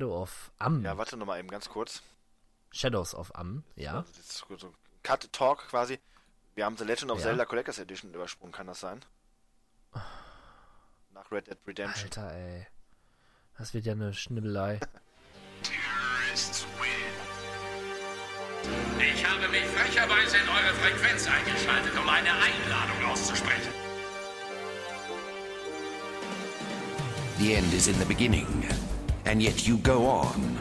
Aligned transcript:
Shadow 0.00 0.22
of 0.22 0.50
Am. 0.58 0.82
Ja, 0.82 0.96
warte 0.96 1.18
nochmal 1.18 1.38
eben 1.40 1.48
ganz 1.48 1.68
kurz. 1.68 2.02
Shadows 2.72 3.14
of 3.14 3.34
Am, 3.34 3.64
ja. 3.76 4.00
Das 4.00 4.18
ist 4.18 4.38
so 4.58 4.68
ein 4.68 4.74
Cut 5.02 5.30
Talk 5.30 5.68
quasi. 5.68 5.98
Wir 6.54 6.64
haben 6.64 6.76
The 6.78 6.84
Legend 6.84 7.10
of 7.10 7.18
Ja. 7.18 7.24
Zelda 7.24 7.44
Collectors 7.44 7.78
Edition 7.78 8.14
übersprungen, 8.14 8.50
kann 8.52 8.66
das 8.66 8.80
sein? 8.80 9.04
Nach 11.12 11.30
Red 11.30 11.48
Dead 11.48 11.58
Redemption. 11.66 12.04
Alter, 12.04 12.32
ey. 12.34 12.66
Das 13.58 13.74
wird 13.74 13.84
ja 13.84 13.92
eine 13.92 14.14
Schnibbelei. 14.14 14.80
Terrorists 15.62 16.64
win. 16.80 16.88
Ich 19.14 19.26
habe 19.26 19.48
mich 19.48 19.64
frecherweise 19.66 20.38
in 20.38 20.48
eure 20.48 20.74
Frequenz 20.76 21.26
eingeschaltet, 21.26 21.92
um 21.98 22.08
eine 22.08 22.30
Einladung 22.32 23.04
auszusprechen. 23.10 23.70
The 27.38 27.54
end 27.54 27.72
is 27.74 27.86
in 27.86 27.98
the 27.98 28.04
beginning, 28.06 28.46
and 29.24 29.42
yet 29.42 29.66
you 29.66 29.78
go 29.78 30.06
on. 30.06 30.58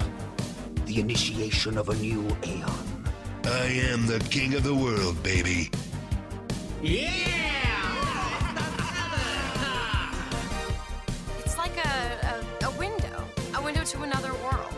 the 0.90 1.00
initiation 1.00 1.78
of 1.78 1.90
a 1.90 1.96
new 1.98 2.26
aeon. 2.44 3.06
I 3.46 3.68
am 3.94 4.08
the 4.08 4.18
king 4.32 4.56
of 4.56 4.64
the 4.64 4.74
world, 4.74 5.22
baby. 5.22 5.70
Yeah! 6.82 7.06
It's 11.46 11.56
like 11.60 11.78
a, 11.78 11.92
a, 12.26 12.66
a 12.66 12.72
window, 12.72 13.24
a 13.54 13.62
window 13.62 13.84
to 13.84 14.02
another 14.02 14.34
world. 14.42 14.74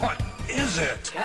What 0.00 0.18
is 0.48 0.78
it? 0.78 1.12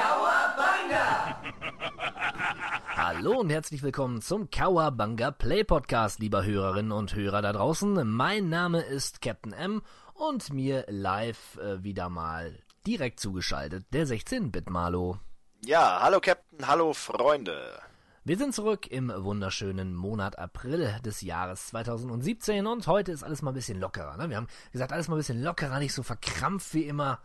Hallo 2.98 3.40
und 3.40 3.50
herzlich 3.50 3.81
willkommen 3.81 4.22
zum 4.22 4.52
Kawabanga 4.52 5.31
Play 5.31 5.64
Podcast, 5.64 6.20
lieber 6.20 6.44
Hörerinnen 6.44 6.92
und 6.92 7.16
Hörer 7.16 7.42
da 7.42 7.54
draußen. 7.54 8.06
Mein 8.06 8.50
Name 8.50 8.81
ist 8.81 9.22
Captain 9.22 9.54
M 9.54 9.81
und 10.20 10.52
mir 10.54 10.86
live 10.90 11.58
äh, 11.58 11.82
wieder 11.82 12.09
mal 12.09 12.59
direkt 12.86 13.22
zugeschaltet 13.22 13.86
der 13.94 14.05
16-Bit 14.05 14.70
Malo. 14.70 15.18
Ja, 15.64 16.00
hallo 16.02 16.20
Captain, 16.20 16.67
hallo 16.67 16.94
Freunde. 16.94 17.80
Wir 18.25 18.38
sind 18.38 18.53
zurück 18.53 18.88
im 18.88 19.12
wunderschönen 19.16 19.95
Monat 19.95 20.38
April 20.38 20.94
des 21.06 21.22
Jahres 21.22 21.67
2017 21.67 22.67
und 22.67 22.86
heute 22.88 23.14
ist 23.14 23.23
alles 23.23 23.42
mal 23.42 23.52
ein 23.52 23.56
bisschen 23.56 23.80
lockerer. 23.80 24.17
Ne? 24.17 24.30
Wir 24.30 24.36
haben 24.36 24.47
gesagt, 24.73 24.92
alles 24.92 25.08
mal 25.08 25.16
ein 25.16 25.20
bisschen 25.20 25.42
lockerer, 25.42 25.80
nicht 25.80 25.94
so 25.94 26.03
verkrampft 26.03 26.73
wie 26.73 26.84
immer. 26.84 27.22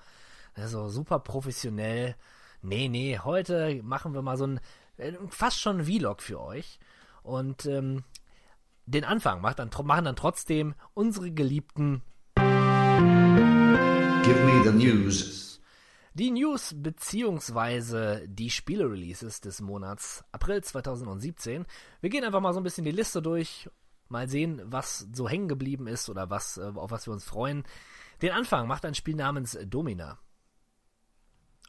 Also 0.55 0.89
super 0.89 1.19
professionell. 1.19 2.15
Nee, 2.63 2.89
nee, 2.89 3.19
heute 3.19 3.83
machen 3.83 4.15
wir 4.15 4.23
mal 4.23 4.37
so 4.37 4.47
ein 4.47 4.61
äh, 4.99 5.13
fast 5.31 5.61
schon 5.61 5.81
ein 5.81 5.85
Vlog 5.87 6.23
für 6.23 6.41
euch. 6.41 6.79
Und 7.25 7.67
ähm, 7.67 8.05
den 8.87 9.05
Anfang 9.05 9.41
macht 9.41 9.59
dann, 9.59 9.71
machen 9.83 10.05
dann 10.05 10.17
trotzdem 10.17 10.75
unsere 10.95 11.33
geliebten 11.33 12.03
Give 14.25 14.41
me 14.45 14.63
the 14.65 14.73
news. 14.73 15.61
Die 16.15 16.31
News 16.31 16.73
beziehungsweise 16.77 18.23
die 18.29 18.51
Spiele-Releases 18.51 19.41
des 19.41 19.61
Monats 19.61 20.25
April 20.31 20.63
2017. 20.63 21.67
Wir 22.01 22.11
gehen 22.11 22.25
einfach 22.25 22.41
mal 22.41 22.53
so 22.55 22.61
ein 22.61 22.63
bisschen 22.63 22.85
die 22.85 22.93
Liste 22.93 23.21
durch, 23.21 23.69
mal 24.09 24.29
sehen, 24.29 24.63
was 24.65 25.07
so 25.13 25.29
hängen 25.29 25.49
geblieben 25.49 25.89
ist 25.89 26.09
oder 26.09 26.31
was, 26.31 26.57
äh, 26.57 26.71
auf 26.75 26.93
was 26.93 27.07
wir 27.07 27.13
uns 27.13 27.25
freuen. 27.25 27.65
Den 28.23 28.31
Anfang 28.31 28.69
macht 28.69 28.85
ein 28.85 28.95
Spiel 28.95 29.17
namens 29.17 29.59
Domina. 29.67 30.19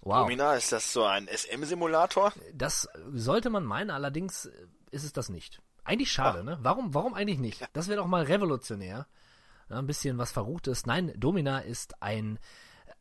Wow. 0.01 0.23
Domina, 0.25 0.53
ist 0.53 0.71
das 0.71 0.93
so 0.93 1.03
ein 1.05 1.27
SM-Simulator? 1.27 2.31
Das 2.53 2.87
sollte 3.11 3.49
man 3.49 3.65
meinen, 3.65 3.89
allerdings 3.89 4.45
ist 4.91 5.03
es 5.03 5.11
das 5.11 5.29
nicht. 5.29 5.59
Eigentlich 5.83 6.11
schade, 6.11 6.39
Ah. 6.39 6.43
ne? 6.43 6.59
Warum, 6.61 6.93
warum 6.93 7.15
eigentlich 7.15 7.39
nicht? 7.39 7.67
Das 7.73 7.87
wäre 7.87 7.97
doch 7.99 8.07
mal 8.07 8.23
revolutionär. 8.23 9.07
Ja, 9.69 9.77
ein 9.77 9.87
bisschen 9.87 10.17
was 10.17 10.31
Verruchtes. 10.31 10.85
Nein, 10.85 11.13
Domina 11.17 11.59
ist 11.59 12.01
ein, 12.01 12.37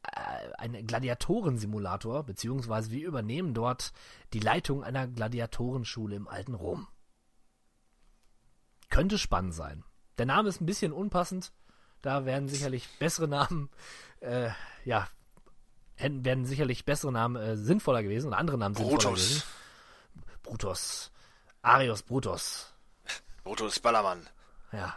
äh, 0.03 0.53
ein 0.59 0.87
Gladiatorensimulator, 0.87 2.25
beziehungsweise 2.25 2.91
wir 2.91 3.07
übernehmen 3.07 3.55
dort 3.55 3.93
die 4.33 4.41
Leitung 4.41 4.83
einer 4.83 5.07
Gladiatorenschule 5.07 6.17
im 6.17 6.29
alten 6.29 6.55
Rom. 6.55 6.89
Könnte 8.91 9.19
spannend 9.19 9.55
sein. 9.55 9.85
Der 10.19 10.27
Name 10.27 10.49
ist 10.49 10.61
ein 10.61 10.67
bisschen 10.67 10.93
unpassend. 10.93 11.53
Da 12.01 12.25
werden 12.25 12.49
sicherlich 12.49 12.89
bessere 12.99 13.29
Namen, 13.29 13.71
äh, 14.21 14.51
ja, 14.85 15.09
hätten, 15.95 16.25
werden 16.25 16.45
sicherlich 16.45 16.85
bessere 16.85 17.13
Namen 17.13 17.37
äh, 17.37 17.57
sinnvoller 17.57 18.03
gewesen 18.03 18.29
und 18.29 18.35
andere 18.35 18.59
Namen 18.59 18.75
sinnvoller 18.75 18.99
Brutus. 18.99 19.29
gewesen. 19.29 19.43
Brutus. 20.43 21.13
Arius 21.63 22.03
Brutus. 22.03 22.75
Brutus 23.43 23.81
Ballermann. 23.81 24.29
Ja. 24.73 24.95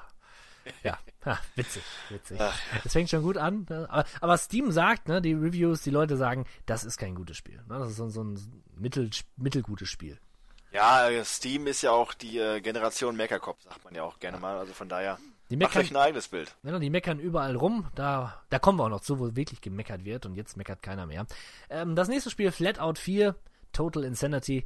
Ja, 0.83 0.97
ha, 1.25 1.39
witzig, 1.55 1.83
witzig. 2.09 2.39
Das 2.83 2.93
fängt 2.93 3.09
schon 3.09 3.23
gut 3.23 3.37
an. 3.37 3.65
Ne? 3.69 3.87
Aber, 3.89 4.05
aber 4.21 4.37
Steam 4.37 4.71
sagt, 4.71 5.07
ne, 5.07 5.21
die 5.21 5.33
Reviews, 5.33 5.81
die 5.81 5.89
Leute 5.89 6.17
sagen, 6.17 6.45
das 6.65 6.83
ist 6.83 6.97
kein 6.97 7.15
gutes 7.15 7.37
Spiel. 7.37 7.57
Ne? 7.67 7.79
Das 7.79 7.89
ist 7.89 7.97
so, 7.97 8.09
so 8.09 8.23
ein 8.23 8.63
mittel, 8.75 9.09
mittelgutes 9.35 9.89
Spiel. 9.89 10.19
Ja, 10.71 11.09
äh, 11.09 11.23
Steam 11.23 11.65
ist 11.67 11.81
ja 11.81 11.91
auch 11.91 12.13
die 12.13 12.37
äh, 12.39 12.61
Generation 12.61 13.15
Meckerkopf, 13.15 13.61
sagt 13.63 13.83
man 13.85 13.95
ja 13.95 14.03
auch 14.03 14.19
gerne 14.19 14.37
mal. 14.37 14.57
Also 14.57 14.73
von 14.73 14.89
daher, 14.89 15.17
Die 15.49 15.55
macht 15.55 15.69
meckern, 15.75 15.81
euch 15.81 15.91
ein 15.91 15.97
eigenes 15.97 16.27
Bild. 16.27 16.55
ne, 16.63 16.79
die 16.79 16.89
meckern 16.89 17.19
überall 17.19 17.55
rum. 17.55 17.87
Da, 17.95 18.43
da 18.49 18.59
kommen 18.59 18.77
wir 18.77 18.83
auch 18.85 18.89
noch 18.89 19.01
zu, 19.01 19.17
wo 19.19 19.35
wirklich 19.35 19.61
gemeckert 19.61 20.03
wird. 20.05 20.25
Und 20.25 20.35
jetzt 20.35 20.57
meckert 20.57 20.83
keiner 20.83 21.05
mehr. 21.05 21.25
Ähm, 21.69 21.95
das 21.95 22.09
nächste 22.09 22.29
Spiel, 22.29 22.51
Flatout 22.51 22.95
4, 22.99 23.35
Total 23.71 24.03
Insanity. 24.03 24.65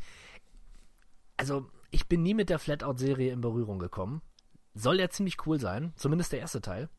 Also, 1.37 1.69
ich 1.91 2.07
bin 2.07 2.23
nie 2.23 2.33
mit 2.33 2.49
der 2.49 2.59
Flatout-Serie 2.59 3.31
in 3.31 3.41
Berührung 3.41 3.79
gekommen. 3.79 4.21
Soll 4.73 4.99
ja 4.99 5.09
ziemlich 5.09 5.45
cool 5.45 5.59
sein. 5.59 5.93
Zumindest 5.95 6.31
der 6.31 6.39
erste 6.39 6.61
Teil. 6.61 6.89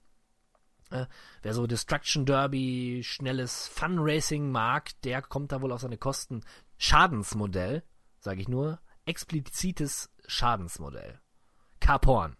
Äh, 0.90 1.06
wer 1.42 1.54
so 1.54 1.66
Destruction 1.66 2.26
Derby, 2.26 3.02
schnelles 3.04 3.68
Fun 3.68 3.96
Racing 3.98 4.50
mag, 4.50 4.90
der 5.02 5.22
kommt 5.22 5.52
da 5.52 5.62
wohl 5.62 5.72
auf 5.72 5.80
seine 5.80 5.96
Kosten. 5.96 6.44
Schadensmodell, 6.76 7.82
sage 8.20 8.40
ich 8.40 8.48
nur, 8.48 8.78
explizites 9.06 10.10
Schadensmodell. 10.26 11.20
Carporn. 11.80 12.36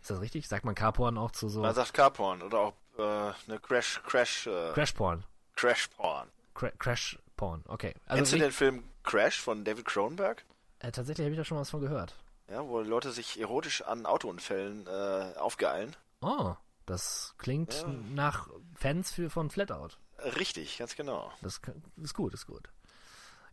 Ist 0.00 0.10
das 0.10 0.20
richtig? 0.20 0.48
Sagt 0.48 0.64
man 0.64 0.74
Carporn 0.74 1.16
auch 1.16 1.30
zu 1.30 1.48
so 1.48 1.60
Man 1.60 1.74
sagt 1.74 1.94
Carporn 1.94 2.42
oder 2.42 2.58
auch 2.58 2.74
äh, 2.98 3.02
eine 3.46 3.60
Crash, 3.60 4.02
Crash, 4.04 4.48
äh, 4.48 4.72
Crashporn? 4.72 5.24
Crash 5.54 5.88
Porn. 5.88 6.28
Cra 6.54 6.70
Crash 6.78 7.18
Porn, 7.36 7.62
okay. 7.68 7.94
Also 8.06 8.16
Kennst 8.18 8.32
du 8.32 8.38
den 8.38 8.52
Film 8.52 8.84
Crash 9.04 9.40
von 9.40 9.64
David 9.64 9.84
Cronenberg? 9.84 10.44
äh, 10.80 10.90
tatsächlich 10.90 11.24
habe 11.24 11.32
ich 11.34 11.38
da 11.38 11.44
schon 11.44 11.58
was 11.58 11.70
von 11.70 11.80
gehört. 11.80 12.16
Ja, 12.52 12.68
wo 12.68 12.80
Leute 12.82 13.12
sich 13.12 13.40
erotisch 13.40 13.80
an 13.80 14.04
Autounfällen 14.04 14.86
äh, 14.86 15.38
aufgeeilen. 15.38 15.96
Oh, 16.20 16.54
das 16.84 17.34
klingt 17.38 17.86
nach 18.14 18.50
Fans 18.74 19.10
für, 19.10 19.30
von 19.30 19.48
Flatout. 19.48 19.96
Richtig, 20.38 20.76
ganz 20.76 20.94
genau. 20.94 21.32
Das 21.40 21.62
ist 21.96 22.12
gut, 22.12 22.34
ist 22.34 22.46
gut. 22.46 22.68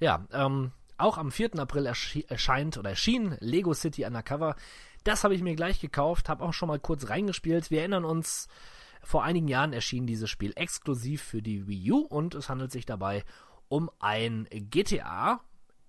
Ja, 0.01 0.25
ähm, 0.33 0.73
auch 0.97 1.17
am 1.17 1.31
4. 1.31 1.57
April 1.59 1.85
erscheint 1.85 2.77
oder 2.77 2.89
erschien 2.89 3.37
Lego 3.39 3.73
City 3.73 4.03
Undercover. 4.03 4.57
Das 5.05 5.23
habe 5.23 5.33
ich 5.33 5.41
mir 5.41 5.55
gleich 5.55 5.79
gekauft, 5.79 6.27
habe 6.27 6.43
auch 6.43 6.53
schon 6.53 6.67
mal 6.67 6.79
kurz 6.79 7.07
reingespielt. 7.07 7.71
Wir 7.71 7.79
erinnern 7.79 8.03
uns, 8.03 8.49
vor 9.01 9.23
einigen 9.23 9.47
Jahren 9.47 9.71
erschien 9.71 10.07
dieses 10.07 10.29
Spiel 10.29 10.51
exklusiv 10.57 11.23
für 11.23 11.41
die 11.41 11.69
Wii 11.69 11.93
U 11.93 11.99
und 11.99 12.35
es 12.35 12.49
handelt 12.49 12.73
sich 12.73 12.85
dabei 12.85 13.23
um 13.69 13.89
ein 13.99 14.45
GTA 14.51 15.39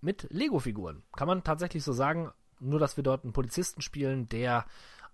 mit 0.00 0.28
Lego-Figuren. 0.30 1.02
Kann 1.16 1.26
man 1.26 1.42
tatsächlich 1.42 1.82
so 1.82 1.92
sagen, 1.92 2.30
nur 2.60 2.78
dass 2.78 2.96
wir 2.96 3.04
dort 3.04 3.24
einen 3.24 3.32
Polizisten 3.32 3.82
spielen, 3.82 4.28
der 4.28 4.66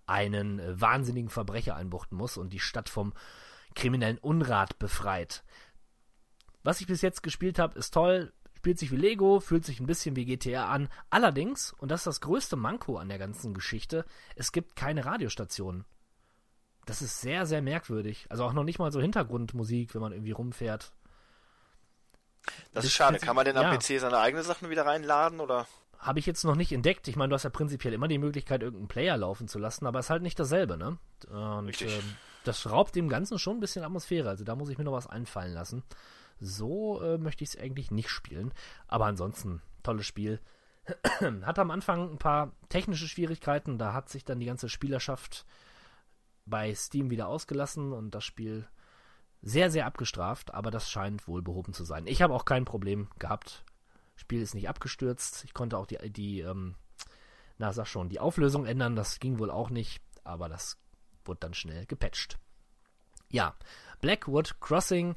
einen 0.06 0.58
äh, 0.58 0.80
wahnsinnigen 0.80 1.30
Verbrecher 1.30 1.76
einbuchten 1.76 2.16
muss 2.16 2.36
und 2.36 2.52
die 2.52 2.60
Stadt 2.60 2.88
vom 2.88 3.12
kriminellen 3.74 4.18
Unrat 4.18 4.78
befreit. 4.78 5.44
Was 6.62 6.80
ich 6.80 6.86
bis 6.86 7.02
jetzt 7.02 7.22
gespielt 7.22 7.58
habe, 7.58 7.78
ist 7.78 7.92
toll, 7.94 8.32
spielt 8.56 8.78
sich 8.78 8.90
wie 8.90 8.96
Lego, 8.96 9.38
fühlt 9.38 9.64
sich 9.64 9.78
ein 9.78 9.86
bisschen 9.86 10.16
wie 10.16 10.24
GTA 10.24 10.68
an. 10.68 10.88
Allerdings, 11.10 11.72
und 11.72 11.90
das 11.90 12.00
ist 12.00 12.06
das 12.06 12.20
größte 12.20 12.56
Manko 12.56 12.96
an 12.96 13.08
der 13.08 13.18
ganzen 13.18 13.54
Geschichte, 13.54 14.04
es 14.34 14.50
gibt 14.50 14.74
keine 14.74 15.04
Radiostationen. 15.04 15.84
Das 16.86 17.02
ist 17.02 17.20
sehr, 17.20 17.46
sehr 17.46 17.62
merkwürdig. 17.62 18.26
Also 18.28 18.44
auch 18.44 18.52
noch 18.52 18.64
nicht 18.64 18.78
mal 18.78 18.92
so 18.92 19.00
Hintergrundmusik, 19.00 19.94
wenn 19.94 20.00
man 20.00 20.12
irgendwie 20.12 20.32
rumfährt. 20.32 20.92
Das 22.46 22.54
Das 22.72 22.84
ist 22.84 22.92
schade. 22.92 23.18
Kann 23.18 23.36
man 23.36 23.44
denn 23.44 23.56
am 23.56 23.72
ja. 23.72 23.76
PC 23.76 24.00
seine 24.00 24.18
eigenen 24.18 24.44
Sachen 24.44 24.70
wieder 24.70 24.86
reinladen 24.86 25.40
oder? 25.40 25.66
Habe 25.98 26.18
ich 26.18 26.26
jetzt 26.26 26.44
noch 26.44 26.56
nicht 26.56 26.72
entdeckt. 26.72 27.08
Ich 27.08 27.16
meine, 27.16 27.30
du 27.30 27.34
hast 27.34 27.44
ja 27.44 27.50
prinzipiell 27.50 27.94
immer 27.94 28.08
die 28.08 28.18
Möglichkeit, 28.18 28.62
irgendeinen 28.62 28.88
Player 28.88 29.16
laufen 29.16 29.48
zu 29.48 29.58
lassen, 29.58 29.86
aber 29.86 29.98
es 29.98 30.06
ist 30.06 30.10
halt 30.10 30.22
nicht 30.22 30.38
dasselbe, 30.38 30.76
ne? 30.76 30.98
Und 31.28 31.68
Richtig. 31.68 31.96
ähm, 31.96 32.16
das 32.44 32.70
raubt 32.70 32.94
dem 32.94 33.08
Ganzen 33.08 33.38
schon 33.38 33.56
ein 33.56 33.60
bisschen 33.60 33.84
Atmosphäre. 33.84 34.28
Also 34.28 34.44
da 34.44 34.54
muss 34.54 34.68
ich 34.68 34.78
mir 34.78 34.84
noch 34.84 34.92
was 34.92 35.08
einfallen 35.08 35.52
lassen. 35.52 35.82
So 36.38 37.00
äh, 37.02 37.18
möchte 37.18 37.44
ich 37.44 37.50
es 37.50 37.58
eigentlich 37.58 37.90
nicht 37.90 38.08
spielen. 38.08 38.52
Aber 38.86 39.06
ansonsten, 39.06 39.62
tolles 39.82 40.06
Spiel. 40.06 40.40
hat 41.42 41.58
am 41.58 41.70
Anfang 41.70 42.12
ein 42.12 42.18
paar 42.18 42.52
technische 42.68 43.08
Schwierigkeiten. 43.08 43.78
Da 43.78 43.92
hat 43.92 44.08
sich 44.08 44.24
dann 44.24 44.38
die 44.38 44.46
ganze 44.46 44.68
Spielerschaft 44.68 45.44
bei 46.44 46.72
Steam 46.74 47.10
wieder 47.10 47.26
ausgelassen 47.26 47.92
und 47.92 48.14
das 48.14 48.24
Spiel 48.24 48.68
sehr, 49.42 49.70
sehr 49.70 49.86
abgestraft. 49.86 50.54
Aber 50.54 50.70
das 50.70 50.88
scheint 50.88 51.26
wohl 51.26 51.42
behoben 51.42 51.72
zu 51.72 51.84
sein. 51.84 52.06
Ich 52.06 52.22
habe 52.22 52.34
auch 52.34 52.44
kein 52.44 52.64
Problem 52.64 53.08
gehabt. 53.18 53.64
Spiel 54.16 54.42
ist 54.42 54.54
nicht 54.54 54.68
abgestürzt. 54.68 55.44
Ich 55.44 55.54
konnte 55.54 55.78
auch 55.78 55.86
die, 55.86 55.98
die 56.10 56.40
ähm, 56.40 56.74
na 57.58 57.72
sag 57.72 57.86
schon, 57.86 58.08
die 58.08 58.20
Auflösung 58.20 58.66
ändern. 58.66 58.96
Das 58.96 59.18
ging 59.20 59.38
wohl 59.38 59.50
auch 59.50 59.70
nicht, 59.70 60.02
aber 60.24 60.48
das 60.48 60.78
wurde 61.24 61.40
dann 61.40 61.54
schnell 61.54 61.86
gepatcht. 61.86 62.38
Ja, 63.30 63.54
Blackwood 64.00 64.60
Crossing. 64.60 65.16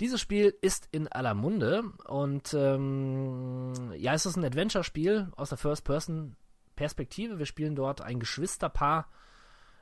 Dieses 0.00 0.20
Spiel 0.20 0.54
ist 0.60 0.88
in 0.92 1.08
aller 1.08 1.34
Munde 1.34 1.84
und 2.06 2.52
ähm, 2.52 3.92
ja, 3.96 4.12
es 4.12 4.26
ist 4.26 4.36
ein 4.36 4.44
Adventure-Spiel 4.44 5.32
aus 5.36 5.48
der 5.48 5.58
First-Person-Perspektive. 5.58 7.38
Wir 7.38 7.46
spielen 7.46 7.76
dort 7.76 8.02
ein 8.02 8.20
Geschwisterpaar, 8.20 9.08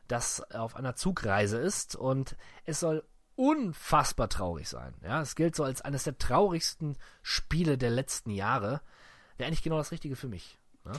das 0.06 0.40
auf 0.52 0.76
einer 0.76 0.94
Zugreise 0.94 1.58
ist 1.58 1.96
und 1.96 2.36
es 2.64 2.78
soll 2.78 3.02
unfassbar 3.36 4.28
traurig 4.28 4.68
sein. 4.68 4.94
Ja, 5.02 5.20
es 5.20 5.34
gilt 5.34 5.56
so 5.56 5.64
als 5.64 5.80
eines 5.82 6.04
der 6.04 6.18
traurigsten 6.18 6.96
Spiele 7.22 7.76
der 7.78 7.90
letzten 7.90 8.30
Jahre. 8.30 8.80
Wäre 9.36 9.48
eigentlich 9.48 9.62
genau 9.62 9.78
das 9.78 9.90
Richtige 9.92 10.16
für 10.16 10.28
mich. 10.28 10.58
Ne? 10.84 10.92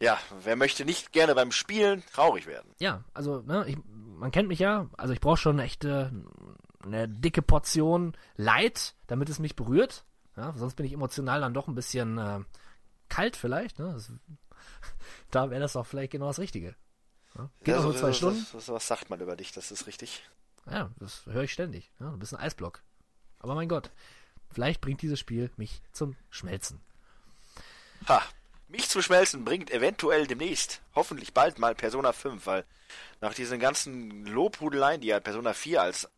Ja, 0.00 0.18
wer 0.42 0.56
möchte 0.56 0.84
nicht 0.84 1.12
gerne 1.12 1.34
beim 1.34 1.52
Spielen 1.52 2.04
traurig 2.12 2.46
werden? 2.46 2.70
Ja, 2.78 3.02
also, 3.14 3.40
ne, 3.40 3.64
ich, 3.66 3.78
man 3.86 4.30
kennt 4.30 4.48
mich 4.48 4.58
ja, 4.58 4.88
also 4.98 5.14
ich 5.14 5.20
brauche 5.20 5.38
schon 5.38 5.56
eine 5.56 5.64
echte, 5.64 6.12
eine 6.84 7.08
dicke 7.08 7.40
Portion 7.40 8.14
Leid, 8.36 8.94
damit 9.06 9.30
es 9.30 9.38
mich 9.38 9.56
berührt. 9.56 10.04
Ja, 10.36 10.52
sonst 10.56 10.74
bin 10.74 10.84
ich 10.84 10.92
emotional 10.92 11.40
dann 11.40 11.54
doch 11.54 11.66
ein 11.66 11.74
bisschen 11.74 12.18
äh, 12.18 12.40
kalt 13.08 13.36
vielleicht. 13.36 13.78
Ne? 13.78 13.90
Das, 13.94 14.12
da 15.30 15.48
wäre 15.50 15.60
das 15.62 15.76
auch 15.76 15.86
vielleicht 15.86 16.12
genau 16.12 16.26
das 16.26 16.38
Richtige. 16.40 16.74
Ja? 17.38 17.48
Geht 17.60 17.68
Ja, 17.68 17.76
auch 17.78 17.82
so- 17.84 17.88
nur 17.88 17.96
zwei 17.96 18.08
so- 18.08 18.12
Stunden. 18.32 18.46
so- 18.60 18.74
Was 18.74 18.86
sagt 18.86 19.08
man 19.08 19.18
über 19.20 19.34
dich? 19.34 19.52
Das 19.52 19.70
ist 19.70 19.86
richtig. 19.86 20.28
Ja, 20.70 20.90
das 20.98 21.26
höre 21.26 21.44
ich 21.44 21.52
ständig. 21.52 21.90
Ja, 22.00 22.10
du 22.10 22.18
bist 22.18 22.34
ein 22.34 22.40
Eisblock. 22.40 22.82
Aber 23.38 23.54
mein 23.54 23.68
Gott, 23.68 23.90
vielleicht 24.50 24.80
bringt 24.80 25.02
dieses 25.02 25.20
Spiel 25.20 25.50
mich 25.56 25.82
zum 25.92 26.16
Schmelzen. 26.30 26.80
Ha, 28.08 28.22
mich 28.68 28.88
zu 28.88 29.00
schmelzen 29.00 29.44
bringt 29.44 29.70
eventuell 29.70 30.26
demnächst, 30.26 30.82
hoffentlich 30.94 31.32
bald 31.32 31.58
mal 31.58 31.74
Persona 31.74 32.12
5, 32.12 32.46
weil 32.46 32.64
nach 33.20 33.34
diesen 33.34 33.60
ganzen 33.60 34.26
Lobhudeleien, 34.26 35.00
die 35.00 35.08
ja 35.08 35.20
Persona 35.20 35.54
4 35.54 35.82
als 35.82 36.08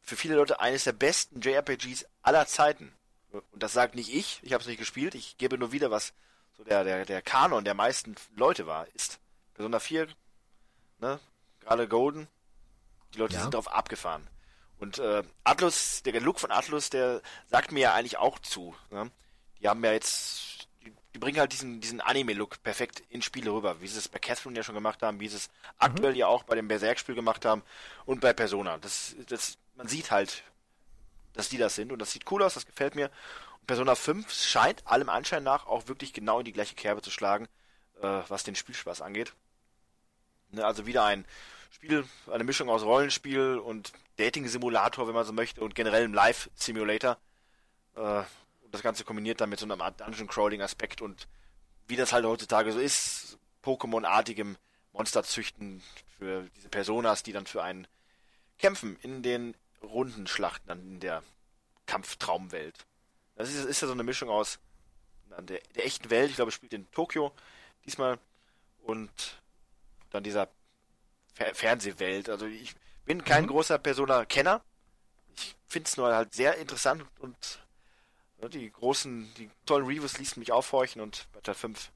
für 0.00 0.16
viele 0.16 0.36
Leute 0.36 0.60
eines 0.60 0.84
der 0.84 0.92
besten 0.92 1.40
JRPGs 1.40 2.06
aller 2.22 2.46
Zeiten, 2.46 2.92
und 3.30 3.62
das 3.62 3.74
sagt 3.74 3.94
nicht 3.94 4.12
ich, 4.12 4.40
ich 4.42 4.54
habe 4.54 4.62
es 4.62 4.68
nicht 4.68 4.78
gespielt, 4.78 5.14
ich 5.14 5.36
gebe 5.36 5.58
nur 5.58 5.72
wieder, 5.72 5.90
was 5.90 6.14
so 6.56 6.64
der, 6.64 6.82
der, 6.82 7.04
der 7.04 7.20
Kanon 7.22 7.64
der 7.64 7.74
meisten 7.74 8.14
Leute 8.34 8.66
war, 8.66 8.86
ist 8.94 9.20
Persona 9.54 9.78
4, 9.78 10.08
ne, 11.00 11.20
gerade 11.60 11.88
Golden, 11.88 12.26
die 13.14 13.18
Leute 13.18 13.34
Ja. 13.34 13.42
sind 13.42 13.54
drauf 13.54 13.68
abgefahren. 13.72 14.26
Und 14.78 14.98
äh, 14.98 15.22
Atlus, 15.44 16.02
der 16.04 16.20
Look 16.20 16.38
von 16.38 16.52
Atlus, 16.52 16.90
der 16.90 17.20
sagt 17.46 17.72
mir 17.72 17.80
ja 17.80 17.94
eigentlich 17.94 18.16
auch 18.18 18.38
zu. 18.38 18.74
Ne? 18.90 19.10
Die 19.60 19.68
haben 19.68 19.82
ja 19.84 19.92
jetzt, 19.92 20.68
die, 20.84 20.92
die 21.14 21.18
bringen 21.18 21.40
halt 21.40 21.52
diesen, 21.52 21.80
diesen 21.80 22.00
Anime-Look 22.00 22.62
perfekt 22.62 23.02
in 23.08 23.20
Spiele 23.22 23.50
rüber, 23.50 23.80
wie 23.80 23.88
sie 23.88 23.98
es 23.98 24.08
bei 24.08 24.20
Catherine 24.20 24.56
ja 24.56 24.62
schon 24.62 24.76
gemacht 24.76 25.02
haben, 25.02 25.18
wie 25.18 25.28
sie 25.28 25.36
es 25.36 25.50
aktuell 25.78 26.16
ja 26.16 26.28
auch 26.28 26.44
bei 26.44 26.54
dem 26.54 26.68
Berserk-Spiel 26.68 27.16
gemacht 27.16 27.44
haben 27.44 27.62
und 28.06 28.20
bei 28.20 28.32
Persona. 28.32 28.78
Das, 28.78 29.16
das, 29.26 29.58
man 29.74 29.88
sieht 29.88 30.12
halt, 30.12 30.44
dass 31.32 31.48
die 31.48 31.58
das 31.58 31.74
sind 31.74 31.90
und 31.90 31.98
das 31.98 32.12
sieht 32.12 32.30
cool 32.30 32.42
aus, 32.44 32.54
das 32.54 32.66
gefällt 32.66 32.94
mir. 32.94 33.10
Und 33.60 33.66
Persona 33.66 33.96
5 33.96 34.32
scheint 34.32 34.86
allem 34.86 35.08
Anschein 35.08 35.42
nach 35.42 35.66
auch 35.66 35.88
wirklich 35.88 36.12
genau 36.12 36.38
in 36.38 36.44
die 36.44 36.52
gleiche 36.52 36.76
Kerbe 36.76 37.02
zu 37.02 37.10
schlagen, 37.10 37.48
äh, 38.00 38.20
was 38.28 38.44
den 38.44 38.54
Spielspaß 38.54 39.02
angeht. 39.02 39.34
Ne, 40.50 40.64
also 40.64 40.86
wieder 40.86 41.04
ein 41.04 41.24
Spiel, 41.70 42.04
eine 42.30 42.44
Mischung 42.44 42.68
aus 42.68 42.82
Rollenspiel 42.82 43.58
und 43.58 43.92
Dating-Simulator, 44.16 45.06
wenn 45.06 45.14
man 45.14 45.24
so 45.24 45.32
möchte, 45.32 45.60
und 45.60 45.74
generell 45.74 46.04
ein 46.04 46.12
Live-Simulator. 46.12 47.18
Äh, 47.94 48.22
das 48.70 48.82
Ganze 48.82 49.04
kombiniert 49.04 49.40
dann 49.40 49.50
mit 49.50 49.58
so 49.58 49.66
einem 49.66 49.80
Art 49.80 50.00
Dungeon-Crawling-Aspekt 50.00 51.00
und 51.00 51.28
wie 51.86 51.96
das 51.96 52.12
halt 52.12 52.24
heutzutage 52.24 52.72
so 52.72 52.78
ist, 52.78 53.38
Pokémon-artigem 53.62 54.56
Monsterzüchten 54.92 55.82
für 56.18 56.48
diese 56.56 56.68
Personas, 56.68 57.22
die 57.22 57.32
dann 57.32 57.46
für 57.46 57.62
einen 57.62 57.86
kämpfen 58.58 58.96
in 59.02 59.22
den 59.22 59.54
Rundenschlachten, 59.82 60.68
dann 60.68 60.80
in 60.80 61.00
der 61.00 61.22
Kampftraumwelt. 61.86 62.86
Das 63.36 63.48
ist, 63.48 63.64
ist 63.64 63.80
ja 63.80 63.86
so 63.86 63.94
eine 63.94 64.02
Mischung 64.02 64.28
aus 64.28 64.58
der, 65.30 65.60
der 65.76 65.86
echten 65.86 66.10
Welt, 66.10 66.30
ich 66.30 66.36
glaube, 66.36 66.50
spielt 66.50 66.72
in 66.72 66.90
Tokio 66.90 67.32
diesmal 67.84 68.18
und 68.82 69.40
dann 70.10 70.24
dieser 70.24 70.48
Fer 71.38 71.54
Fernsehwelt. 71.54 72.28
Also 72.28 72.46
ich 72.46 72.74
bin 73.04 73.24
kein 73.24 73.46
großer 73.46 73.78
Persona-Kenner. 73.78 74.60
Ich 75.36 75.54
finde 75.68 75.88
es 75.88 75.96
nur 75.96 76.14
halt 76.14 76.34
sehr 76.34 76.56
interessant 76.56 77.04
und 77.20 77.60
ne, 78.40 78.48
die 78.50 78.70
großen, 78.70 79.32
die 79.34 79.48
tollen 79.64 79.86
Reviews 79.86 80.18
ließen 80.18 80.40
mich 80.40 80.50
aufhorchen 80.50 81.00
und 81.00 81.28
bei 81.32 81.40
Teil 81.40 81.54
5 81.54 81.90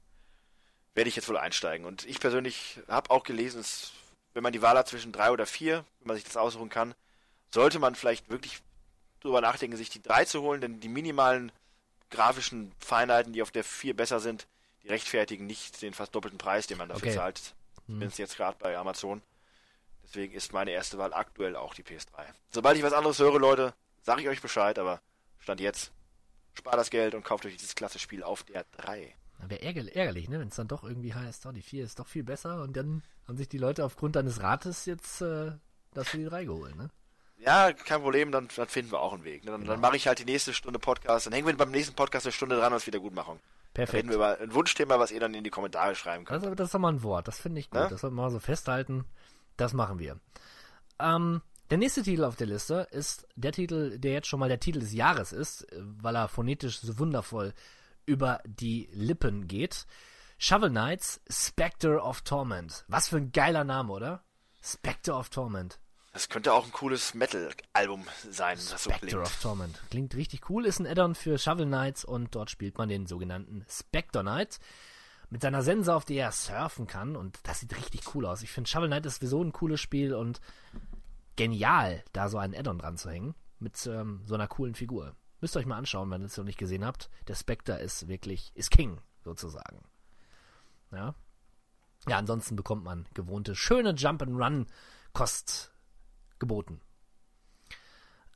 werde 0.95 1.09
ich 1.09 1.15
jetzt 1.15 1.27
wohl 1.27 1.37
einsteigen. 1.37 1.85
Und 1.85 2.05
ich 2.05 2.19
persönlich 2.19 2.79
habe 2.87 3.09
auch 3.11 3.23
gelesen, 3.23 3.57
dass, 3.57 3.91
wenn 4.33 4.43
man 4.43 4.53
die 4.53 4.61
Wahl 4.61 4.77
hat 4.77 4.87
zwischen 4.87 5.11
drei 5.11 5.31
oder 5.31 5.45
vier, 5.45 5.83
wenn 5.99 6.07
man 6.07 6.15
sich 6.15 6.23
das 6.23 6.37
aussuchen 6.37 6.69
kann, 6.69 6.95
sollte 7.51 7.79
man 7.79 7.95
vielleicht 7.95 8.29
wirklich 8.29 8.61
drüber 9.19 9.41
nachdenken, 9.41 9.75
sich 9.75 9.89
die 9.89 10.01
drei 10.01 10.23
zu 10.25 10.41
holen, 10.41 10.61
denn 10.61 10.79
die 10.79 10.89
minimalen 10.89 11.51
grafischen 12.09 12.71
Feinheiten, 12.79 13.33
die 13.33 13.41
auf 13.41 13.51
der 13.51 13.63
vier 13.63 13.95
besser 13.95 14.19
sind, 14.19 14.47
die 14.83 14.87
rechtfertigen 14.87 15.45
nicht 15.47 15.81
den 15.81 15.93
fast 15.93 16.13
doppelten 16.15 16.37
Preis, 16.37 16.67
den 16.67 16.77
man 16.77 16.89
dafür 16.89 17.07
Okay. 17.07 17.15
zahlt. 17.17 17.55
Bin 17.87 18.07
es 18.07 18.17
jetzt 18.17 18.37
gerade 18.37 18.57
bei 18.59 18.77
Amazon. 18.77 19.21
Deswegen 20.03 20.33
ist 20.33 20.53
meine 20.53 20.71
erste 20.71 20.97
Wahl 20.97 21.13
aktuell 21.13 21.55
auch 21.55 21.73
die 21.73 21.83
PS3. 21.83 22.25
Sobald 22.51 22.77
ich 22.77 22.83
was 22.83 22.93
anderes 22.93 23.19
höre, 23.19 23.39
Leute, 23.39 23.73
sage 24.01 24.21
ich 24.21 24.27
euch 24.27 24.41
Bescheid, 24.41 24.77
aber 24.77 25.01
Stand 25.39 25.59
jetzt, 25.59 25.91
spart 26.53 26.75
das 26.75 26.89
Geld 26.89 27.15
und 27.15 27.23
kauft 27.23 27.45
euch 27.45 27.57
dieses 27.57 27.75
klasse 27.75 27.99
Spiel 27.99 28.23
auf 28.23 28.43
der 28.43 28.65
3. 28.77 29.15
Wäre 29.47 29.61
ärgerlich, 29.61 29.95
ärgerlich, 29.95 30.29
ne? 30.29 30.39
wenn 30.39 30.47
es 30.47 30.55
dann 30.55 30.67
doch 30.67 30.83
irgendwie 30.83 31.13
heißt, 31.13 31.45
oh, 31.45 31.51
die 31.51 31.61
4 31.61 31.83
ist 31.83 31.99
doch 31.99 32.07
viel 32.07 32.23
besser 32.23 32.61
und 32.61 32.77
dann 32.77 33.03
haben 33.27 33.37
sich 33.37 33.49
die 33.49 33.57
Leute 33.57 33.83
aufgrund 33.83 34.15
deines 34.15 34.41
Rates 34.41 34.85
jetzt 34.85 35.21
äh, 35.21 35.51
das 35.93 36.09
für 36.09 36.17
die 36.17 36.25
3 36.25 36.45
geholt, 36.45 36.75
ne? 36.75 36.89
Ja, 37.39 37.73
kein 37.73 38.01
Problem, 38.01 38.31
dann, 38.31 38.47
dann 38.55 38.67
finden 38.67 38.91
wir 38.91 39.01
auch 39.01 39.11
einen 39.11 39.25
Weg. 39.25 39.43
ne? 39.43 39.51
Dann, 39.51 39.65
dann 39.65 39.81
mache 39.81 39.97
ich 39.97 40.07
halt 40.07 40.19
die 40.19 40.25
nächste 40.25 40.53
Stunde 40.53 40.79
Podcast, 40.79 41.25
dann 41.25 41.33
hängen 41.33 41.45
wir 41.45 41.57
beim 41.57 41.71
nächsten 41.71 41.93
Podcast 41.93 42.25
eine 42.25 42.31
Stunde 42.31 42.55
dran 42.55 42.71
als 42.71 42.87
Wiedergutmachung. 42.87 43.37
Dann 43.37 43.73
Perfekt. 43.73 43.97
reden 43.97 44.09
wir 44.09 44.15
über 44.15 44.39
ein 44.39 44.53
Wunschthema, 44.53 44.99
was 44.99 45.11
ihr 45.11 45.19
dann 45.19 45.33
in 45.33 45.43
die 45.43 45.49
Kommentare 45.49 45.95
schreiben 45.95 46.23
könnt. 46.23 46.45
Das, 46.45 46.55
das 46.55 46.67
ist 46.67 46.73
doch 46.73 46.79
mal 46.79 46.93
ein 46.93 47.03
Wort, 47.03 47.27
das 47.27 47.39
finde 47.39 47.59
ich 47.59 47.69
gut. 47.69 47.81
Ja? 47.81 47.89
Das 47.89 48.01
sollten 48.01 48.15
wir 48.15 48.21
mal 48.21 48.29
so 48.29 48.39
festhalten. 48.39 49.03
Das 49.57 49.73
machen 49.73 49.99
wir. 49.99 50.19
Ähm, 50.99 51.41
der 51.69 51.77
nächste 51.77 52.03
Titel 52.03 52.23
auf 52.23 52.35
der 52.35 52.47
Liste 52.47 52.87
ist 52.91 53.27
der 53.35 53.51
Titel, 53.51 53.97
der 53.97 54.13
jetzt 54.13 54.27
schon 54.27 54.39
mal 54.39 54.49
der 54.49 54.59
Titel 54.59 54.79
des 54.79 54.93
Jahres 54.93 55.31
ist, 55.31 55.71
äh, 55.71 55.79
weil 55.81 56.15
er 56.15 56.27
phonetisch 56.27 56.79
so 56.79 56.99
wundervoll 56.99 57.53
über 58.05 58.41
die 58.45 58.89
Lippen 58.91 59.47
geht. 59.47 59.85
Shovel 60.37 60.69
Knights 60.69 61.21
Spectre 61.29 62.01
of 62.01 62.21
Torment. 62.21 62.83
Was 62.87 63.07
für 63.07 63.17
ein 63.17 63.31
geiler 63.31 63.63
Name, 63.63 63.91
oder? 63.93 64.23
Spectre 64.61 65.13
of 65.13 65.29
Torment. 65.29 65.79
Das 66.11 66.29
könnte 66.29 66.53
auch 66.53 66.65
ein 66.65 66.71
cooles 66.71 67.15
Metal-Album 67.15 68.05
sein, 68.29 68.55
das 68.57 68.69
so 68.69 68.77
Spectre 68.91 69.07
klingt. 69.07 69.21
of 69.25 69.41
Torment. 69.41 69.81
Klingt 69.89 70.15
richtig 70.15 70.47
cool, 70.49 70.65
ist 70.65 70.79
ein 70.79 70.85
Add-on 70.85 71.15
für 71.15 71.39
Shovel 71.39 71.65
Knights 71.65 72.05
und 72.05 72.35
dort 72.35 72.51
spielt 72.51 72.77
man 72.77 72.87
den 72.87 73.07
sogenannten 73.07 73.65
Spectre 73.67 74.21
Knight 74.21 74.59
mit 75.33 75.41
seiner 75.41 75.63
Sense, 75.63 75.91
auf 75.91 76.05
der 76.05 76.25
er 76.25 76.31
surfen 76.31 76.85
kann 76.85 77.15
und 77.15 77.39
das 77.41 77.59
sieht 77.59 77.75
richtig 77.75 78.13
cool 78.13 78.27
aus. 78.27 78.43
Ich 78.43 78.51
finde 78.51 78.69
Shovel 78.69 78.87
Knight 78.87 79.07
ist 79.07 79.15
sowieso 79.15 79.43
ein 79.43 79.51
cooles 79.51 79.81
Spiel 79.81 80.13
und 80.13 80.39
genial, 81.35 82.03
da 82.13 82.29
so 82.29 82.37
einen 82.37 82.53
Add-on 82.53 82.77
dran 82.77 82.97
zu 82.97 83.09
hängen 83.09 83.33
mit 83.57 83.83
ähm, 83.87 84.21
so 84.27 84.35
einer 84.35 84.47
coolen 84.47 84.75
Figur. 84.75 85.15
Müsst 85.41 85.55
ihr 85.55 85.59
euch 85.59 85.65
mal 85.65 85.77
anschauen, 85.77 86.11
wenn 86.11 86.21
ihr 86.21 86.27
es 86.27 86.37
noch 86.37 86.43
nicht 86.43 86.59
gesehen 86.59 86.85
habt. 86.85 87.09
Der 87.27 87.33
Spectre 87.33 87.79
ist 87.79 88.07
wirklich, 88.07 88.51
ist 88.53 88.69
King, 88.69 89.01
sozusagen. 89.23 89.83
Ja. 90.91 91.15
Ja, 92.07 92.17
ansonsten 92.19 92.55
bekommt 92.55 92.83
man 92.83 93.07
gewohnte, 93.15 93.55
schöne 93.55 93.95
Jump-and-Run-Kost 93.95 95.73
geboten. 96.37 96.79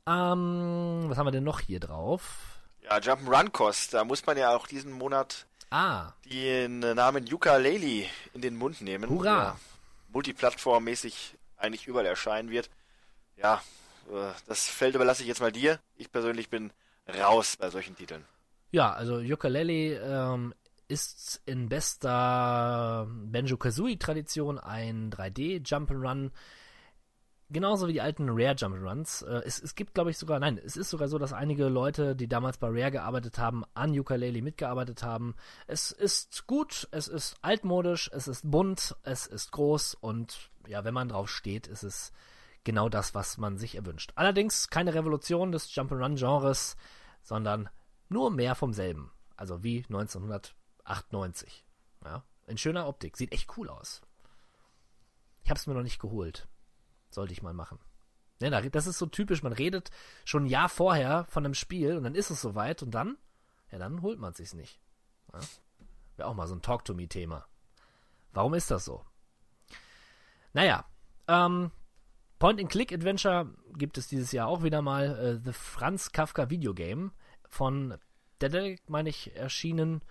Ähm, 0.04 1.04
was 1.06 1.16
haben 1.16 1.26
wir 1.28 1.30
denn 1.30 1.44
noch 1.44 1.60
hier 1.60 1.78
drauf? 1.78 2.58
Ja, 2.82 2.96
Jump'n'Run-Kost, 2.96 3.94
da 3.94 4.02
muss 4.02 4.26
man 4.26 4.36
ja 4.36 4.56
auch 4.56 4.66
diesen 4.66 4.90
Monat 4.90 5.46
Ah, 5.70 6.12
den 6.24 6.80
Namen 6.80 7.26
Yooka-Laylee 7.26 8.06
in 8.32 8.40
den 8.40 8.56
Mund 8.56 8.80
nehmen. 8.80 9.08
Hurra! 9.10 9.58
Multiplattformmäßig 10.12 11.36
eigentlich 11.58 11.86
überall 11.86 12.06
erscheinen 12.06 12.50
wird. 12.50 12.70
Ja, 13.36 13.62
äh, 14.10 14.32
das 14.46 14.66
Feld 14.68 14.94
überlasse 14.94 15.22
ich 15.22 15.28
jetzt 15.28 15.40
mal 15.40 15.52
dir. 15.52 15.78
Ich 15.96 16.10
persönlich 16.10 16.48
bin 16.48 16.70
raus 17.20 17.56
bei 17.58 17.68
solchen 17.70 17.96
Titeln. 17.96 18.24
ja, 18.70 18.92
also 18.92 19.16
Ukulele 19.18 19.98
ähm, 20.00 20.54
ist 20.88 21.40
in 21.44 21.68
bester 21.68 23.06
Banjo-Kazooie-Tradition 23.10 24.58
ein 24.58 25.10
3D-Jump'n'Run. 25.10 26.30
Genauso 27.50 27.88
wie 27.88 27.94
die 27.94 28.02
alten 28.02 28.28
Rare 28.28 28.54
Jump'n'Runs. 28.54 29.24
Äh, 29.24 29.42
es, 29.46 29.58
es 29.60 29.74
gibt, 29.74 29.94
glaube 29.94 30.10
ich, 30.10 30.18
sogar, 30.18 30.38
nein, 30.38 30.60
es 30.62 30.76
ist 30.76 30.90
sogar 30.90 31.08
so, 31.08 31.16
dass 31.18 31.32
einige 31.32 31.68
Leute, 31.68 32.14
die 32.14 32.28
damals 32.28 32.58
bei 32.58 32.68
Rare 32.68 32.90
gearbeitet 32.90 33.38
haben, 33.38 33.64
an 33.72 33.98
Ukulele 33.98 34.42
mitgearbeitet 34.42 35.02
haben. 35.02 35.34
Es 35.66 35.90
ist 35.90 36.46
gut, 36.46 36.88
es 36.90 37.08
ist 37.08 37.36
altmodisch, 37.40 38.10
es 38.12 38.28
ist 38.28 38.50
bunt, 38.50 38.96
es 39.02 39.26
ist 39.26 39.50
groß 39.52 39.94
und 39.94 40.50
ja, 40.66 40.84
wenn 40.84 40.92
man 40.92 41.08
drauf 41.08 41.30
steht, 41.30 41.66
ist 41.66 41.84
es 41.84 42.12
genau 42.64 42.90
das, 42.90 43.14
was 43.14 43.38
man 43.38 43.56
sich 43.56 43.76
erwünscht. 43.76 44.12
Allerdings 44.14 44.68
keine 44.68 44.92
Revolution 44.92 45.50
des 45.50 45.70
Jump'n'Run-Genres, 45.72 46.76
sondern 47.22 47.70
nur 48.10 48.30
mehr 48.30 48.56
vom 48.56 48.74
selben. 48.74 49.10
Also 49.36 49.62
wie 49.62 49.84
1998. 49.84 51.64
Ja, 52.04 52.24
in 52.46 52.58
schöner 52.58 52.86
Optik. 52.86 53.16
Sieht 53.16 53.32
echt 53.32 53.56
cool 53.56 53.70
aus. 53.70 54.02
Ich 55.44 55.50
habe 55.50 55.58
es 55.58 55.66
mir 55.66 55.72
noch 55.72 55.82
nicht 55.82 55.98
geholt. 55.98 56.46
Sollte 57.18 57.32
ich 57.32 57.42
mal 57.42 57.52
machen. 57.52 57.80
Ne, 58.40 58.48
da- 58.48 58.60
das 58.60 58.86
ist 58.86 58.96
so 58.98 59.06
typisch, 59.06 59.42
man 59.42 59.52
redet 59.52 59.90
schon 60.24 60.44
ein 60.44 60.46
Jahr 60.46 60.68
vorher 60.68 61.24
von 61.24 61.44
einem 61.44 61.54
Spiel 61.54 61.96
und 61.96 62.04
dann 62.04 62.14
ist 62.14 62.30
es 62.30 62.40
soweit 62.40 62.80
und 62.80 62.92
dann, 62.92 63.18
ja, 63.72 63.78
dann 63.78 64.02
holt 64.02 64.20
man 64.20 64.34
sich's 64.34 64.54
nicht. 64.54 64.78
Ja? 65.32 65.40
Wäre 66.16 66.28
auch 66.28 66.34
mal 66.34 66.46
so 66.46 66.54
ein 66.54 66.62
Talk-to-Me-Thema. 66.62 67.44
Warum 68.32 68.54
ist 68.54 68.70
das 68.70 68.84
so? 68.84 69.04
Naja, 70.52 70.84
ähm, 71.26 71.72
Point-and-Click-Adventure 72.38 73.52
gibt 73.74 73.98
es 73.98 74.06
dieses 74.06 74.30
Jahr 74.30 74.46
auch 74.46 74.62
wieder 74.62 74.80
mal. 74.80 75.18
Äh, 75.18 75.44
The 75.44 75.52
Franz 75.52 76.12
Kafka 76.12 76.50
Videogame 76.50 77.10
von 77.48 77.98
Dedek, 78.40 78.88
meine 78.88 79.08
ich, 79.08 79.34
erschienen. 79.34 80.02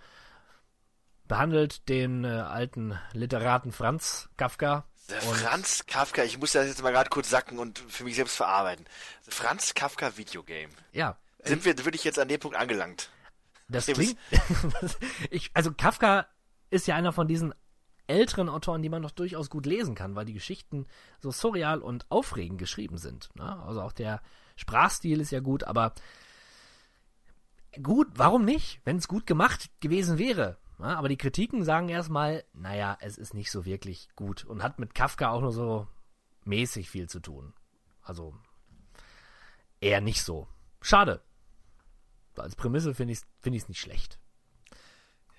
Behandelt 1.26 1.88
den 1.88 2.24
äh, 2.24 2.28
alten 2.28 2.98
Literaten 3.14 3.72
Franz 3.72 4.28
Kafka. 4.36 4.84
Der 5.08 5.22
Und- 5.26 5.36
Franz 5.36 5.84
Kafka, 5.86 6.22
ich 6.24 6.38
muss 6.38 6.52
das 6.52 6.66
jetzt 6.66 6.82
mal 6.82 6.92
gerade 6.92 7.10
kurz 7.10 7.30
sacken 7.30 7.58
und 7.58 7.78
für 7.78 8.04
mich 8.04 8.16
selbst 8.16 8.36
verarbeiten. 8.36 8.84
Franz 9.26 9.74
Kafka 9.74 10.16
Videogame. 10.16 10.72
Ja, 10.92 11.16
Sind 11.44 11.64
wir 11.64 11.76
wirklich 11.84 12.04
jetzt 12.04 12.18
an 12.18 12.28
dem 12.28 12.40
Punkt 12.40 12.56
angelangt? 12.56 13.10
Das 13.68 13.86
klingt. 13.86 14.18
ich, 15.30 15.50
also 15.54 15.72
Kafka 15.72 16.26
ist 16.70 16.86
ja 16.86 16.94
einer 16.96 17.12
von 17.12 17.28
diesen 17.28 17.54
älteren 18.06 18.48
Autoren, 18.48 18.82
die 18.82 18.88
man 18.88 19.02
noch 19.02 19.10
durchaus 19.10 19.50
gut 19.50 19.66
lesen 19.66 19.94
kann, 19.94 20.14
weil 20.16 20.24
die 20.24 20.32
Geschichten 20.32 20.86
so 21.20 21.30
surreal 21.30 21.80
und 21.80 22.06
aufregend 22.10 22.58
geschrieben 22.58 22.96
sind. 22.98 23.28
Ne? 23.34 23.62
Also 23.66 23.82
auch 23.82 23.92
der 23.92 24.22
Sprachstil 24.56 25.20
ist 25.20 25.30
ja 25.30 25.40
gut, 25.40 25.64
aber 25.64 25.94
gut, 27.82 28.08
warum 28.14 28.44
nicht, 28.44 28.80
wenn 28.84 28.96
es 28.96 29.08
gut 29.08 29.26
gemacht 29.26 29.70
gewesen 29.80 30.18
wäre? 30.18 30.56
Aber 30.78 31.08
die 31.08 31.16
Kritiken 31.16 31.64
sagen 31.64 31.88
erstmal, 31.88 32.44
naja, 32.52 32.96
es 33.00 33.18
ist 33.18 33.34
nicht 33.34 33.50
so 33.50 33.64
wirklich 33.64 34.10
gut 34.14 34.44
und 34.44 34.62
hat 34.62 34.78
mit 34.78 34.94
Kafka 34.94 35.30
auch 35.30 35.40
nur 35.40 35.52
so 35.52 35.88
mäßig 36.44 36.88
viel 36.88 37.08
zu 37.08 37.20
tun. 37.20 37.52
Also 38.02 38.34
eher 39.80 40.00
nicht 40.00 40.22
so. 40.22 40.48
Schade. 40.80 41.22
Als 42.36 42.54
Prämisse 42.54 42.94
finde 42.94 43.12
ich 43.12 43.18
es 43.18 43.26
find 43.40 43.56
ich's 43.56 43.68
nicht 43.68 43.80
schlecht. 43.80 44.18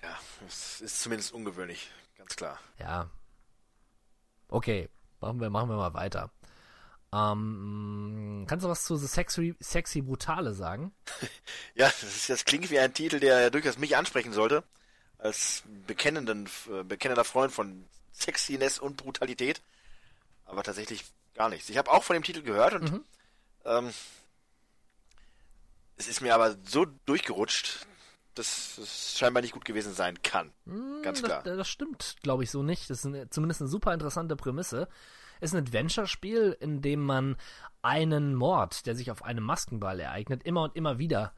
Ja, 0.02 0.18
es 0.46 0.82
ist 0.82 1.00
zumindest 1.00 1.32
ungewöhnlich, 1.32 1.90
ganz 2.16 2.36
klar. 2.36 2.58
Ja. 2.78 3.10
Okay, 4.48 4.90
machen 5.20 5.40
wir, 5.40 5.48
machen 5.48 5.70
wir 5.70 5.76
mal 5.76 5.94
weiter. 5.94 6.30
Ähm, 7.12 8.44
kannst 8.46 8.64
du 8.64 8.68
was 8.68 8.84
zu 8.84 8.96
The 8.96 9.06
Sexy, 9.06 9.56
Sexy 9.60 10.02
Brutale 10.02 10.54
sagen? 10.54 10.92
Ja, 11.74 11.86
das, 11.86 12.02
ist, 12.02 12.28
das 12.30 12.44
klingt 12.44 12.70
wie 12.70 12.78
ein 12.78 12.92
Titel, 12.92 13.20
der 13.20 13.50
durchaus 13.50 13.78
mich 13.78 13.96
ansprechen 13.96 14.32
sollte. 14.32 14.64
Als 15.20 15.62
bekennenden, 15.86 16.48
äh, 16.70 16.82
bekennender 16.82 17.24
Freund 17.24 17.52
von 17.52 17.84
Sexiness 18.12 18.78
und 18.78 18.96
Brutalität. 18.96 19.62
Aber 20.44 20.62
tatsächlich 20.62 21.04
gar 21.34 21.48
nichts. 21.48 21.68
Ich 21.68 21.76
habe 21.76 21.90
auch 21.90 22.02
von 22.02 22.14
dem 22.14 22.22
Titel 22.22 22.42
gehört 22.42 22.74
und 22.74 23.04
ähm, 23.64 23.92
es 25.96 26.08
ist 26.08 26.22
mir 26.22 26.34
aber 26.34 26.56
so 26.64 26.86
durchgerutscht, 27.04 27.86
dass 28.34 28.78
es 28.78 29.18
scheinbar 29.18 29.42
nicht 29.42 29.52
gut 29.52 29.64
gewesen 29.64 29.92
sein 29.92 30.22
kann. 30.22 30.50
Ganz 31.02 31.22
klar. 31.22 31.42
Das, 31.42 31.56
das 31.58 31.68
stimmt, 31.68 32.16
glaube 32.22 32.42
ich, 32.42 32.50
so 32.50 32.62
nicht. 32.62 32.88
Das 32.88 33.00
ist 33.00 33.06
eine, 33.06 33.28
zumindest 33.28 33.60
eine 33.60 33.68
super 33.68 33.92
interessante 33.92 34.36
Prämisse. 34.36 34.88
Ist 35.40 35.54
ein 35.54 35.62
Adventure-Spiel, 35.62 36.56
in 36.60 36.80
dem 36.80 37.04
man 37.04 37.36
einen 37.82 38.34
Mord, 38.34 38.86
der 38.86 38.94
sich 38.94 39.10
auf 39.10 39.24
einem 39.24 39.44
Maskenball 39.44 40.00
ereignet, 40.00 40.42
immer 40.44 40.62
und 40.64 40.76
immer 40.76 40.98
wieder 40.98 41.34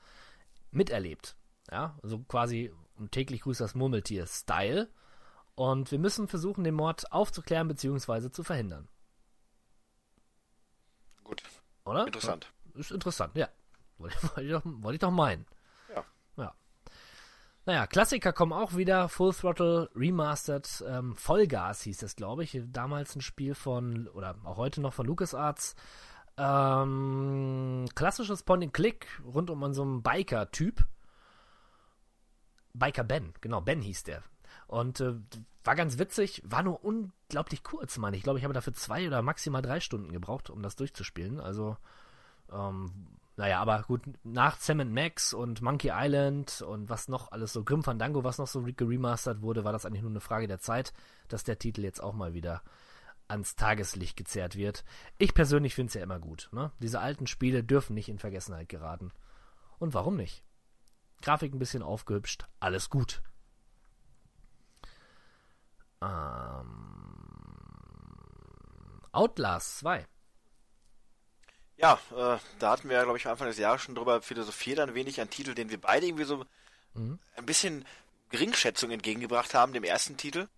miterlebt. 0.71 1.37
Ja, 1.71 1.99
also 2.03 2.19
quasi 2.21 2.73
um 2.97 3.11
täglich 3.11 3.43
grüßt 3.43 3.61
das 3.61 3.75
Murmeltier-Style. 3.75 4.89
Und 5.55 5.91
wir 5.91 5.99
müssen 5.99 6.29
versuchen, 6.29 6.65
den 6.65 6.75
Mord 6.75 7.13
aufzuklären 7.13 7.69
bzw. 7.69 8.31
zu 8.31 8.43
verhindern. 8.43 8.89
Gut, 11.25 11.43
Oder? 11.85 12.07
interessant. 12.07 12.53
Ist 12.75 12.91
interessant, 12.91 13.37
ja. 13.37 13.49
Wollte, 13.99 14.17
ich, 14.41 14.51
doch, 14.51 14.63
wollte 14.65 14.95
ich 14.95 15.01
doch 15.01 15.11
meinen. 15.11 15.47
Ja. 15.95 16.05
Ja. 16.37 16.55
Naja, 17.67 17.87
Klassiker 17.87 18.33
kommen 18.33 18.53
auch 18.53 18.75
wieder. 18.77 19.09
Full 19.09 19.35
Throttle 19.35 19.91
Remastered. 19.95 20.85
Ähm, 20.87 21.15
Vollgas 21.15 21.83
hieß 21.83 22.03
es, 22.03 22.17
glaube 22.17 22.45
ich. 22.45 22.59
Damals 22.67 23.15
ein 23.15 23.21
Spiel 23.21 23.55
von, 23.55 24.09
oder 24.09 24.37
auch 24.45 24.57
heute 24.57 24.81
noch 24.81 24.95
von 24.95 25.07
LucasArts. 25.07 25.77
Ähm, 26.39 27.87
klassisches 27.95 28.43
Point-and-Click 28.43 29.07
rund 29.25 29.51
um 29.51 29.75
so 29.75 29.83
einen 29.83 30.03
Biker-Typ. 30.03 30.85
Biker 32.75 33.05
Ben, 33.05 33.33
genau, 33.41 33.61
Ben 33.61 33.81
hieß 33.81 34.05
der. 34.05 34.23
Und 34.67 35.01
äh, 35.01 35.15
war 35.65 35.77
ganz 35.77 35.99
witzig, 35.99 36.43
war 36.45 36.63
nur 36.63 36.85
unglaublich 36.85 37.63
kurz, 37.63 37.99
meine 37.99 38.17
ich. 38.17 38.21
Ich 38.21 38.25
glaube, 38.25 38.39
ich 38.39 38.45
habe 38.45 38.55
dafür 38.55 38.73
zwei 38.73 39.07
oder 39.07 39.23
maximal 39.23 39.63
drei 39.63 39.81
Stunden 39.81 40.13
gebraucht, 40.13 40.51
um 40.51 40.63
das 40.63 40.77
durchzuspielen. 40.77 41.41
Also, 41.41 41.77
ähm, 42.51 42.91
naja, 43.37 43.61
aber 43.61 43.83
gut, 43.83 44.03
nach 44.25 44.59
Sam 44.59 44.93
Max 44.93 45.33
und 45.33 45.63
Monkey 45.63 45.91
Island 45.93 46.63
und 46.63 46.91
was 46.91 47.09
noch 47.09 47.33
alles 47.33 47.53
so, 47.53 47.65
Grim 47.65 47.83
Fandango, 47.83 48.25
was 48.25 48.39
noch 48.39 48.47
so 48.47 48.63
geremastert 48.63 49.41
wurde, 49.41 49.65
war 49.65 49.73
das 49.73 49.87
eigentlich 49.87 50.03
nur 50.03 50.11
eine 50.11 50.21
Frage 50.21 50.49
der 50.49 50.59
Zeit, 50.59 50.93
dass 51.29 51.45
der 51.45 51.59
Titel 51.59 51.83
jetzt 51.83 52.03
auch 52.03 52.13
mal 52.13 52.35
wieder 52.35 52.63
ans 53.29 53.57
Tageslicht 53.57 54.17
gezerrt 54.17 54.57
wird. 54.57 54.85
Ich 55.17 55.33
persönlich 55.33 55.75
finde 55.75 55.89
es 55.89 55.95
ja 55.95 56.03
immer 56.03 56.19
gut. 56.19 56.51
Ne? 56.53 56.73
Diese 56.81 57.01
alten 57.01 57.27
Spiele 57.27 57.65
dürfen 57.65 57.95
nicht 57.95 58.09
in 58.09 58.19
Vergessenheit 58.19 58.69
geraten. 58.69 59.13
Und 59.79 59.95
warum 59.95 60.17
nicht? 60.17 60.45
Grafik 61.23 61.55
ein 61.55 61.59
bisschen 61.59 61.83
aufgehübscht, 61.83 62.45
alles 62.61 62.91
gut. 62.91 63.23
Ähm, 66.03 67.03
Outlast 69.13 69.79
2. 69.79 70.07
Ja, 71.77 71.99
äh, 72.11 72.39
da 72.59 72.71
hatten 72.71 72.89
wir 72.89 72.97
ja, 72.97 73.05
glaube 73.05 73.19
ich, 73.19 73.27
Anfang 73.27 73.49
des 73.49 73.59
Jahres 73.59 73.83
schon 73.83 73.95
drüber 73.95 74.23
philosophiert, 74.23 74.79
ein 74.79 74.95
wenig 74.95 75.21
ein 75.21 75.31
Titel, 75.31 75.55
den 75.55 75.71
wir 75.71 75.81
beide 75.81 76.07
irgendwie 76.07 76.25
so 76.25 76.45
ein 76.95 77.47
bisschen 77.47 77.85
Geringschätzung 78.31 78.91
entgegengebracht 78.91 79.55
haben, 79.55 79.73
dem 79.73 79.85
ersten 79.85 80.17
Titel, 80.17 80.49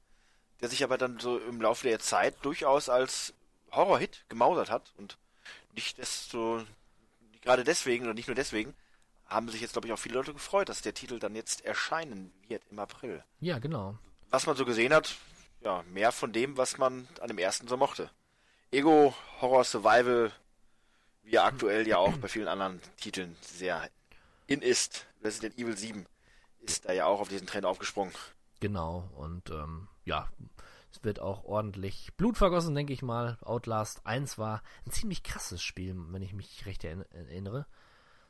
der 0.61 0.69
sich 0.69 0.83
aber 0.85 0.99
dann 0.99 1.19
so 1.19 1.39
im 1.39 1.61
Laufe 1.61 1.87
der 1.87 1.99
Zeit 1.99 2.37
durchaus 2.43 2.89
als 2.89 3.35
Horrorhit 3.73 4.25
gemausert 4.29 4.71
hat 4.71 4.93
und 4.97 5.19
nicht 5.75 5.99
desto, 5.99 6.63
gerade 7.43 7.65
deswegen 7.65 8.05
oder 8.05 8.15
nicht 8.15 8.29
nur 8.29 8.35
deswegen, 8.35 8.75
haben 9.27 9.49
sich 9.49 9.61
jetzt, 9.61 9.73
glaube 9.73 9.87
ich, 9.89 9.93
auch 9.93 9.99
viele 9.99 10.15
Leute 10.17 10.33
gefreut, 10.33 10.69
dass 10.69 10.83
der 10.83 10.95
Titel 10.95 11.19
dann 11.19 11.35
jetzt 11.35 11.65
erscheinen 11.65 12.33
wird 12.49 12.63
im 12.71 12.79
April. 12.79 13.25
Ja, 13.41 13.59
genau. 13.59 13.99
Was 14.31 14.47
man 14.47 14.57
so 14.57 14.65
gesehen 14.65 14.93
hat, 14.93 15.17
ja, 15.63 15.83
mehr 15.93 16.13
von 16.13 16.33
dem, 16.33 16.57
was 16.57 16.79
man 16.79 17.09
an 17.21 17.29
dem 17.29 17.39
ersten 17.39 17.69
so 17.69 17.77
mochte. 17.77 18.11
Ego, 18.71 19.15
Horror, 19.41 19.65
Survival, 19.65 20.33
wie 21.23 21.37
er 21.37 21.45
aktuell 21.45 21.87
ja 21.89 21.99
auch 21.99 22.17
bei 22.19 22.29
vielen 22.29 22.49
anderen 22.49 22.81
Titeln 22.99 23.37
sehr 23.41 23.89
in 24.47 24.61
ist. 24.61 25.07
Resident 25.23 25.57
Evil 25.59 25.77
7 25.77 26.07
ist 26.61 26.85
da 26.87 26.93
ja 26.93 27.07
auch 27.07 27.21
auf 27.21 27.29
diesen 27.29 27.47
Trend 27.47 27.65
aufgesprungen. 27.65 28.13
Genau. 28.61 29.09
Und 29.17 29.49
ähm, 29.51 29.89
ja, 30.05 30.29
es 30.93 31.03
wird 31.03 31.21
auch 31.21 31.45
ordentlich 31.45 32.13
Blut 32.17 32.37
vergossen, 32.37 32.75
denke 32.75 32.93
ich 32.93 33.01
mal. 33.03 33.39
Outlast 33.43 34.05
1 34.07 34.37
war 34.39 34.63
ein 34.87 34.91
ziemlich 34.93 35.23
krasses 35.23 35.63
Spiel, 35.63 35.95
wenn 35.97 36.23
ich 36.23 36.35
mich 36.35 36.67
recht 36.67 36.85
erinn- 36.85 37.11
erinnere. 37.15 37.67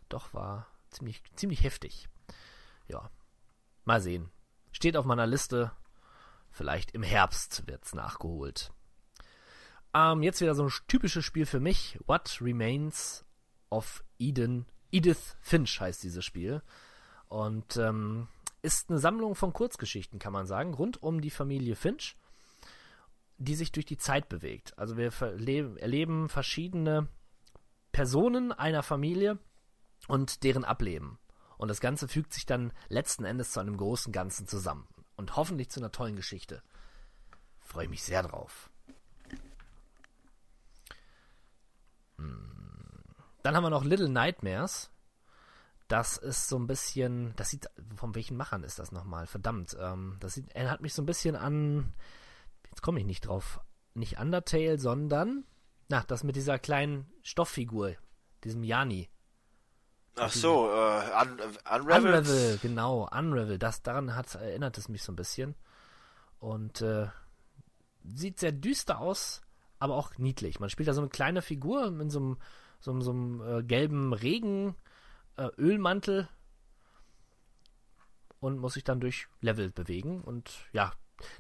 Doch 0.09 0.35
war 0.35 0.67
ziemlich, 0.95 1.23
ziemlich 1.37 1.63
heftig. 1.63 2.09
Ja. 2.89 3.11
Mal 3.85 4.01
sehen. 4.01 4.31
Steht 4.73 4.97
auf 4.97 5.05
meiner 5.05 5.27
Liste. 5.27 5.73
Vielleicht 6.51 6.93
im 6.93 7.03
Herbst 7.03 7.67
wird's 7.67 7.95
nachgeholt. 7.95 8.73
Ähm, 9.93 10.23
jetzt 10.23 10.41
wieder 10.41 10.55
so 10.55 10.65
ein 10.65 10.73
typisches 10.89 11.25
Spiel 11.25 11.47
für 11.47 11.61
mich. 11.61 11.99
What 12.07 12.39
Remains 12.41 13.25
of 13.71 14.03
Eden. 14.19 14.67
Edith 14.91 15.37
Finch 15.41 15.81
heißt 15.81 16.03
dieses 16.03 16.25
Spiel. 16.25 16.63
Und 17.29 17.77
ähm, 17.77 18.29
ist 18.63 18.91
eine 18.91 18.99
Sammlung 18.99 19.35
von 19.35 19.53
Kurzgeschichten, 19.53 20.19
kann 20.19 20.33
man 20.33 20.47
sagen, 20.47 20.75
rund 20.75 21.03
um 21.03 21.21
die 21.21 21.31
Familie 21.31 21.77
Finch, 21.77 22.17
die 23.37 23.55
sich 23.55 23.73
durch 23.73 23.87
die 23.87 23.97
Zeit 23.97 24.29
bewegt. 24.29 24.79
Also 24.79 24.97
wir 24.97 25.13
erleben 25.79 26.29
verschiedene 26.29 27.09
Personen 27.93 28.53
einer 28.53 28.83
Familie 28.83 29.39
und 30.09 30.43
deren 30.43 30.65
Ableben. 30.65 31.19
Und 31.57 31.69
das 31.69 31.81
Ganze 31.81 32.09
fügt 32.09 32.33
sich 32.33 32.47
dann 32.47 32.73
letzten 32.89 33.25
Endes 33.25 33.53
zu 33.53 33.61
einem 33.61 33.77
großen 33.77 34.13
Ganzen 34.13 34.47
zusammen. 34.47 34.87
Und 35.17 35.37
hoffentlich 35.37 35.71
zu 35.71 35.81
einer 35.81 35.93
tollen 35.93 36.17
Geschichte. 36.17 36.63
Freue 37.61 37.89
mich 37.89 38.03
sehr 38.03 38.23
drauf. 38.23 38.71
Hm. 42.19 42.51
Dann 43.43 43.57
haben 43.57 43.63
wir 43.63 43.71
noch 43.71 43.85
Little 43.85 44.09
Nightmares. 44.09 44.91
Das 45.89 46.17
ist 46.17 46.49
so 46.49 46.59
ein 46.59 46.67
bisschen, 46.67 47.35
das 47.37 47.51
sieht, 47.51 47.69
von 47.97 48.15
welchen 48.15 48.37
Machern 48.37 48.65
ist 48.65 48.79
das 48.79 48.91
nochmal? 48.91 49.27
Verdammt, 49.27 49.77
ähm, 49.79 50.17
das 50.21 50.35
sieht, 50.35 50.51
erinnert 50.55 50.81
mich 50.81 50.95
so 50.95 51.03
ein 51.03 51.07
bisschen 51.07 51.37
an, 51.37 51.93
jetzt 52.71 52.81
komme 52.81 53.01
ich 53.01 53.07
nicht 53.07 53.27
drauf, 53.27 53.61
nicht 53.93 54.19
Undertale, 54.19 54.79
sondern, 54.79 55.45
na, 55.89 56.03
das 56.07 56.25
mit 56.25 56.37
dieser 56.37 56.59
kleinen 56.59 57.13
Stofffigur, 57.23 57.97
diesem 58.45 58.65
Yani. 58.65 59.11
Ach 60.17 60.31
so, 60.31 60.71
äh, 60.71 61.23
Un 61.23 61.39
Unravel. 61.83 62.15
Unravel, 62.15 62.59
genau, 62.63 63.09
Unravel, 63.11 63.59
das, 63.59 63.83
daran 63.83 64.15
hat, 64.15 64.35
erinnert 64.35 64.79
es 64.79 64.89
mich 64.89 65.03
so 65.03 65.13
ein 65.13 65.17
bisschen. 65.17 65.55
Und, 66.39 66.83
äh, 66.83 67.09
sieht 68.05 68.39
sehr 68.39 68.53
düster 68.53 69.01
aus, 69.01 69.43
aber 69.79 69.95
auch 69.95 70.17
niedlich. 70.19 70.61
Man 70.61 70.71
spielt 70.71 70.89
da 70.89 70.95
so 70.95 71.01
eine 71.01 71.11
kleine 71.11 71.43
Figur 71.43 71.87
in 71.87 72.11
so 72.11 72.21
einem, 72.21 72.39
so 72.81 72.91
einem, 72.91 73.03
so 73.03 73.11
einem 73.11 73.41
äh, 73.43 73.63
gelben 73.63 74.13
Regen, 74.13 74.77
äh, 75.37 75.49
Ölmantel 75.59 76.29
und 78.41 78.59
muss 78.59 78.75
sich 78.75 78.85
dann 78.85 79.01
durch 79.01 79.27
Level 79.41 79.71
bewegen. 79.71 80.21
Und 80.21 80.51
ja, 80.73 80.93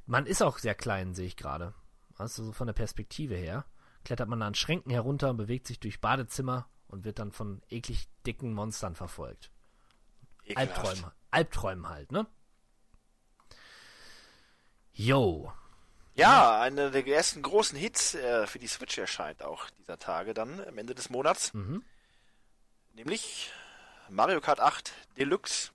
man 0.06 0.26
ist 0.26 0.42
auch 0.42 0.58
sehr 0.58 0.74
klein, 0.74 1.14
sehe 1.14 1.26
ich 1.26 1.36
gerade. 1.36 1.74
Also 2.16 2.44
so 2.44 2.52
von 2.52 2.66
der 2.66 2.74
Perspektive 2.74 3.34
her. 3.34 3.66
Klettert 4.04 4.28
man 4.28 4.42
an 4.42 4.54
Schränken 4.54 4.90
herunter, 4.90 5.32
bewegt 5.34 5.66
sich 5.66 5.80
durch 5.80 6.00
Badezimmer 6.00 6.68
und 6.94 7.04
wird 7.04 7.18
dann 7.18 7.32
von 7.32 7.60
eklig 7.68 8.06
dicken 8.24 8.54
Monstern 8.54 8.94
verfolgt. 8.94 9.50
Ekelhaft. 10.44 10.78
Albträume. 10.78 11.12
Albträumen 11.30 11.88
halt, 11.88 12.12
ne? 12.12 12.26
Yo. 14.92 15.52
Ja, 16.14 16.60
einer 16.60 16.92
der 16.92 17.04
ersten 17.04 17.42
großen 17.42 17.76
Hits 17.76 18.14
äh, 18.14 18.46
für 18.46 18.60
die 18.60 18.68
Switch 18.68 18.96
erscheint 18.96 19.42
auch 19.42 19.68
dieser 19.70 19.98
Tage 19.98 20.32
dann 20.32 20.64
am 20.64 20.78
Ende 20.78 20.94
des 20.94 21.10
Monats. 21.10 21.52
Mhm. 21.52 21.82
Nämlich 22.94 23.50
Mario 24.08 24.40
Kart 24.40 24.60
8 24.60 24.92
Deluxe. 25.18 25.72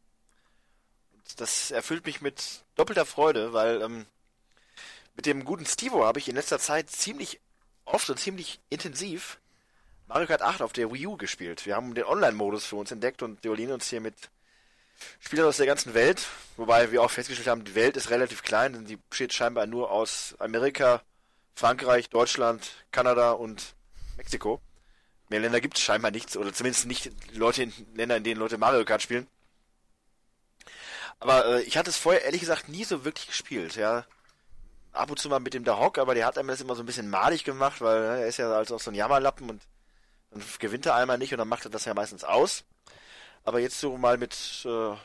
Und 1.12 1.42
das 1.42 1.70
erfüllt 1.72 2.06
mich 2.06 2.22
mit 2.22 2.64
doppelter 2.76 3.06
Freude, 3.06 3.52
weil 3.52 3.82
ähm, 3.82 4.06
mit 5.18 5.26
dem 5.26 5.44
guten 5.44 5.66
Stevo 5.66 6.06
habe 6.06 6.20
ich 6.20 6.30
in 6.30 6.36
letzter 6.36 6.60
Zeit 6.60 6.90
ziemlich 6.90 7.42
oft 7.84 8.10
und 8.10 8.18
ziemlich 8.18 8.62
intensiv 8.70 9.42
Mario 10.10 10.26
Kart 10.26 10.42
8 10.42 10.64
auf 10.64 10.74
der 10.74 10.92
Wii 10.92 11.06
U 11.06 11.18
gespielt. 11.18 11.68
Wir 11.68 11.76
haben 11.76 11.94
den 11.94 12.04
Online-Modus 12.04 12.66
für 12.66 12.78
uns 12.78 12.92
entdeckt 12.92 13.22
und 13.22 13.46
duellieren 13.46 13.74
uns 13.74 13.88
hier 13.92 14.02
mit 14.02 14.16
Spielern 15.20 15.46
aus 15.46 15.58
der 15.58 15.68
ganzen 15.68 15.94
Welt, 15.94 16.26
wobei 16.58 16.92
wir 16.92 17.04
auch 17.04 17.12
festgestellt 17.12 17.48
haben, 17.48 17.64
die 17.64 17.76
Welt 17.76 17.96
ist 17.96 18.10
relativ 18.10 18.42
klein, 18.42 18.74
denn 18.74 18.86
die 18.86 18.96
besteht 18.96 19.34
scheinbar 19.34 19.68
nur 19.68 19.92
aus 19.92 20.36
Amerika, 20.40 21.04
Frankreich, 21.54 22.10
Deutschland, 22.10 22.72
Kanada 22.92 23.34
und 23.34 23.76
Mexiko. 24.18 24.60
Mehr 25.30 25.42
Länder 25.42 25.62
gibt 25.62 25.78
es 25.78 25.84
scheinbar 25.84 26.10
nichts, 26.10 26.36
oder 26.36 26.52
zumindest 26.54 26.88
nicht 26.88 27.12
Leute 27.36 27.62
in 27.62 27.74
Länder, 27.94 28.18
in 28.18 28.24
denen 28.24 28.40
Leute 28.40 28.58
Mario 28.58 28.84
Kart 28.86 29.04
spielen. 29.04 29.28
Aber 31.20 31.46
äh, 31.46 31.62
ich 31.62 31.78
hatte 31.78 31.92
es 31.92 31.98
vorher 31.98 32.26
ehrlich 32.26 32.42
gesagt 32.42 32.68
nie 32.68 32.84
so 32.84 33.06
wirklich 33.06 33.28
gespielt, 33.28 33.76
ja. 33.76 34.06
Ab 34.92 35.12
und 35.12 35.20
zu 35.20 35.30
mal 35.30 35.40
mit 35.40 35.54
dem 35.54 35.64
Dahok, 35.64 36.00
aber 36.00 36.16
der 36.16 36.26
hat 36.26 36.40
einem 36.40 36.48
das 36.48 36.62
immer 36.62 36.76
so 36.76 36.82
ein 36.82 36.88
bisschen 36.88 37.12
madig 37.12 37.44
gemacht, 37.44 37.80
weil 37.80 38.02
ne, 38.02 38.22
er 38.22 38.28
ist 38.28 38.38
ja 38.38 38.52
also 38.52 38.78
auch 38.78 38.80
so 38.80 38.90
ein 38.90 38.96
Jammerlappen 38.96 39.48
und 39.52 39.62
dann 40.32 40.44
gewinnt 40.60 40.86
er 40.86 40.96
einmal 40.96 41.18
nicht 41.18 41.34
und 41.34 41.40
dann 41.40 41.48
macht 41.48 41.66
er 41.66 41.72
das 41.72 41.86
ja 41.86 41.94
meistens 41.94 42.24
aus. 42.24 42.64
Aber 43.44 43.60
jetzt 43.60 43.80
so 43.80 43.98
mal 43.98 44.18
mit 44.18 44.34
äh, 44.66 44.96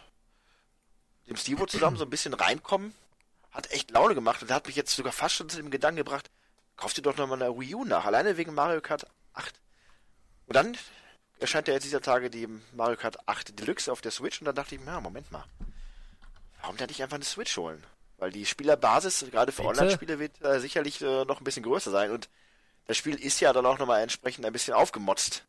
dem 1.29 1.37
Stevo 1.37 1.67
zusammen 1.67 1.97
so 1.97 2.05
ein 2.05 2.11
bisschen 2.11 2.35
reinkommen, 2.35 2.95
hat 3.51 3.71
echt 3.71 3.91
Laune 3.91 4.15
gemacht 4.15 4.43
und 4.43 4.51
hat 4.51 4.67
mich 4.67 4.77
jetzt 4.77 4.95
sogar 4.95 5.13
fast 5.13 5.37
schon 5.37 5.49
zu 5.49 5.57
dem 5.57 5.71
Gedanken 5.71 5.99
gebracht, 5.99 6.31
kauf 6.77 6.93
dir 6.93 7.03
doch 7.03 7.17
nochmal 7.17 7.43
eine 7.43 7.59
Wii 7.59 7.75
U 7.75 7.85
nach, 7.85 8.05
alleine 8.05 8.37
wegen 8.37 8.55
Mario 8.55 8.81
Kart 8.81 9.07
8. 9.33 9.61
Und 10.47 10.57
dann 10.57 10.77
erscheint 11.39 11.69
ja 11.69 11.75
jetzt 11.75 11.85
dieser 11.85 12.01
Tage 12.01 12.31
die 12.31 12.49
Mario 12.73 12.97
Kart 12.97 13.29
8 13.29 13.59
Deluxe 13.59 13.91
auf 13.91 14.01
der 14.01 14.11
Switch 14.11 14.41
und 14.41 14.47
dann 14.47 14.55
dachte 14.55 14.75
ich 14.75 14.81
mir, 14.81 14.89
ja, 14.89 15.01
Moment 15.01 15.31
mal, 15.31 15.45
warum 16.61 16.77
denn 16.77 16.89
nicht 16.89 17.03
einfach 17.03 17.17
eine 17.17 17.25
Switch 17.25 17.57
holen? 17.57 17.83
Weil 18.19 18.31
die 18.31 18.47
Spielerbasis, 18.47 19.25
gerade 19.31 19.53
für? 19.53 19.65
Online-Spiele, 19.65 20.19
wird 20.19 20.41
äh, 20.43 20.61
sicherlich 20.61 21.01
äh, 21.03 21.25
noch 21.25 21.41
ein 21.41 21.45
bisschen 21.45 21.63
größer 21.63 21.91
sein 21.91 22.11
und 22.11 22.29
das 22.87 22.97
Spiel 22.97 23.15
ist 23.15 23.41
ja 23.41 23.53
dann 23.53 23.67
auch 23.67 23.79
nochmal 23.79 24.03
entsprechend 24.03 24.45
ein 24.45 24.53
bisschen 24.53 24.75
aufgemotzt. 24.75 25.45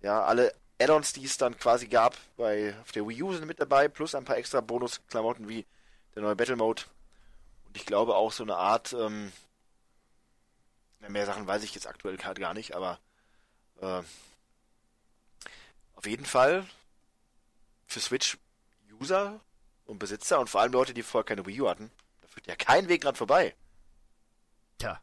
Ja, 0.00 0.24
alle 0.24 0.54
Add-ons, 0.80 1.12
die 1.12 1.24
es 1.24 1.36
dann 1.36 1.56
quasi 1.58 1.86
gab, 1.86 2.16
bei 2.36 2.74
auf 2.80 2.92
der 2.92 3.06
Wii 3.06 3.22
U 3.22 3.32
sind 3.32 3.46
mit 3.46 3.60
dabei, 3.60 3.88
plus 3.88 4.14
ein 4.14 4.24
paar 4.24 4.36
extra 4.36 4.60
Bonus-Klamotten 4.60 5.48
wie 5.48 5.64
der 6.14 6.22
neue 6.22 6.36
Battle 6.36 6.56
Mode. 6.56 6.82
Und 7.66 7.76
ich 7.76 7.86
glaube 7.86 8.16
auch 8.16 8.32
so 8.32 8.42
eine 8.42 8.56
Art, 8.56 8.92
ähm, 8.92 9.32
mehr 11.08 11.26
Sachen 11.26 11.46
weiß 11.46 11.62
ich 11.62 11.74
jetzt 11.74 11.86
aktuell 11.86 12.16
gerade 12.16 12.40
gar 12.40 12.54
nicht, 12.54 12.74
aber 12.74 12.98
äh, 13.80 14.02
auf 15.94 16.06
jeden 16.06 16.26
Fall 16.26 16.66
für 17.86 18.00
Switch-User 18.00 19.40
und 19.86 19.98
Besitzer 19.98 20.40
und 20.40 20.50
vor 20.50 20.62
allem 20.62 20.72
Leute, 20.72 20.94
die 20.94 21.02
vorher 21.02 21.24
keine 21.24 21.46
Wii 21.46 21.60
U 21.60 21.68
hatten, 21.68 21.90
da 22.22 22.28
führt 22.28 22.46
ja 22.46 22.56
kein 22.56 22.88
Weg 22.88 23.02
dran 23.02 23.14
vorbei. 23.14 23.54
Tja. 24.78 25.00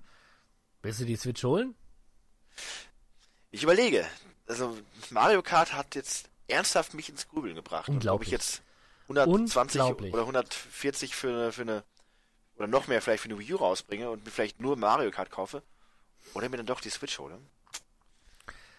Willst 0.81 0.99
du 0.99 1.05
die 1.05 1.15
Switch 1.15 1.43
holen? 1.43 1.75
Ich 3.51 3.63
überlege, 3.63 4.07
also 4.47 4.77
Mario 5.09 5.41
Kart 5.41 5.73
hat 5.73 5.95
jetzt 5.95 6.29
ernsthaft 6.47 6.93
mich 6.93 7.09
ins 7.09 7.27
Grübeln 7.27 7.55
gebracht. 7.55 7.89
Und 7.89 7.95
ob 7.95 7.99
Unglaublich. 7.99 8.27
ich 8.27 8.33
jetzt 8.33 8.61
120 9.09 9.81
Unglaublich. 9.81 10.13
oder 10.13 10.21
140 10.23 11.15
für 11.15 11.29
eine, 11.29 11.51
für 11.51 11.61
eine 11.63 11.83
oder 12.57 12.67
noch 12.67 12.87
mehr 12.87 13.01
vielleicht 13.01 13.23
für 13.23 13.29
eine 13.29 13.39
Wii 13.39 13.53
U 13.53 13.57
rausbringe 13.57 14.09
und 14.09 14.25
mir 14.25 14.31
vielleicht 14.31 14.59
nur 14.59 14.75
Mario 14.75 15.11
Kart 15.11 15.31
kaufe 15.31 15.63
oder 16.33 16.49
mir 16.49 16.57
dann 16.57 16.65
doch 16.65 16.81
die 16.81 16.89
Switch 16.89 17.17
hole. 17.17 17.39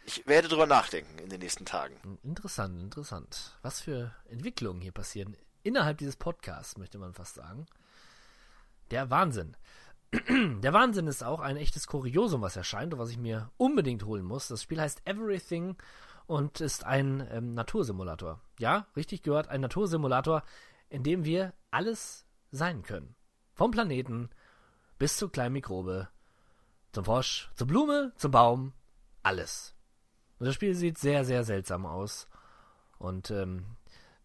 Ich 0.05 0.27
werde 0.27 0.49
drüber 0.49 0.67
nachdenken 0.67 1.19
in 1.19 1.31
den 1.31 1.41
nächsten 1.41 1.65
Tagen. 1.65 2.19
Interessant, 2.23 2.81
interessant. 2.81 3.59
Was 3.63 3.81
für 3.81 4.15
Entwicklungen 4.29 4.81
hier 4.81 4.93
passieren 4.93 5.37
innerhalb 5.63 5.99
dieses 5.99 6.17
Podcasts, 6.17 6.77
möchte 6.77 6.99
man 6.99 7.15
fast 7.15 7.35
sagen. 7.35 7.67
Der 8.91 9.11
Wahnsinn. 9.11 9.57
Der 10.63 10.73
Wahnsinn 10.73 11.07
ist 11.07 11.23
auch 11.23 11.41
ein 11.41 11.57
echtes 11.57 11.87
Kuriosum, 11.87 12.43
was 12.43 12.57
erscheint 12.57 12.93
und 12.93 12.99
was 12.99 13.11
ich 13.11 13.19
mir 13.19 13.51
unbedingt 13.57 14.05
holen 14.05 14.25
muss. 14.25 14.49
Das 14.49 14.63
Spiel 14.63 14.81
heißt 14.81 15.03
Everything 15.07 15.77
und 16.27 16.61
ist 16.61 16.85
ein 16.85 17.27
ähm, 17.31 17.53
Natursimulator. 17.53 18.41
Ja, 18.59 18.87
richtig 18.97 19.23
gehört, 19.23 19.49
ein 19.49 19.61
Natursimulator, 19.61 20.43
in 20.89 21.05
dem 21.05 21.25
wir 21.25 21.55
alles 21.71 22.27
sein 22.51 22.83
können. 22.83 23.15
Vom 23.55 23.71
Planeten 23.71 24.31
bis 24.99 25.17
zur 25.17 25.31
kleinen 25.31 25.53
Mikrobe, 25.53 26.09
zum 26.93 27.05
Frosch, 27.05 27.51
zur 27.55 27.69
Blume, 27.69 28.13
zum 28.17 28.33
Baum, 28.33 28.73
alles. 29.23 29.75
Und 30.39 30.47
das 30.47 30.55
Spiel 30.57 30.75
sieht 30.75 30.99
sehr, 30.99 31.25
sehr 31.25 31.45
seltsam 31.45 31.87
aus. 31.87 32.27
Und 32.99 33.31
ähm, 33.31 33.65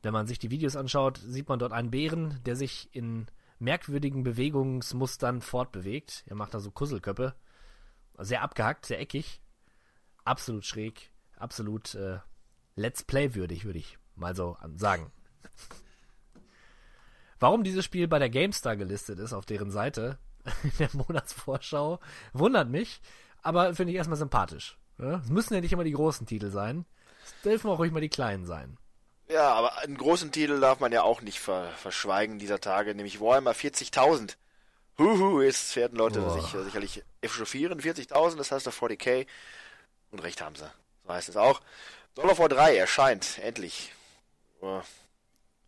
wenn 0.01 0.13
man 0.13 0.25
sich 0.25 0.39
die 0.39 0.49
Videos 0.49 0.75
anschaut, 0.75 1.17
sieht 1.17 1.47
man 1.47 1.59
dort 1.59 1.73
einen 1.73 1.91
Bären, 1.91 2.39
der 2.45 2.55
sich 2.55 2.89
in 2.91 3.27
merkwürdigen 3.59 4.23
Bewegungsmustern 4.23 5.41
fortbewegt. 5.41 6.23
Er 6.27 6.35
macht 6.35 6.53
da 6.53 6.59
so 6.59 6.71
Kusselköpfe. 6.71 7.35
Sehr 8.17 8.41
abgehackt, 8.41 8.85
sehr 8.85 8.99
eckig. 8.99 9.41
Absolut 10.23 10.65
schräg. 10.65 11.11
Absolut 11.37 11.95
äh, 11.95 12.19
Let's 12.75 13.03
Play-würdig, 13.03 13.65
würde 13.65 13.79
ich 13.79 13.97
mal 14.15 14.35
so 14.35 14.57
sagen. 14.75 15.11
Warum 17.39 17.63
dieses 17.63 17.83
Spiel 17.83 18.07
bei 18.07 18.19
der 18.19 18.29
GameStar 18.29 18.77
gelistet 18.77 19.19
ist 19.19 19.33
auf 19.33 19.45
deren 19.45 19.71
Seite 19.71 20.17
in 20.63 20.71
der 20.79 20.89
Monatsvorschau, 20.93 21.99
wundert 22.33 22.69
mich, 22.69 23.01
aber 23.41 23.75
finde 23.75 23.91
ich 23.91 23.97
erstmal 23.97 24.17
sympathisch. 24.17 24.77
Es 24.97 25.29
müssen 25.29 25.53
ja 25.53 25.61
nicht 25.61 25.73
immer 25.73 25.83
die 25.83 25.91
großen 25.91 26.25
Titel 26.25 26.49
sein. 26.49 26.85
Es 27.25 27.41
dürfen 27.41 27.69
auch 27.69 27.79
ruhig 27.79 27.91
mal 27.91 27.99
die 27.99 28.09
kleinen 28.09 28.45
sein. 28.45 28.77
Ja, 29.27 29.53
aber 29.53 29.77
einen 29.79 29.97
großen 29.97 30.31
Titel 30.31 30.59
darf 30.59 30.79
man 30.79 30.91
ja 30.91 31.01
auch 31.01 31.21
nicht 31.21 31.39
ver 31.39 31.71
verschweigen 31.77 32.37
dieser 32.37 32.59
Tage, 32.59 32.93
nämlich 32.93 33.19
Warhammer 33.19 33.53
40.000. 33.53 34.35
Huhu, 34.97 35.41
jetzt 35.41 35.75
werden 35.75 35.97
Leute 35.97 36.21
Boah. 36.21 36.39
sich 36.39 36.53
äh, 36.53 36.63
sicherlich 36.63 37.03
echauffieren. 37.21 37.81
40.000, 37.81 38.37
das 38.37 38.51
heißt 38.51 38.67
doch 38.67 38.73
40k. 38.73 39.27
Und 40.11 40.19
recht 40.19 40.41
haben 40.41 40.55
sie. 40.55 40.71
So 41.03 41.13
heißt 41.13 41.29
es 41.29 41.37
auch. 41.37 41.61
Dawn 42.13 42.29
of 42.29 42.39
War 42.39 42.49
3 42.49 42.77
erscheint, 42.77 43.39
endlich. 43.39 43.91
Äh, 44.61 44.79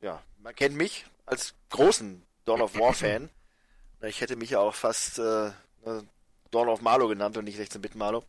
ja, 0.02 0.22
man 0.40 0.56
kennt 0.56 0.76
mich 0.76 1.06
als 1.26 1.54
großen 1.70 2.24
Dawn 2.46 2.62
of 2.62 2.78
War 2.78 2.94
Fan. 2.94 3.30
Ich 4.04 4.22
hätte 4.22 4.36
mich 4.36 4.52
ja 4.52 4.60
auch 4.60 4.76
fast 4.76 5.18
äh, 5.18 5.48
äh, 5.48 6.04
Dawn 6.52 6.70
of 6.70 6.82
Marlow 6.82 7.08
genannt 7.08 7.36
und 7.36 7.46
nicht 7.46 7.60
16-Bit 7.60 7.96
Marlow. 7.96 8.24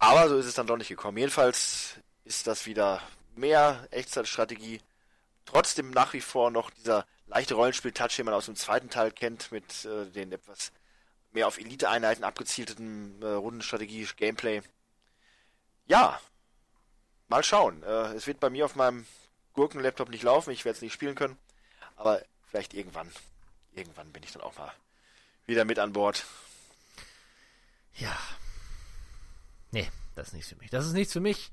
Aber 0.00 0.28
so 0.28 0.36
ist 0.36 0.46
es 0.46 0.54
dann 0.54 0.66
doch 0.66 0.76
nicht 0.76 0.88
gekommen. 0.88 1.16
Jedenfalls 1.16 1.94
ist 2.24 2.48
das 2.48 2.66
wieder 2.66 3.00
mehr 3.36 3.86
Echtzeitstrategie. 3.90 4.80
Trotzdem 5.44 5.90
nach 5.90 6.12
wie 6.12 6.20
vor 6.20 6.50
noch 6.50 6.70
dieser 6.70 7.06
leichte 7.26 7.54
Rollenspiel-Touch, 7.54 8.16
den 8.16 8.26
man 8.26 8.34
aus 8.34 8.46
dem 8.46 8.56
zweiten 8.56 8.90
Teil 8.90 9.12
kennt, 9.12 9.52
mit 9.52 9.84
äh, 9.84 10.06
den 10.06 10.32
etwas 10.32 10.72
mehr 11.32 11.46
auf 11.46 11.58
Elite-Einheiten 11.58 12.24
abgezielten 12.24 13.22
äh, 13.22 13.26
Rundenstrategie-Gameplay. 13.26 14.62
Ja, 15.86 16.20
mal 17.28 17.44
schauen. 17.44 17.82
Äh, 17.82 18.14
es 18.14 18.26
wird 18.26 18.40
bei 18.40 18.50
mir 18.50 18.64
auf 18.64 18.76
meinem 18.76 19.06
Gurken-Laptop 19.54 20.10
nicht 20.10 20.22
laufen, 20.22 20.50
ich 20.50 20.64
werde 20.64 20.76
es 20.76 20.82
nicht 20.82 20.92
spielen 20.92 21.14
können, 21.14 21.38
aber 21.96 22.22
vielleicht 22.48 22.74
irgendwann, 22.74 23.10
irgendwann 23.74 24.12
bin 24.12 24.22
ich 24.22 24.32
dann 24.32 24.42
auch 24.42 24.56
mal 24.56 24.72
wieder 25.46 25.64
mit 25.64 25.78
an 25.78 25.92
Bord. 25.92 26.24
Ja. 27.96 28.16
Nee, 29.72 29.90
das 30.14 30.28
ist 30.28 30.34
nichts 30.34 30.48
für 30.48 30.56
mich. 30.56 30.70
Das 30.70 30.86
ist 30.86 30.92
nichts 30.92 31.12
für 31.12 31.20
mich. 31.20 31.50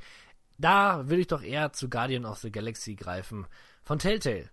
Da 0.57 1.07
will 1.09 1.19
ich 1.19 1.27
doch 1.27 1.41
eher 1.43 1.71
zu 1.73 1.89
Guardian 1.89 2.25
of 2.25 2.39
the 2.39 2.51
Galaxy 2.51 2.95
greifen. 2.95 3.47
Von 3.83 3.99
Telltale. 3.99 4.49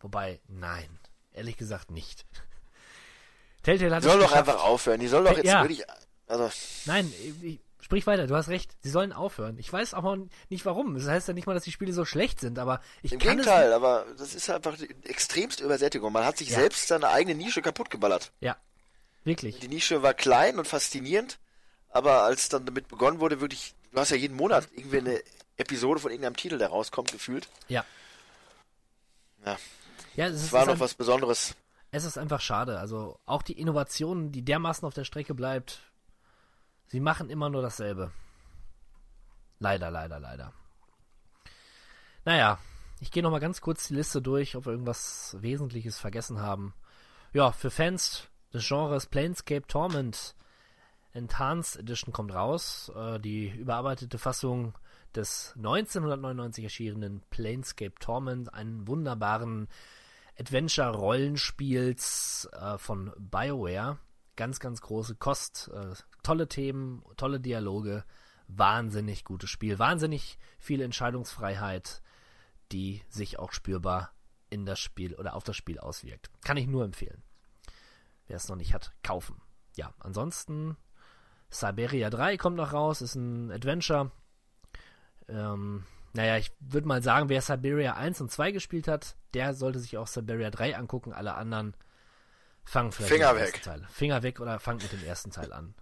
Wobei, 0.00 0.40
nein. 0.48 0.98
Ehrlich 1.32 1.56
gesagt 1.56 1.90
nicht. 1.90 2.24
Telltale 3.62 3.96
hat 3.96 4.04
Die 4.04 4.08
soll 4.08 4.20
es 4.22 4.26
doch 4.30 4.36
einfach 4.36 4.62
aufhören, 4.62 5.00
die 5.00 5.08
soll 5.08 5.24
doch 5.24 5.36
jetzt 5.36 5.46
ja. 5.46 5.62
wirklich, 5.62 5.84
also, 6.28 6.50
Nein, 6.86 7.12
ich, 7.42 7.60
sprich 7.80 8.06
weiter, 8.06 8.26
du 8.26 8.34
hast 8.36 8.48
recht. 8.48 8.76
Sie 8.82 8.90
sollen 8.90 9.12
aufhören. 9.12 9.58
Ich 9.58 9.72
weiß 9.72 9.94
aber 9.94 10.18
nicht 10.48 10.64
warum. 10.64 10.94
Das 10.94 11.06
heißt 11.06 11.28
ja 11.28 11.34
nicht 11.34 11.46
mal, 11.46 11.54
dass 11.54 11.64
die 11.64 11.72
Spiele 11.72 11.92
so 11.92 12.04
schlecht 12.04 12.40
sind, 12.40 12.58
aber 12.58 12.80
ich 13.02 13.12
Im 13.12 13.18
kann 13.18 13.36
Gegenteil, 13.36 13.72
aber 13.72 14.06
das 14.16 14.34
ist 14.34 14.48
einfach 14.50 14.76
die 14.76 14.88
extremste 15.08 15.64
Übersättigung. 15.64 16.12
Man 16.12 16.24
hat 16.24 16.38
sich 16.38 16.50
Ja. 16.50 16.58
selbst 16.60 16.88
seine 16.88 17.08
eigene 17.08 17.34
Nische 17.36 17.62
kaputt 17.62 17.90
geballert. 17.90 18.22
es. 18.22 18.30
Ja. 18.40 18.56
Wirklich. 19.24 19.58
Die 19.58 19.68
Nische 19.68 20.02
war 20.02 20.14
klein 20.14 20.58
und 20.58 20.68
faszinierend, 20.68 21.40
aber 21.88 22.22
als 22.22 22.48
dann 22.48 22.64
damit 22.66 22.86
begonnen 22.86 23.18
wurde, 23.18 23.40
wirklich, 23.40 23.74
du 23.92 24.00
hast 24.00 24.10
ja 24.10 24.16
jeden 24.16 24.36
Monat 24.36 24.68
irgendwie 24.74 24.98
eine 24.98 25.22
Episode 25.56 26.00
von 26.00 26.10
irgendeinem 26.10 26.36
Titel, 26.36 26.58
der 26.58 26.68
rauskommt, 26.68 27.12
gefühlt. 27.12 27.48
Ja. 27.68 27.84
Ja, 29.44 29.58
Ja, 30.14 30.26
es 30.26 30.44
es 30.44 30.52
war 30.52 30.66
noch 30.66 30.80
was 30.80 30.94
Besonderes. 30.94 31.54
Es 31.90 32.04
ist 32.04 32.18
einfach 32.18 32.40
schade. 32.40 32.78
Also 32.78 33.18
auch 33.26 33.42
die 33.42 33.58
Innovation, 33.58 34.32
die 34.32 34.44
dermaßen 34.44 34.86
auf 34.86 34.94
der 34.94 35.04
Strecke 35.04 35.34
bleibt, 35.34 35.80
sie 36.86 37.00
machen 37.00 37.30
immer 37.30 37.48
nur 37.48 37.62
dasselbe. 37.62 38.12
Leider, 39.58 39.90
leider, 39.90 40.20
leider. 40.20 40.52
Naja, 42.24 42.58
ich 43.00 43.10
gehe 43.10 43.22
nochmal 43.22 43.40
ganz 43.40 43.60
kurz 43.60 43.88
die 43.88 43.94
Liste 43.94 44.20
durch, 44.20 44.56
ob 44.56 44.66
wir 44.66 44.72
irgendwas 44.72 45.36
Wesentliches 45.40 45.98
vergessen 45.98 46.40
haben. 46.40 46.74
Ja, 47.32 47.52
für 47.52 47.70
Fans 47.70 48.28
des 48.52 48.66
Genres 48.66 49.06
Planescape 49.06 49.66
Torment 49.66 50.34
Enhanced 51.16 51.78
Edition 51.78 52.12
kommt 52.12 52.34
raus. 52.34 52.92
Äh, 52.94 53.18
die 53.18 53.48
überarbeitete 53.48 54.18
Fassung 54.18 54.74
des 55.14 55.54
1999 55.56 56.64
erschienenen 56.64 57.22
Planescape 57.30 57.94
Torment, 57.98 58.52
einen 58.52 58.86
wunderbaren 58.86 59.68
Adventure-Rollenspiels 60.38 62.50
äh, 62.52 62.76
von 62.78 63.12
BioWare. 63.18 63.98
Ganz, 64.36 64.60
ganz 64.60 64.82
große 64.82 65.16
Kost. 65.16 65.70
Äh, 65.72 65.94
tolle 66.22 66.48
Themen, 66.48 67.02
tolle 67.16 67.40
Dialoge. 67.40 68.04
Wahnsinnig 68.48 69.24
gutes 69.24 69.50
Spiel. 69.50 69.78
Wahnsinnig 69.78 70.38
viel 70.58 70.82
Entscheidungsfreiheit, 70.82 72.02
die 72.70 73.02
sich 73.08 73.38
auch 73.38 73.52
spürbar 73.52 74.12
in 74.50 74.66
das 74.66 74.78
Spiel 74.78 75.14
oder 75.14 75.34
auf 75.34 75.44
das 75.44 75.56
Spiel 75.56 75.78
auswirkt. 75.78 76.30
Kann 76.44 76.58
ich 76.58 76.66
nur 76.66 76.84
empfehlen. 76.84 77.22
Wer 78.26 78.36
es 78.36 78.48
noch 78.48 78.56
nicht 78.56 78.74
hat, 78.74 78.92
kaufen. 79.02 79.40
Ja, 79.76 79.94
ansonsten 79.98 80.76
Siberia 81.50 82.10
3 82.10 82.36
kommt 82.36 82.56
noch 82.56 82.72
raus, 82.72 83.00
ist 83.00 83.14
ein 83.14 83.50
Adventure. 83.50 84.10
Ähm, 85.28 85.84
naja, 86.12 86.38
ich 86.38 86.52
würde 86.60 86.88
mal 86.88 87.02
sagen, 87.02 87.28
wer 87.28 87.42
Siberia 87.42 87.94
1 87.94 88.20
und 88.20 88.30
2 88.30 88.52
gespielt 88.52 88.88
hat, 88.88 89.16
der 89.34 89.54
sollte 89.54 89.78
sich 89.78 89.98
auch 89.98 90.06
Siberia 90.06 90.50
3 90.50 90.76
angucken. 90.76 91.12
Alle 91.12 91.34
anderen 91.34 91.76
fangen 92.64 92.92
vielleicht 92.92 93.12
Finger 93.12 93.32
mit 93.32 93.40
dem 93.40 93.44
ersten 93.44 93.56
weg. 93.56 93.62
Teil. 93.62 93.86
Finger 93.90 94.22
weg 94.22 94.40
oder 94.40 94.58
fangen 94.58 94.80
mit 94.82 94.92
dem 94.92 95.04
ersten 95.04 95.30
Teil 95.30 95.52
an. 95.52 95.74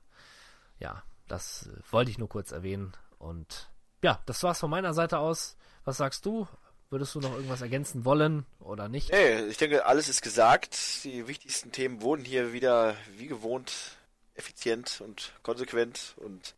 Ja, 0.79 1.03
das 1.29 1.69
äh, 1.69 1.93
wollte 1.93 2.11
ich 2.11 2.19
nur 2.19 2.29
kurz 2.29 2.53
erwähnen. 2.53 2.93
Und 3.19 3.71
ja, 4.03 4.21
das 4.27 4.43
war's 4.43 4.61
von 4.61 4.71
meiner 4.71 4.93
Seite 4.93 5.19
aus. 5.19 5.57
Was 5.85 5.99
sagst 5.99 6.27
du? 6.27 6.49
Würdest 6.91 7.15
du 7.15 7.21
noch 7.21 7.33
irgendwas 7.33 7.63
ergänzen 7.63 8.05
wollen 8.05 8.47
oder 8.61 8.89
nicht? 8.89 9.11
Nee, 9.11 9.41
ich 9.47 9.57
denke, 9.57 9.87
alles 9.87 10.09
ist 10.09 10.23
gesagt. 10.23 11.05
Die 11.05 11.27
wichtigsten 11.27 11.73
Themen 11.73 12.03
wurden 12.03 12.25
hier 12.25 12.53
wieder 12.53 12.95
wie 13.17 13.27
gewohnt 13.27 13.97
effizient 14.35 15.01
und 15.01 15.33
konsequent 15.43 16.15
und 16.19 16.55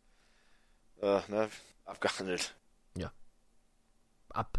äh, 1.00 1.20
ne, 1.28 1.48
abgehandelt. 1.84 2.54
Ab. 4.30 4.58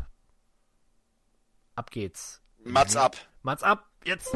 Ab 1.76 1.92
geht's. 1.92 2.42
Mats 2.64 2.96
ab. 2.96 3.16
Mats 3.44 3.62
ab, 3.62 3.88
jetzt! 4.06 4.32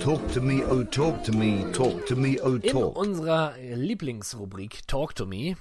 Talk 0.00 0.32
to 0.32 0.40
me, 0.40 0.64
oh 0.70 0.82
talk 0.84 1.22
to 1.24 1.32
me, 1.32 1.70
talk 1.72 2.06
to 2.06 2.16
me, 2.16 2.40
oh 2.42 2.54
In 2.54 2.62
talk. 2.62 2.96
unserer 2.96 3.54
Lieblingsrubrik 3.58 4.86
Talk 4.86 5.14
to 5.14 5.26
Me 5.26 5.56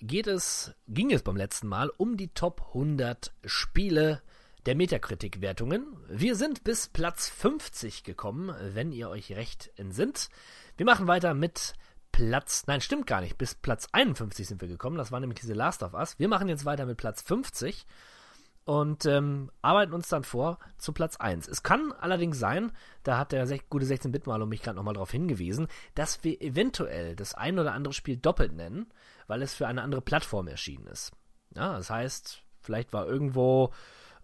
geht 0.00 0.26
es, 0.26 0.72
ging 0.88 1.12
es 1.12 1.22
beim 1.22 1.36
letzten 1.36 1.66
Mal 1.66 1.90
um 1.98 2.16
die 2.16 2.28
Top 2.28 2.62
100 2.68 3.34
Spiele 3.44 4.22
der 4.66 4.76
Metakritik-Wertungen. 4.76 5.86
Wir 6.08 6.36
sind 6.36 6.64
bis 6.64 6.88
Platz 6.88 7.28
50 7.28 8.04
gekommen, 8.04 8.54
wenn 8.74 8.92
ihr 8.92 9.08
euch 9.08 9.32
recht 9.32 9.72
entsinnt. 9.76 10.28
Wir 10.76 10.86
machen 10.86 11.06
weiter 11.06 11.34
mit 11.34 11.74
Platz, 12.12 12.64
nein, 12.66 12.80
stimmt 12.80 13.06
gar 13.06 13.20
nicht, 13.20 13.38
bis 13.38 13.54
Platz 13.54 13.88
51 13.92 14.46
sind 14.46 14.60
wir 14.60 14.68
gekommen. 14.68 14.98
Das 14.98 15.10
war 15.10 15.18
nämlich 15.18 15.40
diese 15.40 15.54
Last 15.54 15.82
of 15.82 15.94
Us. 15.94 16.18
Wir 16.18 16.28
machen 16.28 16.48
jetzt 16.48 16.64
weiter 16.64 16.86
mit 16.86 16.98
Platz 16.98 17.22
50 17.22 17.86
und 18.64 19.06
ähm, 19.06 19.50
arbeiten 19.62 19.92
uns 19.92 20.08
dann 20.08 20.22
vor 20.22 20.58
zu 20.78 20.92
Platz 20.92 21.16
1. 21.16 21.48
Es 21.48 21.62
kann 21.62 21.92
allerdings 21.92 22.38
sein, 22.38 22.70
da 23.02 23.18
hat 23.18 23.32
der 23.32 23.46
gute 23.68 23.86
16-Bit-Maler 23.86 24.46
mich 24.46 24.62
gerade 24.62 24.76
nochmal 24.76 24.94
darauf 24.94 25.10
hingewiesen, 25.10 25.66
dass 25.94 26.22
wir 26.22 26.40
eventuell 26.40 27.16
das 27.16 27.34
ein 27.34 27.58
oder 27.58 27.72
andere 27.72 27.94
Spiel 27.94 28.16
doppelt 28.16 28.52
nennen, 28.52 28.92
weil 29.26 29.42
es 29.42 29.54
für 29.54 29.66
eine 29.66 29.82
andere 29.82 30.02
Plattform 30.02 30.46
erschienen 30.46 30.86
ist. 30.86 31.12
Ja, 31.56 31.72
das 31.72 31.90
heißt, 31.90 32.42
vielleicht 32.60 32.92
war 32.92 33.06
irgendwo 33.06 33.72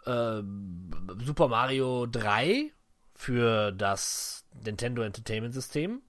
ähm, 0.07 0.91
Super 1.25 1.49
Mario 1.49 2.07
3 2.07 2.73
für 3.15 3.73
das 3.73 4.45
Nintendo 4.65 5.03
Entertainment 5.03 5.55
System 5.55 6.03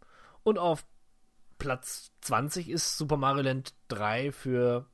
und 0.43 0.58
auf 0.58 0.86
Platz 1.58 2.12
20 2.21 2.69
ist 2.69 2.97
Super 2.97 3.17
Mario 3.17 3.43
Land 3.43 3.73
3 3.89 4.32
für 4.32 4.86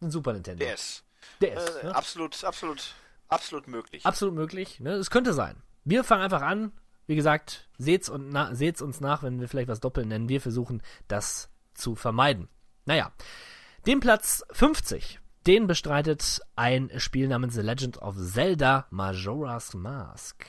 den 0.00 0.10
Super 0.10 0.32
Nintendo. 0.32 0.64
DS. 0.64 1.04
DS, 1.40 1.76
Äh, 1.76 1.86
ne? 1.86 1.94
Absolut, 1.94 2.44
absolut, 2.44 2.94
absolut 3.28 3.68
möglich. 3.68 4.04
Absolut 4.04 4.34
möglich. 4.34 4.80
Ne? 4.80 4.92
Es 4.92 5.10
könnte 5.10 5.32
sein. 5.32 5.62
Wir 5.84 6.04
fangen 6.04 6.22
einfach 6.22 6.42
an. 6.42 6.72
Wie 7.06 7.14
gesagt, 7.14 7.68
seht's, 7.78 8.08
und 8.08 8.30
na, 8.30 8.52
seht's 8.54 8.82
uns 8.82 9.00
nach, 9.00 9.22
wenn 9.22 9.40
wir 9.40 9.48
vielleicht 9.48 9.68
was 9.68 9.78
doppelt 9.80 10.08
nennen. 10.08 10.28
Wir 10.28 10.40
versuchen, 10.40 10.82
das 11.06 11.50
zu 11.74 11.94
vermeiden. 11.94 12.48
Naja, 12.84 13.12
den 13.86 14.00
Platz 14.00 14.44
50, 14.50 15.20
den 15.46 15.66
bestreitet 15.66 16.40
ein 16.56 16.90
Spiel 16.98 17.28
namens 17.28 17.54
The 17.54 17.60
Legend 17.60 17.98
of 17.98 18.16
Zelda 18.16 18.86
Majora's 18.90 19.74
Mask. 19.74 20.44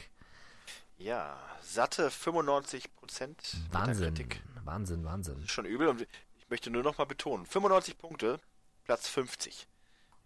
Ja, 0.97 1.37
satte 1.61 2.09
95 2.09 2.95
Prozent 2.95 3.57
Wahnsinn, 3.71 4.05
Kritik. 4.15 4.41
Wahnsinn, 4.63 5.05
Wahnsinn. 5.05 5.47
Schon 5.47 5.65
übel 5.65 5.87
und 5.87 6.01
ich 6.01 6.49
möchte 6.49 6.69
nur 6.69 6.83
noch 6.83 6.97
mal 6.97 7.05
betonen, 7.05 7.45
95 7.45 7.97
Punkte, 7.97 8.39
Platz 8.85 9.07
50. 9.07 9.67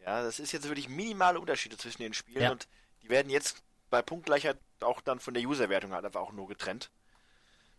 Ja, 0.05 0.23
das 0.23 0.39
ist 0.39 0.51
jetzt 0.51 0.67
wirklich 0.67 0.87
minimale 0.89 1.39
Unterschiede 1.39 1.77
zwischen 1.77 2.01
den 2.01 2.13
Spielen 2.13 2.41
Ja. 2.43 2.51
und 2.51 2.67
die 3.03 3.09
werden 3.09 3.29
jetzt 3.29 3.61
bei 3.89 4.01
Punktgleichheit 4.01 4.57
auch 4.79 5.01
dann 5.01 5.19
von 5.19 5.33
der 5.33 5.43
Userwertung 5.43 5.91
halt 5.93 6.05
einfach 6.05 6.21
auch 6.21 6.31
nur 6.31 6.47
getrennt. 6.47 6.89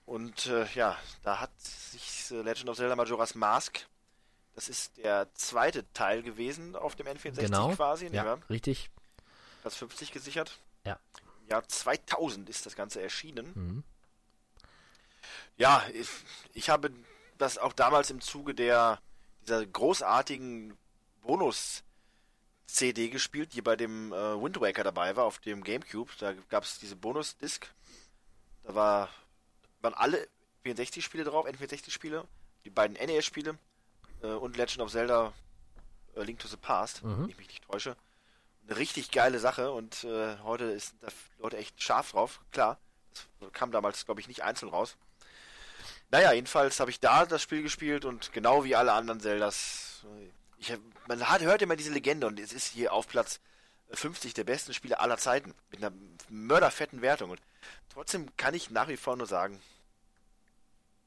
Und 0.04 0.46
äh, 0.46 0.66
ja, 0.74 0.96
da 1.22 1.40
hat 1.40 1.50
sich 1.60 2.28
Legend 2.30 2.68
of 2.68 2.76
Zelda 2.76 2.94
Majora's 2.96 3.34
Mask, 3.34 3.86
das 4.54 4.68
ist 4.68 4.98
der 4.98 5.32
zweite 5.34 5.90
Teil 5.92 6.22
gewesen 6.22 6.76
auf 6.76 6.94
dem 6.96 7.06
N64 7.06 7.40
Genau. 7.40 7.70
quasi, 7.74 8.04
nicht 8.04 8.14
Ja, 8.14 8.38
richtig. 8.50 8.90
Platz 9.62 9.76
50 9.76 10.12
gesichert. 10.12 10.58
Ja. 10.84 10.98
Im 11.42 11.48
Jahr 11.48 11.66
2000 11.68 12.48
ist 12.48 12.66
das 12.66 12.74
Ganze 12.76 13.00
erschienen. 13.00 13.52
Mhm. 13.54 13.84
Ja, 15.56 15.84
ich, 15.92 16.08
ich 16.54 16.70
habe 16.70 16.90
das 17.38 17.58
auch 17.58 17.72
damals 17.72 18.10
im 18.10 18.20
Zuge 18.20 18.54
der 18.54 19.00
dieser 19.42 19.64
großartigen 19.66 20.76
Bonus-CD 21.22 23.08
gespielt, 23.10 23.54
die 23.54 23.62
bei 23.62 23.76
dem 23.76 24.12
äh, 24.12 24.40
Wind 24.42 24.60
Waker 24.60 24.84
dabei 24.84 25.16
war 25.16 25.24
auf 25.24 25.38
dem 25.40 25.62
GameCube. 25.64 26.10
Da 26.18 26.32
gab 26.48 26.64
es 26.64 26.78
diese 26.78 26.96
Bonus-Disc. 26.96 27.66
Da 28.62 28.74
war, 28.74 29.08
waren 29.80 29.94
alle 29.94 30.28
64-Spiele 30.64 31.24
drauf, 31.24 31.46
N64-Spiele, 31.46 32.24
die 32.64 32.70
beiden 32.70 32.96
NES-Spiele 32.96 33.58
äh, 34.22 34.26
und 34.26 34.56
Legend 34.56 34.80
of 34.80 34.90
Zelda 34.92 35.32
äh, 36.16 36.22
Link 36.22 36.38
to 36.38 36.48
the 36.48 36.56
Past, 36.56 37.02
Mhm. 37.02 37.22
wenn 37.22 37.28
ich 37.30 37.38
mich 37.38 37.48
nicht 37.48 37.64
täusche. 37.64 37.96
Eine 38.66 38.76
richtig 38.78 39.10
geile 39.10 39.38
Sache 39.40 39.72
und 39.72 40.04
äh, 40.04 40.36
heute 40.44 40.64
ist 40.64 40.94
da 41.00 41.08
Leute 41.38 41.56
echt 41.56 41.82
scharf 41.82 42.12
drauf. 42.12 42.40
Klar, 42.52 42.78
das 43.40 43.52
kam 43.52 43.72
damals, 43.72 44.04
glaube 44.06 44.20
ich, 44.20 44.28
nicht 44.28 44.42
einzeln 44.42 44.68
raus. 44.68 44.96
Naja, 46.10 46.32
jedenfalls 46.32 46.78
habe 46.78 46.90
ich 46.90 47.00
da 47.00 47.24
das 47.26 47.42
Spiel 47.42 47.62
gespielt 47.62 48.04
und 48.04 48.32
genau 48.32 48.64
wie 48.64 48.76
alle 48.76 48.92
anderen 48.92 49.20
Zeldas. 49.20 50.04
äh, 50.04 50.28
Ich, 50.58 50.70
hab- 50.70 50.78
man 51.08 51.28
hat, 51.28 51.40
hört 51.42 51.60
immer 51.62 51.74
diese 51.74 51.90
Legende 51.92 52.26
und 52.28 52.38
es 52.38 52.52
ist 52.52 52.68
hier 52.68 52.92
auf 52.92 53.08
Platz 53.08 53.40
50 53.92 54.32
der 54.34 54.44
besten 54.44 54.72
Spiele 54.74 55.00
aller 55.00 55.18
Zeiten 55.18 55.54
mit 55.70 55.82
einer 55.82 55.92
mörderfetten 56.28 57.02
Wertung. 57.02 57.30
Und 57.30 57.40
trotzdem 57.92 58.28
kann 58.36 58.54
ich 58.54 58.70
nach 58.70 58.86
wie 58.88 58.96
vor 58.96 59.16
nur 59.16 59.26
sagen, 59.26 59.60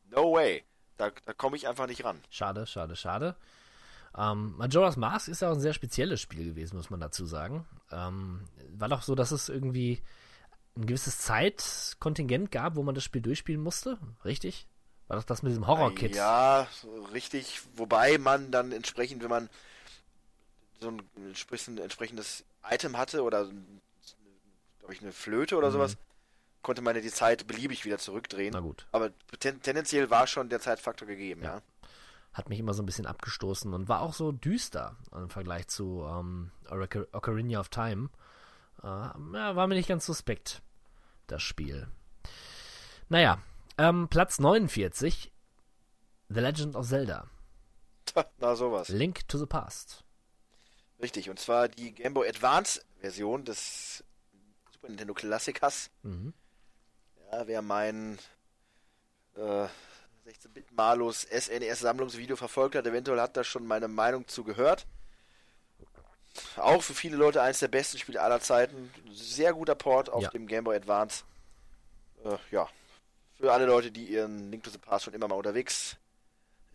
no 0.10 0.34
way. 0.34 0.64
Da, 0.98 1.12
da 1.26 1.34
komme 1.34 1.58
ich 1.58 1.68
einfach 1.68 1.88
nicht 1.88 2.04
ran. 2.06 2.20
Schade, 2.30 2.66
schade, 2.68 2.96
schade. 2.96 3.36
Ähm, 4.18 4.56
Majora's 4.58 4.96
Mask 4.96 5.28
ist 5.28 5.42
ja 5.42 5.50
auch 5.50 5.56
ein 5.56 5.60
sehr 5.60 5.74
spezielles 5.74 6.22
Spiel 6.22 6.46
gewesen, 6.46 6.78
muss 6.78 6.90
man 6.90 7.00
dazu 7.02 7.26
sagen. 7.26 7.66
Ähm, 7.92 8.46
war 8.70 8.88
doch 8.88 9.02
so, 9.02 9.14
dass 9.14 9.32
es 9.32 9.50
irgendwie 9.50 10.02
ein 10.78 10.86
gewisses 10.86 11.18
Zeitkontingent 11.20 12.52
gab, 12.52 12.76
wo 12.76 12.84
man 12.84 12.96
das 12.96 13.04
Spiel 13.04 13.22
durchspielen 13.22 13.62
musste, 13.62 13.98
richtig? 14.24 14.68
War 15.08 15.18
doch 15.18 15.24
das 15.24 15.44
mit 15.44 15.52
diesem 15.52 15.68
Horror-Kit? 15.68 16.16
Ja, 16.16 16.68
richtig. 17.14 17.62
Wobei 17.76 18.18
man 18.18 18.52
dann 18.52 18.72
entsprechend, 18.72 19.22
wenn 19.22 19.30
man 19.30 19.50
so 20.80 20.90
ein 20.90 21.02
entsprechend- 21.28 21.80
entsprechendes 21.80 22.44
Item 22.70 22.98
hatte 22.98 23.22
oder 23.24 23.46
glaube 24.80 24.94
ich 24.94 25.02
eine 25.02 25.12
Flöte 25.12 25.58
oder 25.58 25.72
sowas, 25.72 25.98
konnte 26.66 26.82
man 26.82 26.96
ja 26.96 27.02
die 27.02 27.12
Zeit 27.12 27.48
beliebig 27.48 27.86
wieder 27.86 27.98
zurückdrehen. 28.00 28.52
Na 28.54 28.60
gut. 28.60 28.86
Aber 28.92 29.12
ten 29.40 29.62
tendenziell 29.62 30.10
war 30.10 30.28
schon 30.28 30.50
der 30.50 30.60
Zeitfaktor 30.60 31.08
gegeben, 31.08 31.42
ja. 31.44 31.62
Hat 32.34 32.50
mich 32.50 32.60
immer 32.60 32.74
so 32.74 32.84
ein 32.84 32.86
bisschen 32.86 33.06
abgestoßen 33.06 33.74
und 33.74 33.88
war 33.88 34.02
auch 34.02 34.14
so 34.14 34.34
düster 34.34 34.98
im 35.14 35.30
Vergleich 35.30 35.68
zu 35.70 36.06
ähm, 36.10 36.52
Ocar- 36.70 37.08
Ocarina 37.14 37.60
of 37.62 37.70
Time. 37.70 38.10
Äh, 38.84 38.88
ja, 38.88 39.56
war 39.56 39.68
mir 39.68 39.76
nicht 39.76 39.88
ganz 39.88 40.06
suspekt, 40.06 40.62
das 41.28 41.42
Spiel. 41.42 41.88
Naja, 43.10 43.38
Ähm, 43.78 44.08
Platz 44.10 44.40
49, 44.40 45.32
The 46.30 46.40
Legend 46.40 46.76
of 46.76 46.88
Zelda, 46.88 47.28
Na, 48.40 48.56
sowas. 48.56 48.88
Link 48.90 49.28
to 49.28 49.38
the 49.38 49.46
Past. 49.46 50.04
Richtig, 51.02 51.30
und 51.30 51.40
zwar 51.40 51.68
die 51.68 51.92
Game 51.94 52.14
Boy 52.14 52.28
Advance 52.28 52.82
Version 53.02 53.44
des 53.46 54.04
Super 54.74 54.88
Nintendo 54.90 55.14
Klassikers. 55.14 55.90
Mhm. 56.04 56.34
Wer 57.46 57.62
mein 57.62 58.18
äh, 59.36 59.40
16-Bit 60.28 60.72
Malus 60.72 61.22
SNES 61.24 61.80
Sammlungsvideo 61.80 62.36
verfolgt 62.36 62.76
hat, 62.76 62.86
eventuell 62.86 63.20
hat 63.20 63.36
da 63.38 63.44
schon 63.44 63.66
meine 63.68 63.88
Meinung 63.88 64.28
zu 64.28 64.44
gehört. 64.44 64.86
Auch 66.58 66.82
für 66.82 66.94
viele 66.94 67.16
Leute 67.16 67.42
eines 67.42 67.60
der 67.60 67.68
besten 67.70 67.98
Spiele 67.98 68.22
aller 68.22 68.42
Zeiten. 68.42 68.92
Sehr 69.12 69.54
guter 69.54 69.76
Port 69.76 70.10
auf 70.10 70.24
Ja. 70.24 70.30
dem 70.30 70.48
Game 70.48 70.64
Boy 70.66 70.76
Advance. 70.76 71.24
Äh, 72.26 72.38
ja, 72.52 72.68
für 73.38 73.54
alle 73.54 73.66
Leute, 73.66 73.92
die 73.92 74.06
ihren 74.06 74.52
Link 74.52 74.64
to 74.64 74.70
the 74.70 74.78
Past 74.78 75.06
schon 75.06 75.14
immer 75.14 75.28
mal 75.28 75.36
unterwegs 75.36 75.96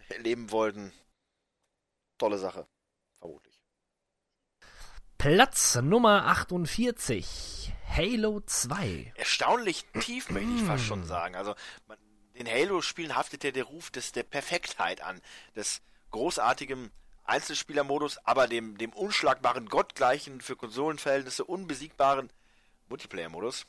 erleben 0.08 0.50
wollten. 0.50 0.92
Tolle 2.18 2.38
Sache. 2.38 2.66
Vermutlich. 3.18 3.49
Platz 5.20 5.74
Nummer 5.74 6.24
48, 6.28 7.74
Halo 7.94 8.40
2. 8.40 9.12
erstaunlich 9.16 9.84
tief, 10.00 10.30
möchte 10.30 10.50
ich 10.50 10.62
fast 10.62 10.86
schon 10.86 11.04
sagen. 11.04 11.36
Also 11.36 11.54
man, 11.88 11.98
den 12.38 12.48
Halo-Spielen 12.48 13.14
haftet 13.14 13.44
ja 13.44 13.50
der 13.50 13.64
Ruf 13.64 13.90
des, 13.90 14.12
der 14.12 14.22
Perfektheit 14.22 15.02
an, 15.02 15.20
des 15.54 15.82
großartigen 16.10 16.90
Einzelspielermodus, 17.24 18.16
aber 18.24 18.48
dem, 18.48 18.78
dem 18.78 18.94
unschlagbaren, 18.94 19.68
gottgleichen, 19.68 20.40
für 20.40 20.56
Konsolenverhältnisse 20.56 21.44
unbesiegbaren 21.44 22.30
Multiplayer-Modus. 22.88 23.66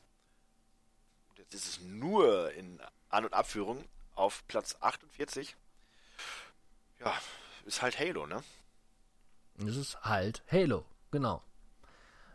Jetzt 1.36 1.54
ist 1.54 1.68
es 1.68 1.82
nur 1.82 2.54
in 2.54 2.80
An- 3.10 3.26
und 3.26 3.34
Abführung 3.34 3.84
auf 4.16 4.48
Platz 4.48 4.78
48. 4.80 5.58
Ja, 7.02 7.14
ist 7.66 7.82
halt 7.82 8.00
Halo, 8.00 8.26
ne? 8.26 8.42
Das 9.58 9.76
ist 9.76 10.02
halt 10.06 10.44
Halo, 10.50 10.86
genau. 11.12 11.44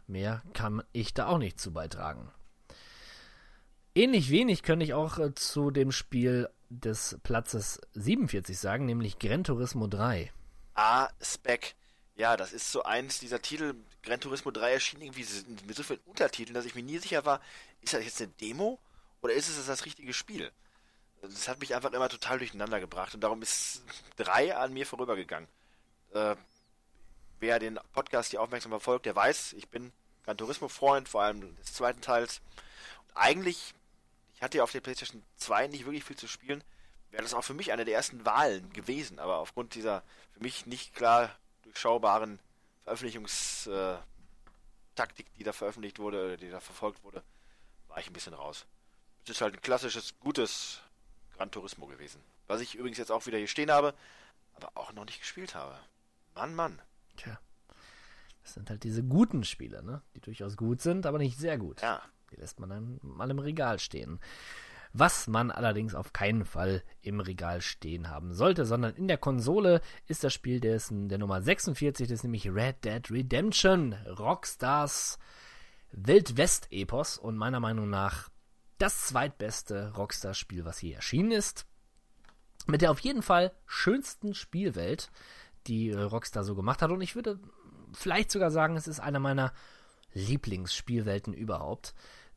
Mehr 0.06 0.42
kann 0.52 0.82
ich 0.92 1.14
da 1.14 1.26
auch 1.26 1.38
nicht 1.38 1.60
zu 1.60 1.72
beitragen. 1.72 2.30
Ähnlich 3.94 4.30
wenig 4.30 4.62
könnte 4.62 4.84
ich 4.84 4.94
auch 4.94 5.18
äh, 5.18 5.34
zu 5.34 5.70
dem 5.70 5.90
Spiel 5.90 6.50
des 6.68 7.18
Platzes 7.22 7.80
47 7.94 8.58
sagen, 8.58 8.86
nämlich 8.86 9.18
Gran 9.18 9.44
Turismo 9.44 9.86
3. 9.86 10.32
A-Spec. 10.74 11.74
Ja, 12.16 12.36
das 12.36 12.52
ist 12.52 12.70
so 12.70 12.82
eins 12.82 13.18
dieser 13.18 13.42
Titel. 13.42 13.74
Gran 14.02 14.20
Turismo 14.20 14.50
3 14.50 14.72
erschien 14.72 15.00
irgendwie 15.00 15.26
mit 15.66 15.76
so 15.76 15.82
vielen 15.82 16.00
Untertiteln, 16.04 16.54
dass 16.54 16.64
ich 16.64 16.74
mir 16.74 16.82
nie 16.82 16.98
sicher 16.98 17.24
war, 17.24 17.40
ist 17.80 17.94
das 17.94 18.04
jetzt 18.04 18.20
eine 18.20 18.30
Demo 18.40 18.78
oder 19.20 19.34
ist 19.34 19.48
es 19.48 19.66
das 19.66 19.84
richtige 19.84 20.12
Spiel? 20.12 20.50
Das 21.22 21.48
hat 21.48 21.60
mich 21.60 21.74
einfach 21.74 21.92
immer 21.92 22.08
total 22.08 22.38
durcheinander 22.38 22.80
gebracht 22.80 23.14
und 23.14 23.20
darum 23.20 23.42
ist 23.42 23.82
3 24.16 24.56
an 24.56 24.72
mir 24.72 24.86
vorübergegangen. 24.86 25.48
Äh, 26.12 26.36
wer 27.40 27.58
den 27.58 27.78
Podcast 27.92 28.30
hier 28.30 28.40
aufmerksam 28.40 28.70
verfolgt, 28.70 29.06
der 29.06 29.16
weiß, 29.16 29.54
ich 29.54 29.68
bin 29.68 29.92
Gran 30.24 30.36
Turismo-Freund, 30.36 31.08
vor 31.08 31.22
allem 31.22 31.56
des 31.56 31.72
zweiten 31.72 32.00
Teils. 32.00 32.40
Und 33.08 33.16
eigentlich, 33.16 33.74
ich 34.34 34.42
hatte 34.42 34.58
ja 34.58 34.64
auf 34.64 34.72
der 34.72 34.80
PlayStation 34.80 35.22
2 35.36 35.68
nicht 35.68 35.84
wirklich 35.84 36.04
viel 36.04 36.16
zu 36.16 36.28
spielen, 36.28 36.62
wäre 37.10 37.22
das 37.22 37.34
auch 37.34 37.44
für 37.44 37.54
mich 37.54 37.72
eine 37.72 37.84
der 37.84 37.94
ersten 37.94 38.24
Wahlen 38.24 38.72
gewesen. 38.72 39.18
Aber 39.18 39.38
aufgrund 39.38 39.74
dieser 39.74 40.02
für 40.32 40.42
mich 40.42 40.66
nicht 40.66 40.94
klar 40.94 41.34
durchschaubaren 41.62 42.38
Veröffentlichungstaktik, 42.84 44.04
die 45.38 45.44
da 45.44 45.52
veröffentlicht 45.52 45.98
wurde, 45.98 46.24
oder 46.24 46.36
die 46.36 46.50
da 46.50 46.60
verfolgt 46.60 47.02
wurde, 47.04 47.22
war 47.88 47.98
ich 47.98 48.08
ein 48.08 48.12
bisschen 48.12 48.34
raus. 48.34 48.66
Es 49.24 49.30
ist 49.30 49.40
halt 49.40 49.54
ein 49.54 49.62
klassisches, 49.62 50.14
gutes 50.20 50.80
Gran 51.36 51.50
Turismo 51.50 51.86
gewesen. 51.86 52.22
Was 52.46 52.60
ich 52.60 52.74
übrigens 52.74 52.98
jetzt 52.98 53.10
auch 53.10 53.26
wieder 53.26 53.38
hier 53.38 53.48
stehen 53.48 53.70
habe, 53.70 53.94
aber 54.54 54.70
auch 54.74 54.92
noch 54.92 55.04
nicht 55.04 55.20
gespielt 55.20 55.54
habe. 55.54 55.78
Mann, 56.34 56.54
Mann. 56.54 56.80
Tja. 57.16 57.38
Das 58.42 58.54
sind 58.54 58.70
halt 58.70 58.84
diese 58.84 59.02
guten 59.02 59.42
Spiele, 59.44 59.82
ne? 59.82 60.02
Die 60.14 60.20
durchaus 60.20 60.56
gut 60.56 60.80
sind, 60.80 61.04
aber 61.06 61.18
nicht 61.18 61.38
sehr 61.38 61.58
gut. 61.58 61.82
Ja. 61.82 62.00
Die 62.30 62.36
lässt 62.36 62.60
man 62.60 62.70
dann 62.70 63.00
mal 63.02 63.30
im 63.30 63.38
Regal 63.38 63.78
stehen. 63.78 64.20
Was 64.92 65.26
man 65.26 65.50
allerdings 65.50 65.94
auf 65.94 66.12
keinen 66.12 66.44
Fall 66.44 66.82
im 67.02 67.20
Regal 67.20 67.60
stehen 67.60 68.08
haben 68.08 68.32
sollte, 68.32 68.64
sondern 68.64 68.94
in 68.94 69.08
der 69.08 69.18
Konsole 69.18 69.80
ist 70.06 70.24
das 70.24 70.32
Spiel 70.32 70.60
dessen 70.60 71.08
der 71.08 71.18
Nummer 71.18 71.42
46, 71.42 72.08
das 72.08 72.20
ist 72.20 72.22
nämlich 72.22 72.48
Red 72.48 72.84
Dead 72.84 73.10
Redemption, 73.10 73.92
Rockstars 74.18 75.18
Wildwest-Epos 75.92 77.18
und 77.18 77.36
meiner 77.36 77.60
Meinung 77.60 77.90
nach 77.90 78.30
das 78.78 79.06
zweitbeste 79.06 79.92
Rockstar-Spiel, 79.94 80.64
was 80.64 80.80
je 80.82 80.92
erschienen 80.92 81.32
ist. 81.32 81.66
Mit 82.66 82.82
der 82.82 82.90
auf 82.90 83.00
jeden 83.00 83.22
Fall 83.22 83.52
schönsten 83.66 84.34
Spielwelt, 84.34 85.10
die 85.66 85.90
äh, 85.90 86.00
Rockstar 86.00 86.44
so 86.44 86.54
gemacht 86.54 86.82
hat. 86.82 86.90
Und 86.90 87.00
ich 87.00 87.14
würde 87.14 87.38
vielleicht 87.92 88.30
sogar 88.30 88.50
sagen, 88.50 88.76
es 88.76 88.88
ist 88.88 89.00
einer 89.00 89.18
meiner 89.18 89.52
Lieblingsspielwelten 90.12 91.32
überhaupt. 91.34 91.94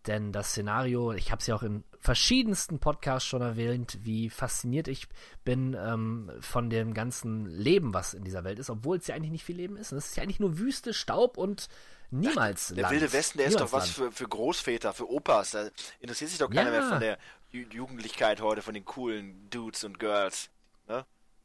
Denn 0.08 0.32
das 0.32 0.50
Szenario, 0.52 1.12
ich 1.12 1.32
habe 1.32 1.42
es 1.42 1.48
ja 1.48 1.56
auch 1.56 1.64
in 1.64 1.84
verschiedensten 2.00 2.80
Podcasts 2.80 3.28
schon 3.28 3.42
erwähnt, 3.42 3.98
wie 4.04 4.30
fasziniert 4.30 4.88
ich 4.88 5.08
bin 5.44 5.76
ähm, 5.78 6.32
von 6.40 6.70
dem 6.70 6.94
ganzen 6.94 7.46
Leben, 7.46 7.94
was 7.94 8.14
in 8.14 8.24
dieser 8.24 8.46
Welt 8.46 8.60
ist, 8.60 8.70
obwohl 8.70 8.98
es 8.98 9.08
ja 9.08 9.16
eigentlich 9.16 9.32
nicht 9.32 9.44
viel 9.44 9.58
Leben 9.58 9.76
ist. 9.76 9.92
Es 9.92 10.08
ist 10.08 10.18
ja 10.18 10.24
eigentlich 10.24 10.40
nur 10.40 10.58
Wüste, 10.58 10.94
Staub 10.94 11.38
und 11.38 11.68
niemals 12.12 12.68
Der 12.70 12.84
Land. 12.84 12.94
Wilde 12.94 13.12
Westen, 13.12 13.40
der 13.40 13.48
ist 13.48 13.56
Niemals 13.56 13.72
doch 13.72 13.78
was 13.78 13.90
für, 13.90 14.12
für 14.12 14.28
Großväter, 14.28 14.94
für 14.94 15.10
Opas. 15.10 15.52
Da 15.52 15.70
interessiert 16.00 16.30
sich 16.30 16.40
doch 16.40 16.50
keiner 16.50 16.72
Ja. 16.74 16.80
mehr 16.80 16.90
von 16.90 17.00
der 17.02 17.18
Ju 17.52 17.66
Jugendlichkeit 17.70 18.40
heute, 18.42 18.62
von 18.62 18.74
den 18.74 18.86
coolen 18.86 19.50
Dudes 19.50 19.84
und 19.84 20.00
Girls. 20.00 20.50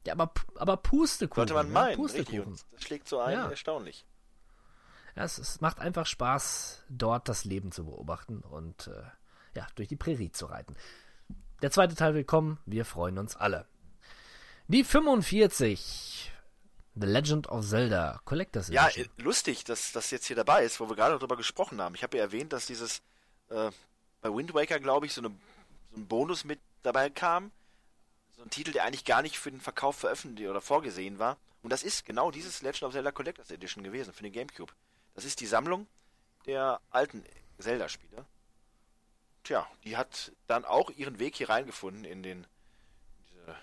Ja, 0.06 0.12
aber, 0.14 0.32
aber 0.56 0.76
Pustekuchen. 0.76 1.40
Sollte 1.48 1.54
man 1.54 1.66
ne? 1.68 1.72
meinen, 1.72 2.00
richtig. 2.00 2.26
Pustekuchen. 2.26 2.58
Das 2.72 2.82
schlägt 2.82 3.08
so 3.08 3.20
ein, 3.20 3.32
Ja. 3.32 3.48
erstaunlich. 3.50 4.04
Ja, 5.16 5.24
es, 5.24 5.38
es 5.38 5.60
macht 5.60 5.78
einfach 5.78 6.06
Spaß, 6.06 6.82
dort 6.88 7.28
das 7.28 7.44
Leben 7.44 7.70
zu 7.72 7.84
beobachten 7.86 8.40
und 8.40 8.88
äh, 8.88 9.02
ja, 9.54 9.66
durch 9.76 9.88
die 9.88 9.96
Prärie 9.96 10.30
zu 10.32 10.46
reiten. 10.46 10.74
Der 11.62 11.70
zweite 11.70 11.94
Teil 11.94 12.14
will 12.14 12.24
kommen, 12.24 12.58
wir 12.66 12.84
freuen 12.84 13.18
uns 13.18 13.36
alle. 13.36 13.66
Die 14.66 14.82
45. 14.84 16.30
The 16.96 17.06
Legend 17.06 17.48
of 17.48 17.66
Zelda 17.66 18.20
Collectors 18.24 18.68
Ja, 18.68 18.86
Edition. 18.88 19.08
äh, 19.18 19.22
lustig, 19.22 19.64
dass 19.64 19.92
das 19.92 20.10
jetzt 20.10 20.26
hier 20.26 20.36
dabei 20.36 20.64
ist, 20.64 20.78
wo 20.80 20.88
wir 20.88 20.94
gerade 20.96 21.14
darüber 21.18 21.36
gesprochen 21.36 21.80
haben. 21.80 21.94
Ich 21.94 22.02
habe 22.02 22.16
ja 22.16 22.22
erwähnt, 22.22 22.52
dass 22.52 22.66
dieses 22.66 23.00
äh, 23.50 23.70
bei 24.20 24.32
Wind 24.34 24.54
Waker, 24.54 24.78
glaube 24.80 25.06
ich, 25.06 25.12
so, 25.12 25.20
eine, 25.20 25.30
so 25.92 25.96
ein 26.00 26.06
Bonus 26.06 26.44
mit 26.44 26.60
dabei 26.82 27.10
kam. 27.10 27.50
Ein 28.44 28.50
Titel, 28.50 28.72
der 28.72 28.84
eigentlich 28.84 29.04
gar 29.06 29.22
nicht 29.22 29.38
für 29.38 29.50
den 29.50 29.60
Verkauf 29.60 29.96
veröffentlicht 29.96 30.50
oder 30.50 30.60
vorgesehen 30.60 31.18
war. 31.18 31.38
Und 31.62 31.70
das 31.70 31.82
ist 31.82 32.04
genau 32.04 32.30
dieses 32.30 32.60
Legend 32.60 32.82
of 32.84 32.92
Zelda 32.92 33.10
Collectors 33.10 33.50
Edition 33.50 33.82
gewesen 33.82 34.12
für 34.12 34.22
den 34.22 34.32
GameCube. 34.32 34.72
Das 35.14 35.24
ist 35.24 35.40
die 35.40 35.46
Sammlung 35.46 35.86
der 36.44 36.80
alten 36.90 37.24
Zelda-Spiele. 37.58 38.26
Tja, 39.44 39.66
die 39.84 39.96
hat 39.96 40.32
dann 40.46 40.66
auch 40.66 40.90
ihren 40.90 41.18
Weg 41.18 41.36
hier 41.36 41.48
reingefunden 41.48 42.04
in 42.04 42.22
den 42.22 42.46
diese 43.30 43.56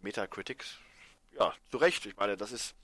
Metacritic. 0.00 0.64
Ja, 1.32 1.52
zu 1.70 1.76
Recht. 1.76 2.06
Ich 2.06 2.16
meine, 2.16 2.38
das 2.38 2.52
ist 2.52 2.74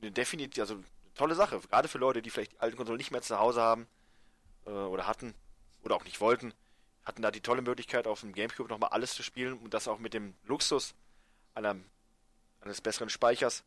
eine 0.00 0.12
definitiv, 0.12 0.60
also 0.60 0.74
eine 0.74 0.84
tolle 1.14 1.34
Sache. 1.34 1.60
Gerade 1.60 1.88
für 1.88 1.98
Leute, 1.98 2.22
die 2.22 2.30
vielleicht 2.30 2.52
die 2.52 2.60
alten 2.60 2.76
Konsolen 2.76 2.98
nicht 2.98 3.10
mehr 3.10 3.22
zu 3.22 3.38
Hause 3.38 3.60
haben 3.60 3.86
äh, 4.66 4.70
oder 4.70 5.06
hatten 5.06 5.34
oder 5.82 5.96
auch 5.96 6.04
nicht 6.04 6.20
wollten, 6.20 6.54
hatten 7.04 7.22
da 7.22 7.30
die 7.30 7.40
tolle 7.40 7.62
Möglichkeit, 7.62 8.06
auf 8.06 8.20
dem 8.20 8.32
Gamecube 8.32 8.68
nochmal 8.68 8.90
alles 8.90 9.14
zu 9.14 9.22
spielen 9.22 9.54
und 9.58 9.74
das 9.74 9.88
auch 9.88 9.98
mit 9.98 10.14
dem 10.14 10.34
Luxus 10.44 10.94
einer, 11.54 11.76
eines 12.60 12.80
besseren 12.80 13.10
Speichers 13.10 13.62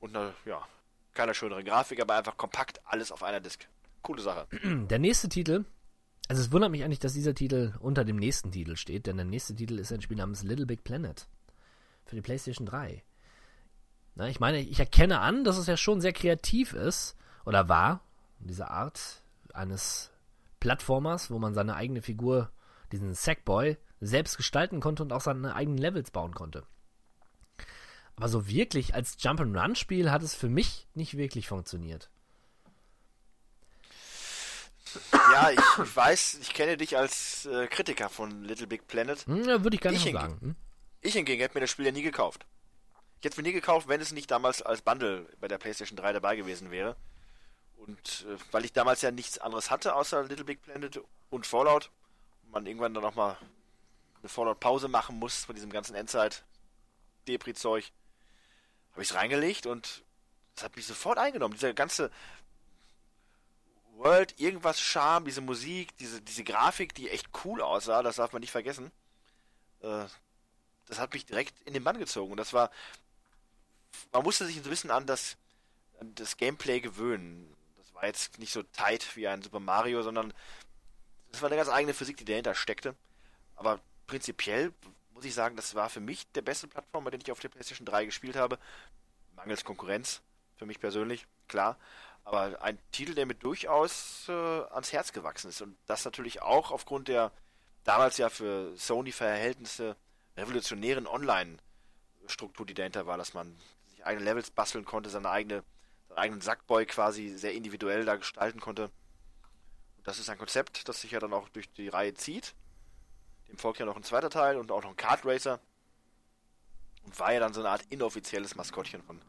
und 0.00 0.16
einer, 0.16 0.34
ja, 0.44 0.66
keiner 1.14 1.34
schönere 1.34 1.64
Grafik, 1.64 2.00
aber 2.00 2.14
einfach 2.14 2.36
kompakt 2.36 2.80
alles 2.84 3.12
auf 3.12 3.22
einer 3.22 3.40
Disk. 3.40 3.66
Coole 4.02 4.22
Sache. 4.22 4.46
Der 4.62 4.98
nächste 4.98 5.28
Titel, 5.28 5.64
also 6.28 6.42
es 6.42 6.52
wundert 6.52 6.70
mich 6.70 6.84
eigentlich, 6.84 6.98
dass 6.98 7.12
dieser 7.12 7.34
Titel 7.34 7.74
unter 7.80 8.04
dem 8.04 8.16
nächsten 8.16 8.50
Titel 8.50 8.76
steht, 8.76 9.06
denn 9.06 9.16
der 9.16 9.26
nächste 9.26 9.54
Titel 9.54 9.78
ist 9.78 9.92
ein 9.92 10.00
Spiel 10.00 10.16
namens 10.16 10.42
Little 10.42 10.66
Big 10.66 10.84
Planet 10.84 11.26
für 12.06 12.16
die 12.16 12.22
PlayStation 12.22 12.66
3. 12.66 13.02
Na, 14.14 14.28
ich 14.28 14.40
meine, 14.40 14.60
ich 14.60 14.78
erkenne 14.78 15.20
an, 15.20 15.44
dass 15.44 15.56
es 15.56 15.66
ja 15.66 15.76
schon 15.76 16.00
sehr 16.00 16.12
kreativ 16.12 16.72
ist 16.72 17.16
oder 17.44 17.68
war, 17.68 18.04
diese 18.38 18.70
Art 18.70 19.22
eines 19.52 20.11
Plattformers, 20.62 21.28
wo 21.32 21.40
man 21.40 21.54
seine 21.54 21.74
eigene 21.74 22.02
Figur, 22.02 22.52
diesen 22.92 23.14
Sackboy, 23.14 23.78
selbst 24.00 24.36
gestalten 24.36 24.78
konnte 24.78 25.02
und 25.02 25.12
auch 25.12 25.20
seine 25.20 25.56
eigenen 25.56 25.76
Levels 25.76 26.12
bauen 26.12 26.34
konnte. 26.34 26.62
Aber 28.14 28.28
so 28.28 28.46
wirklich 28.46 28.94
als 28.94 29.16
Jump-and-Run-Spiel 29.18 30.12
hat 30.12 30.22
es 30.22 30.36
für 30.36 30.48
mich 30.48 30.86
nicht 30.94 31.16
wirklich 31.16 31.48
funktioniert. 31.48 32.10
Ja, 35.12 35.50
ich, 35.50 35.58
ich 35.58 35.96
weiß, 35.96 36.38
ich 36.42 36.54
kenne 36.54 36.76
dich 36.76 36.96
als 36.96 37.44
äh, 37.46 37.66
Kritiker 37.66 38.08
von 38.08 38.44
Little 38.44 38.68
Big 38.68 38.86
Planet. 38.86 39.26
Hm, 39.26 39.42
ja, 39.42 39.64
würde 39.64 39.74
ich 39.74 39.80
gar 39.80 39.90
nicht 39.90 40.06
Ich 40.06 40.12
sagen. 40.12 40.38
Hm? 40.40 40.56
Ich 41.00 41.14
hingegen 41.14 41.40
hätte 41.40 41.54
mir 41.54 41.62
das 41.62 41.70
Spiel 41.70 41.86
ja 41.86 41.92
nie 41.92 42.02
gekauft. 42.02 42.46
Ich 43.18 43.24
hätte 43.24 43.34
es 43.34 43.36
mir 43.36 43.42
nie 43.42 43.52
gekauft, 43.52 43.88
wenn 43.88 44.00
es 44.00 44.12
nicht 44.12 44.30
damals 44.30 44.62
als 44.62 44.82
Bundle 44.82 45.26
bei 45.40 45.48
der 45.48 45.58
PlayStation 45.58 45.96
3 45.96 46.12
dabei 46.12 46.36
gewesen 46.36 46.70
wäre. 46.70 46.96
Und 47.86 48.26
äh, 48.28 48.36
weil 48.52 48.64
ich 48.64 48.72
damals 48.72 49.02
ja 49.02 49.10
nichts 49.10 49.38
anderes 49.38 49.70
hatte 49.70 49.94
außer 49.94 50.22
Little 50.24 50.44
Big 50.44 50.62
Planet 50.62 51.00
und 51.30 51.46
Fallout 51.46 51.90
und 52.44 52.52
man 52.52 52.66
irgendwann 52.66 52.94
dann 52.94 53.02
nochmal 53.02 53.36
eine 54.20 54.28
Fallout-Pause 54.28 54.88
machen 54.88 55.18
muss 55.18 55.44
von 55.44 55.54
diesem 55.54 55.70
ganzen 55.70 55.96
Endzeit-Depri-Zeug, 55.96 57.90
habe 58.92 59.02
ich 59.02 59.10
es 59.10 59.14
reingelegt 59.14 59.66
und 59.66 60.04
das 60.54 60.64
hat 60.64 60.76
mich 60.76 60.86
sofort 60.86 61.18
eingenommen. 61.18 61.54
Dieser 61.54 61.74
ganze 61.74 62.10
World, 63.96 64.38
irgendwas 64.38 64.80
Charme, 64.80 65.24
diese 65.24 65.40
Musik, 65.40 65.96
diese, 65.96 66.20
diese 66.20 66.44
Grafik, 66.44 66.94
die 66.94 67.10
echt 67.10 67.28
cool 67.44 67.62
aussah, 67.62 68.02
das 68.02 68.16
darf 68.16 68.32
man 68.32 68.40
nicht 68.40 68.52
vergessen. 68.52 68.92
Äh, 69.80 70.04
das 70.86 70.98
hat 70.98 71.12
mich 71.14 71.26
direkt 71.26 71.60
in 71.62 71.74
den 71.74 71.84
Bann 71.84 71.98
gezogen. 71.98 72.32
Und 72.32 72.36
das 72.36 72.52
war. 72.52 72.70
Man 74.12 74.22
musste 74.22 74.46
sich 74.46 74.56
ein 74.56 74.62
bisschen 74.62 74.90
an 74.90 75.06
das, 75.06 75.36
an 76.00 76.14
das 76.14 76.36
Gameplay 76.36 76.80
gewöhnen. 76.80 77.54
War 78.02 78.08
jetzt 78.08 78.40
nicht 78.40 78.52
so 78.52 78.64
tight 78.64 79.14
wie 79.14 79.28
ein 79.28 79.42
Super 79.42 79.60
Mario, 79.60 80.02
sondern 80.02 80.34
das 81.30 81.40
war 81.40 81.48
eine 81.48 81.56
ganz 81.56 81.68
eigene 81.68 81.94
Physik, 81.94 82.16
die 82.16 82.24
dahinter 82.24 82.56
steckte. 82.56 82.96
Aber 83.54 83.78
prinzipiell 84.08 84.72
muss 85.14 85.24
ich 85.24 85.34
sagen, 85.34 85.54
das 85.54 85.76
war 85.76 85.88
für 85.88 86.00
mich 86.00 86.26
der 86.32 86.42
beste 86.42 86.66
Plattformer, 86.66 87.12
den 87.12 87.20
ich 87.20 87.30
auf 87.30 87.38
der 87.38 87.48
PlayStation 87.48 87.86
3 87.86 88.06
gespielt 88.06 88.34
habe. 88.34 88.58
Mangels 89.36 89.64
Konkurrenz, 89.64 90.20
für 90.56 90.66
mich 90.66 90.80
persönlich, 90.80 91.28
klar. 91.46 91.78
Aber 92.24 92.60
ein 92.60 92.76
Titel, 92.90 93.14
der 93.14 93.24
mir 93.24 93.36
durchaus 93.36 94.28
äh, 94.28 94.32
ans 94.32 94.92
Herz 94.92 95.12
gewachsen 95.12 95.50
ist. 95.50 95.62
Und 95.62 95.76
das 95.86 96.04
natürlich 96.04 96.42
auch 96.42 96.72
aufgrund 96.72 97.06
der 97.06 97.30
damals 97.84 98.18
ja 98.18 98.30
für 98.30 98.76
Sony-Verhältnisse 98.76 99.94
revolutionären 100.36 101.06
Online-Struktur, 101.06 102.66
die 102.66 102.74
dahinter 102.74 103.06
war, 103.06 103.16
dass 103.16 103.32
man 103.32 103.56
sich 103.90 104.04
eigene 104.04 104.24
Levels 104.24 104.50
basteln 104.50 104.84
konnte, 104.84 105.08
seine 105.08 105.30
eigene, 105.30 105.62
eigenen 106.16 106.40
Sackboy 106.40 106.86
quasi 106.86 107.28
sehr 107.36 107.52
individuell 107.54 108.04
da 108.04 108.16
gestalten 108.16 108.60
konnte. 108.60 108.84
Und 109.96 110.06
das 110.06 110.18
ist 110.18 110.28
ein 110.30 110.38
Konzept, 110.38 110.88
das 110.88 111.00
sich 111.00 111.10
ja 111.12 111.20
dann 111.20 111.32
auch 111.32 111.48
durch 111.50 111.70
die 111.72 111.88
Reihe 111.88 112.14
zieht. 112.14 112.54
Dem 113.48 113.58
folgt 113.58 113.78
ja 113.78 113.86
noch 113.86 113.96
ein 113.96 114.02
zweiter 114.02 114.30
Teil 114.30 114.56
und 114.56 114.70
auch 114.72 114.82
noch 114.82 114.90
ein 114.90 114.96
Kart 114.96 115.24
Racer. 115.24 115.60
Und 117.04 117.18
war 117.18 117.32
ja 117.32 117.40
dann 117.40 117.52
so 117.52 117.60
eine 117.60 117.70
Art 117.70 117.82
inoffizielles 117.90 118.54
Maskottchen 118.54 119.02
von 119.02 119.20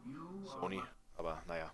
Sony. 0.46 0.82
Aber 1.16 1.42
naja. 1.46 1.72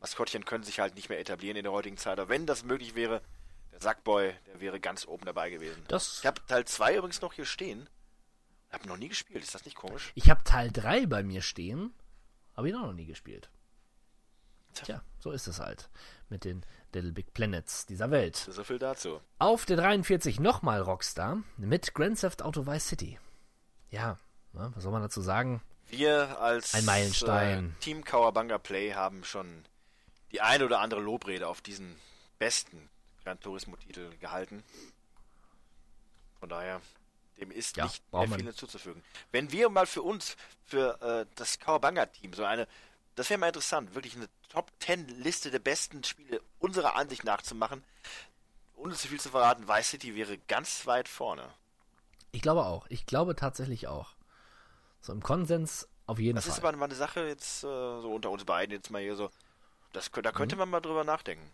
Maskottchen 0.00 0.44
können 0.44 0.64
sich 0.64 0.80
halt 0.80 0.94
nicht 0.94 1.08
mehr 1.08 1.18
etablieren 1.18 1.56
in 1.56 1.64
der 1.64 1.72
heutigen 1.72 1.96
Zeit. 1.96 2.18
Aber 2.18 2.28
wenn 2.28 2.46
das 2.46 2.64
möglich 2.64 2.94
wäre, 2.94 3.22
der 3.72 3.80
Sackboy, 3.80 4.34
der 4.46 4.60
wäre 4.60 4.80
ganz 4.80 5.06
oben 5.06 5.24
dabei 5.24 5.50
gewesen. 5.50 5.82
Das- 5.88 6.18
ich 6.20 6.26
habe 6.26 6.44
Teil 6.46 6.64
2 6.64 6.96
übrigens 6.96 7.20
noch 7.20 7.32
hier 7.32 7.46
stehen. 7.46 7.88
Hab 8.70 8.86
noch 8.86 8.96
nie 8.96 9.08
gespielt. 9.08 9.42
Ist 9.44 9.54
das 9.54 9.64
nicht 9.64 9.76
komisch? 9.76 10.12
Ich 10.14 10.30
habe 10.30 10.42
Teil 10.44 10.70
3 10.72 11.06
bei 11.06 11.22
mir 11.22 11.42
stehen, 11.42 11.94
habe 12.56 12.68
ich 12.68 12.74
auch 12.74 12.80
noch 12.86 12.92
nie 12.92 13.06
gespielt. 13.06 13.48
Tja, 14.74 15.02
so 15.20 15.30
ist 15.30 15.46
es 15.46 15.60
halt 15.60 15.88
mit 16.28 16.44
den 16.44 16.64
Little 16.92 17.12
Big 17.12 17.32
Planets 17.34 17.86
dieser 17.86 18.10
Welt. 18.10 18.36
So 18.36 18.64
viel 18.64 18.78
dazu. 18.78 19.20
Auf 19.38 19.64
der 19.66 19.76
43 19.76 20.40
nochmal 20.40 20.80
Rockstar 20.80 21.38
mit 21.56 21.94
Grand 21.94 22.20
Theft 22.20 22.42
Auto 22.42 22.66
Vice 22.66 22.88
City. 22.88 23.18
Ja, 23.90 24.18
ne, 24.52 24.72
was 24.74 24.82
soll 24.82 24.92
man 24.92 25.02
dazu 25.02 25.20
sagen? 25.20 25.62
Wir 25.88 26.40
als 26.40 26.74
Ein 26.74 26.84
Meilenstein. 26.84 27.70
Äh, 27.70 27.80
Team 27.80 28.04
Kawabanga 28.04 28.58
Play 28.58 28.94
haben 28.94 29.22
schon 29.24 29.64
die 30.32 30.40
eine 30.40 30.64
oder 30.64 30.80
andere 30.80 31.00
Lobrede 31.00 31.46
auf 31.46 31.60
diesen 31.60 31.96
besten 32.38 32.88
Gran 33.22 33.38
Turismo-Titel 33.40 34.10
gehalten. 34.18 34.62
Von 36.40 36.48
daher, 36.48 36.80
dem 37.40 37.50
ist 37.50 37.76
Ja, 37.76 37.84
nicht 37.84 38.02
mehr 38.12 38.28
viel 38.28 38.44
hinzuzufügen. 38.46 39.02
Wenn 39.32 39.52
wir 39.52 39.68
mal 39.68 39.86
für 39.86 40.02
uns, 40.02 40.36
für 40.64 41.00
äh, 41.00 41.26
das 41.36 41.58
Kawabanga-Team, 41.58 42.32
so 42.34 42.44
eine, 42.44 42.66
das 43.14 43.30
wäre 43.30 43.38
mal 43.38 43.46
interessant, 43.48 43.94
wirklich 43.94 44.16
eine 44.16 44.28
Top 44.54 44.70
10 44.80 45.08
Liste 45.20 45.50
der 45.50 45.58
besten 45.58 46.04
Spiele 46.04 46.40
unserer 46.60 46.94
Ansicht 46.96 47.24
nach 47.24 47.42
zu 47.42 47.54
machen, 47.56 47.82
ohne 48.76 48.94
zu 48.94 49.08
viel 49.08 49.20
zu 49.20 49.30
verraten, 49.30 49.66
Vice 49.66 49.90
City 49.90 50.14
wäre 50.14 50.38
ganz 50.46 50.86
weit 50.86 51.08
vorne. 51.08 51.48
Ich 52.30 52.40
glaube 52.40 52.64
auch. 52.64 52.86
Ich 52.88 53.04
glaube 53.06 53.34
tatsächlich 53.34 53.88
auch. 53.88 54.14
So 55.00 55.12
im 55.12 55.22
Konsens 55.22 55.88
auf 56.06 56.18
jeden 56.18 56.36
Das 56.36 56.44
Fall. 56.46 56.52
ist 56.52 56.58
aber 56.64 56.76
mal 56.76 56.84
eine 56.84 56.94
Sache 56.94 57.26
jetzt 57.26 57.64
äh, 57.64 57.66
so 57.66 58.12
unter 58.14 58.30
uns 58.30 58.44
beiden 58.44 58.72
jetzt 58.74 58.90
mal 58.90 59.02
hier 59.02 59.16
so. 59.16 59.30
Das, 59.92 60.10
da 60.10 60.30
Mhm. 60.30 60.34
könnte 60.34 60.56
man 60.56 60.70
mal 60.70 60.80
drüber 60.80 61.02
nachdenken. 61.04 61.50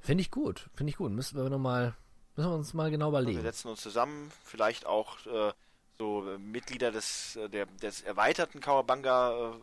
Finde 0.00 0.22
ich 0.22 0.30
gut. 0.30 0.68
Finde 0.74 0.90
ich 0.90 0.96
gut. 0.96 1.12
Müssen 1.12 1.36
wir 1.36 1.48
noch 1.48 1.58
mal, 1.58 1.94
müssen 2.36 2.50
wir 2.50 2.54
uns 2.56 2.74
mal 2.74 2.90
genau 2.90 3.06
Wir 3.12 3.20
überlegen. 3.20 3.42
setzen 3.42 3.68
uns 3.68 3.80
zusammen, 3.80 4.32
vielleicht 4.44 4.84
auch 4.86 5.24
äh, 5.26 5.52
so 5.98 6.28
äh, 6.30 6.38
Mitglieder 6.38 6.90
des, 6.92 7.36
äh, 7.36 7.48
der, 7.48 7.66
des 7.66 8.02
erweiterten 8.02 8.60
Kawabanga 8.60 9.52
äh, 9.52 9.58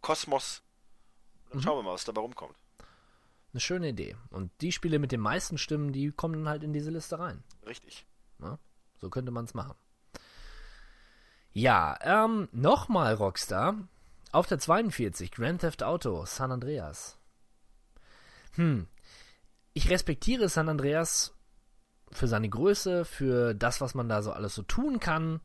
Kosmos. 0.00 0.62
Dann 1.52 1.58
Mhm. 1.58 1.62
schauen 1.62 1.78
wir 1.78 1.82
mal, 1.84 1.94
was 1.94 2.04
dabei 2.04 2.20
rumkommt. 2.22 2.54
Eine 3.52 3.60
schöne 3.60 3.88
Idee. 3.90 4.16
Und 4.30 4.50
die 4.62 4.72
Spiele 4.72 4.98
mit 4.98 5.12
den 5.12 5.20
meisten 5.20 5.58
Stimmen, 5.58 5.92
die 5.92 6.10
kommen 6.10 6.34
dann 6.34 6.48
halt 6.48 6.62
in 6.64 6.72
diese 6.72 6.90
Liste 6.90 7.18
rein. 7.18 7.44
Richtig. 7.66 8.06
Ne? 8.38 8.58
So 8.98 9.10
könnte 9.10 9.30
man 9.30 9.44
es 9.44 9.52
machen. 9.54 9.74
Ja, 11.52 11.98
ähm, 12.02 12.48
nochmal 12.52 13.14
Rockstar. 13.14 13.76
Auf 14.32 14.46
der 14.46 14.58
42, 14.58 15.30
Grand 15.30 15.60
Theft 15.60 15.82
Auto, 15.82 16.24
San 16.24 16.50
Andreas. 16.52 17.18
Hm. 18.54 18.86
Ich 19.74 19.90
respektiere 19.90 20.48
San 20.48 20.70
Andreas 20.70 21.34
für 22.10 22.28
seine 22.28 22.48
Größe, 22.48 23.04
für 23.04 23.54
das, 23.54 23.82
was 23.82 23.94
man 23.94 24.08
da 24.08 24.22
so 24.22 24.32
alles 24.32 24.54
so 24.54 24.62
tun 24.62 25.00
kann. 25.00 25.40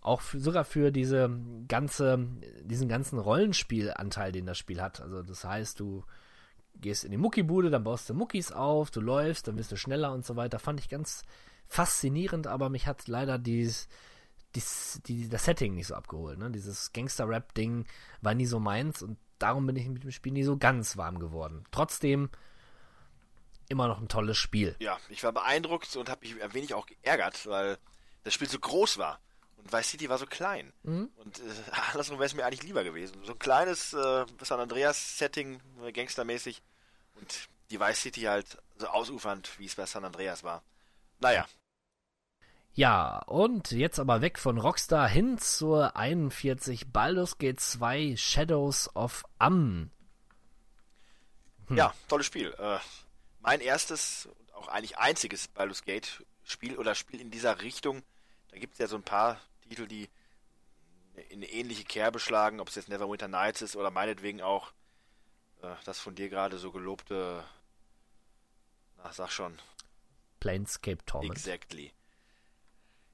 Auch 0.00 0.20
für, 0.22 0.40
sogar 0.40 0.64
für 0.64 0.90
diese 0.90 1.30
ganze, 1.68 2.26
diesen 2.62 2.88
ganzen 2.88 3.18
Rollenspielanteil, 3.18 4.32
den 4.32 4.46
das 4.46 4.58
Spiel 4.58 4.80
hat. 4.80 5.00
Also 5.00 5.22
das 5.22 5.44
heißt, 5.44 5.78
du 5.78 6.04
gehst 6.74 7.04
in 7.04 7.10
die 7.10 7.18
Muckibude, 7.18 7.70
dann 7.70 7.84
baust 7.84 8.08
du 8.08 8.14
Muckis 8.14 8.52
auf, 8.52 8.90
du 8.90 9.00
läufst, 9.00 9.48
dann 9.48 9.56
bist 9.56 9.72
du 9.72 9.76
schneller 9.76 10.12
und 10.12 10.24
so 10.24 10.36
weiter. 10.36 10.58
Fand 10.58 10.80
ich 10.80 10.88
ganz 10.88 11.22
faszinierend, 11.66 12.46
aber 12.46 12.70
mich 12.70 12.86
hat 12.86 13.06
leider 13.08 13.38
dieses, 13.38 13.88
dies, 14.54 15.00
die, 15.06 15.28
das 15.28 15.44
Setting 15.44 15.74
nicht 15.74 15.88
so 15.88 15.94
abgeholt. 15.94 16.38
Ne? 16.38 16.50
Dieses 16.50 16.92
Gangster-Rap-Ding 16.92 17.84
war 18.22 18.34
nie 18.34 18.46
so 18.46 18.58
meins 18.58 19.02
und 19.02 19.18
darum 19.38 19.66
bin 19.66 19.76
ich 19.76 19.88
mit 19.88 20.02
dem 20.02 20.10
Spiel 20.10 20.32
nie 20.32 20.42
so 20.42 20.56
ganz 20.56 20.96
warm 20.96 21.18
geworden. 21.18 21.64
Trotzdem 21.70 22.30
immer 23.68 23.86
noch 23.86 24.00
ein 24.00 24.08
tolles 24.08 24.36
Spiel. 24.36 24.76
Ja, 24.80 24.98
ich 25.08 25.22
war 25.22 25.32
beeindruckt 25.32 25.94
und 25.96 26.08
habe 26.08 26.26
mich 26.26 26.42
ein 26.42 26.54
wenig 26.54 26.74
auch 26.74 26.86
geärgert, 26.86 27.46
weil 27.46 27.78
das 28.24 28.34
Spiel 28.34 28.48
so 28.48 28.58
groß 28.58 28.98
war. 28.98 29.20
Und 29.62 29.72
Vice 29.72 29.90
City 29.90 30.08
war 30.08 30.18
so 30.18 30.26
klein. 30.26 30.72
Mhm. 30.82 31.10
Und 31.16 31.38
äh, 31.38 31.42
andersrum 31.92 32.18
wäre 32.18 32.26
es 32.26 32.34
mir 32.34 32.44
eigentlich 32.44 32.62
lieber 32.62 32.84
gewesen. 32.84 33.16
So 33.24 33.32
ein 33.32 33.38
kleines 33.38 33.92
äh, 33.92 34.26
San 34.42 34.60
Andreas-Setting, 34.60 35.60
äh, 35.84 35.92
gangstermäßig. 35.92 36.62
Und 37.20 37.48
die 37.70 37.78
Vice 37.80 38.00
City 38.00 38.22
halt 38.22 38.58
so 38.78 38.88
ausufernd, 38.88 39.58
wie 39.58 39.66
es 39.66 39.74
bei 39.76 39.86
San 39.86 40.04
Andreas 40.04 40.42
war. 40.42 40.62
Naja, 41.20 41.46
Ja, 42.72 43.18
und 43.26 43.72
jetzt 43.72 43.98
aber 43.98 44.22
weg 44.22 44.38
von 44.38 44.58
Rockstar 44.58 45.08
hin 45.08 45.38
zur 45.38 45.96
41 45.96 46.92
Baldur's 46.92 47.36
Gate 47.38 47.60
2 47.60 48.14
Shadows 48.16 48.94
of 48.96 49.24
Amn. 49.38 49.90
Hm. 51.66 51.76
Ja, 51.76 51.94
tolles 52.08 52.26
Spiel. 52.26 52.54
Äh, 52.58 52.78
mein 53.40 53.60
erstes 53.60 54.26
und 54.26 54.54
auch 54.54 54.68
eigentlich 54.68 54.98
einziges 54.98 55.48
Baldur's 55.48 55.84
Gate 55.84 56.24
Spiel 56.44 56.76
oder 56.78 56.94
Spiel 56.94 57.20
in 57.20 57.30
dieser 57.30 57.60
Richtung. 57.60 58.02
Da 58.50 58.58
gibt 58.58 58.72
es 58.74 58.78
ja 58.78 58.86
so 58.86 58.96
ein 58.96 59.02
paar 59.02 59.40
Titel, 59.70 59.86
die 59.86 60.08
in 61.28 61.38
eine 61.38 61.50
ähnliche 61.50 61.84
Kerbe 61.84 62.18
schlagen, 62.18 62.60
ob 62.60 62.68
es 62.68 62.74
jetzt 62.74 62.88
Neverwinter 62.88 63.28
Nights 63.28 63.62
ist 63.62 63.76
oder 63.76 63.90
meinetwegen 63.90 64.42
auch 64.42 64.72
äh, 65.62 65.74
das 65.84 66.00
von 66.00 66.14
dir 66.14 66.28
gerade 66.28 66.58
so 66.58 66.72
gelobte, 66.72 67.44
na 68.98 69.12
sag 69.12 69.30
schon, 69.30 69.58
Planescape 70.40 71.04
Torment. 71.06 71.32
exactly. 71.32 71.92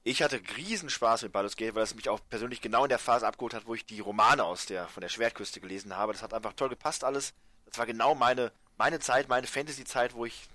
Ich 0.03 0.23
hatte 0.23 0.41
riesen 0.55 0.89
Spaß 0.89 1.23
mit 1.23 1.33
Baldur's 1.33 1.57
Gate, 1.57 1.75
weil 1.75 1.83
es 1.83 1.93
mich 1.93 2.07
auch 2.07 2.21
persönlich 2.29 2.61
genau 2.61 2.85
in 2.85 2.89
der 2.89 2.99
Phase 2.99 3.27
abgeholt 3.27 3.53
hat, 3.53 3.67
wo 3.67 3.75
ich 3.75 3.85
die 3.85 3.99
Romane 3.99 4.43
aus 4.45 4.65
der 4.65 4.87
von 4.87 5.01
der 5.01 5.09
Schwertküste 5.09 5.59
gelesen 5.59 5.97
habe. 5.97 6.13
Das 6.13 6.23
hat 6.23 6.33
einfach 6.33 6.53
toll 6.53 6.69
gepasst 6.69 7.03
alles. 7.03 7.33
Das 7.65 7.77
war 7.77 7.85
genau 7.85 8.15
meine 8.15 8.51
meine 8.77 8.99
Zeit, 8.99 9.27
meine 9.27 9.47
Fantasy-Zeit, 9.47 10.13
wo 10.13 10.25
ich 10.25 10.47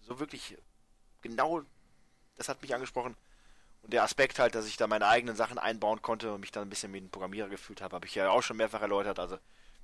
so 0.00 0.18
wirklich 0.18 0.56
genau 1.22 1.62
das 2.36 2.48
hat 2.48 2.62
mich 2.62 2.74
angesprochen. 2.74 3.16
Und 3.82 3.92
der 3.92 4.02
Aspekt 4.02 4.38
halt, 4.38 4.54
dass 4.54 4.66
ich 4.66 4.76
da 4.76 4.86
meine 4.86 5.06
eigenen 5.06 5.36
Sachen 5.36 5.58
einbauen 5.58 6.02
konnte 6.02 6.32
und 6.32 6.40
mich 6.40 6.52
dann 6.52 6.64
ein 6.64 6.70
bisschen 6.70 6.92
wie 6.92 6.98
ein 6.98 7.10
Programmierer 7.10 7.48
gefühlt 7.48 7.80
habe, 7.80 7.96
habe 7.96 8.06
ich 8.06 8.14
ja 8.14 8.30
auch 8.30 8.42
schon 8.42 8.56
mehrfach 8.56 8.82
erläutert. 8.82 9.18
Also 9.18 9.38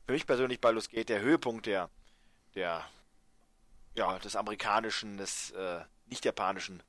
für 0.05 0.13
mich 0.13 0.27
persönlich 0.27 0.61
Baldur's 0.61 0.89
Gate 0.89 1.09
der 1.09 1.21
Höhepunkt 1.21 1.67
der 1.67 1.91
der 2.55 2.85
ja, 3.97 4.19
des 4.19 4.37
amerikanischen, 4.37 5.17
des 5.17 5.51
äh, 5.53 5.81
nicht 6.07 6.25
japanischen 6.25 6.83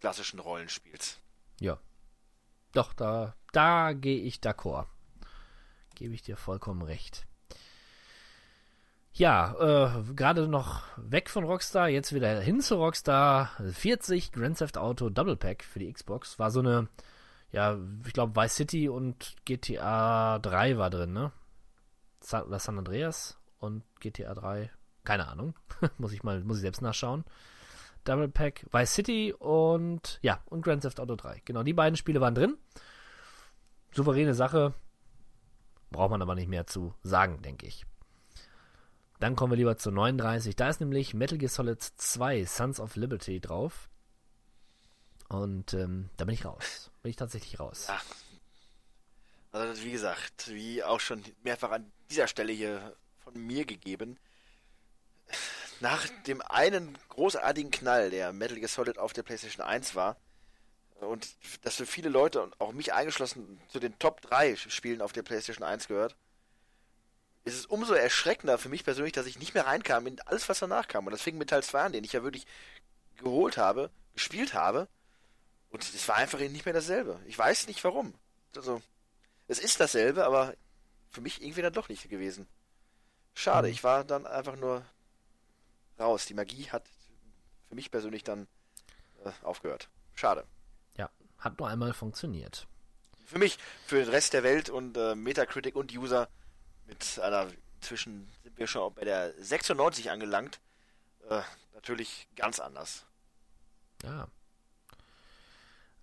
klassischen 0.00 0.38
Rollenspiels. 0.38 1.18
Ja. 1.60 1.78
Doch, 2.72 2.92
da, 2.92 3.34
da 3.52 3.92
gehe 3.92 4.20
ich 4.20 4.36
d'accord. 4.36 4.86
Gebe 5.94 6.14
ich 6.14 6.22
dir 6.22 6.36
vollkommen 6.36 6.82
recht. 6.82 7.26
Ja, 9.20 9.54
äh, 9.60 10.14
gerade 10.14 10.48
noch 10.48 10.80
weg 10.96 11.28
von 11.28 11.44
Rockstar, 11.44 11.90
jetzt 11.90 12.14
wieder 12.14 12.40
hin 12.40 12.62
zu 12.62 12.76
Rockstar. 12.76 13.50
40 13.70 14.32
Grand 14.32 14.56
Theft 14.56 14.78
Auto 14.78 15.10
Double 15.10 15.36
Pack 15.36 15.62
für 15.62 15.78
die 15.78 15.92
Xbox. 15.92 16.38
War 16.38 16.50
so 16.50 16.60
eine, 16.60 16.88
ja, 17.52 17.76
ich 18.06 18.14
glaube 18.14 18.34
Vice 18.34 18.54
City 18.54 18.88
und 18.88 19.36
GTA 19.44 20.38
3 20.38 20.78
war 20.78 20.88
drin, 20.88 21.12
ne? 21.12 21.32
Sa 22.20 22.44
oder 22.44 22.58
San 22.58 22.78
Andreas 22.78 23.38
und 23.58 23.82
GTA 24.00 24.32
3. 24.32 24.70
Keine 25.04 25.28
Ahnung. 25.28 25.52
muss 25.98 26.14
ich 26.14 26.22
mal, 26.22 26.42
muss 26.42 26.56
ich 26.56 26.62
selbst 26.62 26.80
nachschauen. 26.80 27.26
Double 28.04 28.30
Pack, 28.30 28.64
Vice 28.72 28.94
City 28.94 29.34
und 29.38 30.18
ja, 30.22 30.40
und 30.46 30.62
Grand 30.62 30.80
Theft 30.80 30.98
Auto 30.98 31.16
3. 31.16 31.42
Genau, 31.44 31.62
die 31.62 31.74
beiden 31.74 31.96
Spiele 31.96 32.22
waren 32.22 32.34
drin. 32.34 32.56
Souveräne 33.92 34.32
Sache. 34.32 34.72
Braucht 35.90 36.10
man 36.10 36.22
aber 36.22 36.36
nicht 36.36 36.48
mehr 36.48 36.66
zu 36.66 36.94
sagen, 37.02 37.42
denke 37.42 37.66
ich. 37.66 37.84
Dann 39.20 39.36
kommen 39.36 39.52
wir 39.52 39.58
lieber 39.58 39.76
zu 39.76 39.90
39. 39.90 40.56
Da 40.56 40.70
ist 40.70 40.80
nämlich 40.80 41.12
Metal 41.12 41.38
Gear 41.38 41.50
Solid 41.50 41.82
2 41.82 42.46
Sons 42.46 42.80
of 42.80 42.96
Liberty 42.96 43.38
drauf. 43.38 43.90
Und 45.28 45.74
ähm, 45.74 46.08
da 46.16 46.24
bin 46.24 46.34
ich 46.34 46.44
raus. 46.44 46.90
Bin 47.02 47.10
ich 47.10 47.16
tatsächlich 47.16 47.60
raus. 47.60 47.86
Ja. 47.88 48.00
Also 49.52 49.84
wie 49.84 49.92
gesagt, 49.92 50.48
wie 50.48 50.82
auch 50.82 51.00
schon 51.00 51.22
mehrfach 51.42 51.70
an 51.70 51.92
dieser 52.08 52.28
Stelle 52.28 52.52
hier 52.52 52.96
von 53.18 53.34
mir 53.34 53.66
gegeben, 53.66 54.18
nach 55.80 56.06
dem 56.26 56.40
einen 56.42 56.96
großartigen 57.08 57.70
Knall, 57.70 58.10
der 58.10 58.32
Metal 58.32 58.56
Gear 58.56 58.68
Solid 58.68 58.98
auf 58.98 59.12
der 59.12 59.22
PlayStation 59.22 59.64
1 59.64 59.94
war, 59.94 60.16
und 61.00 61.28
das 61.62 61.76
für 61.76 61.86
viele 61.86 62.10
Leute 62.10 62.42
und 62.42 62.60
auch 62.60 62.72
mich 62.72 62.92
eingeschlossen 62.92 63.60
zu 63.68 63.80
den 63.80 63.98
Top 63.98 64.20
3 64.20 64.56
Spielen 64.56 65.00
auf 65.00 65.12
der 65.12 65.22
PlayStation 65.22 65.66
1 65.66 65.88
gehört, 65.88 66.16
ist 67.44 67.54
es 67.58 67.66
umso 67.66 67.94
erschreckender 67.94 68.58
für 68.58 68.68
mich 68.68 68.84
persönlich, 68.84 69.12
dass 69.12 69.26
ich 69.26 69.38
nicht 69.38 69.54
mehr 69.54 69.66
reinkam 69.66 70.06
in 70.06 70.20
alles, 70.22 70.48
was 70.48 70.58
danach 70.58 70.88
kam. 70.88 71.06
Und 71.06 71.12
das 71.12 71.22
fing 71.22 71.38
mit 71.38 71.50
Teil 71.50 71.62
2 71.62 71.82
an, 71.82 71.92
den 71.92 72.04
ich 72.04 72.12
ja 72.12 72.22
wirklich 72.22 72.46
geholt 73.18 73.56
habe, 73.56 73.90
gespielt 74.14 74.54
habe. 74.54 74.88
Und 75.70 75.82
es 75.82 76.06
war 76.08 76.16
einfach 76.16 76.38
nicht 76.38 76.64
mehr 76.64 76.74
dasselbe. 76.74 77.18
Ich 77.26 77.38
weiß 77.38 77.66
nicht 77.66 77.82
warum. 77.84 78.14
Also, 78.56 78.82
es 79.48 79.58
ist 79.58 79.80
dasselbe, 79.80 80.24
aber 80.26 80.54
für 81.10 81.20
mich 81.20 81.42
irgendwie 81.42 81.62
dann 81.62 81.72
doch 81.72 81.88
nicht 81.88 82.08
gewesen. 82.10 82.46
Schade, 83.34 83.68
Mhm. 83.68 83.74
ich 83.74 83.84
war 83.84 84.04
dann 84.04 84.26
einfach 84.26 84.56
nur 84.56 84.84
raus. 85.98 86.26
Die 86.26 86.34
Magie 86.34 86.68
hat 86.70 86.84
für 87.68 87.74
mich 87.74 87.90
persönlich 87.90 88.24
dann 88.24 88.48
äh, 89.24 89.30
aufgehört. 89.42 89.88
Schade. 90.14 90.44
Ja, 90.96 91.08
hat 91.38 91.58
nur 91.58 91.68
einmal 91.68 91.92
funktioniert. 91.94 92.66
Für 93.26 93.38
mich, 93.38 93.58
für 93.86 93.96
den 94.00 94.08
Rest 94.08 94.32
der 94.32 94.42
Welt 94.42 94.68
und 94.70 94.96
äh, 94.96 95.14
Metacritic 95.14 95.76
und 95.76 95.92
User 95.96 96.28
mit 96.90 97.20
einer 97.20 97.46
zwischen 97.80 98.28
sind 98.42 98.58
wir 98.58 98.66
schon 98.66 98.92
bei 98.94 99.04
der 99.04 99.32
96 99.38 100.10
angelangt. 100.10 100.60
Äh, 101.28 101.40
natürlich 101.72 102.28
ganz 102.36 102.60
anders. 102.60 103.06
Ja. 104.02 104.28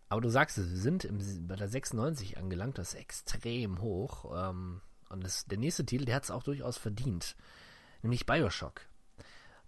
Aber 0.10 0.22
du 0.22 0.30
sagst 0.30 0.58
es, 0.58 0.70
wir 0.70 0.78
sind 0.78 1.04
im, 1.04 1.48
bei 1.48 1.58
der 1.58 1.68
96 1.68 2.38
angelangt, 2.38 2.78
das 2.78 2.94
ist 2.94 3.00
extrem 3.00 3.82
hoch. 3.82 4.34
Ähm, 4.34 4.82
und 5.10 5.24
das, 5.24 5.46
der 5.46 5.58
nächste 5.58 5.86
Titel, 5.86 6.06
der 6.06 6.16
hat 6.16 6.24
es 6.24 6.32
auch 6.32 6.44
durchaus 6.44 6.78
verdient. 6.78 7.36
Nämlich 8.02 8.26
Bioshock. 8.26 8.82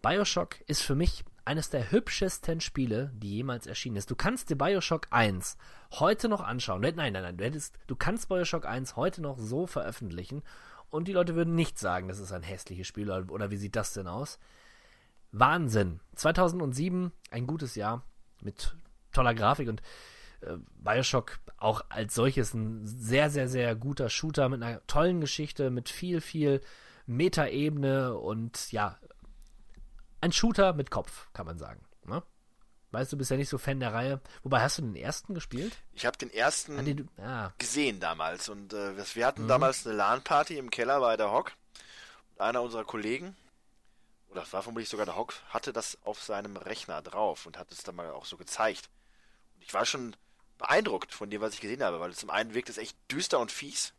Bioshock 0.01 0.61
ist 0.61 0.82
für 0.82 0.95
mich 0.95 1.26
eines 1.43 1.70
der 1.70 1.91
hübschesten 1.91 2.61
Spiele, 2.61 3.11
die 3.15 3.36
jemals 3.36 3.67
erschienen 3.67 3.97
ist. 3.97 4.09
Du 4.09 4.15
kannst 4.15 4.49
dir 4.49 4.55
Bioshock 4.55 5.07
1 5.09 5.57
heute 5.91 6.30
noch 6.30 6.41
anschauen. 6.41 6.82
Nein, 6.82 6.95
nein, 6.95 7.11
nein, 7.11 7.38
du, 7.38 7.43
hättest, 7.43 7.78
du 7.88 7.97
kannst 7.97 8.30
Bioshock 8.30 8.65
1 8.65 8.95
heute 8.95 9.22
noch 9.22 9.38
so 9.38 9.67
veröffentlichen 9.67 10.43
und 10.89 11.07
die 11.07 11.13
Leute 11.13 11.35
würden 11.35 11.55
nicht 11.55 11.77
sagen, 11.77 12.07
das 12.07 12.19
ist 12.19 12.31
ein 12.31 12.43
hässliches 12.43 12.87
Spiel 12.87 13.11
oder, 13.11 13.51
wie 13.51 13.57
sieht 13.57 13.75
das 13.75 13.93
denn 13.93 14.07
aus? 14.07 14.39
Wahnsinn. 15.31 15.99
2007, 16.15 17.11
ein 17.31 17.47
gutes 17.47 17.75
Jahr 17.75 18.03
mit 18.41 18.75
toller 19.11 19.33
Grafik 19.33 19.69
und 19.69 19.81
äh, 20.41 20.57
Bioshock 20.77 21.39
auch 21.57 21.83
als 21.89 22.15
solches 22.15 22.53
ein 22.53 22.85
sehr, 22.85 23.29
sehr, 23.29 23.47
sehr 23.47 23.75
guter 23.75 24.09
Shooter 24.09 24.49
mit 24.49 24.63
einer 24.63 24.85
tollen 24.87 25.21
Geschichte, 25.21 25.69
mit 25.69 25.89
viel, 25.89 26.21
viel 26.21 26.61
Metaebene 27.05 28.15
und 28.15 28.71
ja, 28.71 28.97
ein 30.21 30.31
Shooter 30.31 30.73
mit 30.73 30.91
Kopf, 30.91 31.27
kann 31.33 31.45
man 31.45 31.57
sagen. 31.57 31.81
Ne? 32.05 32.23
Weißt 32.91 33.13
du, 33.13 33.17
bist 33.17 33.29
ja 33.29 33.37
nicht 33.37 33.49
so 33.49 33.57
Fan 33.59 33.79
der 33.79 33.93
Reihe. 33.93 34.19
Wobei, 34.43 34.61
hast 34.61 34.77
du 34.79 34.81
den 34.81 34.95
ersten 34.95 35.35
gespielt? 35.35 35.77
Ich 35.93 36.05
habe 36.07 36.17
den 36.17 36.31
ersten 36.33 36.79
An 36.79 36.85
den 36.85 37.07
ah, 37.19 37.51
gesehen 37.59 37.99
damals 37.99 38.49
und 38.49 38.73
äh, 38.73 38.95
wir 38.97 39.03
Mhm. 39.23 39.27
hatten 39.27 39.47
damals 39.47 39.85
eine 39.85 39.95
LAN-Party 39.95 40.57
im 40.57 40.69
Keller 40.71 40.99
bei 40.99 41.15
der 41.15 41.31
Hock 41.31 41.53
und 42.35 42.41
einer 42.41 42.61
unserer 42.63 42.85
Kollegen, 42.85 43.35
oder 44.29 44.41
das 44.41 44.53
war 44.53 44.63
vermutlich 44.63 44.89
sogar 44.89 45.05
der 45.05 45.15
Hock, 45.15 45.33
hatte 45.49 45.71
das 45.71 45.97
auf 46.03 46.21
seinem 46.23 46.57
Rechner 46.57 47.01
drauf 47.03 47.45
und 47.45 47.57
hat 47.59 47.71
es 47.71 47.83
dann 47.83 47.95
mal 47.95 48.09
auch 48.11 48.25
so 48.25 48.37
gezeigt. 48.37 48.89
Und 49.55 49.63
ich 49.63 49.73
war 49.73 49.85
schon 49.85 50.15
beeindruckt 50.57 51.13
von 51.13 51.29
dem, 51.29 51.41
was 51.41 51.53
ich 51.53 51.61
gesehen 51.61 51.83
habe, 51.83 51.99
weil 51.99 52.13
zum 52.13 52.29
einen 52.31 52.53
wirkt 52.55 52.69
es 52.69 52.77
echt 52.79 52.97
düster 53.11 53.39
und 53.39 53.51
fies, 53.51 53.93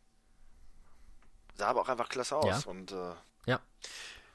sah 1.55 1.67
aber 1.67 1.81
auch 1.81 1.89
einfach 1.89 2.09
klasse 2.09 2.35
aus 2.35 2.65
Ja. 2.65 2.71
und 2.71 2.91
äh, 2.91 3.13
ja. 3.45 3.59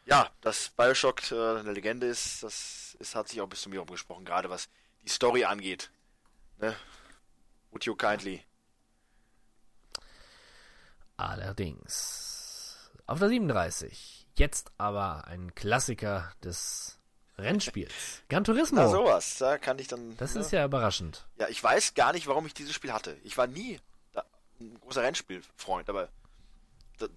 Ja, 0.07 0.31
dass 0.41 0.71
Bioshock 0.71 1.31
äh, 1.33 1.59
eine 1.59 1.73
Legende 1.73 2.07
ist, 2.07 2.43
das 2.43 2.97
ist, 2.99 3.15
hat 3.15 3.29
sich 3.29 3.41
auch 3.41 3.49
bis 3.49 3.63
zu 3.63 3.69
mir 3.69 3.83
umgesprochen, 3.83 4.25
gerade 4.25 4.49
was 4.49 4.69
die 5.03 5.09
Story 5.09 5.45
angeht. 5.45 5.91
Ne? 6.59 6.75
Would 7.71 7.85
you 7.85 7.95
kindly? 7.95 8.43
Allerdings. 11.17 12.91
Auf 13.07 13.19
der 13.19 13.29
37. 13.29 14.27
Jetzt 14.37 14.71
aber 14.79 15.27
ein 15.27 15.55
Klassiker 15.55 16.33
des 16.43 16.99
Rennspiels. 17.39 18.23
Gran 18.29 18.45
Turismo. 18.45 18.81
Na 18.81 18.89
sowas, 18.89 19.39
da 19.39 19.59
kann 19.59 19.79
ich 19.79 19.89
dann. 19.89 20.17
das 20.17 20.35
ne? 20.35 20.41
ist 20.41 20.53
ja 20.53 20.65
überraschend. 20.65 21.27
Ja, 21.39 21.49
ich 21.49 21.63
weiß 21.63 21.95
gar 21.95 22.13
nicht, 22.13 22.27
warum 22.27 22.47
ich 22.47 22.55
dieses 22.55 22.75
Spiel 22.75 22.93
hatte. 22.93 23.17
Ich 23.25 23.37
war 23.37 23.47
nie 23.47 23.81
da, 24.13 24.25
ein 24.61 24.79
großer 24.81 25.03
Rennspielfreund, 25.03 25.89
aber 25.89 26.09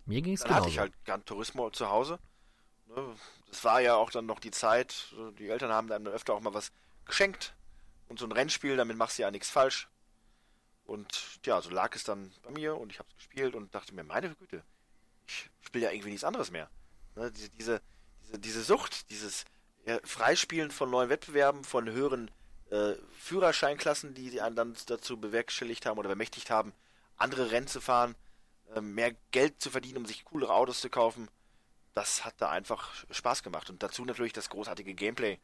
Mir 0.06 0.22
ging 0.22 0.34
es 0.34 0.42
dann 0.42 0.50
genauso. 0.50 0.66
hatte 0.66 0.74
ich 0.74 0.80
halt 0.80 0.94
Gran 1.06 1.26
Turismo 1.26 1.70
zu 1.70 1.90
Hause. 1.90 2.20
Ne? 2.90 3.16
Das 3.48 3.64
war 3.64 3.82
ja 3.82 3.96
auch 3.96 4.12
dann 4.12 4.26
noch 4.26 4.40
die 4.40 4.52
Zeit, 4.52 4.92
so, 4.92 5.32
die 5.32 5.50
Eltern 5.50 5.72
haben 5.72 5.88
dann 5.88 6.08
öfter 6.08 6.34
auch 6.34 6.42
mal 6.42 6.54
was 6.54 6.72
geschenkt. 7.06 7.54
Und 8.08 8.20
so 8.20 8.26
ein 8.26 8.32
Rennspiel, 8.32 8.76
damit 8.76 8.98
machst 8.98 9.18
du 9.18 9.22
ja 9.22 9.32
nichts 9.32 9.50
falsch. 9.50 9.88
Und 10.86 11.40
ja, 11.46 11.62
so 11.62 11.70
lag 11.70 11.96
es 11.96 12.04
dann 12.04 12.32
bei 12.42 12.50
mir 12.50 12.76
und 12.76 12.92
ich 12.92 12.98
habe 12.98 13.08
es 13.10 13.18
gespielt 13.18 13.54
und 13.54 13.74
dachte 13.76 13.94
mir, 13.94 14.04
meine 14.04 14.34
Güte, 14.34 14.64
ich 15.28 15.50
spiele 15.62 15.86
ja 15.86 15.92
irgendwie 15.92 16.10
nichts 16.10 16.24
anderes 16.24 16.50
mehr. 16.50 16.70
Ne? 17.16 17.32
Diese, 17.32 17.50
diese, 17.52 17.82
diese, 18.40 18.64
Sucht, 18.64 19.10
dieses 19.12 19.46
Freispielen 20.04 20.72
von 20.72 20.90
neuen 20.90 21.10
Wettbewerben, 21.10 21.64
von 21.64 21.90
höheren 21.90 22.32
äh, 22.72 22.94
Führerscheinklassen, 23.20 24.16
die 24.16 24.30
sie 24.30 24.38
dann 24.38 24.76
dazu 24.88 25.20
bewerkstelligt 25.20 25.86
haben 25.86 26.00
oder 26.00 26.10
bemächtigt 26.10 26.50
haben, 26.50 26.74
andere 27.18 27.52
Rennen 27.52 27.68
zu 27.68 27.82
fahren, 27.82 28.16
äh, 28.76 28.82
mehr 28.82 29.16
Geld 29.32 29.62
zu 29.62 29.70
verdienen, 29.70 29.98
um 29.98 30.06
sich 30.06 30.26
coolere 30.26 30.54
Autos 30.54 30.82
zu 30.82 30.90
kaufen. 30.90 31.30
Das 32.00 32.24
hat 32.24 32.36
da 32.38 32.50
einfach 32.50 32.94
Spaß 33.12 33.44
gemacht. 33.44 33.70
Und 33.70 33.84
dazu 33.84 34.06
natürlich 34.06 34.32
das 34.32 34.50
großartige 34.50 34.94
Gameplay. 34.94 35.38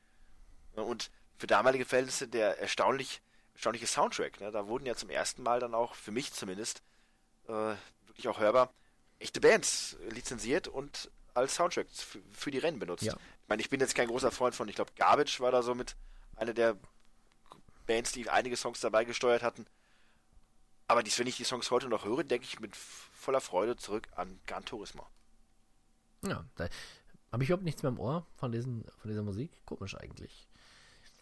Und 0.75 1.11
für 1.37 1.47
damalige 1.47 1.83
Verhältnisse 1.83 2.29
der 2.29 2.59
erstaunlich, 2.59 3.21
erstaunliche 3.55 3.87
Soundtrack. 3.87 4.39
Ne? 4.39 4.51
Da 4.51 4.65
wurden 4.65 4.85
ja 4.85 4.95
zum 4.95 5.09
ersten 5.09 5.43
Mal 5.43 5.59
dann 5.59 5.73
auch, 5.73 5.95
für 5.95 6.11
mich 6.11 6.31
zumindest, 6.31 6.81
äh, 7.49 7.75
wirklich 8.05 8.29
auch 8.29 8.39
hörbar, 8.39 8.73
echte 9.19 9.41
Bands 9.41 9.97
lizenziert 10.11 10.69
und 10.69 11.11
als 11.33 11.55
Soundtrack 11.55 11.87
für, 11.91 12.21
für 12.31 12.51
die 12.51 12.59
Rennen 12.59 12.79
benutzt. 12.79 13.03
Ja. 13.03 13.15
Ich 13.15 13.49
meine, 13.49 13.61
ich 13.61 13.69
bin 13.69 13.81
jetzt 13.81 13.93
kein 13.93 14.07
großer 14.07 14.31
Freund 14.31 14.55
von, 14.55 14.69
ich 14.69 14.75
glaube, 14.75 14.93
Garbage 14.95 15.41
war 15.41 15.51
da 15.51 15.61
so 15.61 15.75
mit 15.75 15.97
einer 16.37 16.53
der 16.53 16.77
Bands, 17.85 18.13
die 18.13 18.29
einige 18.29 18.55
Songs 18.55 18.79
dabei 18.79 19.03
gesteuert 19.03 19.43
hatten. 19.43 19.65
Aber 20.87 21.03
dies, 21.03 21.19
wenn 21.19 21.27
ich 21.27 21.35
die 21.35 21.43
Songs 21.43 21.69
heute 21.69 21.89
noch 21.89 22.05
höre, 22.05 22.23
denke 22.23 22.45
ich 22.45 22.61
mit 22.61 22.77
voller 22.77 23.41
Freude 23.41 23.75
zurück 23.75 24.07
an 24.15 24.39
Gran 24.47 24.63
Turismo. 24.63 25.05
Ja, 26.27 26.45
da 26.55 26.67
habe 27.31 27.43
ich 27.43 27.49
überhaupt 27.49 27.65
nichts 27.65 27.83
mehr 27.83 27.91
im 27.91 27.99
Ohr 27.99 28.25
von, 28.35 28.51
diesen, 28.51 28.83
von 28.97 29.09
dieser 29.09 29.23
Musik. 29.23 29.51
Komisch 29.65 29.95
eigentlich. 29.95 30.47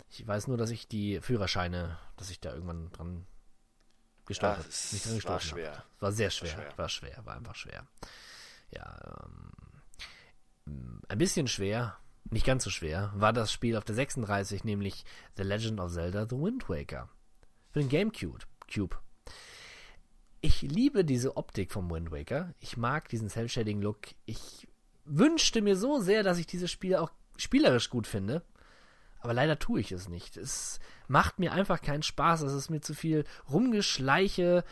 Ich 0.09 0.25
weiß 0.27 0.47
nur, 0.47 0.57
dass 0.57 0.69
ich 0.69 0.87
die 0.87 1.19
Führerscheine, 1.21 1.97
dass 2.17 2.29
ich 2.29 2.39
da 2.39 2.53
irgendwann 2.53 2.91
dran 2.91 3.25
gesteuert 4.25 4.59
Ja, 4.59 4.65
es 4.69 4.93
Nicht 4.93 5.05
dran 5.05 5.11
war 5.11 5.15
gestoßen 5.17 5.49
schwer. 5.49 5.71
habe. 5.77 5.83
War 5.99 6.11
sehr 6.11 6.29
schwer. 6.29 6.49
schwer. 6.51 6.77
War 6.77 6.89
schwer, 6.89 7.25
war 7.25 7.35
einfach 7.35 7.55
schwer. 7.55 7.87
Ja, 8.71 9.23
ähm, 9.25 11.01
ein 11.07 11.17
bisschen 11.17 11.47
schwer, 11.47 11.97
nicht 12.29 12.45
ganz 12.45 12.63
so 12.63 12.69
schwer, 12.69 13.11
war 13.15 13.33
das 13.33 13.51
Spiel 13.51 13.75
auf 13.75 13.83
der 13.83 13.95
36, 13.95 14.63
nämlich 14.63 15.03
The 15.35 15.43
Legend 15.43 15.79
of 15.79 15.91
Zelda 15.91 16.25
The 16.29 16.37
Wind 16.37 16.69
Waker. 16.69 17.09
Für 17.71 17.79
den 17.79 17.89
GameCube. 17.89 18.39
Cube. 18.73 18.97
Ich 20.41 20.61
liebe 20.61 21.05
diese 21.05 21.37
Optik 21.37 21.71
vom 21.71 21.89
Wind 21.89 22.11
Waker. 22.11 22.53
Ich 22.59 22.77
mag 22.77 23.09
diesen 23.09 23.29
Cell-Shading-Look. 23.29 24.09
Ich 24.25 24.67
wünschte 25.05 25.61
mir 25.61 25.75
so 25.75 25.99
sehr, 25.99 26.23
dass 26.23 26.37
ich 26.37 26.47
dieses 26.47 26.71
Spiel 26.71 26.95
auch 26.95 27.11
spielerisch 27.37 27.89
gut 27.89 28.07
finde. 28.07 28.43
Aber 29.19 29.33
leider 29.33 29.57
tue 29.57 29.79
ich 29.79 29.91
es 29.91 30.09
nicht. 30.09 30.35
Es 30.35 30.79
macht 31.07 31.39
mir 31.39 31.53
einfach 31.53 31.81
keinen 31.81 32.03
Spaß. 32.03 32.41
Es 32.41 32.53
ist 32.53 32.69
mir 32.69 32.81
zu 32.81 32.93
viel 32.93 33.23
Rumgeschleiche. 33.49 34.63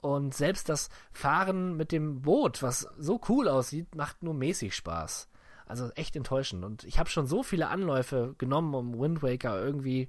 Und 0.00 0.34
selbst 0.34 0.68
das 0.68 0.88
Fahren 1.12 1.76
mit 1.76 1.92
dem 1.92 2.22
Boot, 2.22 2.62
was 2.62 2.88
so 2.98 3.20
cool 3.28 3.48
aussieht, 3.48 3.94
macht 3.94 4.22
nur 4.22 4.34
mäßig 4.34 4.74
Spaß. 4.74 5.28
Also 5.66 5.90
echt 5.90 6.16
enttäuschend. 6.16 6.64
Und 6.64 6.84
ich 6.84 6.98
habe 6.98 7.08
schon 7.08 7.26
so 7.26 7.42
viele 7.44 7.68
Anläufe 7.68 8.34
genommen, 8.38 8.74
um 8.74 8.98
Wind 8.98 9.22
Waker 9.22 9.62
irgendwie 9.62 10.08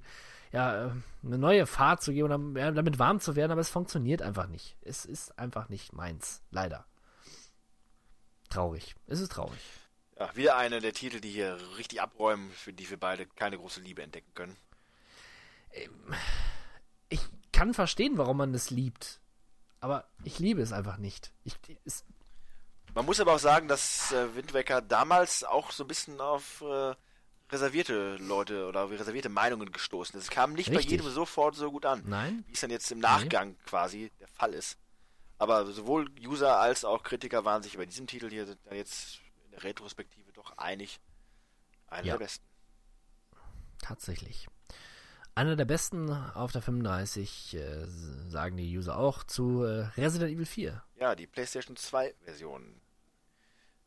ja, 0.52 0.92
eine 1.24 1.38
neue 1.38 1.66
Fahrt 1.66 2.02
zu 2.02 2.12
geben 2.12 2.32
und 2.32 2.54
damit 2.54 2.98
warm 2.98 3.20
zu 3.20 3.36
werden, 3.36 3.52
aber 3.52 3.60
es 3.60 3.70
funktioniert 3.70 4.20
einfach 4.20 4.48
nicht. 4.48 4.76
Es 4.82 5.04
ist 5.04 5.38
einfach 5.38 5.68
nicht 5.68 5.92
meins. 5.92 6.42
Leider. 6.50 6.84
Traurig. 8.52 8.94
Es 9.06 9.20
ist 9.20 9.32
traurig. 9.32 9.58
Ja, 10.18 10.36
wieder 10.36 10.56
einer 10.56 10.80
der 10.80 10.92
Titel, 10.92 11.20
die 11.20 11.30
hier 11.30 11.58
richtig 11.78 12.02
abräumen, 12.02 12.50
für 12.50 12.72
die 12.72 12.88
wir 12.90 12.98
beide 12.98 13.26
keine 13.26 13.56
große 13.56 13.80
Liebe 13.80 14.02
entdecken 14.02 14.32
können. 14.34 14.56
Ich 17.08 17.20
kann 17.50 17.72
verstehen, 17.72 18.18
warum 18.18 18.36
man 18.36 18.52
das 18.52 18.68
liebt. 18.68 19.20
Aber 19.80 20.06
ich 20.22 20.38
liebe 20.38 20.60
es 20.60 20.72
einfach 20.72 20.98
nicht. 20.98 21.32
Ich, 21.44 21.56
es, 21.84 22.04
Man 22.94 23.06
muss 23.06 23.20
aber 23.20 23.34
auch 23.34 23.38
sagen, 23.38 23.68
dass 23.68 24.12
äh, 24.12 24.36
Wind 24.36 24.52
Waker 24.52 24.82
damals 24.82 25.44
auch 25.44 25.72
so 25.72 25.84
ein 25.84 25.88
bisschen 25.88 26.20
auf 26.20 26.60
äh, 26.60 26.94
reservierte 27.50 28.16
Leute 28.16 28.66
oder 28.68 28.90
reservierte 28.90 29.30
Meinungen 29.30 29.72
gestoßen 29.72 30.18
ist. 30.18 30.24
Es 30.24 30.30
kam 30.30 30.52
nicht 30.52 30.68
Richtig. 30.68 30.86
bei 30.86 30.90
jedem 30.90 31.10
sofort 31.10 31.56
so 31.56 31.70
gut 31.72 31.86
an, 31.86 32.02
nein? 32.06 32.44
wie 32.46 32.52
es 32.52 32.60
dann 32.60 32.70
jetzt 32.70 32.92
im 32.92 33.00
Nachgang 33.00 33.56
quasi 33.64 34.12
der 34.20 34.28
Fall 34.28 34.52
ist. 34.52 34.78
Aber 35.42 35.66
sowohl 35.72 36.08
User 36.24 36.60
als 36.60 36.84
auch 36.84 37.02
Kritiker 37.02 37.44
waren 37.44 37.64
sich 37.64 37.76
bei 37.76 37.84
diesem 37.84 38.06
Titel 38.06 38.30
hier 38.30 38.46
jetzt 38.70 39.20
in 39.44 39.50
der 39.50 39.64
Retrospektive 39.64 40.30
doch 40.32 40.56
einig. 40.56 41.00
Einer 41.88 42.06
Ja. 42.06 42.12
der 42.12 42.24
besten. 42.26 42.44
Tatsächlich. 43.80 44.46
Einer 45.34 45.56
der 45.56 45.64
besten 45.64 46.12
auf 46.12 46.52
der 46.52 46.62
35, 46.62 47.54
äh, 47.54 47.86
sagen 48.28 48.56
die 48.56 48.78
User 48.78 48.96
auch, 48.96 49.24
zu 49.24 49.64
äh, 49.64 49.88
Resident 49.96 50.30
Evil 50.30 50.46
4. 50.46 50.80
Ja, 51.00 51.16
die 51.16 51.26
PlayStation 51.26 51.74
2 51.74 52.14
Version. 52.22 52.80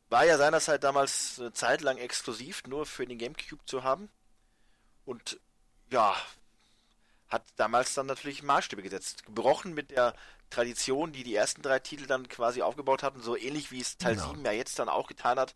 War 0.09 0.25
ja 0.25 0.37
seinerzeit 0.37 0.83
damals 0.83 1.39
eine 1.39 1.53
Zeit 1.53 1.79
lang 1.79 1.97
exklusiv 1.97 2.63
nur 2.67 2.85
für 2.85 3.07
den 3.07 3.17
GameCube 3.17 3.63
zu 3.65 3.81
haben. 3.85 4.09
Und 5.05 5.39
ja, 5.89 6.17
hat 7.29 7.45
damals 7.55 7.93
dann 7.93 8.07
natürlich 8.07 8.43
Maßstäbe 8.43 8.81
gesetzt. 8.81 9.25
Gebrochen 9.25 9.73
mit 9.73 9.91
der 9.91 10.13
Tradition, 10.49 11.11
die 11.11 11.23
die 11.23 11.35
ersten 11.35 11.61
drei 11.61 11.79
Titel 11.79 12.05
dann 12.05 12.29
quasi 12.29 12.61
aufgebaut 12.61 13.03
hatten, 13.03 13.21
so 13.21 13.35
ähnlich 13.35 13.71
wie 13.71 13.81
es 13.81 13.97
Teil 13.97 14.15
Genau. 14.15 14.29
7 14.29 14.45
ja 14.45 14.51
jetzt 14.51 14.79
dann 14.79 14.89
auch 14.89 15.07
getan 15.07 15.39
hat, 15.39 15.55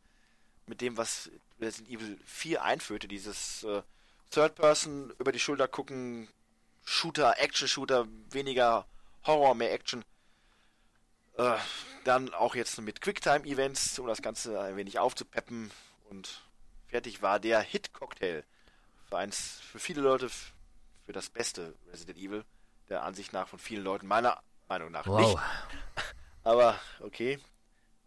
mit 0.66 0.82
dem, 0.82 0.98
was 0.98 1.30
Resident 1.60 1.90
Evil 1.90 2.20
4 2.26 2.64
einführte, 2.64 3.08
dieses 3.08 3.64
äh, 3.64 3.82
Third-Person 4.32 5.14
über 5.20 5.32
die 5.32 5.40
Schulter 5.40 5.68
gucken, 5.68 6.28
Shooter, 6.86 7.40
Action-Shooter, 7.40 8.08
weniger 8.32 8.86
Horror, 9.26 9.56
mehr 9.56 9.72
Action. 9.74 10.04
Äh, 11.38 11.58
dann 12.04 12.34
auch 12.34 12.56
jetzt 12.56 12.80
mit 12.82 13.02
Quicktime-Events, 13.02 14.00
um 14.00 14.08
das 14.08 14.22
Ganze 14.22 14.60
ein 14.60 14.76
wenig 14.76 15.00
aufzupeppen. 15.00 15.72
Und 16.10 16.42
fertig 16.88 17.22
war 17.22 17.40
der 17.40 17.62
Hit-Cocktail. 17.62 18.44
Für, 19.08 19.18
eins, 19.18 19.60
für 19.62 19.80
viele 19.80 20.02
Leute 20.02 20.30
für 21.06 21.14
das 21.14 21.30
beste 21.30 21.76
Resident 21.92 22.18
Evil. 22.20 22.46
Der 22.90 23.04
Ansicht 23.04 23.34
nach 23.34 23.48
von 23.48 23.60
vielen 23.60 23.84
Leuten, 23.84 24.08
meiner 24.08 24.42
Meinung 24.70 24.92
nach 24.92 25.06
nicht. 25.06 25.16
Wow. 25.18 25.40
Aber 26.44 26.80
okay. 27.02 27.40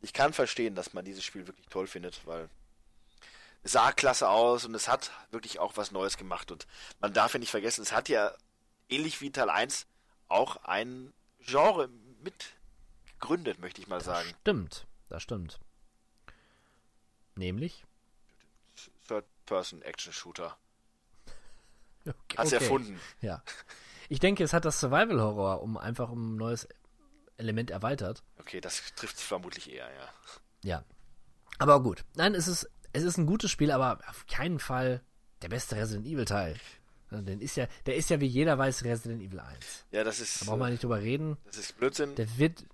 Ich 0.00 0.12
kann 0.12 0.32
verstehen, 0.32 0.74
dass 0.74 0.94
man 0.94 1.04
dieses 1.04 1.22
Spiel 1.22 1.46
wirklich 1.46 1.68
toll 1.68 1.86
findet, 1.86 2.26
weil 2.26 2.48
es 3.62 3.72
sah 3.72 3.92
klasse 3.92 4.28
aus 4.28 4.64
und 4.64 4.74
es 4.74 4.88
hat 4.88 5.12
wirklich 5.30 5.58
auch 5.58 5.76
was 5.76 5.92
Neues 5.92 6.16
gemacht. 6.16 6.50
Und 6.50 6.66
man 7.00 7.12
darf 7.12 7.34
ja 7.34 7.38
nicht 7.38 7.50
vergessen, 7.50 7.82
es 7.82 7.92
hat 7.92 8.08
ja 8.08 8.32
ähnlich 8.88 9.20
wie 9.20 9.30
Teil 9.30 9.50
1 9.50 9.86
auch 10.28 10.56
ein 10.64 11.12
Genre 11.40 11.88
mit 12.22 12.54
gegründet, 13.20 13.60
möchte 13.60 13.80
ich 13.80 13.86
mal 13.86 14.00
sagen. 14.00 14.28
Stimmt, 14.40 14.86
das 15.08 15.22
stimmt. 15.22 15.60
Nämlich? 17.36 17.84
Third-Person-Action-Shooter. 19.08 20.56
Okay, 22.04 22.36
Hat's 22.36 22.50
erfunden. 22.50 23.00
Ja. 23.20 23.44
Ich 24.12 24.20
denke, 24.20 24.44
es 24.44 24.52
hat 24.52 24.66
das 24.66 24.78
Survival-Horror 24.78 25.62
um 25.62 25.78
einfach 25.78 26.10
um 26.10 26.34
ein 26.34 26.36
neues 26.36 26.68
Element 27.38 27.70
erweitert. 27.70 28.22
Okay, 28.38 28.60
das 28.60 28.82
trifft 28.94 29.16
es 29.16 29.22
vermutlich 29.22 29.72
eher, 29.72 29.88
ja. 29.90 30.08
Ja. 30.62 30.84
Aber 31.58 31.82
gut. 31.82 32.04
Nein, 32.14 32.34
es 32.34 32.46
ist, 32.46 32.68
es 32.92 33.04
ist 33.04 33.16
ein 33.16 33.24
gutes 33.24 33.50
Spiel, 33.50 33.70
aber 33.70 34.00
auf 34.06 34.26
keinen 34.26 34.58
Fall 34.58 35.00
der 35.40 35.48
beste 35.48 35.76
Resident 35.76 36.06
Evil 36.06 36.26
Teil. 36.26 36.56
Den 37.10 37.40
ist 37.40 37.56
ja, 37.56 37.66
der 37.86 37.96
ist 37.96 38.10
ja 38.10 38.20
wie 38.20 38.26
jeder 38.26 38.58
weiß 38.58 38.84
Resident 38.84 39.22
Evil 39.22 39.40
1. 39.40 39.86
Ja, 39.92 40.04
das 40.04 40.20
ist, 40.20 40.42
Da 40.42 40.44
brauchen 40.44 40.60
wir 40.60 40.68
nicht 40.68 40.82
drüber 40.82 41.00
reden. 41.00 41.38
das 41.46 41.56
ist 41.56 41.78
Blödsinn. 41.78 42.14
Der 42.16 42.36
wird, 42.36 42.66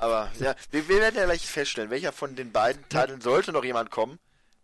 Aber 0.00 0.30
ja, 0.38 0.54
wir, 0.70 0.86
wir 0.86 0.98
werden 1.00 1.16
ja 1.16 1.24
gleich 1.24 1.46
feststellen, 1.46 1.88
welcher 1.88 2.12
von 2.12 2.36
den 2.36 2.52
beiden 2.52 2.86
Teilen 2.90 3.22
sollte 3.22 3.52
noch 3.52 3.64
jemand 3.64 3.90
kommen. 3.90 4.18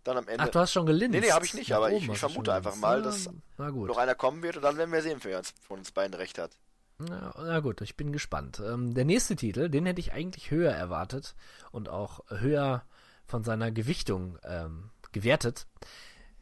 Dann 0.04 0.18
am 0.18 0.28
Ende 0.28 0.44
ach, 0.44 0.48
du 0.48 0.58
hast 0.60 0.72
schon 0.72 0.86
gelinst. 0.86 1.12
Nee, 1.12 1.20
nee, 1.20 1.32
hab 1.32 1.42
ich 1.44 1.54
nicht, 1.54 1.72
aber 1.72 1.90
ich- 1.90 2.06
ich 2.08 2.18
vermute 2.18 2.52
einfach 2.52 2.76
mal, 2.76 2.98
Ja, 2.98 3.04
dass 3.04 3.28
Na 3.56 3.70
gut. 3.70 3.88
noch 3.88 3.96
einer 3.98 4.14
kommen 4.14 4.42
wird 4.42 4.56
und 4.56 4.62
dann 4.62 4.76
werden 4.76 4.92
wir 4.92 5.02
sehen, 5.02 5.18
wer 5.22 5.38
uns, 5.38 5.54
von 5.66 5.78
uns 5.78 5.90
beiden 5.92 6.14
recht 6.14 6.38
hat. 6.38 6.50
Na, 6.98 7.34
na 7.36 7.60
gut, 7.60 7.80
ich 7.80 7.96
bin 7.96 8.12
gespannt. 8.12 8.60
Ähm, 8.64 8.94
der 8.94 9.04
nächste 9.04 9.34
Titel, 9.34 9.68
den 9.68 9.86
hätte 9.86 10.00
ich 10.00 10.12
eigentlich 10.12 10.50
höher 10.50 10.72
erwartet 10.72 11.34
und 11.72 11.88
auch 11.88 12.20
höher 12.28 12.84
von 13.26 13.42
seiner 13.42 13.70
Gewichtung 13.72 14.38
ähm, 14.44 14.90
gewertet. 15.10 15.66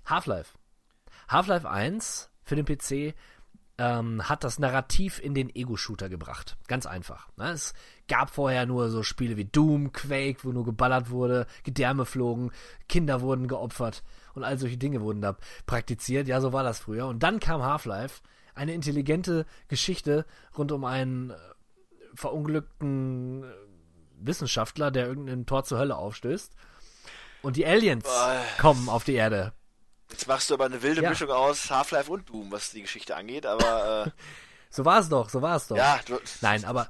Half-Life. 0.04 0.58
Half-Life 1.28 1.68
1 1.70 2.30
für 2.42 2.56
den 2.56 2.66
PC 2.66 3.14
ähm, 3.82 4.28
hat 4.28 4.44
das 4.44 4.60
Narrativ 4.60 5.18
in 5.18 5.34
den 5.34 5.52
Ego-Shooter 5.52 6.08
gebracht. 6.08 6.56
Ganz 6.68 6.86
einfach. 6.86 7.28
Ne? 7.36 7.50
Es 7.50 7.74
gab 8.06 8.30
vorher 8.30 8.64
nur 8.64 8.90
so 8.90 9.02
Spiele 9.02 9.36
wie 9.36 9.44
Doom, 9.44 9.92
Quake, 9.92 10.44
wo 10.44 10.52
nur 10.52 10.64
geballert 10.64 11.10
wurde, 11.10 11.46
Gedärme 11.64 12.04
flogen, 12.04 12.52
Kinder 12.88 13.22
wurden 13.22 13.48
geopfert 13.48 14.04
und 14.34 14.44
all 14.44 14.56
solche 14.56 14.76
Dinge 14.76 15.00
wurden 15.00 15.20
da 15.20 15.36
praktiziert. 15.66 16.28
Ja, 16.28 16.40
so 16.40 16.52
war 16.52 16.62
das 16.62 16.78
früher. 16.78 17.08
Und 17.08 17.24
dann 17.24 17.40
kam 17.40 17.64
Half-Life, 17.64 18.22
eine 18.54 18.72
intelligente 18.72 19.46
Geschichte 19.66 20.26
rund 20.56 20.70
um 20.70 20.84
einen 20.84 21.30
äh, 21.30 21.34
verunglückten 22.14 23.42
äh, 23.42 23.46
Wissenschaftler, 24.20 24.92
der 24.92 25.08
irgendein 25.08 25.44
Tor 25.44 25.64
zur 25.64 25.80
Hölle 25.80 25.96
aufstößt. 25.96 26.54
Und 27.42 27.56
die 27.56 27.66
Aliens 27.66 28.04
kommen 28.58 28.88
auf 28.88 29.02
die 29.02 29.14
Erde. 29.14 29.52
Jetzt 30.12 30.28
machst 30.28 30.48
du 30.50 30.54
aber 30.54 30.66
eine 30.66 30.82
wilde 30.82 31.02
Ja. 31.02 31.08
Mischung 31.10 31.30
aus 31.30 31.70
Half-Life 31.70 32.10
und 32.12 32.28
Doom, 32.28 32.52
was 32.52 32.70
die 32.70 32.82
Geschichte 32.82 33.16
angeht, 33.16 33.46
aber 33.46 34.06
äh, 34.06 34.10
So 34.70 34.84
war 34.84 35.00
es 35.00 35.08
doch, 35.08 35.28
so 35.28 35.42
war 35.42 35.56
es 35.56 35.66
doch. 35.68 35.76
ja, 35.76 36.00
du, 36.06 36.18
Nein, 36.40 36.64
aber, 36.64 36.88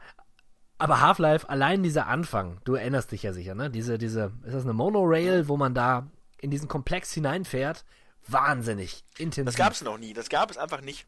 aber 0.78 1.00
Half-Life, 1.00 1.48
allein 1.48 1.82
dieser 1.82 2.06
Anfang, 2.06 2.60
du 2.64 2.74
erinnerst 2.74 3.10
dich 3.12 3.22
ja 3.24 3.32
sicher, 3.32 3.54
ne? 3.54 3.70
Diese, 3.70 3.98
diese, 3.98 4.32
ist 4.44 4.54
das 4.54 4.62
eine 4.64 4.72
Monorail, 4.72 5.48
wo 5.48 5.56
man 5.56 5.74
da 5.74 6.08
in 6.38 6.50
diesen 6.50 6.68
Komplex 6.68 7.12
hineinfährt? 7.12 7.84
Wahnsinnig 8.28 9.04
intensiv. 9.18 9.46
das 9.46 9.56
gab 9.56 9.72
es 9.72 9.82
noch 9.82 9.98
nie, 9.98 10.12
das 10.12 10.28
gab 10.28 10.50
es 10.50 10.58
einfach 10.58 10.80
nicht. 10.80 11.06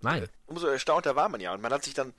Nein. 0.00 0.28
Umso 0.46 0.66
erstaunter 0.68 1.16
war 1.16 1.28
man 1.28 1.40
ja 1.40 1.52
und 1.52 1.60
man 1.60 1.72
hat 1.72 1.82
sich 1.82 1.94
dann, 1.94 2.12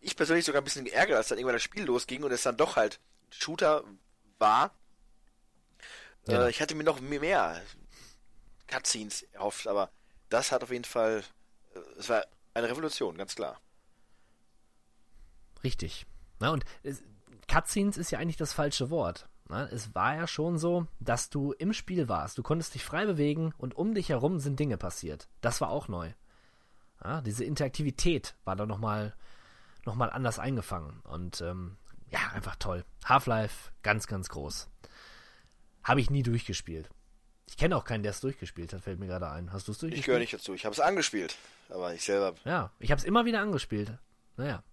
ich 0.00 0.16
persönlich 0.16 0.44
sogar 0.44 0.60
ein 0.60 0.64
bisschen 0.64 0.86
geärgert, 0.86 1.16
als 1.16 1.28
dann 1.28 1.38
irgendwann 1.38 1.54
das 1.56 1.62
Spiel 1.62 1.84
losging 1.84 2.24
und 2.24 2.32
es 2.32 2.42
dann 2.42 2.56
doch 2.56 2.74
halt 2.76 2.98
Shooter 3.30 3.84
war. 4.38 4.72
Ja. 6.26 6.46
Äh, 6.46 6.50
ich 6.50 6.60
hatte 6.60 6.74
mir 6.74 6.84
noch 6.84 7.00
mehr 7.00 7.60
Cutscenes 8.66 9.22
erhofft, 9.32 9.66
aber 9.66 9.90
das 10.28 10.52
hat 10.52 10.62
auf 10.62 10.70
jeden 10.70 10.84
Fall, 10.84 11.22
äh, 11.74 11.78
es 11.98 12.08
war 12.08 12.24
eine 12.54 12.68
Revolution, 12.68 13.16
ganz 13.16 13.34
klar. 13.34 13.60
Richtig. 15.62 16.06
Na, 16.38 16.50
und 16.50 16.64
es, 16.82 17.02
Cutscenes 17.48 17.96
ist 17.96 18.10
ja 18.10 18.18
eigentlich 18.18 18.36
das 18.36 18.52
falsche 18.52 18.90
Wort. 18.90 19.28
Na, 19.48 19.66
es 19.68 19.94
war 19.94 20.16
ja 20.16 20.26
schon 20.26 20.58
so, 20.58 20.86
dass 20.98 21.30
du 21.30 21.52
im 21.52 21.72
Spiel 21.72 22.08
warst. 22.08 22.36
Du 22.38 22.42
konntest 22.42 22.74
dich 22.74 22.84
frei 22.84 23.06
bewegen 23.06 23.54
und 23.58 23.76
um 23.76 23.94
dich 23.94 24.08
herum 24.08 24.40
sind 24.40 24.58
Dinge 24.58 24.76
passiert. 24.76 25.28
Das 25.40 25.60
war 25.60 25.70
auch 25.70 25.88
neu. 25.88 26.12
Ja, 27.04 27.20
diese 27.20 27.44
Interaktivität 27.44 28.34
war 28.44 28.56
da 28.56 28.66
nochmal 28.66 29.14
noch 29.84 29.94
mal 29.94 30.10
anders 30.10 30.38
eingefangen. 30.38 31.00
Und 31.04 31.40
ähm, 31.40 31.76
ja, 32.10 32.18
einfach 32.34 32.56
toll. 32.56 32.84
Half-Life, 33.04 33.70
ganz, 33.82 34.06
ganz 34.06 34.28
groß. 34.28 34.68
Habe 35.86 36.00
ich 36.00 36.10
nie 36.10 36.24
durchgespielt. 36.24 36.90
Ich 37.48 37.56
kenne 37.56 37.76
auch 37.76 37.84
keinen, 37.84 38.02
der 38.02 38.10
es 38.10 38.20
durchgespielt 38.20 38.72
hat, 38.72 38.82
fällt 38.82 38.98
mir 38.98 39.06
gerade 39.06 39.30
ein. 39.30 39.52
Hast 39.52 39.68
du 39.68 39.72
es 39.72 39.78
durchgespielt? 39.78 40.00
Ich 40.00 40.06
gehöre 40.06 40.18
nicht 40.18 40.32
dazu, 40.34 40.52
ich 40.52 40.64
habe 40.64 40.72
es 40.72 40.80
angespielt, 40.80 41.36
aber 41.68 41.94
ich 41.94 42.02
selber 42.02 42.34
Ja, 42.44 42.72
ich 42.80 42.90
habe 42.90 42.98
es 42.98 43.04
immer 43.04 43.24
wieder 43.24 43.40
angespielt. 43.40 43.96
Naja. 44.36 44.64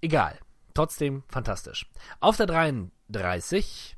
Egal. 0.00 0.38
Trotzdem 0.72 1.22
fantastisch. 1.28 1.86
Auf 2.18 2.38
der 2.38 2.46
33 2.46 3.94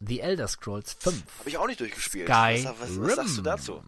The 0.00 0.20
Elder 0.20 0.48
Scrolls 0.48 0.94
5. 0.94 1.38
habe 1.38 1.48
ich 1.48 1.56
auch 1.56 1.68
nicht 1.68 1.78
durchgespielt. 1.78 2.26
Sky 2.26 2.64
was, 2.64 2.80
was, 2.80 3.00
was 3.00 3.14
sagst 3.14 3.38
du 3.38 3.42
dazu? 3.42 3.84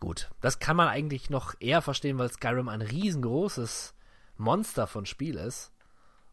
Gut, 0.00 0.30
das 0.40 0.58
kann 0.58 0.76
man 0.76 0.88
eigentlich 0.88 1.28
noch 1.28 1.54
eher 1.60 1.82
verstehen, 1.82 2.16
weil 2.16 2.32
Skyrim 2.32 2.70
ein 2.70 2.80
riesengroßes 2.80 3.94
Monster 4.38 4.86
von 4.86 5.04
Spiel 5.04 5.36
ist. 5.36 5.70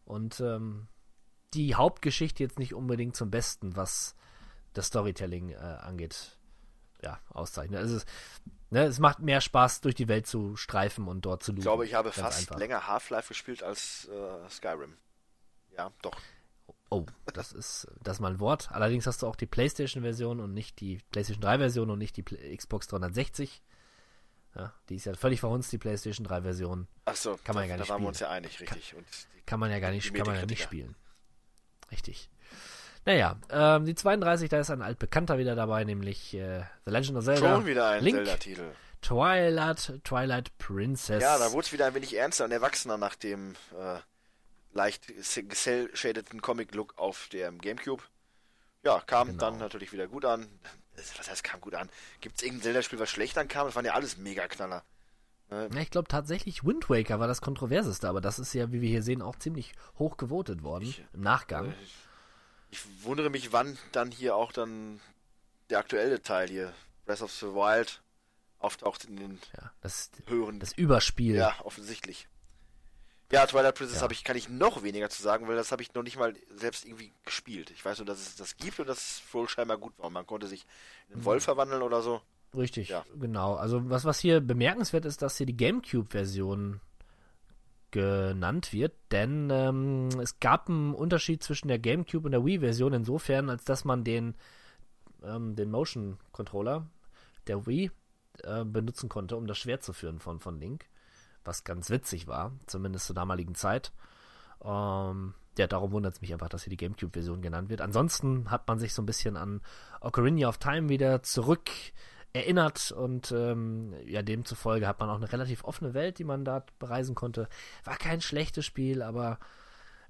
Und 0.06 0.40
ähm, 0.40 0.88
die 1.54 1.74
Hauptgeschichte 1.74 2.42
jetzt 2.42 2.58
nicht 2.58 2.74
unbedingt 2.74 3.16
zum 3.16 3.30
Besten, 3.30 3.76
was 3.76 4.14
das 4.72 4.86
Storytelling 4.86 5.50
äh, 5.50 5.56
angeht, 5.56 6.38
ja, 7.02 7.18
auszeichnet. 7.30 7.80
Also 7.80 7.96
es, 7.96 8.06
ne, 8.70 8.84
es 8.84 8.98
macht 8.98 9.20
mehr 9.20 9.40
Spaß, 9.40 9.80
durch 9.80 9.94
die 9.94 10.08
Welt 10.08 10.26
zu 10.26 10.56
streifen 10.56 11.08
und 11.08 11.22
dort 11.24 11.42
zu 11.42 11.52
looten. 11.52 11.60
Ich 11.60 11.64
glaube, 11.64 11.84
ich 11.84 11.94
habe 11.94 12.12
fast 12.12 12.40
einfach. 12.40 12.58
länger 12.58 12.86
Half-Life 12.86 13.28
gespielt 13.28 13.62
als 13.62 14.08
äh, 14.08 14.48
Skyrim. 14.48 14.96
Ja, 15.76 15.92
doch. 16.02 16.18
Oh, 16.92 17.06
das 17.34 17.52
ist 17.52 17.86
das 18.02 18.16
ist 18.16 18.20
mal 18.20 18.32
ein 18.32 18.40
Wort. 18.40 18.70
Allerdings 18.72 19.06
hast 19.06 19.22
du 19.22 19.28
auch 19.28 19.36
die 19.36 19.46
PlayStation-Version 19.46 20.40
und 20.40 20.52
nicht 20.52 20.80
die 20.80 21.00
PlayStation 21.12 21.44
3-Version 21.44 21.88
und 21.90 21.98
nicht 21.98 22.16
die 22.16 22.24
Xbox 22.56 22.88
360. 22.88 23.62
Ja, 24.56 24.74
die 24.88 24.96
ist 24.96 25.04
ja 25.04 25.14
völlig 25.14 25.38
verhunzt, 25.38 25.70
die 25.70 25.78
PlayStation 25.78 26.26
3-Version. 26.26 26.88
Achso, 27.04 27.38
Kann 27.44 27.54
man 27.54 27.68
ja 27.68 27.76
da, 27.76 27.76
gar 27.76 27.78
nicht 27.78 27.90
da 27.90 27.94
waren 27.94 28.02
wir 28.02 28.02
spielen. 28.02 28.08
uns 28.08 28.20
ja 28.20 28.30
einig, 28.30 28.60
richtig. 28.60 28.94
Und 28.96 29.06
die, 29.36 29.42
Kann 29.46 29.60
man 29.60 29.70
ja 29.70 29.78
gar 29.78 29.92
nicht, 29.92 30.12
kann 30.12 30.26
man 30.26 30.34
ja 30.34 30.46
nicht 30.46 30.62
spielen. 30.62 30.96
Richtig. 31.90 32.28
Naja, 33.06 33.36
ähm, 33.50 33.86
die 33.86 33.94
32, 33.94 34.48
da 34.50 34.60
ist 34.60 34.70
ein 34.70 34.82
altbekannter 34.82 35.38
wieder 35.38 35.54
dabei, 35.54 35.84
nämlich 35.84 36.34
äh, 36.34 36.62
The 36.84 36.90
Legend 36.90 37.16
of 37.18 37.24
Zelda. 37.24 37.54
Schon 37.56 37.66
wieder 37.66 37.88
ein 37.88 38.02
Zelda-Titel. 38.02 38.70
Twilight, 39.00 40.00
Twilight 40.04 40.56
Princess. 40.58 41.22
Ja, 41.22 41.38
da 41.38 41.52
wurde 41.52 41.66
es 41.66 41.72
wieder 41.72 41.86
ein 41.86 41.94
wenig 41.94 42.14
ernster 42.16 42.44
und 42.44 42.52
erwachsener 42.52 42.98
nach 42.98 43.14
dem 43.14 43.54
äh, 43.78 43.98
leicht 44.74 45.06
geshadeten 45.48 46.42
Comic-Look 46.42 46.98
auf 46.98 47.28
dem 47.32 47.58
Gamecube. 47.60 48.02
Ja, 48.84 49.00
kam 49.06 49.28
Genau. 49.28 49.38
dann 49.40 49.58
natürlich 49.58 49.92
wieder 49.92 50.06
gut 50.06 50.24
an. 50.26 50.46
Was 51.16 51.30
heißt, 51.30 51.42
kam 51.44 51.60
gut 51.62 51.74
an? 51.74 51.88
Gibt 52.20 52.36
es 52.36 52.42
irgendein 52.42 52.64
Zelda-Spiel, 52.64 52.98
was 52.98 53.08
schlecht 53.08 53.38
ankam? 53.38 53.66
Das 53.66 53.74
waren 53.74 53.86
ja 53.86 53.94
alles 53.94 54.18
Mega-Knaller. 54.18 54.84
Ja, 55.50 55.66
ich 55.80 55.90
glaube 55.90 56.08
tatsächlich 56.08 56.64
Wind 56.64 56.88
Waker 56.88 57.18
war 57.18 57.26
das 57.26 57.40
kontroverseste, 57.40 58.08
aber 58.08 58.20
das 58.20 58.38
ist 58.38 58.52
ja, 58.54 58.70
wie 58.72 58.80
wir 58.80 58.88
hier 58.88 59.02
sehen, 59.02 59.20
auch 59.22 59.36
ziemlich 59.36 59.72
hoch 59.98 60.16
gewotet 60.16 60.62
worden 60.62 60.84
Ich- 60.84 61.04
im 61.12 61.22
Nachgang. 61.22 61.74
Ich, 61.82 61.94
ich 62.70 63.04
wundere 63.04 63.30
mich, 63.30 63.52
wann 63.52 63.76
dann 63.92 64.10
hier 64.12 64.36
auch 64.36 64.52
dann 64.52 65.00
der 65.70 65.78
aktuelle 65.80 66.22
Teil 66.22 66.48
hier, 66.48 66.72
Breath 67.04 67.22
of 67.22 67.32
the 67.32 67.46
Wild, 67.46 68.00
auftaucht 68.60 69.04
in 69.06 69.16
den 69.16 69.40
ja, 69.56 69.72
das, 69.80 70.10
höheren. 70.26 70.60
das 70.60 70.72
Überspiel. 70.72 71.34
Ja, 71.34 71.56
offensichtlich. 71.64 72.28
Ja, 73.32 73.46
Twilight 73.46 73.76
Princess 73.76 73.98
Ja. 73.98 74.02
habe 74.02 74.12
ich, 74.12 74.24
kann 74.24 74.36
ich 74.36 74.48
noch 74.48 74.82
weniger 74.82 75.08
zu 75.08 75.22
sagen, 75.22 75.46
weil 75.48 75.56
das 75.56 75.70
habe 75.72 75.82
ich 75.82 75.94
noch 75.94 76.02
nicht 76.02 76.16
mal 76.18 76.34
selbst 76.56 76.84
irgendwie 76.84 77.12
gespielt. 77.24 77.70
Ich 77.70 77.84
weiß 77.84 77.98
nur, 77.98 78.06
dass 78.06 78.18
es 78.20 78.36
das 78.36 78.56
gibt 78.56 78.80
und 78.80 78.88
dass 78.88 78.98
es 78.98 79.22
wohl 79.34 79.48
scheinbar 79.48 79.78
gut 79.78 79.94
war. 79.98 80.10
Man 80.10 80.26
konnte 80.26 80.46
sich 80.48 80.66
in 81.08 81.14
einen 81.14 81.24
Wolf 81.24 81.44
verwandeln 81.44 81.82
oder 81.82 82.02
so. 82.02 82.20
Richtig, 82.56 82.88
Ja. 82.88 83.04
genau. 83.18 83.54
Also 83.54 83.88
was, 83.90 84.04
was 84.04 84.18
hier 84.20 84.40
bemerkenswert 84.40 85.04
ist, 85.04 85.22
dass 85.22 85.36
hier 85.36 85.46
die 85.46 85.56
GameCube-Version 85.56 86.80
genannt 87.90 88.72
wird, 88.72 88.92
denn 89.10 89.50
ähm, 89.50 90.08
es 90.20 90.38
gab 90.38 90.68
einen 90.68 90.94
Unterschied 90.94 91.42
zwischen 91.42 91.68
der 91.68 91.78
GameCube 91.78 92.24
und 92.26 92.32
der 92.32 92.44
Wii-Version 92.44 92.92
insofern, 92.92 93.50
als 93.50 93.64
dass 93.64 93.84
man 93.84 94.04
den, 94.04 94.34
ähm, 95.24 95.56
den 95.56 95.70
Motion-Controller 95.70 96.86
der 97.48 97.66
Wii 97.66 97.90
äh, 98.44 98.64
benutzen 98.64 99.08
konnte, 99.08 99.36
um 99.36 99.46
das 99.46 99.58
Schwert 99.58 99.82
zu 99.82 99.92
führen 99.92 100.20
von, 100.20 100.38
von 100.38 100.60
Link, 100.60 100.86
was 101.44 101.64
ganz 101.64 101.90
witzig 101.90 102.28
war, 102.28 102.52
zumindest 102.66 103.06
zur 103.06 103.16
damaligen 103.16 103.56
Zeit. 103.56 103.92
Ähm, 104.62 105.34
ja, 105.58 105.66
darum 105.66 105.90
wundert 105.90 106.14
es 106.14 106.20
mich 106.20 106.32
einfach, 106.32 106.48
dass 106.48 106.62
hier 106.62 106.70
die 106.70 106.76
GameCube-Version 106.76 107.42
genannt 107.42 107.70
wird. 107.70 107.80
Ansonsten 107.80 108.50
hat 108.50 108.68
man 108.68 108.78
sich 108.78 108.94
so 108.94 109.02
ein 109.02 109.06
bisschen 109.06 109.36
an 109.36 109.62
Ocarina 110.00 110.48
of 110.48 110.58
Time 110.58 110.88
wieder 110.88 111.22
zurück 111.24 111.70
erinnert 112.32 112.92
und 112.92 113.32
ähm, 113.32 113.94
ja, 114.06 114.22
demzufolge 114.22 114.86
hat 114.86 115.00
man 115.00 115.10
auch 115.10 115.16
eine 115.16 115.32
relativ 115.32 115.64
offene 115.64 115.94
Welt, 115.94 116.18
die 116.18 116.24
man 116.24 116.44
da 116.44 116.64
bereisen 116.78 117.14
konnte. 117.14 117.48
War 117.84 117.96
kein 117.96 118.20
schlechtes 118.20 118.64
Spiel, 118.64 119.02
aber 119.02 119.38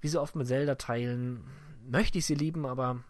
wie 0.00 0.08
so 0.08 0.20
oft 0.20 0.36
mit 0.36 0.46
Zelda-Teilen 0.46 1.44
möchte 1.86 2.18
ich 2.18 2.26
sie 2.26 2.34
lieben, 2.34 2.66
aber 2.66 3.02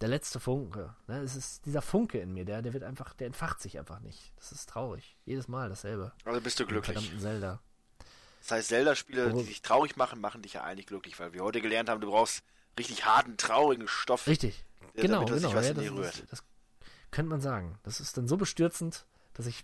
der 0.00 0.08
letzte 0.08 0.40
Funke, 0.40 0.94
ne, 1.06 1.20
es 1.20 1.36
ist 1.36 1.66
dieser 1.66 1.82
Funke 1.82 2.18
in 2.18 2.32
mir, 2.32 2.44
der, 2.44 2.62
der 2.62 2.72
wird 2.72 2.84
einfach, 2.84 3.14
der 3.14 3.26
entfacht 3.26 3.60
sich 3.60 3.78
einfach 3.78 4.00
nicht. 4.00 4.32
Das 4.36 4.52
ist 4.52 4.68
traurig. 4.68 5.16
Jedes 5.24 5.48
Mal 5.48 5.68
dasselbe. 5.68 6.12
Also 6.24 6.40
bist 6.40 6.58
du 6.60 6.66
glücklich. 6.66 6.96
Verdammten 6.96 7.20
Zelda. 7.20 7.60
Das 8.40 8.52
heißt, 8.52 8.68
Zelda-Spiele, 8.68 9.34
die 9.34 9.44
dich 9.44 9.60
traurig 9.60 9.96
machen, 9.96 10.20
machen 10.20 10.40
dich 10.40 10.54
ja 10.54 10.64
eigentlich 10.64 10.86
glücklich, 10.86 11.18
weil 11.20 11.34
wir 11.34 11.42
heute 11.42 11.60
gelernt 11.60 11.90
haben, 11.90 12.00
du 12.00 12.10
brauchst 12.10 12.42
richtig 12.78 13.04
harten, 13.04 13.36
traurigen 13.36 13.86
Stoff. 13.88 14.26
Richtig. 14.26 14.64
Genau, 14.94 15.24
damit 15.24 15.42
genau. 15.42 15.54
was 15.54 15.68
Ja, 15.68 15.74
das, 15.74 15.84
ist, 15.84 15.92
rührt. 15.92 16.24
das 16.30 16.44
könnte 17.10 17.30
man 17.30 17.40
sagen. 17.40 17.78
Das 17.82 18.00
ist 18.00 18.16
dann 18.16 18.28
so 18.28 18.36
bestürzend, 18.36 19.06
dass 19.34 19.46
ich 19.46 19.62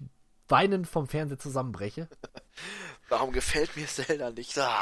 weinend 0.48 0.86
vom 0.86 1.06
Fernseher 1.08 1.38
zusammenbreche. 1.38 2.08
Warum 3.08 3.32
gefällt 3.32 3.76
mir 3.76 3.86
Zelda 3.86 4.30
nicht? 4.30 4.56
Ah. 4.58 4.80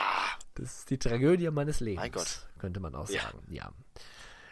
Das 0.54 0.78
ist 0.80 0.90
die 0.90 0.98
Tragödie 0.98 1.50
meines 1.50 1.80
Lebens. 1.80 2.02
Mein 2.02 2.12
Gott. 2.12 2.48
Könnte 2.58 2.80
man 2.80 2.94
auch 2.94 3.08
Ja. 3.08 3.22
sagen. 3.22 3.42
Ja. 3.48 3.72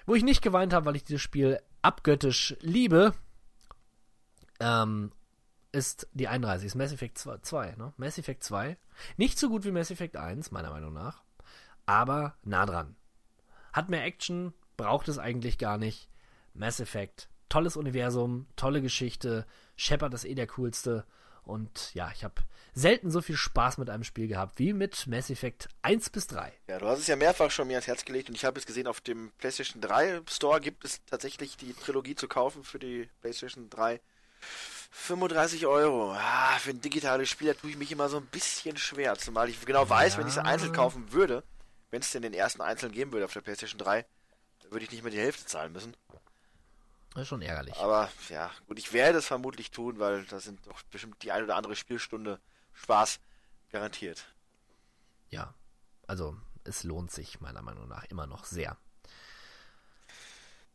Wo 0.06 0.14
ich 0.14 0.24
nicht 0.24 0.42
geweint 0.42 0.72
habe, 0.72 0.86
weil 0.86 0.96
ich 0.96 1.04
dieses 1.04 1.22
Spiel 1.22 1.60
abgöttisch 1.80 2.56
liebe, 2.60 3.14
ähm, 4.60 5.12
ist 5.70 6.08
die 6.12 6.28
31. 6.28 6.66
Ist 6.66 6.74
Mass 6.74 6.92
Effect 6.92 7.18
2, 7.18 7.38
2, 7.38 7.74
ne? 7.76 7.92
Mass 7.96 8.18
Effect 8.18 8.42
2. 8.44 8.76
Nicht 9.16 9.38
so 9.38 9.48
gut 9.48 9.64
wie 9.64 9.70
Mass 9.70 9.90
Effect 9.90 10.16
1, 10.16 10.50
meiner 10.50 10.70
Meinung 10.70 10.92
nach. 10.92 11.22
Aber 11.86 12.36
nah 12.42 12.66
dran. 12.66 12.96
Hat 13.72 13.88
mehr 13.88 14.04
Action, 14.04 14.52
braucht 14.76 15.08
es 15.08 15.18
eigentlich 15.18 15.58
gar 15.58 15.78
nicht. 15.78 16.08
Mass 16.54 16.80
Effect, 16.80 17.28
tolles 17.52 17.76
Universum, 17.76 18.46
tolle 18.56 18.80
Geschichte. 18.80 19.46
Shepard 19.76 20.14
ist 20.14 20.24
eh 20.24 20.34
der 20.34 20.46
coolste. 20.46 21.04
Und 21.42 21.92
ja, 21.92 22.10
ich 22.14 22.24
habe 22.24 22.34
selten 22.72 23.10
so 23.10 23.20
viel 23.20 23.36
Spaß 23.36 23.76
mit 23.76 23.90
einem 23.90 24.04
Spiel 24.04 24.26
gehabt 24.26 24.58
wie 24.58 24.72
mit 24.72 25.06
Mass 25.06 25.28
Effect 25.28 25.68
1 25.82 26.08
bis 26.08 26.28
3. 26.28 26.50
Ja, 26.68 26.78
du 26.78 26.86
hast 26.86 27.00
es 27.00 27.08
ja 27.08 27.16
mehrfach 27.16 27.50
schon 27.50 27.66
mir 27.66 27.74
ans 27.74 27.86
Herz 27.86 28.06
gelegt 28.06 28.30
und 28.30 28.36
ich 28.36 28.46
habe 28.46 28.58
es 28.58 28.64
gesehen, 28.64 28.86
auf 28.86 29.02
dem 29.02 29.32
PlayStation 29.36 29.82
3 29.82 30.22
Store 30.30 30.62
gibt 30.62 30.82
es 30.86 31.04
tatsächlich 31.04 31.58
die 31.58 31.74
Trilogie 31.74 32.14
zu 32.14 32.26
kaufen 32.26 32.64
für 32.64 32.78
die 32.78 33.10
PlayStation 33.20 33.68
3. 33.68 34.00
35 34.92 35.66
Euro. 35.66 36.12
Ah, 36.12 36.58
für 36.58 36.70
ein 36.70 36.80
digitales 36.80 37.28
Spiel, 37.28 37.48
da 37.48 37.54
tue 37.54 37.70
ich 37.70 37.76
mich 37.76 37.92
immer 37.92 38.08
so 38.08 38.16
ein 38.16 38.26
bisschen 38.26 38.78
schwer. 38.78 39.16
Zumal 39.18 39.50
ich 39.50 39.60
genau 39.66 39.86
weiß, 39.88 40.16
wenn 40.16 40.26
ich 40.26 40.36
es 40.36 40.38
einzeln 40.38 40.72
kaufen 40.72 41.12
würde, 41.12 41.44
wenn 41.90 42.00
es 42.00 42.10
denn 42.12 42.22
den 42.22 42.34
ersten 42.34 42.62
einzeln 42.62 42.92
geben 42.92 43.12
würde 43.12 43.26
auf 43.26 43.32
der 43.34 43.42
PlayStation 43.42 43.78
3, 43.78 44.06
dann 44.62 44.70
würde 44.70 44.84
ich 44.86 44.90
nicht 44.90 45.02
mehr 45.02 45.12
die 45.12 45.20
Hälfte 45.20 45.44
zahlen 45.44 45.72
müssen. 45.72 45.94
Das 47.14 47.22
ist 47.22 47.28
schon 47.28 47.42
ärgerlich. 47.42 47.76
Aber 47.76 48.10
ja, 48.28 48.50
gut, 48.66 48.78
ich 48.78 48.92
werde 48.92 49.18
es 49.18 49.26
vermutlich 49.26 49.70
tun, 49.70 49.98
weil 49.98 50.24
da 50.24 50.40
sind 50.40 50.66
doch 50.66 50.82
bestimmt 50.84 51.22
die 51.22 51.32
ein 51.32 51.44
oder 51.44 51.56
andere 51.56 51.76
Spielstunde 51.76 52.40
Spaß 52.72 53.20
garantiert. 53.70 54.24
Ja, 55.28 55.54
also 56.06 56.36
es 56.64 56.84
lohnt 56.84 57.10
sich 57.10 57.40
meiner 57.40 57.62
Meinung 57.62 57.88
nach 57.88 58.04
immer 58.04 58.26
noch 58.26 58.44
sehr. 58.44 58.76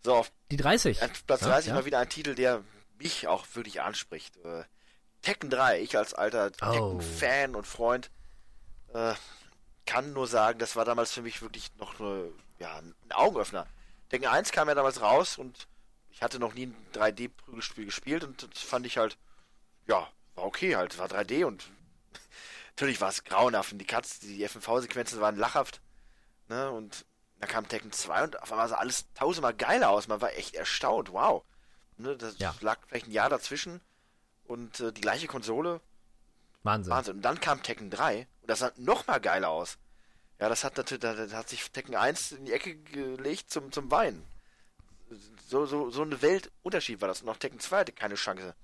So, 0.03 0.15
auf 0.15 0.31
Die 0.51 0.57
30. 0.57 1.01
An 1.01 1.11
Platz 1.25 1.41
Ja, 1.41 1.47
30 1.47 1.69
ja. 1.69 1.73
mal 1.75 1.85
wieder 1.85 1.99
ein 1.99 2.09
Titel, 2.09 2.35
der 2.35 2.63
mich 2.99 3.27
auch 3.27 3.45
wirklich 3.53 3.81
anspricht. 3.81 4.37
Äh, 4.37 4.63
Tekken 5.21 5.49
3, 5.49 5.81
ich 5.81 5.97
als 5.97 6.13
alter 6.13 6.51
Oh. 6.61 6.71
Tekken-Fan 6.99 7.55
und 7.55 7.65
Freund 7.65 8.11
äh, 8.93 9.15
kann 9.85 10.13
nur 10.13 10.27
sagen, 10.27 10.59
das 10.59 10.75
war 10.75 10.85
damals 10.85 11.11
für 11.13 11.21
mich 11.21 11.41
wirklich 11.41 11.75
noch 11.77 11.99
eine, 11.99 12.31
ja, 12.59 12.77
ein 12.77 12.93
Augenöffner. 13.11 13.65
Tekken 14.09 14.27
1 14.27 14.51
kam 14.51 14.67
ja 14.69 14.75
damals 14.75 15.01
raus 15.01 15.37
und 15.37 15.67
ich 16.17 16.23
hatte 16.23 16.39
noch 16.39 16.55
nie 16.55 16.65
ein 16.65 16.75
3D-Prügelspiel 16.93 17.85
gespielt 17.85 18.23
und 18.23 18.41
das 18.51 18.63
fand 18.63 18.87
ich 18.87 18.97
halt, 18.97 19.19
ja, 19.85 20.09
war 20.33 20.45
okay 20.45 20.75
halt, 20.75 20.97
war 20.97 21.05
3D 21.07 21.45
und 21.45 21.69
natürlich 22.75 22.99
war 22.99 23.09
es 23.09 23.23
grauenhaft 23.23 23.71
und 23.71 23.77
die 23.77 23.85
Cuts, 23.85 24.17
die 24.17 24.43
FNV-Sequenzen 24.43 25.21
waren 25.21 25.35
lachhaft, 25.35 25.79
ne, 26.47 26.71
und 26.71 27.05
dann 27.39 27.47
kam 27.49 27.67
Tekken 27.67 27.91
2 27.91 28.23
und 28.23 28.41
auf 28.41 28.51
einmal 28.51 28.67
sah 28.67 28.77
alles 28.77 29.05
tausendmal 29.13 29.53
geiler 29.53 29.91
aus, 29.91 30.07
man 30.07 30.19
war 30.19 30.33
echt 30.33 30.55
erstaunt, 30.55 31.13
wow. 31.13 31.43
Ne, 31.97 32.17
das 32.17 32.39
Ja. 32.39 32.55
lag 32.61 32.79
vielleicht 32.87 33.05
ein 33.05 33.11
Jahr 33.11 33.29
dazwischen 33.29 33.79
und 34.45 34.79
äh, 34.79 34.91
die 34.91 35.01
gleiche 35.01 35.27
Konsole, 35.27 35.81
Wahnsinn. 36.63 36.93
Wahnsinn. 36.93 37.15
Und 37.17 37.21
dann 37.21 37.39
kam 37.39 37.61
Tekken 37.61 37.91
3 37.91 38.27
und 38.41 38.49
das 38.49 38.57
sah 38.59 38.71
noch 38.77 39.05
mal 39.05 39.19
geiler 39.19 39.49
aus. 39.49 39.77
Ja, 40.39 40.49
das 40.49 40.63
hat 40.63 40.77
natürlich, 40.77 41.01
da, 41.01 41.13
da 41.13 41.37
hat 41.37 41.47
sich 41.47 41.71
Tekken 41.71 41.95
1 41.95 42.31
in 42.31 42.45
die 42.45 42.53
Ecke 42.53 42.75
gelegt 42.75 43.51
zum, 43.51 43.71
zum 43.71 43.91
Weinen. 43.91 44.25
So, 45.47 45.65
so, 45.65 45.89
so 45.89 46.01
eine 46.01 46.21
Weltunterschied 46.21 46.99
war 47.01 47.07
das. 47.07 47.21
Und 47.21 47.29
auch 47.29 47.37
Tekken 47.37 47.59
2 47.59 47.79
hatte 47.79 47.91
keine 47.93 48.15
Chance. 48.15 48.55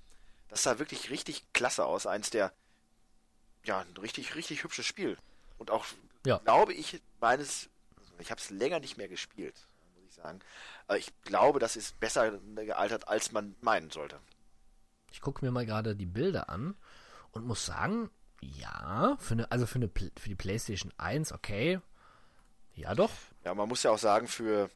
Das 0.48 0.62
sah 0.62 0.78
wirklich 0.78 1.10
richtig 1.10 1.52
klasse 1.52 1.84
aus. 1.86 2.06
Eins 2.06 2.30
der, 2.30 2.52
ja, 3.64 3.80
ein 3.80 3.96
richtig, 3.96 4.34
richtig 4.34 4.62
hübsches 4.62 4.86
Spiel. 4.86 5.16
Und 5.58 5.70
auch, 5.70 5.84
Ja. 6.26 6.38
glaube 6.38 6.74
ich, 6.74 7.00
meines, 7.20 7.68
ich 8.18 8.30
habe 8.30 8.40
es 8.40 8.50
länger 8.50 8.80
nicht 8.80 8.96
mehr 8.98 9.08
gespielt, 9.08 9.54
muss 9.94 10.04
ich 10.06 10.14
sagen. 10.14 10.40
Aber 10.86 10.98
ich 10.98 11.12
glaube, 11.22 11.58
das 11.58 11.76
ist 11.76 11.98
besser 12.00 12.38
gealtert, 12.56 13.08
als 13.08 13.32
man 13.32 13.56
meinen 13.60 13.90
sollte. 13.90 14.20
Ich 15.10 15.20
gucke 15.20 15.44
mir 15.44 15.50
mal 15.50 15.64
gerade 15.64 15.96
die 15.96 16.06
Bilder 16.06 16.48
an 16.50 16.76
und 17.32 17.46
muss 17.46 17.64
sagen, 17.64 18.10
ja, 18.40 19.16
für 19.20 19.34
eine, 19.34 19.50
also 19.50 19.64
für, 19.66 19.76
eine, 19.76 19.88
für 19.88 20.28
die 20.28 20.34
PlayStation 20.34 20.92
1, 20.98 21.32
okay. 21.32 21.80
Ja, 22.74 22.94
doch. 22.94 23.10
Ja, 23.44 23.54
man 23.54 23.68
muss 23.68 23.82
ja 23.84 23.90
auch 23.92 23.98
sagen, 23.98 24.26
für 24.28 24.68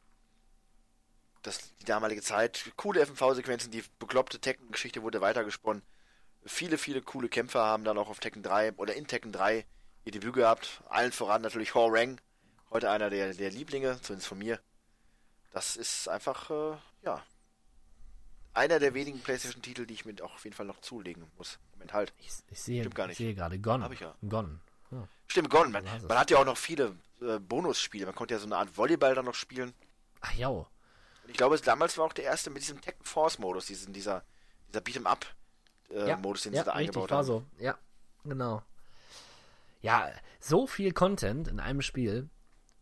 das, 1.41 1.75
die 1.77 1.85
damalige 1.85 2.21
Zeit, 2.21 2.71
coole 2.75 3.05
FMV-Sequenzen, 3.05 3.71
die 3.71 3.83
bekloppte 3.99 4.39
Tekken-Geschichte 4.39 5.01
wurde 5.03 5.21
weitergesponnen. 5.21 5.83
Viele, 6.45 6.77
viele 6.77 7.01
coole 7.01 7.29
Kämpfer 7.29 7.65
haben 7.65 7.83
dann 7.83 7.97
auch 7.97 8.09
auf 8.09 8.19
Tekken 8.19 8.43
3 8.43 8.73
oder 8.73 8.93
in 8.95 9.07
Tekken 9.07 9.31
3 9.31 9.65
ihr 10.05 10.11
Debüt 10.11 10.33
gehabt. 10.33 10.81
Allen 10.89 11.11
voran 11.11 11.41
natürlich 11.41 11.75
Horang, 11.75 12.19
heute 12.71 12.89
einer 12.89 13.09
der, 13.09 13.33
der 13.33 13.51
Lieblinge, 13.51 13.99
zumindest 14.01 14.27
von 14.27 14.37
mir. 14.37 14.59
Das 15.51 15.75
ist 15.75 16.07
einfach, 16.07 16.49
äh, 16.49 16.77
ja, 17.03 17.23
einer 18.53 18.79
der 18.79 18.93
wenigen 18.93 19.19
PlayStation-Titel, 19.21 19.85
die 19.85 19.93
ich 19.93 20.05
mir 20.05 20.15
auch 20.23 20.35
auf 20.35 20.43
jeden 20.43 20.55
Fall 20.55 20.65
noch 20.65 20.81
zulegen 20.81 21.25
muss. 21.37 21.59
Moment 21.73 21.93
halt. 21.93 22.13
Ich, 22.19 22.31
ich 22.49 22.61
sehe, 22.61 22.81
Stimmt 22.81 22.95
gar 22.95 23.05
ich 23.05 23.09
nicht. 23.09 23.17
sehe 23.17 23.33
gerade 23.33 23.59
Gone. 23.59 23.83
Hab 23.83 23.91
ich 23.91 23.99
ja. 23.99 24.15
Gone. 24.27 24.59
Ja. 24.91 25.07
Stimmt, 25.27 25.49
Gone. 25.49 25.69
Man, 25.69 25.83
man 25.83 26.17
hat 26.17 26.31
ja 26.31 26.37
auch 26.37 26.45
noch 26.45 26.57
viele 26.57 26.95
äh, 27.21 27.39
Bonusspiele. 27.39 28.05
Man 28.05 28.15
konnte 28.15 28.33
ja 28.33 28.39
so 28.39 28.45
eine 28.45 28.57
Art 28.57 28.75
Volleyball 28.75 29.15
dann 29.15 29.25
noch 29.25 29.35
spielen. 29.35 29.73
Ach 30.21 30.33
ja. 30.33 30.65
Ich 31.29 31.37
glaube, 31.37 31.55
es 31.55 31.61
damals 31.61 31.97
war 31.97 32.05
auch 32.05 32.13
der 32.13 32.25
erste 32.25 32.49
mit 32.49 32.63
diesem 32.63 32.81
Tekken 32.81 33.05
Force 33.05 33.39
Modus, 33.39 33.67
diesen, 33.67 33.93
dieser, 33.93 34.23
dieser 34.67 34.81
Beat'em 34.81 35.05
Up 35.05 35.25
äh, 35.91 36.07
ja, 36.09 36.17
Modus, 36.17 36.43
den 36.43 36.53
ja, 36.53 36.61
sie 36.61 36.65
da 36.65 36.71
richtig, 36.73 36.89
eingebaut 36.89 37.11
war 37.11 37.17
haben. 37.19 37.25
so. 37.25 37.43
Ja, 37.59 37.77
genau. 38.23 38.63
Ja, 39.81 40.11
so 40.39 40.67
viel 40.67 40.91
Content 40.91 41.47
in 41.47 41.59
einem 41.59 41.81
Spiel 41.81 42.29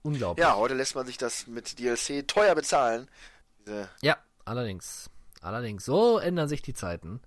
unglaublich. 0.01 0.45
Ja, 0.45 0.55
heute 0.55 0.73
lässt 0.73 0.95
man 0.95 1.05
sich 1.05 1.17
das 1.17 1.47
mit 1.47 1.77
DLC 1.77 2.27
teuer 2.27 2.55
bezahlen. 2.55 3.09
Diese, 3.59 3.89
Ja, 4.01 4.17
allerdings. 4.45 5.09
Allerdings. 5.41 5.85
So 5.85 6.17
ändern 6.17 6.47
sich 6.47 6.61
die 6.61 6.73
Zeiten. 6.73 7.21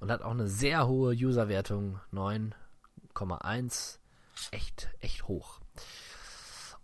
Und 0.00 0.10
hat 0.10 0.22
auch 0.22 0.30
eine 0.30 0.48
sehr 0.48 0.86
hohe 0.86 1.14
Userwertung. 1.14 2.00
9,1. 2.12 3.98
Echt, 4.50 4.88
echt 5.00 5.26
hoch. 5.28 5.60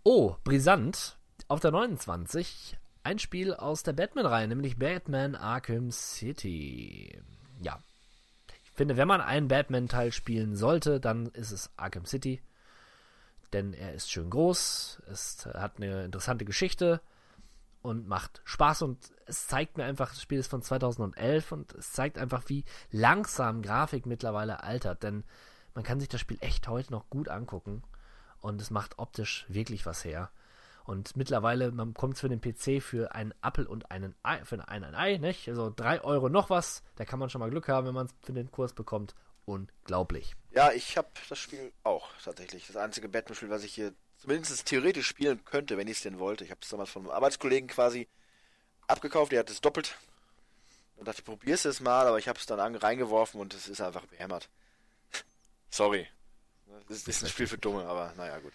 Oh, 0.03 0.35
brisant. 0.43 1.17
Auf 1.47 1.59
der 1.59 1.71
29 1.71 2.77
ein 3.03 3.19
Spiel 3.19 3.53
aus 3.53 3.83
der 3.83 3.93
Batman-Reihe, 3.93 4.47
nämlich 4.47 4.77
Batman 4.77 5.35
Arkham 5.35 5.91
City. 5.91 7.21
Ja. 7.61 7.81
Ich 8.63 8.71
finde, 8.71 8.97
wenn 8.97 9.07
man 9.07 9.21
einen 9.21 9.47
Batman-Teil 9.47 10.11
spielen 10.11 10.55
sollte, 10.55 10.99
dann 10.99 11.27
ist 11.27 11.51
es 11.51 11.69
Arkham 11.77 12.05
City. 12.05 12.41
Denn 13.53 13.73
er 13.73 13.93
ist 13.93 14.09
schön 14.09 14.29
groß, 14.29 15.01
es 15.11 15.45
hat 15.45 15.77
eine 15.77 16.05
interessante 16.05 16.45
Geschichte 16.45 17.01
und 17.81 18.07
macht 18.07 18.41
Spaß 18.45 18.83
und 18.83 19.11
es 19.25 19.47
zeigt 19.47 19.77
mir 19.77 19.83
einfach, 19.83 20.09
das 20.09 20.21
Spiel 20.21 20.39
ist 20.39 20.49
von 20.49 20.61
2011 20.61 21.51
und 21.51 21.73
es 21.73 21.91
zeigt 21.91 22.17
einfach, 22.17 22.43
wie 22.47 22.63
langsam 22.91 23.61
Grafik 23.61 24.05
mittlerweile 24.05 24.63
altert, 24.63 25.03
denn 25.03 25.23
man 25.73 25.83
kann 25.83 25.99
sich 25.99 26.09
das 26.09 26.21
Spiel 26.21 26.37
echt 26.41 26.67
heute 26.67 26.91
noch 26.91 27.09
gut 27.09 27.27
angucken 27.27 27.83
und 28.39 28.61
es 28.61 28.69
macht 28.69 28.99
optisch 28.99 29.45
wirklich 29.49 29.85
was 29.85 30.05
her. 30.05 30.31
Und 30.83 31.15
mittlerweile, 31.15 31.71
man 31.71 31.93
kommt 31.93 32.17
für 32.17 32.29
den 32.29 32.41
PC 32.41 32.81
für 32.81 33.13
einen 33.13 33.33
Appel 33.41 33.65
und 33.65 33.91
einen 33.91 34.15
Ei, 34.23 34.43
für 34.43 34.55
ein, 34.67 34.83
ein 34.83 34.95
Ei, 34.95 35.17
nicht? 35.17 35.47
Also 35.47 35.71
drei 35.75 36.01
Euro 36.01 36.29
noch 36.29 36.49
was, 36.49 36.83
da 36.95 37.05
kann 37.05 37.19
man 37.19 37.29
schon 37.29 37.39
mal 37.39 37.49
Glück 37.49 37.67
haben, 37.67 37.87
wenn 37.87 37.93
man 37.93 38.07
es 38.07 38.15
für 38.21 38.33
den 38.33 38.51
Kurs 38.51 38.73
bekommt. 38.73 39.15
Unglaublich. 39.45 40.35
ja, 40.51 40.71
ich 40.71 40.97
habe 40.97 41.09
das 41.27 41.39
Spiel 41.39 41.73
auch 41.83 42.09
tatsächlich. 42.23 42.67
Das 42.67 42.75
einzige 42.77 43.09
Batman-Spiel, 43.09 43.49
was 43.49 43.63
ich 43.63 43.73
hier 43.73 43.93
zumindest 44.17 44.65
theoretisch 44.67 45.07
spielen 45.07 45.43
könnte, 45.43 45.77
wenn 45.77 45.87
ich 45.87 45.97
es 45.97 46.03
denn 46.03 46.19
wollte. 46.19 46.43
Ich 46.43 46.51
habe 46.51 46.61
es 46.61 46.69
damals 46.69 46.91
von 46.91 47.01
einem 47.01 47.11
Arbeitskollegen 47.11 47.67
quasi 47.67 48.07
abgekauft, 48.87 49.31
der 49.31 49.39
hat 49.39 49.49
es 49.49 49.61
doppelt. 49.61 49.97
Und 50.95 51.07
dachte, 51.07 51.23
probier's 51.23 51.65
es 51.65 51.79
mal, 51.79 52.05
aber 52.05 52.19
ich 52.19 52.27
habe 52.27 52.37
es 52.37 52.45
dann 52.45 52.59
an, 52.59 52.75
reingeworfen 52.75 53.41
und 53.41 53.55
es 53.55 53.67
ist 53.67 53.81
einfach 53.81 54.05
behämmert. 54.05 54.49
Sorry. 55.71 56.07
Das 56.87 56.97
ist, 56.97 57.07
ist 57.07 57.23
ein 57.23 57.29
Spiel 57.29 57.47
für 57.47 57.57
Dumme, 57.57 57.85
aber 57.85 58.13
naja, 58.15 58.37
gut. 58.39 58.53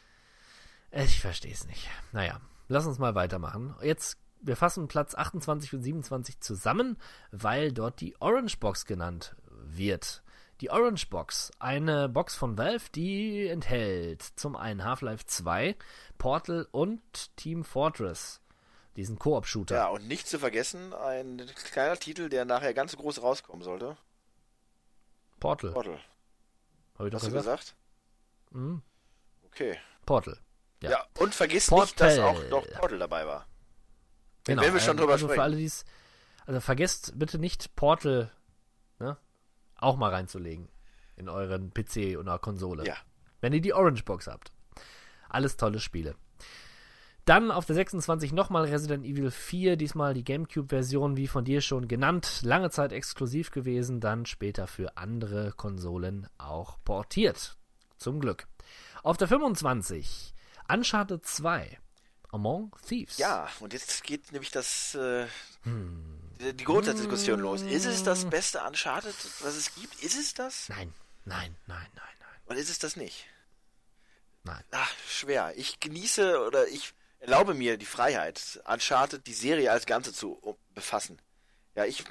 Ich 0.97 1.21
verstehe 1.21 1.53
es 1.53 1.67
nicht. 1.67 1.89
Naja, 2.13 2.41
lass 2.69 2.87
uns 2.87 2.99
mal 2.99 3.15
weitermachen. 3.15 3.75
Jetzt, 3.83 4.19
wir 4.41 4.57
fassen 4.57 4.89
Platz 4.89 5.15
28 5.15 5.75
und 5.75 5.83
27 5.83 6.41
zusammen, 6.41 6.97
weil 7.31 7.73
dort 7.73 8.01
die 8.01 8.21
Orange 8.21 8.59
Box 8.59 8.87
genannt 8.87 9.37
wird. 9.51 10.23
Die 10.63 10.71
Orange 10.71 11.07
Box, 11.11 11.51
eine 11.59 12.09
Box 12.09 12.35
von 12.35 12.57
Valve, 12.57 12.87
die 12.95 13.47
enthält 13.47 14.23
zum 14.23 14.57
einen 14.57 14.85
Half-Life 14.85 15.27
2, 15.27 15.77
Portal 16.17 16.67
und 16.71 17.37
Team 17.37 17.63
Fortress, 17.63 18.41
diesen 18.97 19.19
Koop-Shooter. 19.19 19.75
Ja, 19.75 19.89
und 19.89 20.09
nicht 20.09 20.27
zu 20.27 20.39
vergessen, 20.39 20.95
ein 20.95 21.43
kleiner 21.71 21.99
Titel, 21.99 22.31
der 22.31 22.47
nachher 22.47 22.73
ganz 22.73 22.97
groß 22.97 23.23
rauskommen 23.23 23.63
sollte. 23.63 23.99
Portal, 25.41 25.73
Portal. 25.73 26.01
habe 26.99 27.09
ich 27.09 27.15
Hast 27.15 27.27
du 27.27 27.33
gesagt. 27.33 27.45
gesagt? 27.61 27.77
Mhm. 28.53 28.81
Okay. 29.45 29.79
Portal. 30.07 30.39
Ja. 30.83 30.91
Ja, 30.91 31.07
und 31.19 31.35
vergiss 31.35 31.69
Portal. 31.69 31.87
nicht, 31.87 32.01
dass 32.01 32.19
auch 32.19 32.49
noch 32.51 32.67
Portal 32.79 32.99
dabei 32.99 33.27
war. 33.27 33.47
Genau, 34.45 34.63
Wenn 34.63 34.75
wir 34.75 34.81
schon 34.81 34.93
ähm, 34.93 34.99
drüber 34.99 35.13
also 35.13 35.27
sprechen. 35.27 35.39
Für 35.39 35.43
alle, 35.43 35.57
die's, 35.57 35.85
also 36.45 36.61
vergesst 36.61 37.19
bitte 37.19 37.39
nicht 37.39 37.75
Portal 37.75 38.31
ne, 38.99 39.17
auch 39.77 39.97
mal 39.97 40.11
reinzulegen 40.11 40.69
in 41.17 41.29
euren 41.29 41.73
PC 41.73 42.19
oder 42.19 42.39
Konsole. 42.39 42.85
Ja. 42.87 42.97
Wenn 43.41 43.53
ihr 43.53 43.61
die 43.61 43.75
Orange 43.75 44.05
Box 44.05 44.27
habt. 44.27 44.53
Alles 45.29 45.57
tolle 45.57 45.81
Spiele. 45.81 46.15
Dann 47.25 47.51
auf 47.51 47.67
der 47.67 47.75
26 47.75 48.33
nochmal 48.33 48.67
Resident 48.67 49.05
Evil 49.05 49.33
4, 49.33 49.77
diesmal 49.77 50.15
die 50.15 50.23
GameCube-Version, 50.23 51.17
wie 51.17 51.27
von 51.27 51.45
dir 51.45 51.61
schon 51.61 51.89
genannt, 51.89 52.41
lange 52.45 52.71
Zeit 52.71 52.93
exklusiv 52.93 53.51
gewesen, 53.51 53.99
dann 53.99 54.27
später 54.27 54.69
für 54.69 54.97
andere 54.97 55.51
Konsolen 55.51 56.29
auch 56.39 56.79
portiert. 56.85 57.57
Zum 57.97 58.21
Glück. 58.21 58.47
Auf 59.03 59.17
der 59.17 59.27
25 59.27 60.36
Uncharted 60.69 61.25
2, 61.25 61.79
Among 62.33 62.75
Thieves. 62.87 63.19
Ja, 63.19 63.49
und 63.61 63.73
jetzt 63.73 64.03
geht 64.05 64.33
nämlich 64.33 64.51
das 64.51 64.95
äh, 64.95 65.27
Hm. 65.63 66.19
die, 66.41 66.65
Grundsatzdiskussion 66.65 67.41
los. 67.41 67.63
Ist 67.63 67.87
es 67.87 68.03
das 68.03 68.29
beste 68.29 68.61
Uncharted, 68.63 69.15
was 69.41 69.55
es 69.55 69.75
gibt? 69.75 70.03
Ist 70.03 70.19
es 70.19 70.35
das? 70.35 70.69
Nein, 70.69 70.93
nein, 71.25 71.57
nein, 71.67 71.87
nein, 71.95 72.05
nein, 72.21 72.41
Oder 72.47 72.59
ist 72.59 72.71
es 72.71 72.79
das 72.79 72.97
nicht? 72.97 73.27
nein. 74.43 74.63
Ach, 74.73 74.93
schwer. 75.09 75.53
Ich 75.57 75.81
genieße 75.81 76.45
oder 76.47 76.69
ich 76.69 76.95
erlaube 77.19 77.55
mir 77.55 77.79
die 77.79 77.87
Freiheit, 77.87 78.61
Uncharted, 78.65 79.27
die 79.27 79.35
Serie 79.35 79.73
als 79.73 79.87
Ganze 79.87 80.13
zu 80.13 80.35
um, 80.35 80.57
befassen. 80.75 81.21
Ja, 81.75 81.85
ich 81.85 82.05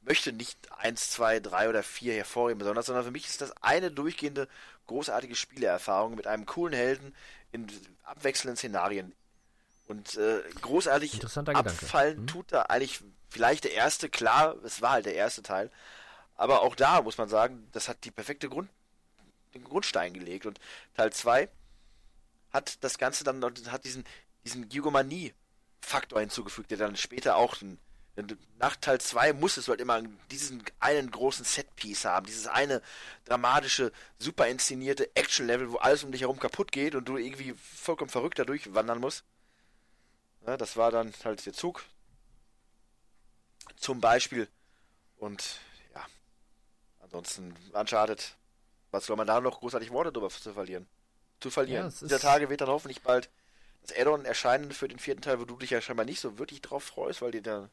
möchte 0.00 0.32
nicht 0.32 0.58
eins, 0.72 1.10
zwei, 1.10 1.40
drei 1.40 1.68
oder 1.68 1.82
vier 1.82 2.14
hervorheben, 2.14 2.58
besonders, 2.58 2.86
sondern 2.86 3.04
für 3.04 3.10
mich 3.10 3.26
ist 3.26 3.40
das 3.40 3.52
eine 3.62 3.90
durchgehende, 3.90 4.48
großartige 4.86 5.34
Spielerfahrung 5.34 6.14
mit 6.14 6.26
einem 6.26 6.46
coolen 6.46 6.74
Helden 6.74 7.14
in 7.52 7.66
abwechselnden 8.02 8.56
Szenarien. 8.56 9.14
Und 9.86 10.16
äh, 10.16 10.42
großartig 10.60 11.12
abfallen 11.80 12.22
Mhm. 12.22 12.26
tut 12.26 12.52
da 12.52 12.62
eigentlich 12.62 13.00
vielleicht 13.30 13.64
der 13.64 13.72
erste, 13.72 14.08
klar, 14.08 14.56
es 14.64 14.82
war 14.82 14.92
halt 14.92 15.06
der 15.06 15.14
erste 15.14 15.42
Teil. 15.42 15.70
Aber 16.34 16.62
auch 16.62 16.76
da 16.76 17.02
muss 17.02 17.18
man 17.18 17.28
sagen, 17.28 17.68
das 17.72 17.88
hat 17.88 18.04
die 18.04 18.10
perfekte 18.10 18.48
Grund, 18.48 18.68
den 19.54 19.64
Grundstein 19.64 20.12
gelegt. 20.12 20.46
Und 20.46 20.60
Teil 20.94 21.12
2 21.12 21.48
hat 22.50 22.82
das 22.84 22.98
Ganze 22.98 23.24
dann 23.24 23.42
hat 23.42 23.84
diesen, 23.84 24.04
diesen 24.44 24.68
Gigomanie-Faktor 24.68 26.20
hinzugefügt, 26.20 26.70
der 26.70 26.78
dann 26.78 26.96
später 26.96 27.36
auch 27.36 27.60
ein, 27.60 27.78
nach 28.58 28.76
Teil 28.76 29.00
2 29.00 29.32
musstest 29.32 29.68
du 29.68 29.72
halt 29.72 29.80
immer 29.80 30.02
diesen 30.30 30.62
einen 30.80 31.10
großen 31.10 31.44
Setpiece 31.44 32.04
haben, 32.04 32.26
dieses 32.26 32.46
eine 32.46 32.82
dramatische, 33.24 33.92
super 34.18 34.48
inszenierte 34.48 35.14
Action-Level, 35.14 35.72
wo 35.72 35.76
alles 35.76 36.04
um 36.04 36.12
dich 36.12 36.22
herum 36.22 36.38
kaputt 36.38 36.72
geht 36.72 36.94
und 36.94 37.08
du 37.08 37.16
irgendwie 37.16 37.54
vollkommen 37.54 38.10
verrückt 38.10 38.38
da 38.38 38.44
durchwandern 38.44 38.98
musst. 38.98 39.24
Ja, 40.46 40.56
das 40.56 40.76
war 40.76 40.90
dann 40.90 41.12
halt 41.24 41.44
der 41.46 41.52
Zug. 41.52 41.84
Zum 43.76 44.00
Beispiel. 44.00 44.48
Und 45.18 45.60
ja, 45.94 46.04
ansonsten 47.00 47.54
Uncharted. 47.72 48.34
Was 48.90 49.06
soll 49.06 49.16
man 49.16 49.26
da 49.26 49.40
noch 49.40 49.60
großartig 49.60 49.90
Worte 49.90 50.12
drüber 50.12 50.30
zu 50.30 50.52
verlieren? 50.52 50.88
Zu 51.40 51.50
verlieren. 51.50 51.82
Ja, 51.82 51.88
es 51.88 52.00
Dieser 52.00 52.18
Tage 52.18 52.48
wird 52.48 52.62
dann 52.62 52.68
hoffentlich 52.68 53.02
bald 53.02 53.28
das 53.82 53.96
Add-on 53.96 54.24
erscheinen 54.24 54.72
für 54.72 54.88
den 54.88 54.98
vierten 54.98 55.20
Teil, 55.22 55.38
wo 55.38 55.44
du 55.44 55.56
dich 55.56 55.70
ja 55.70 55.80
scheinbar 55.80 56.06
nicht 56.06 56.20
so 56.20 56.38
wirklich 56.38 56.62
drauf 56.62 56.84
freust, 56.84 57.22
weil 57.22 57.30
dir 57.30 57.42
der 57.42 57.70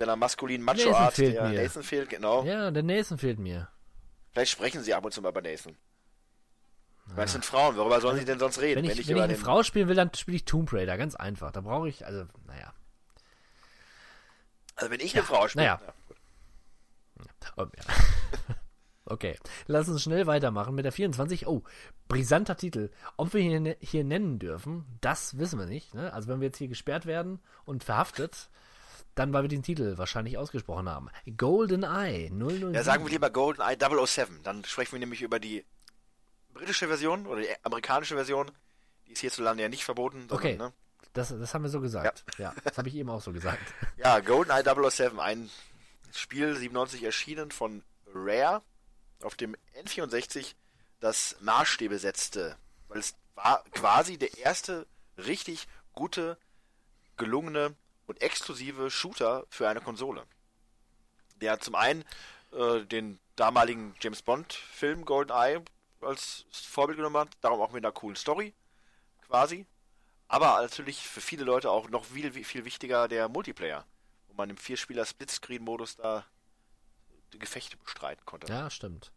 deiner 0.00 0.16
maskulinen 0.16 0.64
Nathan 0.64 0.86
Macho-Art, 0.90 1.14
fehlt 1.14 1.36
der 1.36 1.48
mir. 1.48 1.62
Nathan 1.62 1.82
fehlt, 1.82 2.08
genau. 2.10 2.44
Ja, 2.44 2.70
der 2.70 2.82
Nathan 2.82 3.18
fehlt 3.18 3.38
mir. 3.38 3.68
Vielleicht 4.32 4.52
sprechen 4.52 4.82
sie 4.82 4.94
ab 4.94 5.04
und 5.04 5.12
zu 5.12 5.20
mal 5.22 5.32
bei 5.32 5.40
Nathan. 5.40 5.76
Ich 7.06 7.12
meine, 7.16 7.24
es 7.24 7.32
sind 7.32 7.44
Frauen, 7.44 7.76
worüber 7.76 8.00
sollen 8.00 8.18
sie 8.18 8.24
denn 8.24 8.38
sonst 8.38 8.60
reden? 8.60 8.78
Wenn 8.78 8.84
ich, 8.84 8.92
wenn 8.96 9.00
ich 9.00 9.10
über 9.10 9.24
eine 9.24 9.34
den- 9.34 9.40
Frau 9.42 9.62
spielen 9.64 9.88
will, 9.88 9.96
dann 9.96 10.14
spiele 10.14 10.36
ich 10.36 10.44
Tomb 10.44 10.72
Raider, 10.72 10.96
ganz 10.96 11.16
einfach. 11.16 11.50
Da 11.50 11.60
brauche 11.60 11.88
ich, 11.88 12.06
also, 12.06 12.24
naja. 12.46 12.72
also 14.76 14.90
wenn 14.90 15.00
ich 15.00 15.14
eine 15.14 15.24
Frau 15.24 15.48
spiele. 15.48 15.64
naja. 15.64 15.80
ja. 15.86 15.94
Oh, 17.56 17.62
ja. 17.76 17.84
Okay, 19.06 19.36
lass 19.66 19.88
uns 19.88 20.02
schnell 20.04 20.28
weitermachen 20.28 20.72
mit 20.76 20.84
der 20.84 20.92
24. 20.92 21.48
Oh, 21.48 21.64
brisanter 22.06 22.56
Titel. 22.56 22.90
Ob 23.16 23.34
wir 23.34 23.40
hier, 23.40 23.76
hier 23.80 24.04
nennen 24.04 24.38
dürfen, 24.38 24.84
das 25.00 25.36
wissen 25.36 25.58
wir 25.58 25.66
nicht. 25.66 25.94
Ne? 25.94 26.12
Also 26.12 26.28
wenn 26.28 26.40
wir 26.40 26.46
jetzt 26.46 26.58
hier 26.58 26.68
gesperrt 26.68 27.06
werden 27.06 27.40
und 27.64 27.82
verhaftet, 27.82 28.50
dann 29.14 29.32
weil 29.32 29.42
wir 29.42 29.48
den 29.48 29.62
Titel 29.62 29.98
wahrscheinlich 29.98 30.38
ausgesprochen 30.38 30.88
haben. 30.88 31.08
Golden 31.36 31.82
Eye 31.82 32.30
007. 32.30 32.74
Ja, 32.74 32.82
sagen 32.82 33.04
wir 33.04 33.10
lieber 33.10 33.30
GoldenEye 33.30 33.76
007. 34.06 34.42
Dann 34.42 34.64
sprechen 34.64 34.92
wir 34.92 34.98
nämlich 35.00 35.22
über 35.22 35.38
die 35.38 35.64
britische 36.54 36.86
Version 36.86 37.26
oder 37.26 37.42
die 37.42 37.48
amerikanische 37.62 38.14
Version. 38.14 38.50
Die 39.06 39.12
ist 39.12 39.20
hierzulande 39.20 39.62
ja 39.62 39.68
nicht 39.68 39.84
verboten. 39.84 40.28
sondern, 40.28 40.36
Okay. 40.38 40.56
Ne? 40.56 40.72
Das, 41.12 41.28
das 41.30 41.54
haben 41.54 41.62
wir 41.62 41.70
so 41.70 41.80
gesagt. 41.80 42.24
Ja, 42.38 42.54
das 42.62 42.78
habe 42.78 42.88
ich 42.88 42.94
eben 42.94 43.10
auch 43.10 43.20
so 43.20 43.32
gesagt. 43.32 43.60
Ja, 43.96 44.20
GoldenEye 44.20 44.62
007, 44.90 45.18
ein 45.18 45.50
Spiel 46.14 46.56
97 46.56 47.02
erschienen 47.02 47.50
von 47.50 47.82
Rare 48.14 48.62
auf 49.22 49.34
dem 49.34 49.56
N64, 49.84 50.54
das 51.00 51.36
Maßstäbe 51.40 51.98
setzte. 51.98 52.56
Weil 52.88 52.98
es 53.00 53.14
war 53.34 53.64
quasi 53.72 54.18
der 54.18 54.38
erste 54.38 54.86
richtig 55.18 55.66
gute, 55.92 56.38
gelungene 57.16 57.74
und 58.10 58.20
exklusive 58.20 58.90
Shooter 58.90 59.46
für 59.48 59.68
eine 59.68 59.80
Konsole. 59.80 60.24
Der 61.36 61.60
zum 61.60 61.76
einen 61.76 62.04
äh, 62.52 62.84
den 62.84 63.18
damaligen 63.36 63.94
James 64.00 64.20
Bond-Film 64.22 65.04
GoldenEye 65.04 65.62
als 66.00 66.44
Vorbild 66.50 66.96
genommen 66.96 67.16
hat, 67.16 67.30
darum 67.40 67.60
auch 67.60 67.72
mit 67.72 67.84
einer 67.84 67.92
coolen 67.92 68.16
Story 68.16 68.52
quasi. 69.26 69.64
Aber 70.28 70.60
natürlich 70.60 71.06
für 71.06 71.20
viele 71.20 71.44
Leute 71.44 71.70
auch 71.70 71.88
noch 71.88 72.04
viel, 72.04 72.32
viel 72.44 72.64
wichtiger 72.64 73.08
der 73.08 73.28
Multiplayer, 73.28 73.84
wo 74.28 74.34
man 74.34 74.50
im 74.50 74.56
Vierspieler-Splitscreen-Modus 74.56 75.96
da 75.96 76.24
die 77.32 77.38
Gefechte 77.38 77.76
bestreiten 77.76 78.24
konnte. 78.26 78.52
Ja, 78.52 78.70
stimmt. 78.70 79.12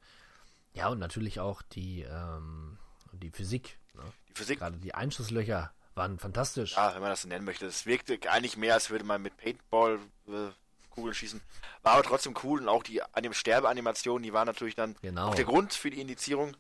Ja, 0.74 0.90
und 0.90 1.00
natürlich 1.00 1.40
auch 1.40 1.62
die, 1.62 2.02
ähm, 2.02 2.78
die 3.12 3.32
Physik. 3.32 3.80
Ne? 3.94 4.04
Die 4.30 4.34
Physik, 4.34 4.60
Gerade 4.60 4.78
die 4.78 4.94
Einschusslöcher 4.94 5.74
waren 5.96 6.18
fantastisch. 6.20 6.76
Ja, 6.76 6.94
wenn 6.94 7.02
man 7.02 7.10
das 7.12 7.22
so 7.22 7.28
nennen 7.28 7.46
möchte. 7.46 7.66
Es 7.66 7.86
wirkte 7.86 8.20
eigentlich 8.32 8.58
mehr, 8.58 8.74
als 8.76 8.90
würde 8.90 9.04
man 9.06 9.22
mit 9.22 9.38
Paintball 9.38 10.00
äh, 10.28 10.50
Kugeln 10.90 11.14
schießen. 11.14 11.42
War 11.82 11.94
aber 11.94 12.04
trotzdem 12.04 12.36
cool 12.44 12.62
und 12.62 12.70
auch 12.70 12.84
die 12.84 13.02
an 13.02 13.24
dem 13.24 13.34
Sterbeanimationen, 13.34 14.24
die 14.24 14.34
waren 14.34 14.46
natürlich 14.48 14.76
dann 14.76 14.96
Genau. 15.02 15.30
auch 15.30 15.36
der 15.36 15.46
Grund 15.46 15.74
für 15.74 15.90
die 15.90 16.02
Indizierung. 16.02 16.52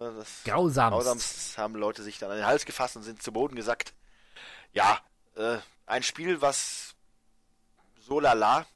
Äh, 0.00 0.12
Das 0.16 0.42
Grausamst. 0.44 0.92
Grausamst 0.94 1.58
haben 1.58 1.74
Leute 1.74 2.02
sich 2.02 2.18
dann 2.18 2.30
an 2.30 2.36
den 2.38 2.46
Hals 2.46 2.64
gefasst 2.64 2.96
und 2.96 3.02
sind 3.02 3.22
zu 3.22 3.32
Boden 3.32 3.56
gesackt. 3.56 3.92
Ja, 4.72 5.00
äh, 5.36 5.58
ein 5.86 6.02
Spiel, 6.02 6.40
was 6.40 6.94
so 8.00 8.20
lala 8.20 8.66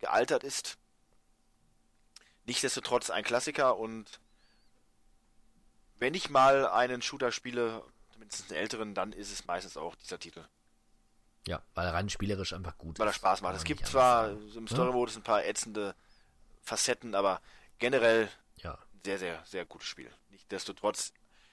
gealtert 0.00 0.44
ist. 0.44 0.76
Nichtsdestotrotz 2.46 3.10
ein 3.10 3.24
Klassiker 3.24 3.76
und 3.76 4.20
wenn 5.98 6.14
ich 6.14 6.30
mal 6.30 6.66
einen 6.68 7.02
Shooter 7.02 7.32
spiele, 7.32 7.82
zumindest 8.16 8.50
einen 8.50 8.60
älteren, 8.60 8.94
dann 8.94 9.12
ist 9.12 9.32
es 9.32 9.46
meistens 9.46 9.76
auch 9.76 9.94
dieser 9.96 10.18
Titel, 10.18 10.44
Ja, 11.46 11.62
weil 11.74 11.88
rein 11.88 12.08
spielerisch 12.08 12.52
einfach 12.52 12.76
gut 12.78 12.98
weil 12.98 13.06
er. 13.08 13.12
Spaß 13.12 13.42
macht. 13.42 13.56
Es 13.56 13.64
gibt 13.64 13.86
zwar 13.86 14.28
anders 14.30 14.56
im 14.56 14.66
Story-Modus 14.66 15.16
ein 15.16 15.22
paar 15.22 15.44
ätzende 15.44 15.94
Facetten, 16.62 17.14
aber 17.14 17.40
generell 17.78 18.28
Ja, 18.56 18.78
sehr, 19.04 19.18
sehr, 19.18 19.44
sehr 19.44 19.64
gutes 19.66 19.86
Spiel. 19.88 20.10
Nichtsdestotrotz, 20.30 21.12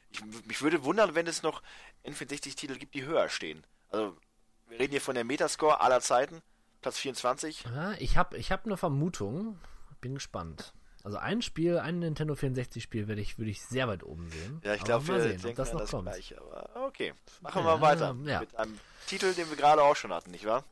ich, 0.09 0.23
mich 0.45 0.61
würde 0.61 0.83
wundern, 0.83 1.15
wenn 1.15 1.27
es 1.27 1.43
noch 1.43 1.61
N64-Titel 2.05 2.77
gibt, 2.77 2.95
die 2.95 3.03
höher 3.03 3.29
stehen. 3.29 3.65
Also, 3.89 4.17
wir 4.67 4.79
reden 4.79 4.91
hier 4.91 5.01
von 5.01 5.15
der 5.15 5.23
Metascore 5.23 5.81
aller 5.81 6.01
Zeiten, 6.01 6.41
Platz 6.81 6.97
24. 6.99 7.65
ja 7.65 7.93
ich 7.93 8.17
habe 8.17 8.37
ich 8.37 8.51
hab 8.51 8.65
eine 8.65 8.77
Vermutung. 8.77 9.59
Bin 10.01 10.15
gespannt. 10.15 10.73
Also 11.03 11.17
ein 11.17 11.41
Spiel, 11.41 11.79
ein 11.79 11.99
Nintendo 11.99 12.33
64-Spiel 12.33 13.09
würde 13.09 13.21
ich, 13.21 13.37
würde 13.37 13.51
ich 13.51 13.61
sehr 13.61 13.89
weit 13.89 14.03
oben 14.03 14.29
sehen. 14.29 14.61
Ja, 14.63 14.73
ich 14.73 14.83
glaube, 14.83 15.05
wir 15.07 15.21
sehen, 15.21 15.35
ob 15.35 15.41
denken 15.41 15.57
das 15.57 15.69
an 15.69 15.73
noch 15.73 15.81
das 15.81 15.91
kommt. 15.91 16.09
Gleiche. 16.09 16.41
Aber 16.41 16.85
okay, 16.87 17.13
machen 17.41 17.63
wir 17.65 17.71
Ja, 17.71 17.77
mal 17.77 17.81
weiter 17.81 18.15
ja. 18.23 18.39
mit 18.39 18.55
einem 18.55 18.79
Titel, 19.07 19.33
den 19.33 19.49
wir 19.49 19.57
gerade 19.57 19.81
auch 19.81 19.97
schon 19.97 20.13
hatten, 20.13 20.31
nicht 20.31 20.45
wahr? 20.45 20.63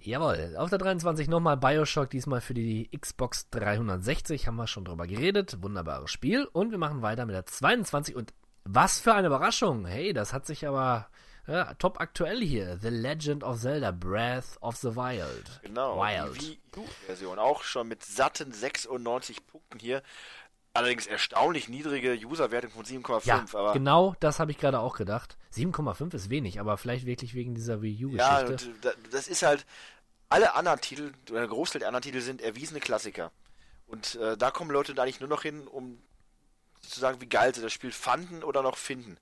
Jawohl, 0.00 0.54
auf 0.56 0.68
der 0.68 0.78
23 0.78 1.28
nochmal 1.28 1.56
Bioshock, 1.56 2.10
diesmal 2.10 2.40
für 2.42 2.54
die 2.54 2.88
Xbox 2.96 3.48
360, 3.50 4.46
haben 4.46 4.56
wir 4.56 4.66
schon 4.66 4.84
drüber 4.84 5.06
geredet. 5.06 5.62
Wunderbares 5.62 6.10
Spiel. 6.10 6.44
Und 6.52 6.70
wir 6.70 6.78
machen 6.78 7.02
weiter 7.02 7.24
mit 7.24 7.34
der 7.34 7.46
22. 7.46 8.14
Und 8.14 8.32
was 8.64 9.00
für 9.00 9.14
eine 9.14 9.28
Überraschung. 9.28 9.86
Hey, 9.86 10.12
das 10.12 10.32
hat 10.32 10.46
sich 10.46 10.68
aber 10.68 11.08
ja, 11.48 11.74
top 11.74 12.00
aktuell 12.00 12.40
hier. 12.40 12.78
The 12.80 12.88
Legend 12.90 13.42
of 13.42 13.58
Zelda 13.60 13.90
Breath 13.90 14.56
of 14.60 14.76
the 14.76 14.94
Wild. 14.94 15.60
Genau, 15.62 15.98
Wild. 16.00 16.40
die 16.40 16.46
Wii 16.48 16.58
U-Version. 16.84 17.38
Auch 17.38 17.62
schon 17.62 17.88
mit 17.88 18.04
satten 18.04 18.52
96 18.52 19.46
Punkten 19.46 19.78
hier. 19.78 20.02
Allerdings 20.74 21.06
erstaunlich 21.06 21.68
niedrige 21.68 22.14
Userwertung 22.24 22.70
von 22.70 22.84
7,5. 22.84 23.26
Ja, 23.26 23.44
aber 23.52 23.72
genau 23.72 24.14
das 24.20 24.38
habe 24.38 24.52
ich 24.52 24.58
gerade 24.58 24.78
auch 24.78 24.96
gedacht. 24.96 25.36
7,5 25.52 26.14
ist 26.14 26.30
wenig, 26.30 26.60
aber 26.60 26.76
vielleicht 26.76 27.06
wirklich 27.06 27.34
wegen 27.34 27.54
dieser 27.54 27.82
Wii 27.82 28.14
Ja, 28.14 28.42
U-Geschichte. 28.42 28.74
da- 28.82 28.92
das 29.10 29.26
ist 29.26 29.42
halt, 29.42 29.66
alle 30.28 30.54
anderen 30.54 30.80
Titel, 30.80 31.12
oder 31.30 31.40
der 31.40 31.48
Großteil 31.48 31.80
der 31.80 31.88
anderen 31.88 32.02
Titel 32.02 32.20
sind 32.20 32.42
erwiesene 32.42 32.80
Klassiker. 32.80 33.32
Und 33.86 34.16
äh, 34.16 34.36
da 34.36 34.50
kommen 34.50 34.70
Leute 34.70 34.94
da 34.94 35.02
eigentlich 35.02 35.20
nur 35.20 35.30
noch 35.30 35.42
hin, 35.42 35.66
um 35.66 35.98
zu 36.82 37.00
sagen, 37.00 37.20
wie 37.22 37.28
geil 37.28 37.54
sie 37.54 37.62
das 37.62 37.72
Spiel 37.72 37.90
fanden 37.90 38.44
oder 38.44 38.62
noch 38.62 38.76
finden. 38.76 39.16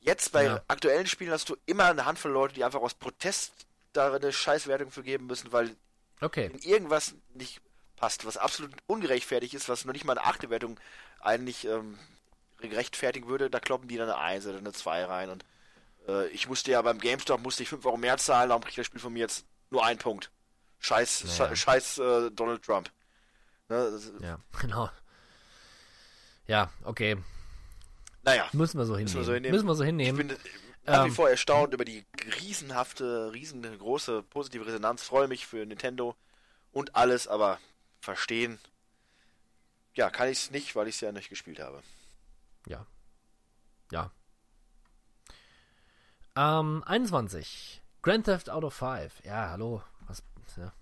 Jetzt 0.00 0.32
bei 0.32 0.44
Ja. 0.44 0.62
aktuellen 0.68 1.06
Spielen 1.06 1.30
hast 1.30 1.48
du 1.48 1.56
immer 1.66 1.86
eine 1.86 2.04
Handvoll 2.06 2.32
Leute, 2.32 2.54
die 2.54 2.64
einfach 2.64 2.80
aus 2.80 2.94
Protest 2.94 3.52
da 3.92 4.12
eine 4.14 4.32
Scheißwertung 4.32 4.90
für 4.90 5.02
geben 5.02 5.26
müssen, 5.26 5.52
weil 5.52 5.76
Okay, 6.20 6.50
irgendwas 6.62 7.14
nicht 7.34 7.60
passt, 7.96 8.24
was 8.24 8.36
absolut 8.36 8.72
ungerechtfertigt 8.86 9.54
ist, 9.54 9.68
was 9.68 9.84
noch 9.84 9.92
nicht 9.92 10.04
mal 10.04 10.16
eine 10.18 10.26
achte 10.26 10.48
Wertung 10.50 10.78
eigentlich 11.20 11.66
ähm, 11.66 11.98
rechtfertigen 12.62 13.28
würde, 13.28 13.50
da 13.50 13.60
kloppen 13.60 13.88
die 13.88 13.96
dann 13.96 14.08
eine 14.08 14.18
1 14.18 14.46
oder 14.46 14.58
eine 14.58 14.72
2 14.72 15.04
rein. 15.04 15.30
Und 15.30 15.44
äh, 16.08 16.28
ich 16.28 16.48
musste 16.48 16.70
ja 16.70 16.80
beim 16.82 16.98
GameStop 16.98 17.40
musste 17.40 17.62
ich 17.62 17.68
5 17.68 17.84
Euro 17.84 17.96
mehr 17.96 18.16
zahlen, 18.18 18.48
darum 18.48 18.62
kriegt 18.62 18.78
das 18.78 18.86
Spiel 18.86 19.00
von 19.00 19.12
mir 19.12 19.20
jetzt 19.20 19.44
nur 19.70 19.84
einen 19.84 19.98
Punkt. 19.98 20.30
Scheiß, 20.78 21.24
Naja. 21.38 21.56
scheiß 21.56 21.98
äh, 21.98 22.30
Donald 22.30 22.62
Trump. 22.62 22.90
Ne, 23.68 24.00
ja, 24.22 24.38
genau. 24.60 24.90
Ja, 26.46 26.70
okay. 26.84 27.16
Naja, 28.22 28.48
Müssen 28.52 28.78
wir 28.78 28.84
so 28.86 28.92
Müssen 28.94 29.06
hinnehmen. 29.06 29.20
wir 29.20 29.24
so 29.24 29.32
hinnehmen. 29.34 29.54
Müssen 29.54 29.66
wir 29.66 29.74
so 29.74 29.82
ich 29.82 29.86
hinnehmen. 29.86 30.16
bin 30.16 30.30
äh, 30.30 30.36
nach 30.86 31.04
wie 31.04 31.08
Ähm, 31.08 31.14
vor 31.14 31.30
erstaunt 31.30 31.74
über 31.74 31.84
die 31.84 32.04
riesenhafte, 32.40 33.32
riesengroße 33.32 34.22
positive 34.24 34.66
Resonanz. 34.66 35.02
Freue 35.02 35.28
mich 35.28 35.46
für 35.46 35.64
Nintendo 35.66 36.16
und 36.72 36.94
alles, 36.96 37.26
aber 37.28 37.58
verstehen, 38.00 38.58
ja, 39.94 40.10
kann 40.10 40.28
ich 40.28 40.38
es 40.38 40.50
nicht, 40.50 40.76
weil 40.76 40.88
ich 40.88 40.94
es 40.96 41.00
ja 41.00 41.12
nicht 41.12 41.28
gespielt 41.28 41.58
habe. 41.60 41.82
Ja. 42.66 42.86
Ja. 43.90 44.10
Ähm, 46.36 46.82
21. 46.86 47.82
Grand 48.02 48.24
Theft 48.24 48.48
Auto 48.50 48.70
5. 48.70 49.24
Ja, 49.24 49.50
hallo. 49.50 49.82
Was, 50.06 50.22
ja. 50.56 50.72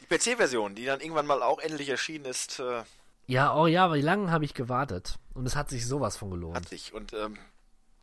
Die 0.00 0.06
PC-Version, 0.06 0.74
die 0.74 0.84
dann 0.84 1.00
irgendwann 1.00 1.26
mal 1.26 1.42
auch 1.42 1.58
endlich 1.58 1.88
erschienen 1.88 2.24
ist, 2.26 2.58
äh, 2.60 2.84
ja, 3.26 3.56
oh 3.56 3.66
ja, 3.66 3.92
wie 3.92 4.00
lange 4.00 4.30
habe 4.30 4.44
ich 4.44 4.54
gewartet? 4.54 5.18
Und 5.34 5.46
es 5.46 5.56
hat 5.56 5.70
sich 5.70 5.86
sowas 5.86 6.16
von 6.16 6.30
gelohnt. 6.30 6.56
hat 6.56 6.68
sich. 6.68 6.92
Und 6.92 7.12
ähm, 7.12 7.38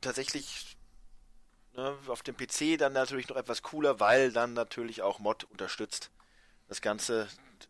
tatsächlich 0.02 0.78
ne, 1.76 1.96
auf 2.08 2.24
dem 2.24 2.36
PC 2.36 2.78
dann 2.78 2.94
natürlich 2.94 3.30
noch 3.30 3.38
etwas 3.38 3.62
cooler, 3.62 4.00
weil 4.00 4.32
dann 4.32 4.54
natürlich 4.54 5.02
auch 5.02 5.20
Mod 5.20 5.44
unterstützt. 5.46 6.12
Das 6.68 6.82
Ganze 6.82 7.28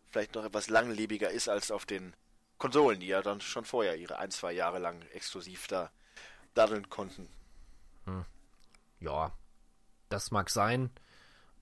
vielleicht 0.10 0.36
noch 0.36 0.46
etwas 0.46 0.70
langlebiger 0.70 1.30
ist 1.30 1.50
als 1.50 1.72
auf 1.72 1.86
den 1.86 2.14
Konsolen, 2.58 3.00
die 3.00 3.08
ja 3.08 3.22
dann 3.22 3.42
schon 3.42 3.66
vorher 3.66 3.98
ihre 3.98 4.20
ein, 4.20 4.32
zwei 4.32 4.52
Jahre 4.52 4.80
lang 4.80 5.02
exklusiv 5.14 5.68
da 5.68 5.92
daddeln 6.54 6.90
konnten. 6.90 7.28
Ja, 9.00 9.32
das 10.10 10.32
mag 10.32 10.50
sein. 10.50 10.92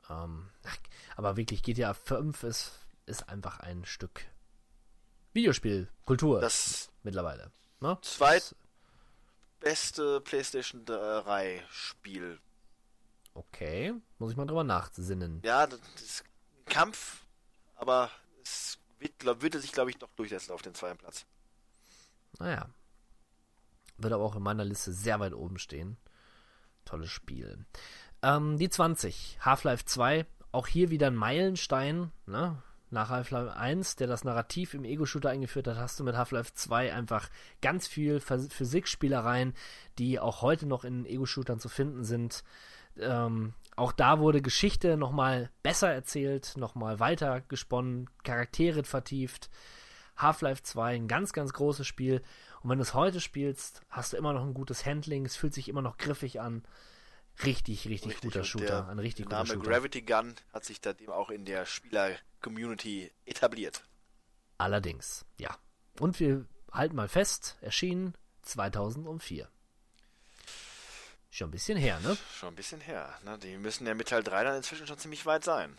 Ähm, 0.10 0.50
aber 1.16 1.38
wirklich, 1.38 1.64
GTA 1.64 1.94
5 1.94 2.44
ist, 2.44 2.88
ist 3.06 3.30
einfach 3.30 3.60
ein 3.62 3.86
Stück 3.86 4.26
Videospielkultur 5.40 6.42
Das 6.42 6.92
mittlerweile. 7.04 7.52
Ne? 7.80 7.98
zweit 8.02 8.56
beste 9.62 10.20
PlayStation 10.22 10.84
3 10.86 11.64
Spiel. 11.70 12.40
Okay, 13.34 13.94
muss 14.18 14.32
ich 14.32 14.38
mal 14.38 14.46
drüber 14.46 14.66
nachsinnen. 14.66 15.42
Ja, 15.46 15.66
das 15.66 15.80
ist 15.96 16.24
ein 16.24 16.66
Kampf, 16.66 17.26
aber 17.76 18.12
es 18.44 18.80
wird, 19.00 19.18
glaub, 19.20 19.42
würde 19.42 19.60
sich, 19.60 19.72
glaube 19.72 19.92
ich, 19.92 20.00
noch 20.02 20.10
durchsetzen 20.18 20.52
auf 20.52 20.62
den 20.62 20.74
zweiten 20.74 20.98
Platz. 20.98 21.26
Naja. 22.38 22.70
Wird 23.98 24.14
aber 24.14 24.24
auch 24.24 24.36
in 24.36 24.44
meiner 24.44 24.66
Liste 24.66 24.92
sehr 24.92 25.20
weit 25.22 25.34
oben 25.34 25.58
stehen. 25.58 25.98
Tolles 26.84 27.12
Spiel. 27.12 27.66
Ähm, 28.22 28.58
die 28.58 28.70
20. 28.70 29.40
Half-Life 29.42 29.86
2. 29.86 30.26
Auch 30.52 30.68
hier 30.68 30.90
wieder 30.90 31.08
ein 31.08 31.16
Meilenstein. 31.16 32.12
Ne? 32.26 32.62
Nach 32.92 33.10
Half-Life 33.10 33.56
1, 33.56 33.98
der 33.98 34.08
das 34.08 34.24
Narrativ 34.24 34.74
im 34.74 34.84
Ego-Shooter 34.84 35.30
eingeführt 35.30 35.68
hat, 35.68 35.78
hast 35.78 36.00
du 36.00 36.04
mit 36.04 36.18
Half-Life 36.18 36.54
2 36.54 36.94
einfach 36.94 37.30
ganz 37.62 37.88
viel 37.88 38.18
Phys- 38.18 38.52
Physikspielereien, 38.52 39.54
die 40.00 40.20
auch 40.20 40.42
heute 40.42 40.66
noch 40.66 40.84
in 40.84 41.06
Ego-Shootern 41.06 41.60
zu 41.60 41.70
finden 41.70 42.04
sind. 42.04 42.44
Ähm, 42.98 43.54
auch 43.76 43.92
da 43.92 44.20
wurde 44.20 44.42
Geschichte 44.42 44.98
nochmal 44.98 45.50
besser 45.64 45.90
erzählt, 45.90 46.54
nochmal 46.58 47.00
weiter 47.00 47.42
gesponnen, 47.42 48.10
Charaktere 48.24 48.84
vertieft. 48.84 49.50
Half-Life 50.18 50.64
2, 50.64 50.96
ein 50.96 51.08
ganz, 51.08 51.32
ganz 51.32 51.54
großes 51.54 51.88
Spiel. 51.88 52.22
Und 52.62 52.70
wenn 52.70 52.80
du 52.80 52.84
es 52.84 52.94
heute 52.94 53.22
spielst, 53.22 53.84
hast 53.90 54.14
du 54.14 54.18
immer 54.18 54.34
noch 54.34 54.44
ein 54.44 54.54
gutes 54.54 54.86
Handling, 54.86 55.26
es 55.26 55.38
fühlt 55.38 55.54
sich 55.54 55.70
immer 55.70 55.82
noch 55.82 55.98
griffig 55.98 56.42
an. 56.42 56.64
Richtig, 57.44 57.88
richtig, 57.88 58.20
guter 58.20 58.40
und 58.40 58.46
Shooter. 58.46 58.90
Ein 58.90 59.00
richtig 59.00 59.28
der 59.28 59.38
guter 59.38 59.38
Name 59.38 59.54
Shooter. 59.54 59.70
Gravity 59.70 60.02
Gun 60.02 60.36
hat 60.54 60.66
sich 60.66 60.80
seitdem 60.84 61.10
auch 61.10 61.30
in 61.30 61.46
der 61.46 61.66
Spieler-Community 61.66 63.12
etabliert. 63.26 63.84
Allerdings, 64.58 65.26
ja. 65.38 65.58
Und 66.00 66.20
wir 66.20 66.46
halten 66.72 66.96
mal 66.96 67.08
fest, 67.08 67.58
erschienen 67.62 68.14
2004. 68.42 69.48
Schon 71.30 71.48
ein 71.48 71.52
bisschen 71.52 71.78
her, 71.78 72.00
ne? 72.02 72.18
Schon 72.36 72.50
ein 72.50 72.56
bisschen 72.56 72.82
her. 72.82 73.18
Ne? 73.24 73.38
Die 73.38 73.58
müssen 73.58 73.88
ja 73.88 73.94
mit 73.94 74.10
Teil 74.10 74.24
3 74.24 74.44
dann 74.44 74.58
inzwischen 74.58 74.88
schon 74.88 74.98
ziemlich 74.98 75.26
weit 75.26 75.44
sein. 75.44 75.78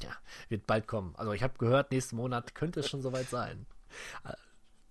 Ja, 0.00 0.16
wird 0.48 0.66
bald 0.66 0.86
kommen. 0.86 1.16
Also 1.16 1.32
ich 1.32 1.42
habe 1.42 1.58
gehört, 1.58 1.90
nächsten 1.90 2.16
Monat 2.16 2.54
könnte 2.54 2.80
es 2.80 2.88
schon 2.88 3.02
soweit 3.02 3.28
sein. 3.28 3.66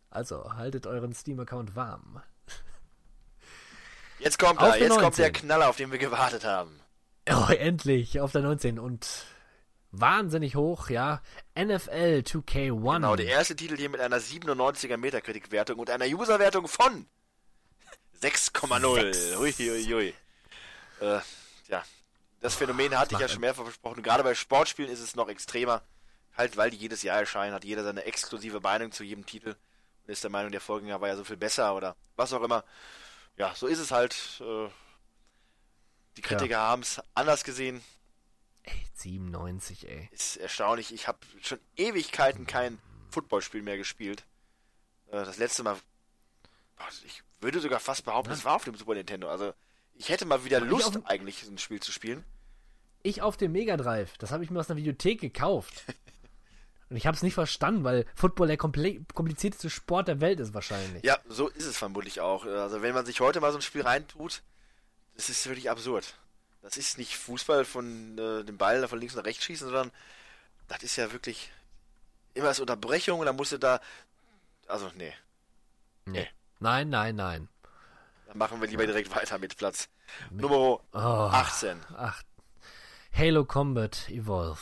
Also 0.09 0.53
haltet 0.53 0.85
euren 0.85 1.13
Steam-Account 1.13 1.75
warm. 1.75 2.21
Jetzt 4.19 4.39
kommt 4.39 4.61
er, 4.61 4.71
der 4.71 4.79
jetzt 4.79 4.89
kommt 4.97 5.17
der 5.17 5.27
19. 5.27 5.33
Knaller, 5.33 5.69
auf 5.69 5.77
den 5.77 5.91
wir 5.91 5.99
gewartet 5.99 6.43
haben. 6.43 6.79
Oh, 7.29 7.51
endlich 7.51 8.19
auf 8.19 8.31
der 8.31 8.41
19 8.41 8.79
und 8.79 9.25
wahnsinnig 9.91 10.55
hoch, 10.55 10.89
ja. 10.89 11.21
NFL 11.55 12.23
2K1. 12.25 12.93
Genau, 12.93 13.15
der 13.15 13.27
erste 13.27 13.55
Titel 13.55 13.77
hier 13.77 13.89
mit 13.89 13.99
einer 13.99 14.17
97er 14.17 14.97
Metakritik-Wertung 14.97 15.79
und 15.79 15.89
einer 15.89 16.05
User-Wertung 16.05 16.67
von 16.67 17.07
6,0. 18.21 19.37
Uiuiui. 19.37 20.13
Äh, 21.01 21.19
ja, 21.67 21.83
das 22.39 22.55
Phänomen 22.55 22.97
hatte 22.97 23.15
ich 23.15 23.21
ja 23.21 23.27
schon 23.27 23.41
mehrfach 23.41 23.63
versprochen. 23.63 24.01
Gerade 24.03 24.23
bei 24.23 24.33
Sportspielen 24.33 24.91
ist 24.91 25.01
es 25.01 25.15
noch 25.15 25.29
extremer. 25.29 25.81
Halt, 26.35 26.55
weil 26.55 26.69
die 26.69 26.77
jedes 26.77 27.01
Jahr 27.01 27.19
erscheinen, 27.19 27.53
hat 27.53 27.65
jeder 27.65 27.83
seine 27.83 28.05
exklusive 28.05 28.59
Meinung 28.59 28.91
zu 28.91 29.03
jedem 29.03 29.25
Titel 29.25 29.55
und 30.05 30.11
ist 30.11 30.23
der 30.23 30.29
Meinung, 30.29 30.51
der 30.51 30.61
Vorgänger 30.61 31.01
war 31.01 31.07
ja 31.07 31.15
so 31.15 31.23
viel 31.23 31.37
besser 31.37 31.75
oder 31.75 31.95
was 32.15 32.31
auch 32.31 32.43
immer. 32.43 32.63
Ja, 33.37 33.53
so 33.55 33.67
ist 33.67 33.79
es 33.79 33.91
halt. 33.91 34.15
Äh, 34.41 34.69
die 36.17 36.21
Kritiker 36.21 36.57
haben 36.59 36.81
es 36.81 37.01
anders 37.13 37.43
gesehen. 37.43 37.81
Ey, 38.63 38.85
97, 38.95 39.87
ey. 39.87 40.09
Ist 40.11 40.37
erstaunlich. 40.37 40.91
Ich 40.93 41.07
habe 41.07 41.19
schon 41.41 41.59
Ewigkeiten 41.75 42.47
kein 42.47 42.79
Footballspiel 43.11 43.61
mehr 43.61 43.77
gespielt. 43.77 44.25
Äh, 45.07 45.23
das 45.23 45.37
letzte 45.37 45.63
Mal, 45.63 45.77
ich 47.05 47.23
würde 47.39 47.59
sogar 47.59 47.79
fast 47.79 48.03
behaupten, 48.05 48.33
es 48.33 48.43
war 48.45 48.55
auf 48.55 48.63
dem 48.63 48.75
Super 48.75 48.95
Nintendo. 48.95 49.29
Also 49.29 49.53
ich 49.93 50.09
hätte 50.09 50.25
mal 50.25 50.43
wieder 50.43 50.59
Lust, 50.59 50.95
dem- 50.95 51.05
eigentlich 51.05 51.43
ein 51.43 51.57
Spiel 51.59 51.79
zu 51.79 51.91
spielen. 51.91 52.23
Ich 53.03 53.21
auf 53.21 53.37
dem 53.37 53.51
Mega 53.51 53.77
Drive, 53.77 54.17
das 54.17 54.31
habe 54.31 54.43
ich 54.43 54.49
mir 54.49 54.59
aus 54.59 54.69
einer 54.69 54.77
Videothek 54.77 55.21
gekauft. 55.21 55.83
Und 56.89 56.95
ich 56.95 57.05
habe 57.05 57.15
es 57.15 57.23
nicht 57.23 57.33
verstanden, 57.33 57.83
weil 57.83 58.05
Football 58.15 58.47
der 58.47 58.57
komplizierteste 58.57 59.69
Sport 59.69 60.07
der 60.07 60.21
Welt 60.21 60.39
ist 60.39 60.53
wahrscheinlich. 60.53 61.03
Ja, 61.03 61.17
so 61.27 61.49
ist 61.49 61.65
es 61.65 61.77
vermutlich 61.77 62.21
auch. 62.21 62.45
Also 62.45 62.81
wenn 62.81 62.93
man 62.93 63.05
sich 63.05 63.19
heute 63.19 63.41
mal 63.41 63.51
so 63.51 63.57
ein 63.57 63.61
Spiel 63.61 63.81
reintut, 63.81 64.41
das 65.15 65.29
ist 65.29 65.45
wirklich 65.47 65.69
absurd. 65.69 66.15
Das 66.61 66.77
ist 66.77 66.97
nicht 66.97 67.17
Fußball 67.17 67.65
von 67.65 68.17
äh, 68.17 68.43
dem 68.43 68.57
Ball 68.57 68.87
von 68.87 68.99
links 68.99 69.15
nach 69.15 69.25
rechts 69.25 69.43
schießen, 69.43 69.67
sondern 69.67 69.91
das 70.67 70.83
ist 70.83 70.95
ja 70.95 71.11
wirklich 71.11 71.51
immer 72.33 72.47
als 72.47 72.59
Unterbrechung 72.59 73.19
und 73.19 73.25
dann 73.25 73.35
musst 73.35 73.51
du 73.51 73.57
da. 73.57 73.81
Also, 74.67 74.89
nee. 74.95 75.13
Nee. 76.05 76.27
Nein, 76.59 76.89
nein, 76.89 77.15
nein. 77.15 77.49
Dann 78.27 78.37
machen 78.37 78.59
wir 78.61 78.67
lieber 78.67 78.85
direkt 78.85 79.13
weiter 79.15 79.37
mit 79.37 79.57
Platz 79.57 79.89
Nummer 80.29 80.79
18. 80.93 81.79
Ach, 81.95 82.21
Halo 83.13 83.45
Combat 83.45 84.09
Evolve. 84.09 84.59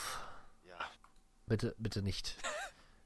Bitte, 1.48 1.76
bitte 1.78 2.02
nicht. 2.02 2.36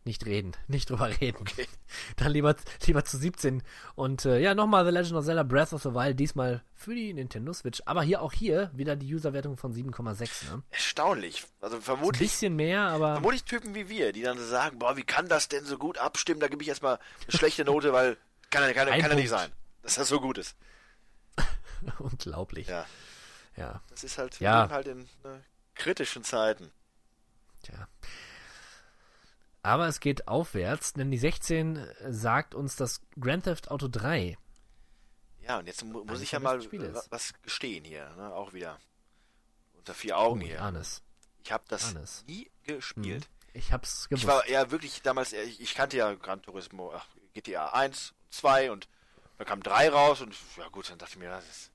Nicht 0.05 0.25
reden, 0.25 0.53
nicht 0.69 0.89
drüber 0.89 1.09
reden. 1.19 1.45
Dann 2.15 2.31
lieber, 2.31 2.55
lieber 2.85 3.03
zu 3.03 3.17
17. 3.17 3.61
Und 3.95 4.23
äh, 4.25 4.39
ja, 4.39 4.55
nochmal 4.55 4.85
The 4.85 4.91
Legend 4.91 5.13
of 5.17 5.25
Zelda 5.25 5.43
Breath 5.43 5.73
of 5.73 5.83
the 5.83 5.93
Wild, 5.93 6.17
diesmal 6.17 6.63
für 6.73 6.95
die 6.95 7.13
Nintendo 7.13 7.51
Switch. 7.51 7.81
Aber 7.85 8.01
hier 8.01 8.21
auch 8.21 8.31
hier 8.31 8.71
wieder 8.73 8.95
die 8.95 9.13
Userwertung 9.13 9.57
von 9.57 9.73
7,6. 9.75 10.51
Ne? 10.55 10.63
Erstaunlich. 10.71 11.45
Also 11.59 11.75
Ein 11.75 11.81
vermutlich, 11.81 12.31
bisschen 12.31 12.55
mehr, 12.55 12.83
aber 12.83 13.15
vermutlich 13.15 13.43
Typen 13.43 13.75
wie 13.75 13.89
wir, 13.89 14.13
die 14.13 14.23
dann 14.23 14.39
sagen, 14.39 14.79
boah, 14.79 14.95
wie 14.95 15.03
kann 15.03 15.27
das 15.27 15.49
denn 15.49 15.65
so 15.65 15.77
gut 15.77 15.97
abstimmen? 15.97 16.39
Da 16.39 16.47
gebe 16.47 16.63
ich 16.63 16.69
erstmal 16.69 16.97
eine 17.27 17.37
schlechte 17.37 17.65
Note, 17.65 17.91
weil 17.93 18.17
kann 18.51 18.63
ja 18.63 18.73
kann, 18.73 18.87
Ein 18.87 19.01
kann 19.01 19.11
ja 19.11 19.17
nicht 19.17 19.29
sein, 19.29 19.51
dass 19.83 19.95
das 19.95 20.07
so 20.07 20.21
gut 20.21 20.37
ist. 20.37 20.55
unglaublich. 21.99 22.67
Ja, 22.67 22.85
ja. 23.57 23.81
das 23.89 24.05
ist 24.05 24.17
halt, 24.17 24.39
Ja. 24.39 24.69
halt 24.69 24.87
in 24.87 25.01
äh, 25.25 25.39
kritischen 25.75 26.23
Zeiten. 26.23 26.71
Tja. 27.63 27.87
Aber 29.61 29.87
es 29.87 29.99
geht 29.99 30.27
aufwärts, 30.27 30.93
denn 30.93 31.11
die 31.11 31.17
16 31.17 31.85
sagt 32.07 32.55
uns, 32.55 32.75
dass 32.75 33.01
Grand 33.19 33.43
Theft 33.43 33.69
Auto 33.71 33.87
3 33.89 34.37
Ja, 35.41 35.59
und 35.59 35.67
jetzt 35.67 35.83
mu 35.83 36.03
muss 36.05 36.21
ich 36.21 36.31
ja 36.31 36.39
mal 36.39 36.59
was 37.09 37.33
gestehen 37.41 37.83
hier, 37.83 38.09
ne? 38.15 38.33
auch 38.33 38.53
wieder. 38.53 38.79
Unter 39.77 39.93
vier 39.93 40.17
Augen 40.17 40.41
Oh, 40.41 40.45
hier. 40.45 40.61
Anis. 40.61 41.01
Ich 41.43 41.51
habe 41.51 41.63
das 41.67 41.95
Anis. 41.95 42.23
nie 42.27 42.49
gespielt. 42.63 43.27
Ich 43.53 43.73
hab's 43.73 44.07
gewusst. 44.07 44.23
Ich 44.23 44.27
war 44.27 44.45
eher 44.45 44.71
wirklich 44.71 45.01
damals, 45.01 45.33
ich, 45.33 45.59
ich 45.59 45.73
kannte 45.75 45.97
ja 45.97 46.13
Gran 46.13 46.41
Turismo, 46.41 46.93
ach, 46.95 47.07
GTA 47.33 47.69
1 47.69 48.11
und 48.11 48.33
2 48.33 48.71
und 48.71 48.87
dann 49.37 49.47
kam 49.47 49.63
3 49.63 49.89
raus 49.89 50.21
und 50.21 50.35
ja 50.57 50.67
gut, 50.69 50.89
dann 50.89 50.99
dachte 50.99 51.13
ich 51.13 51.19
mir, 51.19 51.29
das 51.29 51.45
ist, 51.49 51.71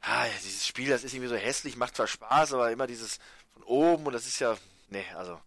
ah, 0.00 0.24
ja, 0.26 0.32
dieses 0.42 0.66
Spiel, 0.66 0.88
das 0.88 1.04
ist 1.04 1.12
irgendwie 1.12 1.28
so 1.28 1.36
hässlich, 1.36 1.76
macht 1.76 1.94
zwar 1.96 2.06
Spaß, 2.06 2.54
aber 2.54 2.72
immer 2.72 2.86
dieses 2.86 3.18
von 3.52 3.62
oben 3.64 4.06
und 4.06 4.12
das 4.14 4.26
ist 4.26 4.38
ja, 4.40 4.56
nee, 4.88 5.04
also. 5.14 5.40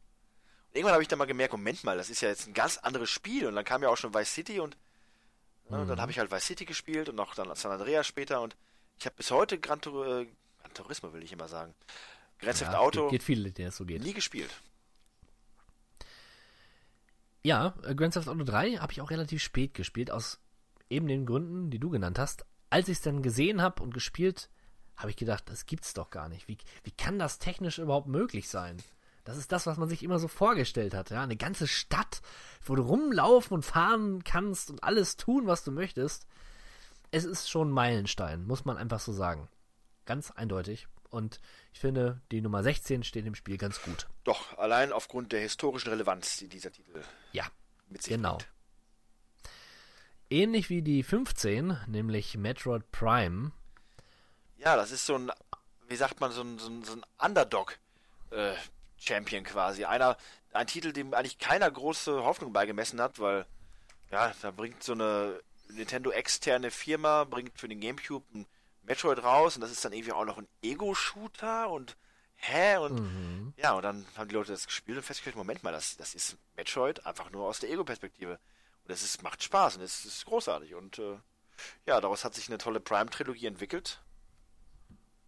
Irgendwann 0.78 0.94
habe 0.94 1.02
ich 1.02 1.08
dann 1.08 1.20
mal 1.20 1.26
gemerkt, 1.26 1.54
Moment 1.54 1.84
mal, 1.84 1.98
das 1.98 2.10
ist 2.10 2.22
ja 2.22 2.30
jetzt 2.30 2.48
ein 2.48 2.54
ganz 2.54 2.78
anderes 2.78 3.10
Spiel 3.10 3.48
und 3.48 3.56
dann 3.56 3.66
kam 3.66 3.82
ja 3.82 3.90
auch 3.90 3.98
schon 3.98 4.14
Vice 4.14 4.32
City 4.32 4.60
und, 4.60 4.78
ne, 5.70 5.82
und 5.82 5.88
dann 5.88 6.00
habe 6.00 6.12
ich 6.12 6.20
halt 6.20 6.32
Vice 6.32 6.46
City 6.46 6.66
gespielt 6.66 7.10
und 7.10 7.16
noch 7.16 7.34
dann 7.34 7.54
San 7.56 7.72
Andreas 7.72 8.06
später 8.06 8.42
und 8.42 8.56
ich 9.00 9.06
habe 9.06 9.16
bis 9.16 9.32
heute 9.32 9.60
Gran, 9.60 9.82
Tur 9.82 10.22
äh, 10.22 10.28
Gran 10.62 10.74
Turismo, 10.74 11.14
will 11.14 11.24
ich 11.24 11.32
immer 11.32 11.48
sagen, 11.48 11.74
Grand 12.40 12.58
Theft 12.60 12.72
ja, 12.74 12.78
Auto 12.78 13.04
Geht, 13.10 13.20
geht 13.20 13.24
viele, 13.24 13.54
es 13.58 13.76
so 13.76 13.86
geht. 13.86 14.04
nie 14.04 14.14
gespielt. 14.14 14.52
Ja, 17.44 17.74
äh, 17.84 17.96
Grand 17.96 18.14
Theft 18.14 18.28
Auto 18.28 18.44
3 18.44 18.78
habe 18.78 18.92
ich 18.92 19.02
auch 19.02 19.10
relativ 19.10 19.42
spät 19.42 19.74
gespielt, 19.74 20.12
aus 20.12 20.40
eben 20.90 21.08
den 21.08 21.26
Gründen, 21.26 21.72
die 21.72 21.80
du 21.80 21.90
genannt 21.90 22.20
hast. 22.20 22.46
Als 22.70 22.88
ich 22.88 22.98
es 22.98 23.02
dann 23.02 23.24
gesehen 23.24 23.62
habe 23.62 23.82
und 23.82 23.94
gespielt, 23.94 24.50
habe 24.96 25.10
ich 25.10 25.16
gedacht, 25.16 25.50
das 25.50 25.66
gibt's 25.66 25.94
doch 25.94 26.10
gar 26.10 26.30
nicht. 26.30 26.48
Wie, 26.48 26.58
wie 26.84 26.92
kann 26.92 27.20
das 27.20 27.40
technisch 27.40 27.78
überhaupt 27.78 28.08
möglich 28.08 28.50
sein? 28.50 28.78
Das 29.28 29.36
ist 29.36 29.52
das, 29.52 29.66
was 29.68 29.76
man 29.78 29.90
sich 29.90 30.04
immer 30.04 30.20
so 30.20 30.30
vorgestellt 30.30 30.94
hat. 30.94 31.10
Ja? 31.10 31.22
Eine 31.22 31.36
ganze 31.36 31.68
Stadt, 31.68 32.22
wo 32.64 32.76
du 32.76 32.82
rumlaufen 32.84 33.56
und 33.56 33.66
fahren 33.66 34.24
kannst 34.24 34.70
und 34.70 34.82
alles 34.86 35.18
tun, 35.18 35.48
was 35.48 35.66
du 35.66 35.72
möchtest. 35.72 36.28
Es 37.12 37.26
ist 37.26 37.50
schon 37.50 37.68
ein 37.68 37.74
Meilenstein, 37.74 38.46
muss 38.48 38.64
man 38.64 38.78
einfach 38.78 39.02
so 39.02 39.12
sagen. 39.12 39.50
Ganz 40.06 40.32
eindeutig. 40.32 40.88
Und 41.10 41.42
ich 41.74 41.82
finde, 41.82 42.22
die 42.32 42.40
Nummer 42.40 42.64
16 42.64 43.04
steht 43.04 43.26
im 43.26 43.36
Spiel 43.36 43.58
ganz 43.58 43.82
gut. 43.82 44.08
Doch, 44.24 44.58
allein 44.58 44.94
aufgrund 44.94 45.34
der 45.34 45.42
historischen 45.42 45.90
Relevanz, 45.90 46.38
die 46.38 46.48
dieser 46.48 46.72
Titel 46.72 47.02
Ja, 47.34 47.46
mit 47.90 48.04
sich 48.04 48.14
Genau. 48.14 48.38
bringt. 48.38 48.48
Ähnlich 50.30 50.70
wie 50.70 50.82
die 50.82 51.04
15, 51.04 51.78
nämlich 51.88 52.38
Metroid 52.38 52.90
Prime. 52.94 53.52
Ja, 54.58 54.78
das 54.78 54.92
ist 54.92 55.06
so 55.06 55.16
ein, 55.16 55.32
wie 55.90 55.98
sagt 55.98 56.22
man, 56.22 56.32
so 56.32 56.42
ein, 56.42 56.60
so 56.60 56.70
ein, 56.70 56.84
so 56.86 56.94
ein 56.94 57.04
Underdog-Champion 58.98 59.44
quasi. 59.44 59.86
Einer, 59.86 60.18
ein 60.54 60.68
Titel, 60.68 60.92
dem 60.92 61.14
eigentlich 61.14 61.40
keiner 61.40 61.70
große 61.70 62.24
Hoffnung 62.24 62.54
beigemessen 62.54 63.00
hat, 63.02 63.20
weil, 63.20 63.46
ja, 64.12 64.34
da 64.42 64.52
bringt 64.52 64.84
so 64.84 64.94
eine 64.94 65.40
Nintendo-externe 65.70 66.72
Firma, 66.72 67.24
bringt 67.24 67.60
für 67.60 67.68
den 67.68 67.80
Gamecube 67.80 68.26
ein 68.34 68.48
Metroid 68.84 69.24
raus 69.24 69.56
und 69.56 69.62
das 69.62 69.72
ist 69.72 69.84
dann 69.84 69.94
irgendwie 69.94 70.14
auch 70.14 70.26
noch 70.26 70.38
ein 70.38 70.48
Ego-Shooter 70.62 71.70
und 71.70 71.98
hä? 72.36 72.78
Und 72.78 73.54
ja, 73.58 73.74
und 73.74 73.84
dann 73.84 74.06
haben 74.16 74.30
die 74.30 74.36
Leute 74.36 74.52
das 74.52 74.66
gespielt 74.66 74.98
und 74.98 75.04
festgestellt, 75.04 75.36
Moment 75.36 75.64
mal, 75.64 75.74
das, 75.74 75.98
das 75.98 76.16
ist 76.16 76.38
Metroid 76.56 77.06
einfach 77.06 77.30
nur 77.32 77.46
aus 77.46 77.60
der 77.60 77.70
Ego-Perspektive. 77.70 78.40
Und 78.84 78.94
es 78.94 79.04
ist, 79.04 79.22
macht 79.24 79.44
Spaß 79.44 79.78
und 79.78 79.84
es 79.84 80.06
ist 80.06 80.26
großartig. 80.26 80.74
Und 80.76 81.00
äh, 81.00 81.18
ja, 81.86 82.00
daraus 82.00 82.24
hat 82.24 82.34
sich 82.36 82.48
eine 82.48 82.58
tolle 82.58 82.80
Prime-Trilogie 82.80 83.48
entwickelt. 83.48 84.00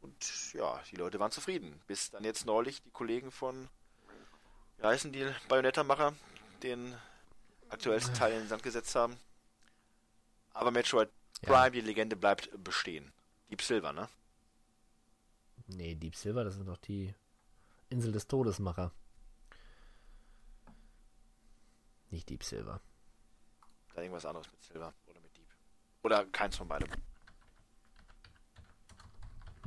Und 0.01 0.53
ja, 0.53 0.81
die 0.91 0.95
Leute 0.95 1.19
waren 1.19 1.31
zufrieden. 1.31 1.81
Bis 1.87 2.11
dann 2.11 2.23
jetzt 2.23 2.45
neulich 2.45 2.81
die 2.81 2.91
Kollegen 2.91 3.31
von, 3.31 3.67
wie 4.77 4.83
heißen 4.85 5.11
die 5.11 5.29
Bayonetta-Macher, 5.47 6.13
den 6.63 6.95
aktuellsten 7.69 8.13
Teil 8.13 8.33
in 8.33 8.39
den 8.39 8.47
Sand 8.47 8.63
gesetzt 8.63 8.95
haben. 8.95 9.17
Aber 10.53 10.71
Metroid 10.71 11.09
Ja. 11.41 11.49
Prime, 11.49 11.71
die 11.71 11.81
Legende 11.81 12.15
bleibt 12.15 12.49
bestehen. 12.63 13.11
Deep 13.49 13.61
Silver, 13.61 13.93
ne? 13.93 14.09
Nee, 15.67 15.95
Deep 15.95 16.15
Silver, 16.15 16.43
das 16.43 16.55
sind 16.55 16.65
doch 16.67 16.77
die 16.77 17.13
Insel 17.89 18.11
des 18.11 18.27
Todesmacher. 18.27 18.91
Nicht 22.09 22.29
Deep 22.29 22.43
Silver. 22.43 22.81
Dann 23.93 24.03
irgendwas 24.03 24.25
anderes 24.25 24.51
mit 24.51 24.63
Silver 24.63 24.93
oder 25.07 25.19
mit 25.21 25.35
Deep. 25.37 25.47
Oder 26.03 26.25
keins 26.25 26.57
von 26.57 26.67
beidem. 26.67 26.89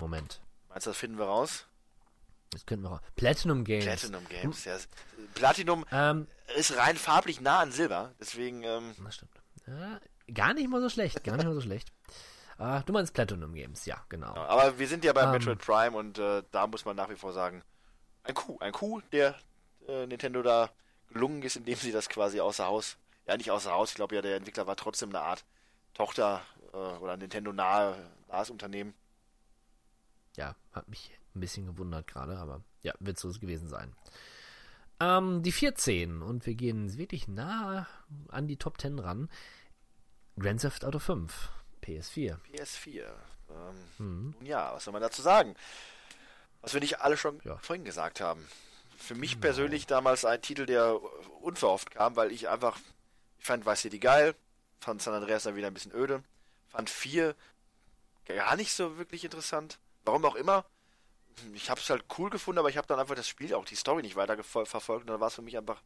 Moment. 0.02 0.40
Meinst 0.68 0.86
du, 0.86 0.90
das 0.90 0.96
finden 0.98 1.16
wir 1.18 1.26
raus? 1.26 1.66
Das 2.50 2.66
könnten 2.66 2.84
wir 2.84 2.90
auch. 2.90 3.00
Platinum 3.14 3.62
Games. 3.64 3.84
Platinum 3.84 4.28
Games. 4.28 4.64
Ja, 4.64 4.76
Platinum 5.34 5.86
Ähm, 5.92 6.26
ist 6.56 6.76
rein 6.76 6.96
farblich 6.96 7.40
nah 7.40 7.60
an 7.60 7.70
Silber. 7.70 8.12
Deswegen, 8.20 8.64
ähm, 8.64 8.94
das 9.02 9.14
stimmt. 9.14 9.30
Ja, 9.66 10.00
gar 10.34 10.52
nicht 10.54 10.68
mal 10.68 10.80
so 10.80 10.88
schlecht. 10.88 11.22
Gar 11.22 11.36
nicht 11.36 11.46
mal 11.46 11.54
so 11.54 11.60
schlecht. 11.60 11.92
Ah, 12.58 12.80
du 12.82 12.92
meinst 12.92 13.14
Platinum 13.14 13.54
Games, 13.54 13.86
ja, 13.86 14.04
genau. 14.08 14.34
Aber 14.34 14.78
wir 14.78 14.88
sind 14.88 15.04
ja 15.04 15.12
bei 15.12 15.22
Ähm. 15.22 15.30
Metroid 15.30 15.58
Prime 15.60 15.96
und 15.96 16.18
äh, 16.18 16.42
da 16.50 16.66
muss 16.66 16.84
man 16.84 16.96
nach 16.96 17.08
wie 17.08 17.16
vor 17.16 17.32
sagen, 17.32 17.62
ein 18.24 18.34
Coup, 18.34 18.60
ein 18.60 18.72
Coup, 18.72 19.02
der 19.12 19.36
äh, 19.88 20.06
Nintendo 20.06 20.42
da 20.42 20.70
gelungen 21.08 21.42
ist, 21.42 21.56
indem 21.56 21.76
sie 21.76 21.92
das 21.92 22.08
quasi 22.08 22.40
außer 22.40 22.66
Haus, 22.66 22.96
ja 23.26 23.36
nicht 23.36 23.50
außer 23.52 23.70
Haus, 23.72 23.90
ich 23.90 23.94
glaube 23.94 24.14
ja, 24.16 24.22
der 24.22 24.36
Entwickler 24.36 24.66
war 24.66 24.76
trotzdem 24.76 25.10
eine 25.10 25.20
Art 25.20 25.44
Tochter 25.94 26.42
äh, 26.72 26.76
oder 26.76 27.16
Nintendo 27.16 27.52
nahe, 27.52 27.96
nahes 28.28 28.50
Unternehmen. 28.50 28.94
Ja, 30.36 30.56
hat 30.72 30.88
mich 30.88 31.10
ein 31.34 31.40
bisschen 31.40 31.66
gewundert 31.66 32.06
gerade, 32.06 32.38
aber 32.38 32.62
ja, 32.82 32.92
wird 33.00 33.18
so 33.18 33.30
gewesen 33.32 33.68
sein. 33.68 33.94
Ähm, 35.00 35.42
die 35.42 35.52
14 35.52 36.22
und 36.22 36.46
wir 36.46 36.54
gehen 36.54 36.96
wirklich 36.96 37.28
nah 37.28 37.86
an 38.28 38.46
die 38.46 38.56
Top 38.56 38.80
10 38.80 38.98
ran. 38.98 39.28
Grand 40.38 40.60
Theft 40.60 40.84
Auto 40.84 40.98
5, 40.98 41.50
PS4. 41.82 42.38
PS4. 42.52 43.04
Ähm, 43.50 44.34
Nun 44.38 44.46
ja, 44.46 44.72
was 44.74 44.84
soll 44.84 44.92
man 44.92 45.02
dazu 45.02 45.20
sagen? 45.22 45.54
Was 46.60 46.72
wir 46.74 46.80
nicht 46.80 47.00
alle 47.00 47.16
schon 47.16 47.40
Ja. 47.44 47.56
vorhin 47.58 47.84
gesagt 47.84 48.20
haben. 48.20 48.46
Für 48.96 49.14
mich 49.16 49.40
persönlich 49.40 49.86
damals 49.86 50.24
ein 50.24 50.40
Titel, 50.40 50.64
der 50.64 51.00
unverhofft 51.42 51.90
kam, 51.90 52.14
weil 52.14 52.30
ich 52.30 52.48
einfach, 52.48 52.78
ich 53.38 53.44
fand 53.44 53.66
Vice 53.66 53.80
City 53.80 53.98
geil, 53.98 54.34
fand 54.80 55.02
San 55.02 55.12
Andreas 55.14 55.42
dann 55.42 55.56
wieder 55.56 55.66
ein 55.66 55.74
bisschen 55.74 55.92
öde, 55.92 56.22
fand 56.68 56.88
4 56.88 57.34
gar 58.26 58.54
nicht 58.54 58.72
so 58.72 58.96
wirklich 58.98 59.24
interessant. 59.24 59.80
Warum 60.04 60.24
auch 60.24 60.34
immer. 60.34 60.64
Ich 61.54 61.70
habe 61.70 61.80
es 61.80 61.88
halt 61.88 62.04
cool 62.18 62.30
gefunden, 62.30 62.58
aber 62.58 62.68
ich 62.68 62.76
habe 62.76 62.86
dann 62.86 63.00
einfach 63.00 63.14
das 63.14 63.28
Spiel, 63.28 63.54
auch 63.54 63.64
die 63.64 63.76
Story 63.76 64.02
nicht 64.02 64.16
weiter 64.16 64.42
verfolgt 64.42 65.04
und 65.04 65.10
dann 65.10 65.20
war 65.20 65.28
es 65.28 65.34
für 65.34 65.42
mich 65.42 65.56
einfach, 65.56 65.80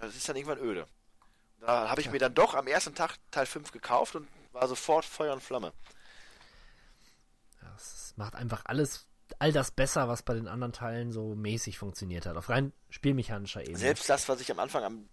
das 0.00 0.14
ist 0.14 0.28
dann 0.28 0.36
irgendwann 0.36 0.58
öde. 0.58 0.86
Da 1.60 1.88
habe 1.88 2.00
ich 2.00 2.10
mir 2.10 2.18
dann 2.18 2.34
doch 2.34 2.54
am 2.54 2.66
ersten 2.66 2.94
Tag 2.94 3.16
Teil 3.30 3.46
5 3.46 3.70
gekauft 3.70 4.16
und 4.16 4.28
war 4.52 4.66
sofort 4.68 5.04
Feuer 5.04 5.32
und 5.32 5.42
Flamme. 5.42 5.72
Es 7.76 8.12
macht 8.16 8.34
einfach 8.34 8.62
alles, 8.64 9.06
all 9.38 9.52
das 9.52 9.70
besser, 9.70 10.08
was 10.08 10.22
bei 10.22 10.34
den 10.34 10.48
anderen 10.48 10.72
Teilen 10.72 11.12
so 11.12 11.34
mäßig 11.34 11.78
funktioniert 11.78 12.26
hat. 12.26 12.36
Auf 12.36 12.48
rein 12.48 12.72
spielmechanischer 12.90 13.62
Ebene. 13.62 13.78
Selbst 13.78 14.08
das, 14.08 14.28
was 14.28 14.40
ich 14.40 14.50
am 14.50 14.58
Anfang 14.58 14.84
am, 14.84 15.08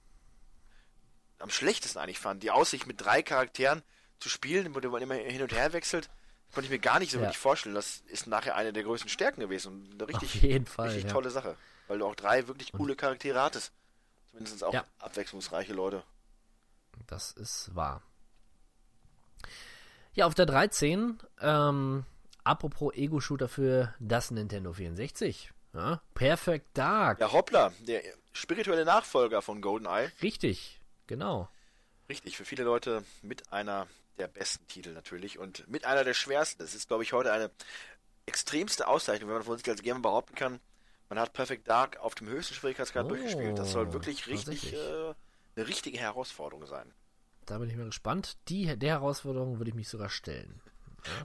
am 1.38 1.50
schlechtesten 1.50 2.00
eigentlich 2.00 2.20
fand, 2.20 2.44
die 2.44 2.52
Aussicht 2.52 2.88
mit 2.88 3.00
drei 3.00 3.22
Charakteren 3.22 3.84
zu 4.20 4.28
spielen, 4.28 4.76
wo 4.76 4.80
man 4.90 5.02
immer 5.02 5.16
hin 5.16 5.42
und 5.42 5.54
her 5.54 5.72
wechselt, 5.72 6.10
konnte 6.54 6.66
ich 6.66 6.72
mir 6.72 6.80
gar 6.80 7.00
nicht 7.00 7.12
so 7.12 7.18
Ja. 7.18 7.24
wirklich 7.24 7.38
vorstellen. 7.38 7.76
Das 7.76 8.02
ist 8.08 8.28
nachher 8.28 8.56
eine 8.56 8.74
der 8.74 8.84
größten 8.84 9.10
Stärken 9.10 9.42
gewesen 9.42 9.74
und 9.74 9.94
eine 9.94 10.08
richtig, 10.08 10.30
Auf 10.36 10.42
jeden 10.42 10.66
Fall. 10.66 10.88
richtig 10.88 11.06
ja. 11.06 11.12
tolle 11.12 11.30
Sache. 11.30 11.56
Weil 11.88 12.00
du 12.00 12.06
auch 12.06 12.16
drei 12.16 12.48
wirklich 12.48 12.72
coole 12.72 12.96
Charaktere 12.96 13.42
hattest. 13.42 13.72
Zumindest 14.32 14.64
auch 14.64 14.74
Ja. 14.74 14.86
abwechslungsreiche 15.00 15.74
Leute. 15.74 16.04
Das 17.08 17.32
ist 17.32 17.74
wahr. 17.76 18.02
Ja, 20.14 20.26
auf 20.26 20.34
der 20.36 20.46
13, 20.46 21.20
ähm, 21.42 22.06
apropos 22.44 22.94
Ego-Shooter 22.94 23.48
für 23.48 23.94
das 24.00 24.32
Nintendo 24.32 24.74
64. 24.74 25.52
Ja, 25.74 26.02
Perfect 26.16 26.66
Dark. 26.78 27.20
Ja, 27.20 27.32
hoppla, 27.32 27.72
der 27.80 28.02
spirituelle 28.34 28.86
Nachfolger 28.86 29.42
von 29.42 29.62
GoldenEye. 29.62 30.12
Richtig, 30.22 30.82
genau. 31.08 31.48
Richtig, 32.10 32.38
für 32.38 32.46
viele 32.46 32.64
Leute 32.64 33.04
mit 33.22 33.54
einer 33.54 33.88
der 34.20 34.28
besten 34.28 34.68
Titel 34.68 34.92
natürlich 34.94 35.40
und 35.40 35.68
mit 35.68 35.86
einer 35.86 36.04
der 36.04 36.14
schwersten. 36.14 36.60
Das 36.62 36.76
ist, 36.76 36.88
glaube 36.88 37.04
ich, 37.04 37.14
heute 37.14 37.32
eine 37.32 37.50
extremste 38.26 38.88
Auszeichnung, 38.88 39.30
wenn 39.30 39.38
man 39.38 39.46
von 39.46 39.58
sich 39.58 39.68
als 39.70 39.82
Gamer 39.82 40.02
behaupten 40.02 40.36
kann, 40.36 40.60
man 41.10 41.18
hat 41.20 41.34
Perfect 41.34 41.68
Dark 41.68 41.98
auf 41.98 42.14
dem 42.14 42.28
höchsten 42.28 42.54
Schwierigkeitsgrad 42.54 43.06
Oh, 43.06 43.10
durchgespielt. 43.10 43.58
Das 43.58 43.72
soll 43.72 43.92
wirklich 43.94 44.28
richtig 44.28 44.74
äh, 44.74 45.14
eine 45.56 45.68
richtige 45.68 45.98
Herausforderung 45.98 46.68
sein. 46.68 46.94
Da 47.48 47.58
bin 47.58 47.68
ich 47.70 47.76
mal 47.76 47.86
gespannt. 47.88 48.38
Die, 48.48 48.78
der 48.78 48.92
Herausforderung 48.92 49.58
würde 49.58 49.70
ich 49.70 49.76
mich 49.76 49.90
sogar 49.90 50.10
stellen. 50.10 50.62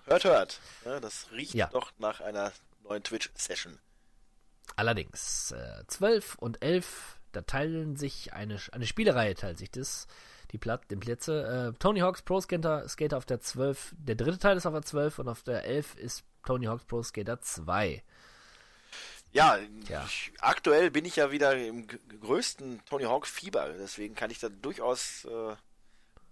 Hört, 0.07 0.25
hört. 0.25 0.61
Ja, 0.87 1.01
das 1.01 1.31
riecht 1.33 1.53
Ja. 1.53 1.67
doch 1.67 1.93
nach 1.99 2.23
einer 2.23 2.53
neuen 2.83 3.03
Twitch-Session. 3.03 3.79
Allerdings, 4.77 5.53
äh, 5.53 5.85
12 5.87 6.37
und 6.37 6.63
11, 6.63 7.19
da 7.33 7.43
teilen 7.43 7.97
sich 7.97 8.33
eine, 8.33 8.59
eine 8.73 8.87
Spielereihe, 8.87 9.35
teilt 9.35 9.59
sich 9.59 9.71
das, 9.71 10.07
die 10.55 10.59
Plat 10.59 10.89
den 10.91 11.01
Plätze. 11.01 11.75
Äh, 11.75 11.79
Tony 11.79 12.01
Hawk's 12.01 12.23
Pro 12.23 12.41
Skater, 12.41 12.89
Skater 12.89 13.19
auf 13.19 13.27
der 13.27 13.41
12, 13.41 13.95
der 13.99 14.15
dritte 14.15 14.39
Teil 14.39 14.57
ist 14.57 14.67
auf 14.67 14.73
der 14.73 14.83
12 14.83 15.19
und 15.19 15.29
auf 15.29 15.43
der 15.43 15.65
11 15.65 15.97
ist 15.97 16.25
Tony 16.47 16.67
Hawk's 16.67 16.85
Pro 16.85 17.03
Skater 17.03 17.41
2. 17.41 18.03
Ja, 19.33 19.59
Ja. 19.89 20.05
Ich, 20.07 20.33
aktuell 20.39 20.93
bin 20.93 21.05
ich 21.05 21.17
ja 21.17 21.33
wieder 21.33 21.57
im 21.57 21.89
größten 21.89 22.85
Tony 22.85 23.03
Hawk 23.03 23.27
Fieber, 23.27 23.69
deswegen 23.81 24.15
kann 24.15 24.31
ich 24.31 24.39
da 24.39 24.49
durchaus 24.49 25.25
äh, 25.25 25.57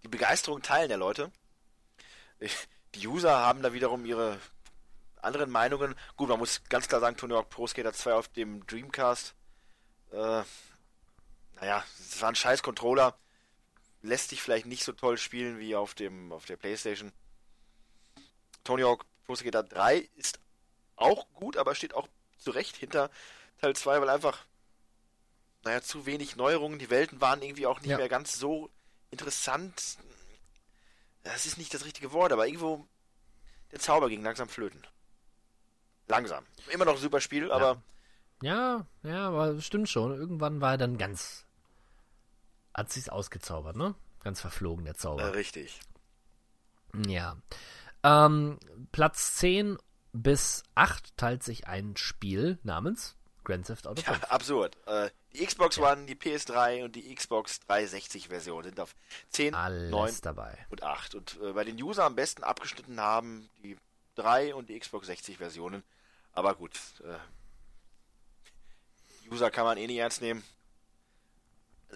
die 0.04 0.08
Begeisterung 0.08 0.62
teilen 0.62 0.88
der 0.88 0.98
Leute. 0.98 1.32
Ich, 2.38 2.68
die 2.94 3.08
User 3.08 3.40
haben 3.40 3.60
da 3.60 3.72
wiederum 3.72 4.04
ihre 4.04 4.38
anderen 5.20 5.50
Meinungen. 5.50 5.96
Gut, 6.16 6.28
man 6.28 6.38
muss 6.38 6.62
ganz 6.68 6.86
klar 6.86 7.00
sagen, 7.00 7.16
Tony 7.16 7.34
Hawk 7.34 7.50
Pro 7.50 7.66
Skater 7.66 7.92
2 7.92 8.14
auf 8.14 8.28
dem 8.28 8.64
Dreamcast, 8.68 9.34
äh, 10.12 10.42
naja, 11.60 11.84
es 11.98 12.22
war 12.22 12.28
ein 12.28 12.36
scheiß 12.36 12.62
Controller, 12.62 13.16
lässt 14.02 14.30
sich 14.30 14.42
vielleicht 14.42 14.66
nicht 14.66 14.84
so 14.84 14.92
toll 14.92 15.16
spielen 15.18 15.58
wie 15.58 15.74
auf 15.76 15.94
dem 15.94 16.32
auf 16.32 16.44
der 16.46 16.56
Playstation. 16.56 17.12
Tony 18.64 18.82
Hawk 18.82 19.04
Pro 19.24 19.34
Skater 19.34 19.62
3 19.62 20.08
ist 20.16 20.38
auch 20.96 21.26
gut, 21.34 21.56
aber 21.56 21.74
steht 21.74 21.94
auch 21.94 22.08
zu 22.38 22.50
Recht 22.50 22.76
hinter 22.76 23.10
Teil 23.60 23.74
2, 23.74 24.00
weil 24.00 24.10
einfach, 24.10 24.44
naja, 25.64 25.80
zu 25.80 26.06
wenig 26.06 26.36
Neuerungen, 26.36 26.78
die 26.78 26.90
Welten 26.90 27.20
waren 27.20 27.42
irgendwie 27.42 27.66
auch 27.66 27.80
nicht 27.80 27.90
Ja. 27.90 27.96
mehr 27.98 28.08
ganz 28.08 28.38
so 28.38 28.70
interessant. 29.10 29.96
Das 31.22 31.46
ist 31.46 31.56
nicht 31.58 31.72
das 31.72 31.84
richtige 31.84 32.12
Wort, 32.12 32.32
aber 32.32 32.46
irgendwo 32.46 32.86
der 33.70 33.78
Zauber 33.78 34.08
ging 34.08 34.22
langsam 34.22 34.48
flöten. 34.48 34.82
Langsam. 36.08 36.44
Immer 36.70 36.84
noch 36.84 36.94
ein 36.96 37.00
super 37.00 37.20
Spiel, 37.20 37.50
aber 37.52 37.80
Ja, 38.42 38.84
ja, 39.04 39.28
aber 39.28 39.60
stimmt 39.60 39.88
schon. 39.88 40.12
Irgendwann 40.12 40.60
war 40.60 40.72
er 40.72 40.78
dann 40.78 40.98
ganz. 40.98 41.46
Hat 42.74 42.90
sich's 42.92 43.08
ausgezaubert, 43.08 43.76
ne? 43.76 43.94
Ganz 44.22 44.40
verflogen, 44.40 44.84
der 44.84 44.94
äh, 44.94 44.98
Zauber. 44.98 45.34
richtig. 45.34 45.80
Ja. 47.06 47.36
Ähm, 48.02 48.58
Platz 48.92 49.34
10 49.36 49.78
bis 50.12 50.62
8 50.74 51.16
teilt 51.16 51.42
sich 51.42 51.66
ein 51.66 51.96
Spiel 51.96 52.58
namens 52.62 53.16
Grand 53.44 53.66
Theft 53.66 53.86
Auto 53.86 54.02
5. 54.02 54.20
Ja, 54.22 54.28
absurd. 54.28 54.76
Äh, 54.86 55.10
die 55.34 55.44
Xbox 55.46 55.78
One, 55.78 56.04
die 56.06 56.14
PS3 56.14 56.84
und 56.84 56.94
die 56.94 57.14
Xbox 57.14 57.60
360 57.60 58.28
Version 58.28 58.62
sind 58.64 58.78
auf 58.78 58.94
10, 59.30 59.54
Alles 59.54 59.90
9 59.90 60.14
dabei. 60.22 60.66
und 60.70 60.82
8. 60.82 61.14
Und 61.14 61.40
äh, 61.42 61.52
bei 61.52 61.64
den 61.64 61.82
User 61.82 62.04
am 62.04 62.14
besten 62.14 62.44
abgeschnitten 62.44 63.00
haben 63.00 63.48
die 63.62 63.76
3 64.16 64.54
und 64.54 64.68
die 64.68 64.78
Xbox 64.78 65.06
60 65.06 65.38
Versionen. 65.38 65.82
Aber 66.32 66.54
gut, 66.54 66.72
äh, 67.04 67.18
User 69.30 69.50
kann 69.50 69.64
man 69.64 69.78
eh 69.78 69.86
nicht 69.86 69.98
ernst 69.98 70.20
nehmen. 70.20 70.44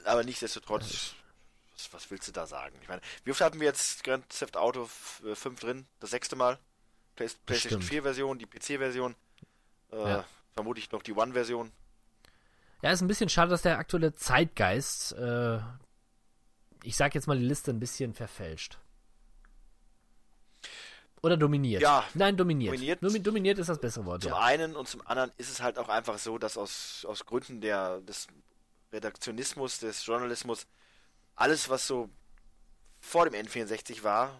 Aber 0.04 0.22
nichtsdestotrotz, 0.24 1.14
was, 1.74 1.92
was 1.92 2.10
willst 2.10 2.28
du 2.28 2.32
da 2.32 2.46
sagen? 2.46 2.76
Ich 2.82 2.88
meine, 2.88 3.00
wie 3.24 3.30
oft 3.30 3.40
hatten 3.40 3.60
wir 3.60 3.66
jetzt 3.66 4.04
Grand 4.04 4.28
Theft 4.28 4.56
Auto 4.56 4.84
f- 4.84 5.22
äh, 5.26 5.34
5 5.34 5.60
drin? 5.60 5.86
Das 6.00 6.10
sechste 6.10 6.36
Mal? 6.36 6.58
Play 7.16 7.28
PlayStation 7.46 7.78
Bestimmt. 7.80 7.84
4 7.84 8.02
Version, 8.02 8.38
die 8.38 8.46
PC-Version, 8.46 9.14
äh, 9.92 9.96
Ja. 9.96 10.24
vermutlich 10.54 10.90
noch 10.92 11.02
die 11.02 11.12
One-Version. 11.14 11.72
Ja, 12.82 12.90
ist 12.92 13.00
ein 13.00 13.08
bisschen 13.08 13.30
schade, 13.30 13.50
dass 13.50 13.62
der 13.62 13.78
aktuelle 13.78 14.14
Zeitgeist, 14.14 15.12
äh, 15.12 15.58
ich 16.82 16.94
sag 16.96 17.14
jetzt 17.14 17.26
mal 17.26 17.38
die 17.38 17.44
Liste 17.46 17.70
ein 17.70 17.80
bisschen 17.80 18.12
verfälscht. 18.14 18.78
Oder 21.22 21.36
dominiert. 21.36 21.82
Ja, 21.82 22.04
Nein, 22.14 22.36
dominiert. 22.36 22.74
dominiert. 22.74 23.02
Domi 23.02 23.20
dominiert 23.22 23.58
ist 23.58 23.68
das 23.68 23.80
bessere 23.80 24.04
Wort, 24.04 24.22
Zum 24.22 24.32
ja. 24.32 24.38
einen 24.40 24.76
und 24.76 24.86
zum 24.86 25.04
anderen 25.06 25.32
ist 25.38 25.50
es 25.50 25.60
halt 25.62 25.78
auch 25.78 25.88
einfach 25.88 26.18
so, 26.18 26.38
dass 26.38 26.56
aus, 26.56 27.04
aus 27.08 27.24
Gründen 27.26 27.60
der, 27.60 28.00
des 28.02 28.28
Redaktionismus, 28.92 29.78
des 29.78 30.04
Journalismus, 30.06 30.66
alles, 31.34 31.68
was 31.68 31.86
so 31.86 32.08
vor 33.00 33.28
dem 33.28 33.46
N64 33.46 34.02
war, 34.02 34.38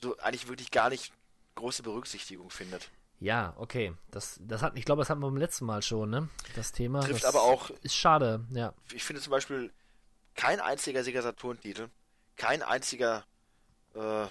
so 0.00 0.16
eigentlich 0.18 0.48
wirklich 0.48 0.70
gar 0.70 0.90
nicht 0.90 1.12
große 1.54 1.82
Berücksichtigung 1.82 2.50
findet. 2.50 2.90
Ja, 3.20 3.54
okay. 3.56 3.92
Das, 4.12 4.38
das 4.40 4.62
hat, 4.62 4.76
ich 4.76 4.84
glaube, 4.84 5.00
das 5.02 5.10
hatten 5.10 5.20
wir 5.20 5.26
beim 5.26 5.36
letzten 5.38 5.64
Mal 5.64 5.82
schon, 5.82 6.10
ne? 6.10 6.28
Das 6.54 6.70
Thema. 6.70 7.00
Trifft 7.00 7.24
das 7.24 7.34
aber 7.34 7.42
auch- 7.42 7.70
Ist 7.82 7.96
schade, 7.96 8.46
ja. 8.50 8.72
Ich 8.92 9.02
finde 9.02 9.20
zum 9.20 9.32
Beispiel 9.32 9.72
kein 10.34 10.60
einziger 10.60 11.02
Sega 11.02 11.20
Saturn-Titel, 11.22 11.88
kein 12.36 12.62
einziger 12.62 13.24
äh, 13.94 14.26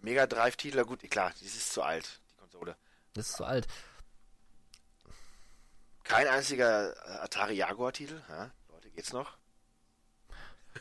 Mega 0.00 0.26
Drive-Titel, 0.26 0.84
gut, 0.84 1.00
klar, 1.10 1.32
die 1.40 1.46
ist 1.46 1.72
zu 1.72 1.82
alt, 1.82 2.20
die 2.30 2.36
Konsole. 2.36 2.76
Das 3.14 3.30
ist 3.30 3.36
zu 3.38 3.44
alt. 3.44 3.66
Kein 6.04 6.28
einziger 6.28 6.94
äh, 7.06 7.18
Atari 7.18 7.54
Jaguar-Titel, 7.54 8.20
ja? 8.28 8.50
Leute, 8.68 8.90
geht's 8.90 9.12
noch? 9.12 9.36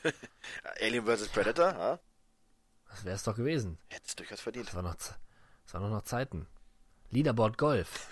Alien 0.82 1.06
vs. 1.06 1.30
Predator, 1.30 1.72
ja? 1.72 2.00
Das 2.90 3.06
wäre 3.06 3.16
es 3.16 3.24
doch 3.24 3.36
gewesen. 3.36 3.80
Hätte 3.88 4.06
es 4.08 4.16
durchaus 4.16 4.42
verdient. 4.42 4.68
Das 4.68 4.76
war 4.76 4.84
noch, 4.84 4.96
das 4.96 5.16
war 5.72 5.82
noch, 5.82 5.90
noch 5.90 6.04
Zeiten. 6.04 6.48
Leaderboard 7.10 7.58
Golf. 7.58 8.08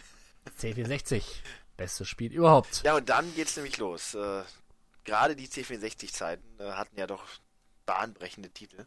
C64. 0.59 1.23
Bestes 1.77 2.07
Spiel 2.07 2.31
überhaupt. 2.31 2.83
Ja, 2.83 2.95
und 2.95 3.09
dann 3.09 3.33
geht's 3.35 3.55
nämlich 3.55 3.77
los. 3.77 4.13
Äh, 4.13 4.43
Gerade 5.03 5.35
die 5.35 5.47
C64-Zeiten 5.47 6.59
äh, 6.59 6.71
hatten 6.73 6.97
ja 6.97 7.07
doch 7.07 7.23
bahnbrechende 7.85 8.51
Titel. 8.51 8.85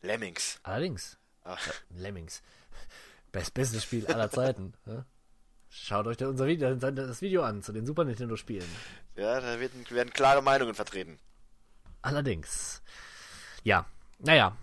Lemmings. 0.00 0.58
Allerdings. 0.62 1.18
Ach, 1.44 1.72
Lemmings. 1.90 2.42
Best, 3.30 3.54
bestes 3.54 3.84
Spiel 3.84 4.06
aller 4.06 4.30
Zeiten. 4.30 4.74
Ja? 4.86 5.04
Schaut 5.82 6.06
euch 6.06 6.22
unser 6.24 6.46
Video, 6.46 6.74
das 6.74 7.20
Video 7.20 7.42
an 7.42 7.62
zu 7.62 7.72
den 7.72 7.86
Super 7.86 8.04
Nintendo 8.04 8.36
Spielen. 8.36 8.68
ja, 9.14 9.40
da 9.40 9.60
werden, 9.60 9.84
werden 9.90 10.12
klare 10.12 10.42
Meinungen 10.42 10.74
vertreten. 10.74 11.18
Allerdings. 12.02 12.82
Ja, 13.62 13.86
naja. 14.18 14.56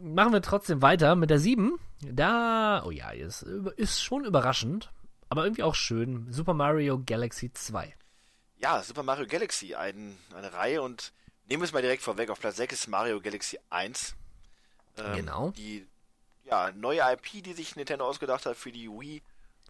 Machen 0.00 0.32
wir 0.32 0.42
trotzdem 0.42 0.82
weiter 0.82 1.16
mit 1.16 1.30
der 1.30 1.38
7. 1.38 1.78
Da, 2.02 2.82
oh 2.84 2.90
ja, 2.90 3.10
ist, 3.10 3.42
ist 3.76 4.02
schon 4.02 4.24
überraschend, 4.24 4.92
aber 5.28 5.44
irgendwie 5.44 5.62
auch 5.64 5.74
schön. 5.74 6.32
Super 6.32 6.54
Mario 6.54 7.02
Galaxy 7.04 7.52
2. 7.52 7.94
Ja, 8.58 8.82
Super 8.82 9.02
Mario 9.02 9.26
Galaxy, 9.26 9.74
ein, 9.74 10.16
eine 10.34 10.52
Reihe 10.52 10.82
und 10.82 11.12
nehmen 11.48 11.62
wir 11.62 11.66
es 11.66 11.72
mal 11.72 11.82
direkt 11.82 12.02
vorweg. 12.02 12.30
Auf 12.30 12.40
Platz 12.40 12.56
6 12.56 12.74
ist 12.74 12.88
Mario 12.88 13.20
Galaxy 13.20 13.58
1. 13.70 14.14
Ähm, 14.98 15.16
Genau. 15.16 15.50
Die 15.52 15.86
ja, 16.44 16.70
neue 16.72 17.00
IP, 17.12 17.42
die 17.44 17.52
sich 17.54 17.76
Nintendo 17.76 18.06
ausgedacht 18.06 18.46
hat 18.46 18.56
für 18.56 18.72
die 18.72 18.88
Wii, 18.88 19.22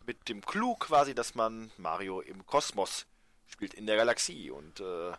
mit 0.09 0.29
dem 0.31 0.41
Clou 0.41 0.75
quasi, 0.75 1.15
dass 1.15 1.35
man 1.35 1.71
Mario 1.77 2.21
im 2.23 2.45
Kosmos 2.47 3.05
spielt, 3.47 3.75
in 3.75 3.87
der 3.87 3.97
Galaxie 3.97 4.51
und 4.51 4.81
äh, 4.81 5.13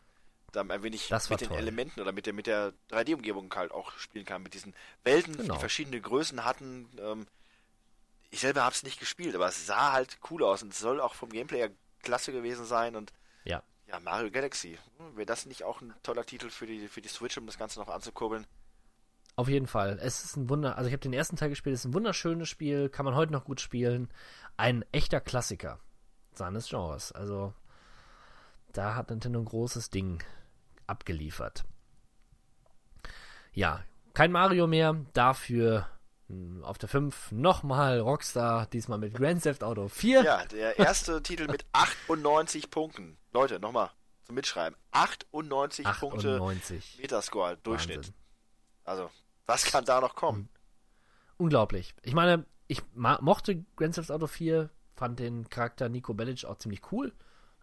dann 0.52 0.72
ein 0.72 0.82
wenig 0.82 1.12
mit 1.12 1.42
den 1.42 1.50
toll. 1.50 1.58
Elementen 1.60 2.02
oder 2.02 2.12
mit 2.12 2.26
der, 2.26 2.34
mit 2.34 2.48
der 2.48 2.74
3D-Umgebung 2.90 3.54
halt 3.56 3.72
auch 3.72 3.92
spielen 4.00 4.26
kann, 4.26 4.42
mit 4.42 4.56
diesen 4.56 4.74
Welten, 5.04 5.38
Genau. 5.38 5.54
die 5.54 5.60
verschiedene 5.60 6.02
Größen 6.02 6.44
hatten. 6.44 6.90
Ähm, 7.00 7.28
ich 8.32 8.40
selber 8.40 8.64
habe 8.64 8.74
es 8.74 8.82
nicht 8.82 9.00
gespielt, 9.00 9.36
aber 9.36 9.48
es 9.48 9.68
sah 9.68 9.92
halt 9.92 10.18
cool 10.32 10.44
aus 10.44 10.64
und 10.64 10.74
es 10.74 10.80
soll 10.80 11.00
auch 11.02 11.14
vom 11.14 11.30
Gameplay 11.30 11.60
her 11.60 11.72
klasse 12.02 12.32
gewesen 12.32 12.66
sein 12.66 12.96
und 12.96 13.14
Ja. 13.44 13.62
ja, 13.86 14.00
Mario 14.00 14.32
Galaxy. 14.32 14.80
Wäre 15.14 15.28
das 15.28 15.46
nicht 15.46 15.64
auch 15.64 15.82
ein 15.82 15.94
toller 16.02 16.26
Titel 16.26 16.50
für 16.50 16.66
die, 16.66 16.88
für 16.88 17.02
die 17.02 17.10
Switch, 17.10 17.38
um 17.38 17.46
das 17.46 17.60
Ganze 17.60 17.80
noch 17.80 17.90
anzukurbeln? 17.90 18.48
Auf 19.40 19.48
jeden 19.48 19.68
Fall. 19.68 19.98
Es 20.02 20.26
ist 20.26 20.36
ein 20.36 20.50
Wunder, 20.50 20.78
also 20.78 20.90
ich 20.90 20.94
habe 20.94 21.00
den 21.00 21.14
ersten 21.14 21.38
Teil 21.38 21.48
gespielt, 21.48 21.74
es 21.74 21.86
ist 21.86 21.86
ein 21.86 21.94
wunderschönes 21.94 22.50
Spiel, 22.50 22.90
kann 22.90 23.06
man 23.06 23.16
heute 23.16 23.32
noch 23.32 23.46
gut 23.46 23.62
spielen. 23.62 24.10
Ein 24.58 24.84
echter 24.92 25.22
Klassiker 25.22 25.80
seines 26.34 26.68
Genres. 26.68 27.14
Also 27.14 27.54
da 28.74 28.96
hat 28.96 29.10
Nintendo 29.10 29.40
ein 29.40 29.46
großes 29.46 29.92
Ding 29.92 30.22
abgeliefert. 30.88 31.64
Ja, 33.54 33.82
kein 34.14 34.34
Mario 34.34 34.68
mehr, 34.68 34.98
dafür 35.14 35.88
hm, 36.28 36.62
auf 36.66 36.78
der 36.78 36.90
5 36.90 37.32
nochmal 37.32 38.02
Rockstar, 38.02 38.66
diesmal 38.66 38.98
mit 38.98 39.14
Grand 39.14 39.44
Theft 39.44 39.64
Auto 39.64 39.88
4. 39.88 40.22
Ja, 40.22 40.46
der 40.48 40.78
erste 40.80 41.24
Titel 41.24 41.48
mit 41.48 41.66
98 41.72 42.70
Punkten. 42.70 43.18
Leute, 43.32 43.62
nochmal 43.62 43.90
zum 44.26 44.36
Mitschreiben. 44.36 44.78
98, 44.92 45.86
98. 45.86 46.76
Punkte 46.76 47.02
Metascore, 47.02 47.56
Durchschnitt. 47.64 48.00
Wahnsinn. 48.00 48.14
Also, 48.84 49.10
was 49.50 49.66
kann 49.66 49.84
da 49.84 50.00
noch 50.00 50.16
kommen? 50.16 50.48
Unglaublich. 51.38 51.96
Ich 52.04 52.14
meine, 52.14 52.46
ich 52.68 52.84
mochte 52.94 53.66
Grand 53.76 53.96
Theft 53.96 54.12
Auto 54.12 54.28
4, 54.28 54.70
fand 54.96 55.20
den 55.20 55.50
Charakter 55.50 55.90
Nico 55.90 56.14
Bellic 56.14 56.46
auch 56.46 56.58
ziemlich 56.58 56.92
cool. 56.92 57.12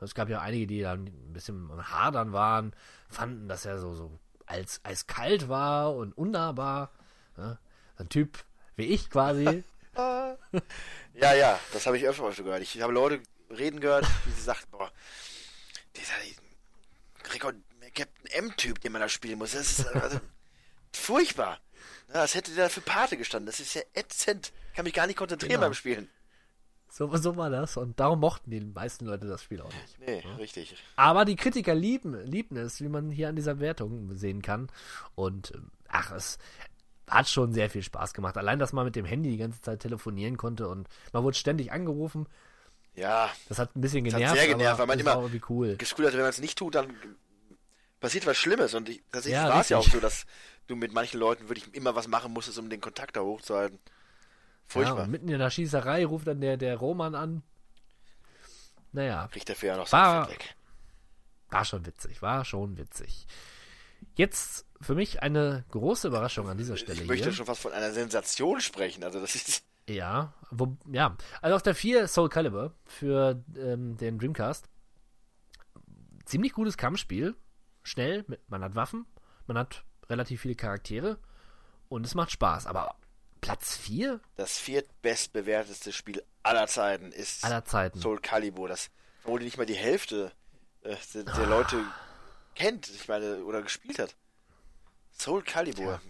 Es 0.01 0.15
gab 0.15 0.29
ja 0.29 0.41
einige, 0.41 0.67
die 0.67 0.81
dann 0.83 1.07
ein 1.07 1.33
bisschen 1.33 1.71
Hadern 1.91 2.33
waren, 2.33 2.75
fanden, 3.09 3.49
dass 3.49 3.65
er 3.65 3.79
so, 3.79 3.95
so 3.95 4.19
als 4.45 4.81
eiskalt 4.85 5.49
war 5.49 5.95
und 5.95 6.13
unnahbar. 6.19 6.91
Ja, 7.39 7.59
ein 7.97 8.09
Typ 8.09 8.45
wie 8.75 8.87
ich 8.87 9.09
quasi. 9.09 9.65
Ja, 11.15 11.33
ja, 11.33 11.59
das 11.73 11.87
habe 11.87 11.97
ich 11.97 12.07
öfter 12.07 12.23
mal 12.23 12.33
schon 12.35 12.45
gehört. 12.45 12.61
Ich 12.61 12.83
habe 12.83 12.93
Leute 12.93 13.23
reden 13.49 13.81
gehört, 13.81 14.05
die 14.27 14.31
sie 14.33 14.43
sagten, 14.43 14.71
boah, 14.71 14.93
dieser 15.97 16.13
Gregor, 17.23 17.55
Captain 17.95 18.27
M-Typ, 18.27 18.79
den 18.83 18.93
man 18.93 19.01
da 19.01 19.09
spielen 19.09 19.39
muss, 19.39 19.53
das 19.53 19.79
ist 19.79 19.87
also, 19.87 20.21
furchtbar. 20.93 21.59
Ja, 22.13 22.21
als 22.21 22.35
hätte 22.35 22.53
der 22.55 22.71
für 22.71 22.81
Pate 22.81 23.17
gestanden. 23.17 23.47
Das 23.47 23.61
ist 23.61 23.75
ja 23.75 23.83
ätzend. 23.95 24.53
Kann 24.75 24.85
mich 24.85 24.95
gar 24.95 25.07
nicht 25.07 25.17
konzentrieren 25.17 25.53
Genau. 25.55 25.63
beim 25.67 25.75
Spielen. 25.75 26.09
So, 26.89 27.15
so 27.17 27.37
war 27.37 27.51
das. 27.51 27.77
Und 27.77 27.99
darum 28.01 28.21
mochten 28.21 28.51
die 28.51 28.61
meisten 28.61 29.07
Leute 29.07 29.27
das 29.27 29.43
Spiel 29.43 29.61
auch 29.61 29.73
nicht. 29.73 29.99
Nee, 30.01 30.25
richtig. 30.39 30.77
Aber 30.95 31.25
die 31.25 31.37
Kritiker 31.37 31.75
lieben, 31.75 32.15
lieben 32.25 32.57
es, 32.57 32.81
wie 32.81 32.89
man 32.89 33.11
hier 33.11 33.29
an 33.29 33.37
dieser 33.37 33.59
Wertung 33.61 34.17
sehen 34.17 34.41
kann. 34.41 34.69
Und 35.15 35.53
ähm, 35.55 35.71
ach, 35.89 36.13
es 36.13 36.39
hat 37.09 37.29
schon 37.29 37.53
sehr 37.53 37.69
viel 37.71 37.83
Spaß 37.83 38.15
gemacht. 38.15 38.37
Allein, 38.39 38.59
dass 38.59 38.73
man 38.73 38.85
mit 38.85 38.97
dem 38.97 39.05
Handy 39.05 39.31
die 39.31 39.37
ganze 39.37 39.61
Zeit 39.61 39.81
telefonieren 39.81 40.37
konnte 40.37 40.69
und 40.69 40.89
man 41.13 41.23
wurde 41.23 41.37
ständig 41.37 41.71
angerufen. 41.73 42.27
Ja, 42.95 43.31
Das 43.49 43.59
hat 43.59 43.77
ein 43.77 43.81
bisschen 43.83 44.05
Das 44.05 44.15
hat 44.15 44.21
genervt, 44.21 44.39
sehr 44.41 44.49
genervt, 44.49 44.71
aber 44.71 44.79
weil 44.81 44.87
man 44.87 44.99
das 44.99 45.07
immer 45.15 45.23
irgendwie 45.23 45.43
cool. 45.51 45.73
Hatte, 45.79 46.13
wenn 46.15 46.21
man 46.21 46.31
es 46.31 46.41
nicht 46.41 46.57
tut, 46.57 46.75
dann 46.77 46.95
passiert 48.01 48.25
was 48.27 48.37
Schlimmes. 48.39 48.73
Und 48.75 48.89
ich, 48.89 49.03
tatsächlich 49.13 49.35
Ja, 49.35 49.51
war 49.51 49.61
es 49.61 49.69
ja 49.69 49.77
auch 49.79 49.89
so, 49.89 50.01
dass 50.01 50.25
du 50.67 50.77
mit 50.77 50.93
manchen 50.93 51.19
Leuten 51.21 51.49
wirklich 51.49 51.73
immer 51.75 51.95
was 51.95 52.09
machen 52.09 52.33
musstest, 52.33 52.59
um 52.59 52.69
den 52.71 52.81
Kontakt 52.81 53.17
da 53.17 53.21
hochzuhalten. 53.21 53.79
Ja, 53.85 53.93
Furchtbar. 54.67 55.05
und 55.05 55.11
mitten 55.11 55.29
in 55.29 55.39
der 55.39 55.51
Schießerei 55.51 56.05
ruft 56.07 56.27
dann 56.27 56.41
der, 56.41 56.57
der 56.57 56.77
Roman 56.77 57.15
an. 57.15 57.43
Naja, 58.93 59.29
Kriegt 59.31 59.49
dafür 59.49 59.69
ja 59.71 59.77
noch 59.77 59.91
War- 59.93 60.29
weg. 60.31 60.55
war 61.51 61.65
schon 61.65 61.85
witzig, 61.87 62.23
war 62.23 62.45
schon 62.45 62.77
witzig. 62.77 63.27
Jetzt 64.15 64.67
für 64.81 64.95
mich 64.95 65.23
eine 65.23 65.65
große 65.71 66.09
Überraschung 66.09 66.49
an 66.49 66.59
dieser 66.59 66.77
Stelle 66.77 67.01
Ich 67.03 67.07
möchte 67.09 67.25
hier. 67.27 67.33
schon 67.35 67.47
fast 67.47 67.63
von 67.63 67.73
einer 67.73 67.93
Sensation 67.93 68.61
sprechen. 68.61 69.05
Also 69.05 69.21
das 69.21 69.35
ist. 69.35 69.63
Ja, 69.89 70.35
wo, 70.51 70.77
ja. 70.91 71.17
Also 71.41 71.55
auf 71.57 71.63
der 71.63 71.75
4 71.75 72.09
Soul 72.09 72.29
Calibur 72.29 72.75
für 72.85 73.43
ähm, 73.57 73.97
den 73.97 74.19
Dreamcast. 74.19 74.69
Ziemlich 76.25 76.53
gutes 76.53 76.77
Kampfspiel. 76.77 77.37
Schnell, 77.85 78.25
mit, 78.27 78.41
man 78.51 78.65
hat 78.65 78.75
Waffen, 78.75 79.07
man 79.47 79.57
hat 79.59 79.85
relativ 80.09 80.41
viele 80.41 80.55
Charaktere 80.55 81.19
und 81.89 82.05
es 82.05 82.15
macht 82.15 82.31
Spaß. 82.31 82.67
Aber 82.67 82.95
Platz 83.41 83.77
4 83.77 84.21
Das 84.37 84.59
viertbestbewerteste 84.59 85.93
Spiel 85.93 86.23
aller 86.43 86.67
Zeiten 86.67 87.13
ist 87.13 87.45
aller 87.45 87.65
Zeiten. 87.65 88.01
Soul 88.01 88.21
Calibur. 88.21 88.69
Das 88.69 88.91
obwohl 89.25 89.41
nicht 89.41 89.57
mal 89.57 89.67
die 89.67 89.75
Hälfte 89.75 90.33
äh, 90.83 90.97
der, 91.15 91.25
der 91.25 91.47
Leute 91.47 91.85
kennt, 92.55 92.89
ich 92.89 93.09
meine, 93.09 93.45
oder 93.45 93.63
gespielt 93.63 93.99
hat. 93.99 94.15
Soul 95.13 95.43
Calibur. 95.43 96.01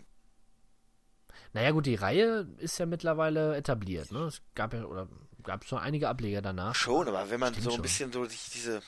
Naja 1.52 1.70
gut, 1.70 1.86
die 1.86 1.94
Reihe 1.94 2.46
ist 2.58 2.78
ja 2.78 2.84
mittlerweile 2.86 3.56
etabliert. 3.56 4.12
Ne? 4.12 4.24
Es 4.24 4.42
gab 4.54 4.74
ja, 4.74 4.84
oder 4.84 5.08
gab 5.42 5.64
schon 5.64 5.78
einige 5.78 6.08
Ableger 6.08 6.42
danach. 6.42 6.74
Schon, 6.74 7.08
aber 7.08 7.30
wenn 7.30 7.40
man 7.40 7.54
Stimmt 7.54 7.64
so 7.64 7.70
ein 7.70 7.74
schon. 7.76 7.82
bisschen 7.82 8.12
so 8.12 8.24
sich 8.26 8.50
diese 8.50 8.82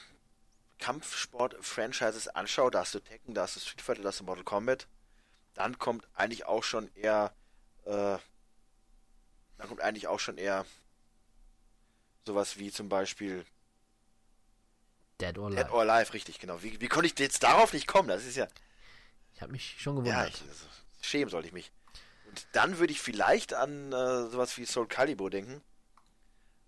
Kampfsport-Franchises 0.78 2.28
anschaut, 2.28 2.74
da 2.74 2.80
hast 2.80 2.94
du 2.94 3.00
Tekken, 3.00 3.32
da 3.34 3.42
hast 3.42 3.56
du 3.56 3.60
Street 3.60 3.80
Fighter, 3.80 4.02
da 4.02 4.08
hast 4.08 4.20
du 4.20 4.24
Mortal 4.24 4.44
Kombat, 4.44 4.86
dann 5.58 5.76
kommt 5.76 6.06
eigentlich 6.14 6.46
auch 6.46 6.62
schon 6.62 6.88
eher, 6.94 7.34
äh, 7.84 7.90
dann 9.56 9.66
kommt 9.68 9.80
eigentlich 9.80 10.06
auch 10.06 10.20
schon 10.20 10.38
eher 10.38 10.64
sowas 12.24 12.58
wie 12.58 12.70
zum 12.70 12.88
Beispiel 12.88 13.44
Dead 15.20 15.36
or 15.36 15.50
Dead 15.50 15.58
Alive. 15.58 15.72
or 15.72 15.80
Alive, 15.82 16.12
richtig, 16.12 16.38
genau. 16.38 16.62
Wie, 16.62 16.80
wie 16.80 16.86
konnte 16.86 17.08
ich 17.08 17.18
jetzt 17.18 17.42
darauf 17.42 17.72
nicht 17.72 17.88
kommen? 17.88 18.08
Das 18.08 18.24
ist 18.24 18.36
ja, 18.36 18.46
Ich 19.34 19.42
habe 19.42 19.50
mich 19.50 19.80
schon 19.80 19.96
ja, 20.04 20.26
gewundert. 20.26 20.34
ich, 20.36 20.48
also, 20.48 20.66
schämen 21.00 21.28
sollte 21.28 21.48
ich 21.48 21.52
mich. 21.54 21.72
Und 22.28 22.46
dann 22.52 22.78
würde 22.78 22.92
ich 22.92 23.00
vielleicht 23.00 23.52
an 23.52 23.92
äh, 23.92 24.28
sowas 24.28 24.56
wie 24.58 24.64
Soul 24.64 24.86
Calibur 24.86 25.28
denken. 25.30 25.60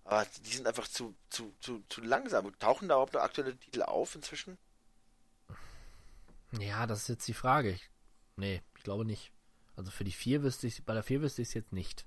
Aber 0.03 0.27
die 0.45 0.51
sind 0.51 0.67
einfach 0.67 0.89
zu, 0.89 1.15
zu, 1.29 1.55
zu, 1.61 1.85
zu 1.89 2.01
langsam. 2.01 2.59
Tauchen 2.59 2.89
da 2.89 2.95
überhaupt 2.97 3.12
noch 3.12 3.21
aktuelle 3.23 3.57
Titel 3.57 3.83
auf 3.83 4.17
inzwischen? 4.17 4.59
Ja, 6.59 6.89
das 6.89 7.03
ist 7.03 7.09
jetzt 7.09 7.29
die 7.29 7.35
Frage. 7.35 7.71
Ich, 7.71 7.89
nee, 8.35 8.62
ich 8.81 8.85
glaube 8.85 9.05
nicht. 9.05 9.31
Also 9.77 9.90
für 9.90 10.05
die 10.05 10.11
4 10.11 10.43
wüsste 10.43 10.66
ich, 10.66 10.82
bei 10.86 10.94
der 10.94 11.02
4 11.02 11.20
wüsste 11.20 11.43
ich 11.43 11.48
es 11.48 11.55
jetzt 11.55 11.70
nicht. 11.74 12.07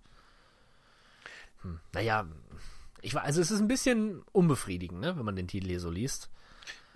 Hm. 1.61 1.79
Naja, 1.91 2.25
ich 3.03 3.13
war, 3.13 3.21
also 3.21 3.41
es 3.41 3.51
ist 3.51 3.59
ein 3.59 3.67
bisschen 3.67 4.23
unbefriedigend, 4.31 4.99
ne, 4.99 5.15
wenn 5.15 5.23
man 5.23 5.35
den 5.35 5.47
Titel 5.47 5.67
hier 5.67 5.79
so 5.79 5.91
liest. 5.91 6.31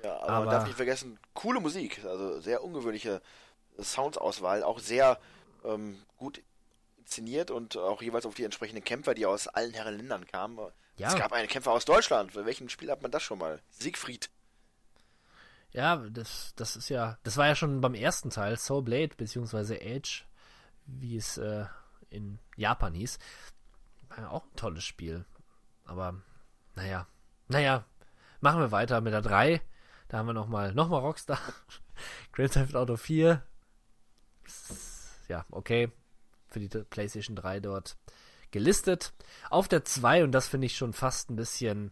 Ja, 0.04 0.16
aber, 0.16 0.30
Aber- 0.30 0.46
man 0.46 0.54
darf 0.56 0.66
nicht 0.66 0.78
vergessen, 0.78 1.20
coole 1.36 1.60
Musik, 1.60 2.04
also 2.06 2.40
sehr 2.40 2.64
ungewöhnliche 2.64 3.22
Soundsauswahl, 3.80 4.64
auch 4.64 4.80
sehr 4.80 5.20
ähm, 5.64 6.02
gut 6.18 6.42
inszeniert 6.98 7.52
und 7.52 7.78
auch 7.78 8.02
jeweils 8.02 8.26
auf 8.26 8.34
die 8.34 8.44
entsprechenden 8.44 8.84
Kämpfer, 8.84 9.14
die 9.14 9.28
aus 9.28 9.48
allen 9.48 9.76
Herren 9.76 9.98
Ländern 9.98 10.26
kamen. 10.26 10.58
Ja. 10.98 11.10
Es 11.10 11.16
gab 11.16 11.34
einen 11.34 11.48
Kämpfer 11.48 11.72
aus 11.72 11.86
Deutschland. 11.86 12.32
Für 12.32 12.48
welchen 12.48 12.68
Spiel 12.70 12.90
hat 12.90 13.04
man 13.04 13.12
das 13.12 13.22
schon 13.22 13.38
mal? 13.38 13.62
Siegfried. 13.70 14.32
Ja, 15.72 15.98
das, 15.98 16.54
das 16.56 16.76
ist 16.76 16.90
ja, 16.90 17.18
das 17.24 17.38
war 17.38 17.48
ja 17.48 17.56
schon 17.56 17.82
beim 17.82 17.94
ersten 17.94 18.30
Teil, 18.30 18.58
Soul 18.58 18.84
Blade, 18.84 19.16
beziehungsweise 19.16 19.82
Edge, 19.82 20.24
wie 20.86 21.18
es 21.18 21.38
äh, 21.38 21.66
in 22.10 22.40
Japan 22.56 22.94
hieß. 22.94 23.20
War 24.10 24.20
ja 24.20 24.30
auch 24.30 24.46
ein 24.46 24.56
tolles 24.56 24.84
Spiel. 24.84 25.26
Aber, 25.86 26.16
naja, 26.76 27.08
naja, 27.48 27.86
machen 28.42 28.60
wir 28.60 28.72
weiter 28.72 29.02
mit 29.02 29.14
der 29.14 29.22
3. 29.22 29.62
Da 30.08 30.18
haben 30.18 30.28
wir 30.28 30.34
nochmal, 30.34 30.74
nochmal 30.74 31.02
Rockstar. 31.02 31.40
Grand 32.32 32.54
Theft 32.54 32.76
Auto 32.76 32.96
4. 32.96 33.44
Ja, 35.28 35.46
okay. 35.52 35.92
Für 36.48 36.60
die 36.60 36.70
PlayStation 36.70 37.36
3 37.36 37.60
dort 37.60 37.98
gelistet. 38.52 39.14
Auf 39.50 39.68
der 39.68 39.84
2, 39.84 40.24
und 40.24 40.32
das 40.32 40.48
finde 40.48 40.68
ich 40.68 40.78
schon 40.78 40.94
fast 40.94 41.30
ein 41.30 41.36
bisschen 41.36 41.92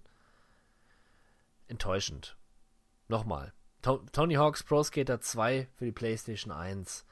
enttäuschend. 1.67 2.37
Nochmal. 3.07 3.53
To 3.85 4.03
Tony 4.11 4.33
Hawk's 4.33 4.63
Pro 4.63 4.83
Skater 4.83 5.21
2 5.21 5.67
für 5.75 5.85
die 5.85 5.91
PlayStation 5.91 6.51
1. 6.51 7.05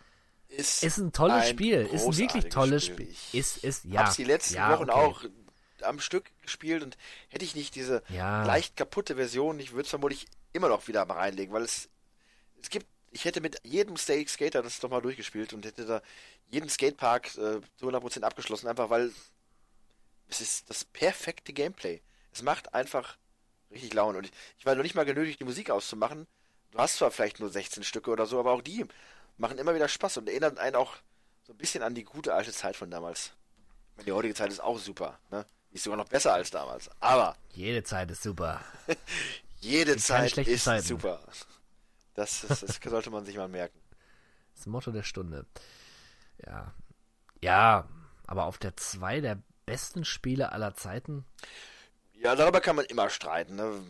Ist, 0.50 0.84
Ist 0.84 0.98
ein 0.98 1.12
tolles 1.14 1.44
ein 1.46 1.50
Spiel. 1.54 1.82
Ist 1.86 2.06
ein 2.08 2.18
wirklich 2.18 2.50
tolles 2.52 2.84
Spiel. 2.86 2.96
Spiel. 3.06 3.10
Ich 3.12 3.34
Ist, 3.36 3.58
ist, 3.64 3.86
ja. 3.86 4.02
hab's 4.06 4.16
die 4.16 4.24
letzten 4.24 4.56
ja, 4.56 4.72
Wochen 4.72 4.90
okay. 4.90 5.00
auch 5.00 5.24
am 5.84 6.00
Stück 6.00 6.32
gespielt 6.42 6.82
und 6.82 6.98
hätte 7.30 7.46
ich 7.46 7.56
nicht 7.56 7.76
diese 7.76 8.02
Ja. 8.10 8.44
leicht 8.46 8.76
kaputte 8.76 9.16
Version, 9.16 9.60
ich 9.60 9.72
würde 9.74 9.84
es 9.84 9.90
vermutlich 9.90 10.26
immer 10.54 10.70
noch 10.70 10.88
wieder 10.88 11.06
mal 11.06 11.16
reinlegen, 11.16 11.54
weil 11.54 11.62
es 11.64 11.90
es 12.62 12.70
gibt, 12.70 12.88
ich 13.12 13.26
hätte 13.26 13.42
mit 13.42 13.60
jedem 13.64 13.98
Sta- 13.98 14.26
Skater 14.28 14.64
das 14.64 14.80
doch 14.80 14.90
mal 14.90 15.02
durchgespielt 15.02 15.54
und 15.54 15.66
hätte 15.66 15.86
da 15.86 16.02
jeden 16.50 16.70
Skatepark 16.70 17.28
äh, 17.38 17.60
zu 17.78 17.88
100% 17.90 18.22
abgeschlossen, 18.24 18.68
einfach 18.68 18.90
weil 18.90 19.12
es 20.30 20.42
ist 20.42 20.70
das 20.70 20.86
perfekte 20.86 21.54
Gameplay. 21.54 22.02
Es 22.32 22.42
macht 22.42 22.74
einfach 22.74 23.18
richtig 23.70 23.94
Laune 23.94 24.18
und 24.20 24.26
ich, 24.26 24.32
ich 24.58 24.66
war 24.66 24.74
noch 24.76 24.84
nicht 24.84 24.96
mal 24.96 25.06
genötigt, 25.06 25.40
die 25.40 25.46
Musik 25.46 25.70
auszumachen. 25.70 26.26
Du 26.74 26.80
hast 26.80 26.98
zwar 26.98 27.12
vielleicht 27.12 27.40
nur 27.40 27.50
16 27.52 27.84
Stücke 27.84 28.10
oder 28.10 28.26
so, 28.26 28.40
aber 28.40 28.52
auch 28.52 28.64
die 28.64 28.84
machen 29.38 29.60
immer 29.60 29.76
wieder 29.76 29.88
Spaß 29.88 30.18
und 30.18 30.28
erinnern 30.28 30.58
einen 30.58 30.76
auch 30.76 30.96
so 31.44 31.54
ein 31.54 31.58
bisschen 31.58 31.84
an 31.84 31.94
die 31.94 32.04
gute 32.04 32.34
alte 32.34 32.52
Zeit 32.52 32.76
von 32.76 32.90
damals. 32.90 33.34
Die 34.08 34.12
heutige 34.12 34.34
Zeit 34.34 34.50
ist 34.52 34.60
auch 34.60 34.80
super, 34.80 35.20
ne? 35.30 35.46
Die 35.70 35.76
ist 35.76 35.84
sogar 35.84 35.98
noch 35.98 36.10
besser 36.10 36.34
als 36.34 36.50
damals. 36.50 36.90
Aber 37.00 37.36
Jede 37.52 37.84
Zeit 37.84 38.10
ist 38.10 38.24
super. 38.24 38.60
jede 39.60 39.98
Zeit 39.98 40.36
ist 40.36 40.64
Zeiten. 40.64 40.84
super. 40.84 41.20
Das, 42.16 42.42
das, 42.48 42.62
das 42.62 42.80
sollte 42.84 43.12
man 43.12 43.24
sich 43.24 43.38
mal 43.38 43.48
merken. 43.48 43.80
Das 44.56 44.66
Motto 44.66 44.92
der 44.92 45.04
Stunde. 45.04 45.46
Ja. 46.44 46.74
Ja, 47.42 47.88
aber 48.26 48.46
auf 48.46 48.58
der 48.58 48.76
2 48.76 49.22
der 49.22 49.38
besten 49.68 50.06
Spiele 50.06 50.52
aller 50.52 50.74
Zeiten. 50.74 51.24
Ja, 52.14 52.36
darüber 52.36 52.62
kann 52.62 52.76
man 52.76 52.86
immer 52.86 53.12
streiten. 53.12 53.58
Ne? 53.58 53.84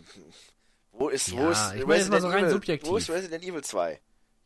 Wo 0.93 1.09
ist, 1.09 1.31
wo 1.31 1.37
Ja, 1.37 1.51
ist 1.51 1.73
ich 1.75 1.85
mal 2.09 2.21
so 2.21 2.27
rein 2.27 2.43
Evil, 2.45 2.51
subjektiv. 2.51 2.89
Wo 2.89 2.97
ist 2.97 3.09
Resident 3.09 3.43
Evil 3.43 3.63
2? 3.63 3.99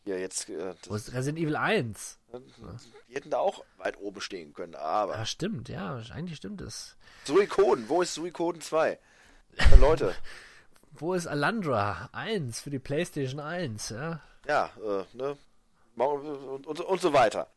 hier 0.06 0.20
jetzt, 0.20 0.48
äh, 0.50 0.74
Wo 0.88 0.96
ist 0.96 1.14
Resident 1.14 1.38
Evil 1.40 1.56
1? 1.58 2.18
die 3.10 3.16
hätten 3.16 3.30
da 3.30 3.40
auch 3.40 3.64
weit 3.78 3.98
oben 4.00 4.22
stehen 4.22 4.54
können. 4.54 4.76
Aber 4.76 5.16
Ja, 5.18 5.26
stimmt, 5.26 5.70
ja, 5.70 6.02
eigentlich 6.12 6.38
stimmt 6.38 6.62
es. 6.62 6.96
Suikoden, 7.26 7.90
wo 7.90 8.02
ist 8.02 8.14
Suikoden 8.14 8.62
2? 8.62 8.98
Ja, 9.58 9.76
Leute, 9.80 10.16
Wo 10.94 11.14
ist 11.14 11.28
Alandra 11.28 12.10
1 12.14 12.62
für 12.62 12.70
die 12.70 12.80
PlayStation 12.80 13.40
1, 13.40 13.90
ja? 13.90 14.22
ja, 14.48 14.70
äh, 14.78 15.04
ne? 15.18 15.38
Und, 15.96 16.66
und, 16.68 16.80
und 16.80 17.02
so 17.02 17.12
weiter. 17.12 17.50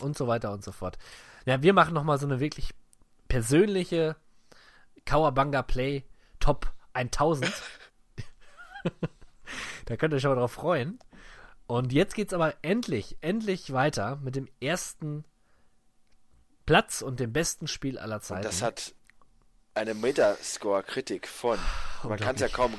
Und 0.00 0.16
so 0.18 0.26
weiter 0.26 0.52
und 0.52 0.64
so 0.64 0.72
fort. 0.72 0.98
Ja, 1.46 1.62
wir 1.62 1.72
machen 1.72 1.94
nochmal 1.94 2.18
so 2.18 2.26
eine 2.26 2.40
wirklich 2.40 2.74
persönliche 3.28 4.16
Kawabanga 5.04 5.62
Play 5.62 6.04
Top 6.40 6.72
1000. 6.92 7.50
da 9.86 9.96
könnt 9.96 10.12
ihr 10.12 10.16
euch 10.16 10.22
schon 10.22 10.34
mal 10.34 10.40
drauf 10.40 10.52
freuen. 10.52 10.98
Und 11.66 11.92
jetzt 11.92 12.14
geht's 12.14 12.32
aber 12.32 12.54
endlich, 12.62 13.18
endlich 13.20 13.72
weiter 13.72 14.16
mit 14.16 14.36
dem 14.36 14.48
ersten 14.60 15.24
Platz 16.64 17.02
und 17.02 17.20
dem 17.20 17.32
besten 17.32 17.68
Spiel 17.68 17.98
aller 17.98 18.20
Zeiten. 18.20 18.46
Und 18.46 18.52
das 18.52 18.62
hat 18.62 18.94
eine 19.74 19.94
Metascore-Kritik 19.94 21.28
von, 21.28 21.58
man 22.02 22.18
kann 22.18 22.34
es 22.34 22.40
ja 22.40 22.48
kaum 22.48 22.74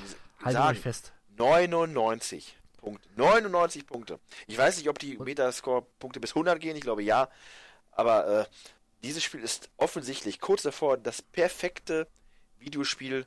euch 0.46 0.54
sagen, 0.54 0.78
fest. 0.78 1.14
99 1.38 2.58
Punkte. 2.78 3.10
99 3.16 3.86
Punkte. 3.86 4.20
Ich 4.48 4.58
weiß 4.58 4.78
nicht, 4.78 4.90
ob 4.90 5.00
die 5.00 5.18
Metascore-Punkte 5.18 6.20
bis 6.20 6.32
100 6.32 6.60
gehen, 6.60 6.76
ich 6.76 6.82
glaube 6.82 7.04
ja. 7.04 7.30
Aber 7.92 8.42
äh, 8.42 8.46
dieses 9.04 9.24
Spiel 9.24 9.42
ist 9.42 9.70
offensichtlich 9.78 10.40
kurz 10.40 10.64
davor, 10.64 10.98
das 10.98 11.22
perfekte 11.22 12.08
Videospiel 12.60 13.26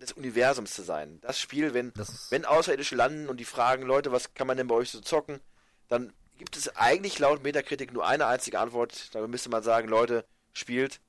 des 0.00 0.12
Universums 0.12 0.74
zu 0.74 0.82
sein. 0.82 1.18
Das 1.22 1.38
Spiel, 1.38 1.72
wenn, 1.74 1.92
Das 1.94 2.30
wenn 2.30 2.44
Außerirdische 2.44 2.94
landen 2.96 3.28
und 3.28 3.38
die 3.38 3.44
fragen, 3.44 3.82
Leute, 3.84 4.12
was 4.12 4.34
kann 4.34 4.46
man 4.46 4.56
denn 4.56 4.66
bei 4.66 4.74
euch 4.74 4.90
so 4.90 5.00
zocken, 5.00 5.40
dann 5.88 6.12
gibt 6.38 6.56
es 6.56 6.76
eigentlich 6.76 7.18
laut 7.18 7.42
Metakritik 7.42 7.92
nur 7.92 8.06
eine 8.06 8.26
einzige 8.26 8.58
Antwort. 8.60 9.14
Da 9.14 9.26
müsste 9.26 9.48
man 9.48 9.62
sagen, 9.62 9.88
Leute, 9.88 10.24
spielt 10.52 11.00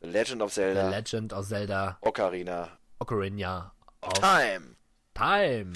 The 0.00 0.08
Legend 0.08 0.42
of 0.42 0.50
The 0.50 0.54
Zelda, 0.60 0.88
Legend 0.88 1.32
of 1.32 1.46
Zelda 1.46 1.98
Ocarina 2.00 2.68
Ocarina 3.00 3.72
of 4.00 4.12
Time. 4.14 4.76
Time. 5.14 5.72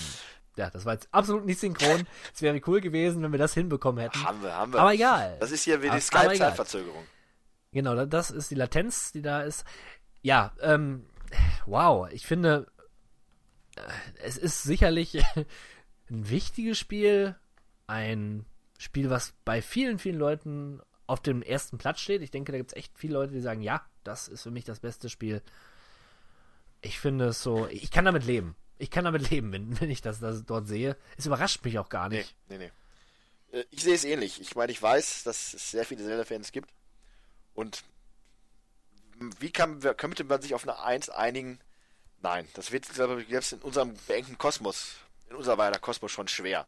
Ja, 0.56 0.70
das 0.70 0.84
war 0.84 0.92
jetzt 0.94 1.08
absolut 1.10 1.44
nicht 1.44 1.58
synchron. 1.58 2.06
Es 2.34 2.40
wäre 2.40 2.60
cool 2.66 2.80
gewesen, 2.80 3.22
wenn 3.22 3.32
wir 3.32 3.38
das 3.40 3.54
hinbekommen 3.54 4.00
hätten. 4.00 4.22
Haben 4.24 4.42
wir, 4.42 4.54
haben 4.54 4.72
wir. 4.72 4.80
Aber 4.80 4.94
egal. 4.94 5.36
Das 5.40 5.50
ist 5.50 5.64
hier 5.64 5.82
wie 5.82 5.90
die. 5.90 6.00
Skype-Zeitverzögerung. 6.00 7.04
Genau, 7.72 7.96
da- 7.96 8.06
das 8.06 8.30
ist 8.30 8.50
die 8.52 8.54
Latenz, 8.54 9.10
die 9.10 9.22
da 9.22 9.42
ist. 9.42 9.64
Ja, 10.22 10.52
ähm, 10.62 11.04
wow, 11.66 12.08
ich 12.10 12.26
finde, 12.26 12.70
äh, 13.76 13.80
es 14.22 14.36
ist 14.36 14.62
sicherlich 14.62 15.22
ein 16.10 16.28
wichtiges 16.30 16.78
Spiel, 16.78 17.36
ein 17.86 18.44
Spiel, 18.78 19.10
was 19.10 19.32
bei 19.44 19.62
vielen, 19.62 19.98
vielen 19.98 20.18
Leuten 20.18 20.80
auf 21.06 21.20
dem 21.20 21.42
ersten 21.42 21.78
Platz 21.78 22.00
steht. 22.00 22.22
Ich 22.22 22.30
denke, 22.30 22.52
da 22.52 22.58
gibt 22.58 22.70
es 22.72 22.76
echt 22.76 22.98
viele 22.98 23.14
Leute, 23.14 23.32
die 23.32 23.40
sagen, 23.40 23.60
ja, 23.62 23.84
das 24.04 24.28
ist 24.28 24.42
für 24.42 24.50
mich 24.50 24.64
das 24.64 24.80
beste 24.80 25.08
Spiel. 25.08 25.42
Ich 26.80 26.98
finde 26.98 27.26
es 27.26 27.42
so, 27.42 27.66
ich 27.68 27.90
kann 27.90 28.04
damit 28.04 28.24
leben. 28.24 28.56
Ich 28.78 28.90
kann 28.90 29.04
damit 29.04 29.30
leben, 29.30 29.52
wenn, 29.52 29.80
wenn 29.80 29.90
ich 29.90 30.02
das, 30.02 30.20
das 30.20 30.44
dort 30.44 30.66
sehe. 30.66 30.96
Es 31.16 31.26
überrascht 31.26 31.64
mich 31.64 31.78
auch 31.78 31.88
gar 31.88 32.08
Nee, 32.08 32.18
nicht. 32.18 32.36
nee, 32.48 32.58
nee. 32.58 32.70
Äh, 33.58 33.64
Ich 33.70 33.82
sehe 33.82 33.94
es 33.94 34.04
ähnlich. 34.04 34.40
Ich 34.40 34.54
meine, 34.56 34.72
ich 34.72 34.82
weiß, 34.82 35.24
dass 35.24 35.54
es 35.54 35.70
sehr 35.70 35.84
viele 35.84 36.04
Zelda-Fans 36.04 36.52
gibt. 36.52 36.70
Und 37.54 37.84
wie 39.40 39.50
kann, 39.50 39.80
könnte 39.96 40.24
man 40.24 40.40
sich 40.42 40.54
auf 40.54 40.62
eine 40.62 40.78
1 40.80 41.10
einigen? 41.10 41.58
Nein, 42.20 42.48
das 42.54 42.72
wird 42.72 42.86
selbst 42.86 43.52
in 43.52 43.60
unserem 43.60 43.94
beengten 44.06 44.38
Kosmos, 44.38 44.96
in 45.28 45.36
unser 45.36 45.58
weiter 45.58 45.78
Kosmos 45.78 46.10
schon 46.10 46.28
schwer. 46.28 46.66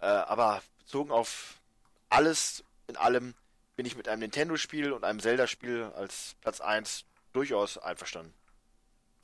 Äh, 0.00 0.06
aber 0.06 0.62
bezogen 0.78 1.10
auf 1.10 1.60
alles 2.08 2.64
in 2.88 2.96
allem 2.96 3.34
bin 3.76 3.86
ich 3.86 3.96
mit 3.96 4.08
einem 4.08 4.20
Nintendo-Spiel 4.20 4.92
und 4.92 5.04
einem 5.04 5.20
Zelda-Spiel 5.20 5.92
als 5.94 6.34
Platz 6.40 6.60
1 6.60 7.04
durchaus 7.32 7.78
einverstanden. 7.78 8.34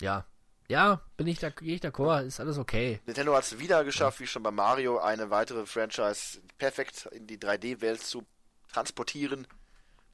Ja, 0.00 0.24
ja, 0.68 1.00
bin 1.16 1.26
ich 1.26 1.38
da, 1.38 1.50
gehe 1.50 1.76
ich 1.76 1.82
d'accord, 1.82 2.24
ist 2.24 2.40
alles 2.40 2.58
okay. 2.58 3.00
Nintendo 3.06 3.34
hat 3.34 3.44
es 3.44 3.58
wieder 3.58 3.84
geschafft, 3.84 4.20
wie 4.20 4.26
schon 4.26 4.42
bei 4.42 4.50
Mario, 4.50 4.98
eine 4.98 5.30
weitere 5.30 5.64
Franchise 5.66 6.40
perfekt 6.58 7.08
in 7.12 7.26
die 7.26 7.38
3D-Welt 7.38 8.02
zu 8.02 8.24
transportieren. 8.72 9.46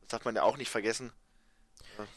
Das 0.03 0.09
darf 0.09 0.25
man 0.25 0.37
ja 0.37 0.43
auch 0.43 0.57
nicht 0.57 0.71
vergessen. 0.71 1.13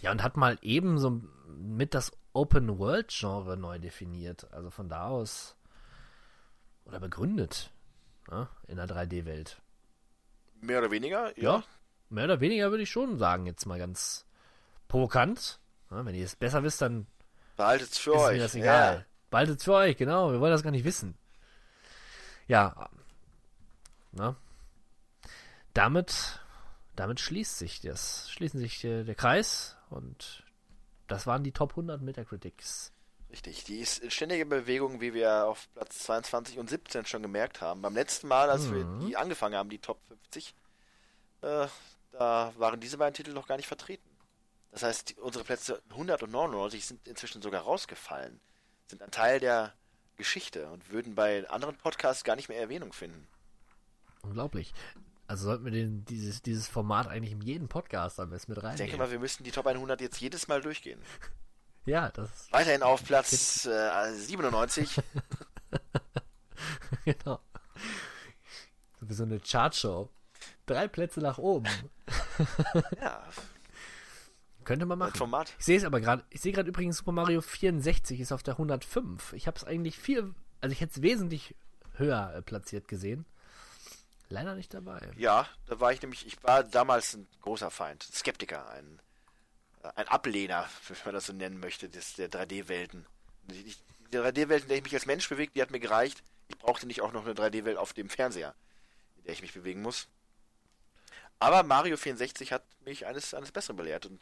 Ja, 0.02 0.12
und 0.12 0.24
hat 0.24 0.38
mal 0.38 0.58
eben 0.62 0.98
so 0.98 1.22
mit 1.58 1.94
das 1.94 2.12
Open-World-Genre 2.34 3.58
neu 3.58 3.80
definiert. 3.80 4.52
Also 4.52 4.70
von 4.70 4.90
da 4.90 5.08
aus. 5.08 5.56
Oder 6.86 7.00
begründet. 7.00 7.72
Ne, 8.30 8.48
in 8.68 8.76
der 8.78 8.88
3D-Welt. 8.88 9.62
Mehr 10.62 10.80
oder 10.80 10.92
weniger, 10.92 11.38
ja. 11.40 11.58
Ja. 11.58 11.64
Mehr 12.10 12.26
oder 12.26 12.40
weniger 12.40 12.70
würde 12.72 12.84
ich 12.84 12.90
schon 12.92 13.18
sagen, 13.18 13.46
jetzt 13.46 13.66
mal 13.66 13.80
ganz 13.80 14.26
provokant. 14.88 15.60
Ja, 15.92 16.06
wenn 16.06 16.16
ihr 16.16 16.26
es 16.26 16.36
besser 16.36 16.64
wisst, 16.64 16.82
dann 16.82 17.08
Behaltet 17.56 17.92
es 17.92 17.98
für 17.98 18.12
ist 18.14 18.22
euch. 18.22 18.34
mir 18.34 18.44
das 18.44 18.56
egal. 18.56 19.06
Behaltet's 19.30 19.64
für 19.64 19.74
euch, 19.74 19.98
genau. 19.98 20.32
Wir 20.32 20.40
wollen 20.40 20.52
das 20.52 20.64
gar 20.64 20.72
nicht 20.72 20.86
wissen. 20.86 21.18
Ja. 22.48 22.90
Na? 24.12 24.36
Damit, 25.74 26.40
damit 26.98 27.20
schließt 27.20 27.58
sich 27.58 27.80
das, 27.82 28.30
schließen 28.32 28.60
sich 28.60 28.82
der, 28.82 29.04
der 29.04 29.16
Kreis 29.16 29.78
und 29.90 30.44
das 31.08 31.26
waren 31.26 31.44
die 31.44 31.52
Top 31.54 31.72
100 31.72 32.02
Metacritics. 32.02 32.92
Richtig. 33.30 33.64
Die 33.66 33.80
ist 33.80 34.00
in 34.00 34.12
ständiger 34.12 34.46
Bewegung, 34.46 35.02
wie 35.02 35.14
wir 35.14 35.46
auf 35.48 35.68
Platz 35.74 36.00
22 36.00 36.60
und 36.60 36.70
17 36.70 37.06
schon 37.06 37.22
gemerkt 37.22 37.62
haben. 37.62 37.82
Beim 37.82 37.94
letzten 37.94 38.28
Mal, 38.28 38.50
als 38.50 38.72
wir 38.72 38.86
Mhm. 38.86 39.06
die 39.08 39.18
angefangen 39.18 39.56
haben, 39.56 39.70
die 39.70 39.80
Top 39.80 40.00
50, 40.08 40.54
äh, 41.42 41.68
da 42.14 42.54
waren 42.58 42.80
diese 42.80 42.98
beiden 42.98 43.14
Titel 43.14 43.32
noch 43.34 43.48
gar 43.48 43.58
nicht 43.58 43.68
vertreten. 43.68 44.10
Das 44.72 44.84
heißt, 44.84 45.10
die, 45.10 45.16
unsere 45.16 45.44
Plätze 45.44 45.82
100 45.90 46.24
und 46.24 46.32
99 46.32 46.86
sind 46.86 47.08
inzwischen 47.08 47.42
sogar 47.42 47.64
rausgefallen. 47.64 48.40
Sind 48.88 49.02
ein 49.02 49.12
Teil 49.12 49.40
der 49.40 49.74
Geschichte 50.16 50.68
und 50.70 50.90
würden 50.90 51.14
bei 51.16 51.48
anderen 51.50 51.78
Podcasts 51.78 52.24
gar 52.24 52.36
nicht 52.38 52.48
mehr 52.50 52.60
Erwähnung 52.60 52.94
finden. 52.94 53.28
Unglaublich. 54.24 54.74
Also 55.28 55.46
sollten 55.46 55.66
wir 55.66 55.72
den, 55.72 56.06
dieses, 56.06 56.42
dieses 56.42 56.68
Format 56.68 57.08
eigentlich 57.08 57.34
in 57.34 57.42
jeden 57.42 57.68
Podcast 57.68 58.20
am 58.20 58.30
besten 58.30 58.54
mit 58.54 58.64
Ich 58.64 58.76
denke 58.76 58.98
mal, 58.98 59.12
wir 59.12 59.20
müssten 59.20 59.44
die 59.44 59.52
Top 59.52 59.68
100 59.68 60.00
jetzt 60.00 60.20
jedes 60.20 60.48
Mal 60.48 60.62
durchgehen. 60.62 61.00
Ja, 61.86 62.10
das 62.10 62.52
Weiterhin 62.52 62.84
auf 62.84 63.02
Platz 63.06 63.66
äh, 63.66 64.14
97. 64.14 65.02
genau. 67.06 67.40
So 69.00 69.10
wie 69.10 69.14
so 69.14 69.24
eine 69.24 69.40
Chartshow. 69.40 70.10
Drei 70.66 70.90
Plätze 70.90 71.22
nach 71.22 71.38
oben. 71.38 71.70
ja, 73.02 73.24
Könnte 74.68 74.86
man 74.86 75.00
machen. 75.00 75.16
Format. 75.16 75.56
Ich 75.60 75.64
sehe 75.64 75.78
es 75.78 75.86
aber 75.86 76.02
gerade. 76.02 76.26
Ich 76.30 76.42
sehe 76.42 76.52
gerade 76.52 76.68
übrigens 76.68 76.98
Super 76.98 77.14
Mario 77.14 77.40
64 77.40 78.20
ist 78.20 78.34
auf 78.34 78.44
der 78.44 78.56
105. 78.56 79.32
Ich 79.32 79.48
habe 79.48 79.56
es 79.56 79.64
eigentlich 79.64 79.98
viel, 79.98 80.34
also 80.60 80.74
ich 80.74 80.82
hätte 80.82 80.92
es 80.98 81.02
wesentlich 81.02 81.56
höher 81.96 82.34
äh, 82.36 82.42
platziert 82.42 82.90
gesehen. 82.90 83.26
Leider 84.30 84.56
nicht 84.56 84.74
dabei. 84.74 85.12
Ja, 85.18 85.48
da 85.68 85.80
war 85.80 85.94
ich 85.94 86.02
nämlich, 86.02 86.26
ich 86.28 86.42
war 86.44 86.64
damals 86.64 87.14
ein 87.14 87.28
großer 87.42 87.72
Feind, 87.72 88.04
Skeptiker, 88.04 88.70
ein, 88.70 89.02
äh, 89.84 89.90
ein 89.96 90.08
Ablehner, 90.08 90.68
wenn 90.88 90.98
man 91.06 91.14
das 91.14 91.28
so 91.28 91.34
nennen 91.34 91.60
möchte, 91.60 91.90
des, 91.90 92.14
der 92.14 92.30
3D-Welten. 92.30 93.06
Die, 93.50 93.64
die 93.64 93.76
die 94.12 94.18
3D-Welt, 94.18 94.64
in 94.64 94.70
der 94.70 94.78
ich 94.78 94.84
mich 94.84 94.94
als 94.94 95.06
Mensch 95.06 95.28
bewege, 95.28 95.52
die 95.54 95.62
hat 95.62 95.72
mir 95.72 95.80
gereicht. 95.80 96.24
Ich 96.48 96.58
brauchte 96.58 96.88
nicht 96.88 97.02
auch 97.02 97.12
noch 97.12 97.26
eine 97.26 97.34
3D-Welt 97.34 97.78
auf 97.78 97.94
dem 97.94 98.10
Fernseher, 98.10 98.56
in 99.18 99.24
der 99.24 99.34
ich 99.34 99.42
mich 99.42 99.54
bewegen 99.54 99.82
muss. 99.82 100.08
Aber 101.40 101.64
Mario 101.64 101.98
64 101.98 102.52
hat 102.52 102.64
mich 102.84 103.06
eines, 103.06 103.34
eines 103.34 103.52
Besseren 103.52 103.76
belehrt 103.76 104.06
und 104.06 104.22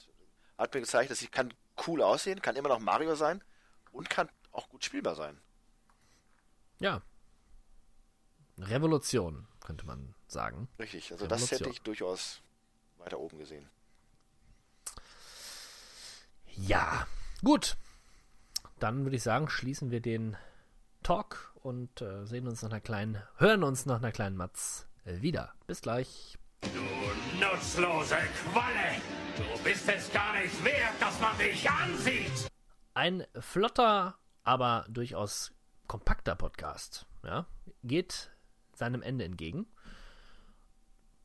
hat 0.57 0.73
mir 0.73 0.81
gezeigt, 0.81 1.11
dass 1.11 1.21
ich 1.21 1.31
kann 1.31 1.53
cool 1.87 2.01
aussehen, 2.01 2.41
kann 2.41 2.55
immer 2.55 2.69
noch 2.69 2.79
Mario 2.79 3.15
sein 3.15 3.43
und 3.91 4.09
kann 4.09 4.29
auch 4.51 4.69
gut 4.69 4.83
spielbar 4.83 5.15
sein. 5.15 5.39
Ja. 6.79 7.01
Revolution, 8.57 9.47
könnte 9.65 9.85
man 9.85 10.15
sagen. 10.27 10.69
Richtig, 10.79 11.11
also 11.11 11.27
das 11.27 11.51
hätte 11.51 11.69
ich 11.69 11.81
durchaus 11.81 12.41
weiter 12.97 13.19
oben 13.19 13.37
gesehen. 13.37 13.69
Ja. 16.55 17.07
Gut. 17.43 17.75
Dann 18.79 19.03
würde 19.03 19.17
ich 19.17 19.23
sagen, 19.23 19.49
schließen 19.49 19.91
wir 19.91 20.01
den 20.01 20.37
Talk 21.03 21.53
und 21.55 22.01
äh, 22.01 22.25
sehen 22.25 22.47
uns 22.47 22.61
nach 22.61 22.69
einer 22.69 22.81
kleinen, 22.81 23.21
hören 23.37 23.63
uns 23.63 23.85
nach 23.85 23.97
einer 23.97 24.11
kleinen 24.11 24.37
Matz 24.37 24.87
wieder. 25.03 25.53
Bis 25.67 25.81
gleich. 25.81 26.37
Du 26.61 27.39
nutzlose 27.39 28.15
Qualle! 28.15 29.01
Du 29.37 29.63
bist 29.63 29.87
es 29.87 30.11
gar 30.11 30.39
nicht 30.39 30.63
wert, 30.63 30.93
dass 30.99 31.19
man 31.19 31.37
dich 31.37 31.69
ansieht! 31.69 32.49
Ein 32.93 33.25
flotter, 33.39 34.17
aber 34.43 34.85
durchaus 34.89 35.51
kompakter 35.87 36.35
Podcast. 36.35 37.05
Ja, 37.23 37.45
geht 37.83 38.31
seinem 38.77 39.01
Ende 39.01 39.25
entgegen. 39.25 39.65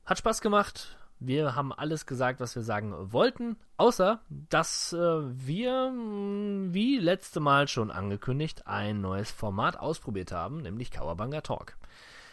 Hat 0.04 0.18
Spaß 0.18 0.40
gemacht. 0.40 0.96
Wir 1.22 1.54
haben 1.54 1.70
alles 1.72 2.06
gesagt, 2.06 2.40
was 2.40 2.54
wir 2.56 2.62
sagen 2.62 2.94
wollten, 3.12 3.56
außer 3.76 4.22
dass 4.30 4.94
äh, 4.94 4.96
wir, 4.98 5.90
mh, 5.90 6.72
wie 6.72 6.96
letzte 6.98 7.40
Mal 7.40 7.68
schon 7.68 7.90
angekündigt, 7.90 8.66
ein 8.66 9.02
neues 9.02 9.30
Format 9.30 9.78
ausprobiert 9.78 10.32
haben, 10.32 10.62
nämlich 10.62 10.90
Kawabanga 10.90 11.42
Talk. 11.42 11.76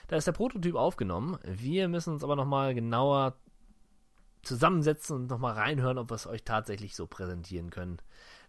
Da 0.08 0.16
ist 0.16 0.26
der 0.26 0.32
Prototyp 0.32 0.76
aufgenommen. 0.76 1.38
Wir 1.44 1.90
müssen 1.90 2.14
uns 2.14 2.24
aber 2.24 2.38
nochmal 2.38 2.74
genauer 2.74 3.36
zusammensetzen 4.42 5.18
und 5.18 5.28
nochmal 5.30 5.56
reinhören, 5.56 5.98
ob 5.98 6.10
wir 6.10 6.16
es 6.16 6.26
euch 6.26 6.44
tatsächlich 6.44 6.96
so 6.96 7.08
präsentieren 7.08 7.70
können. 7.70 7.98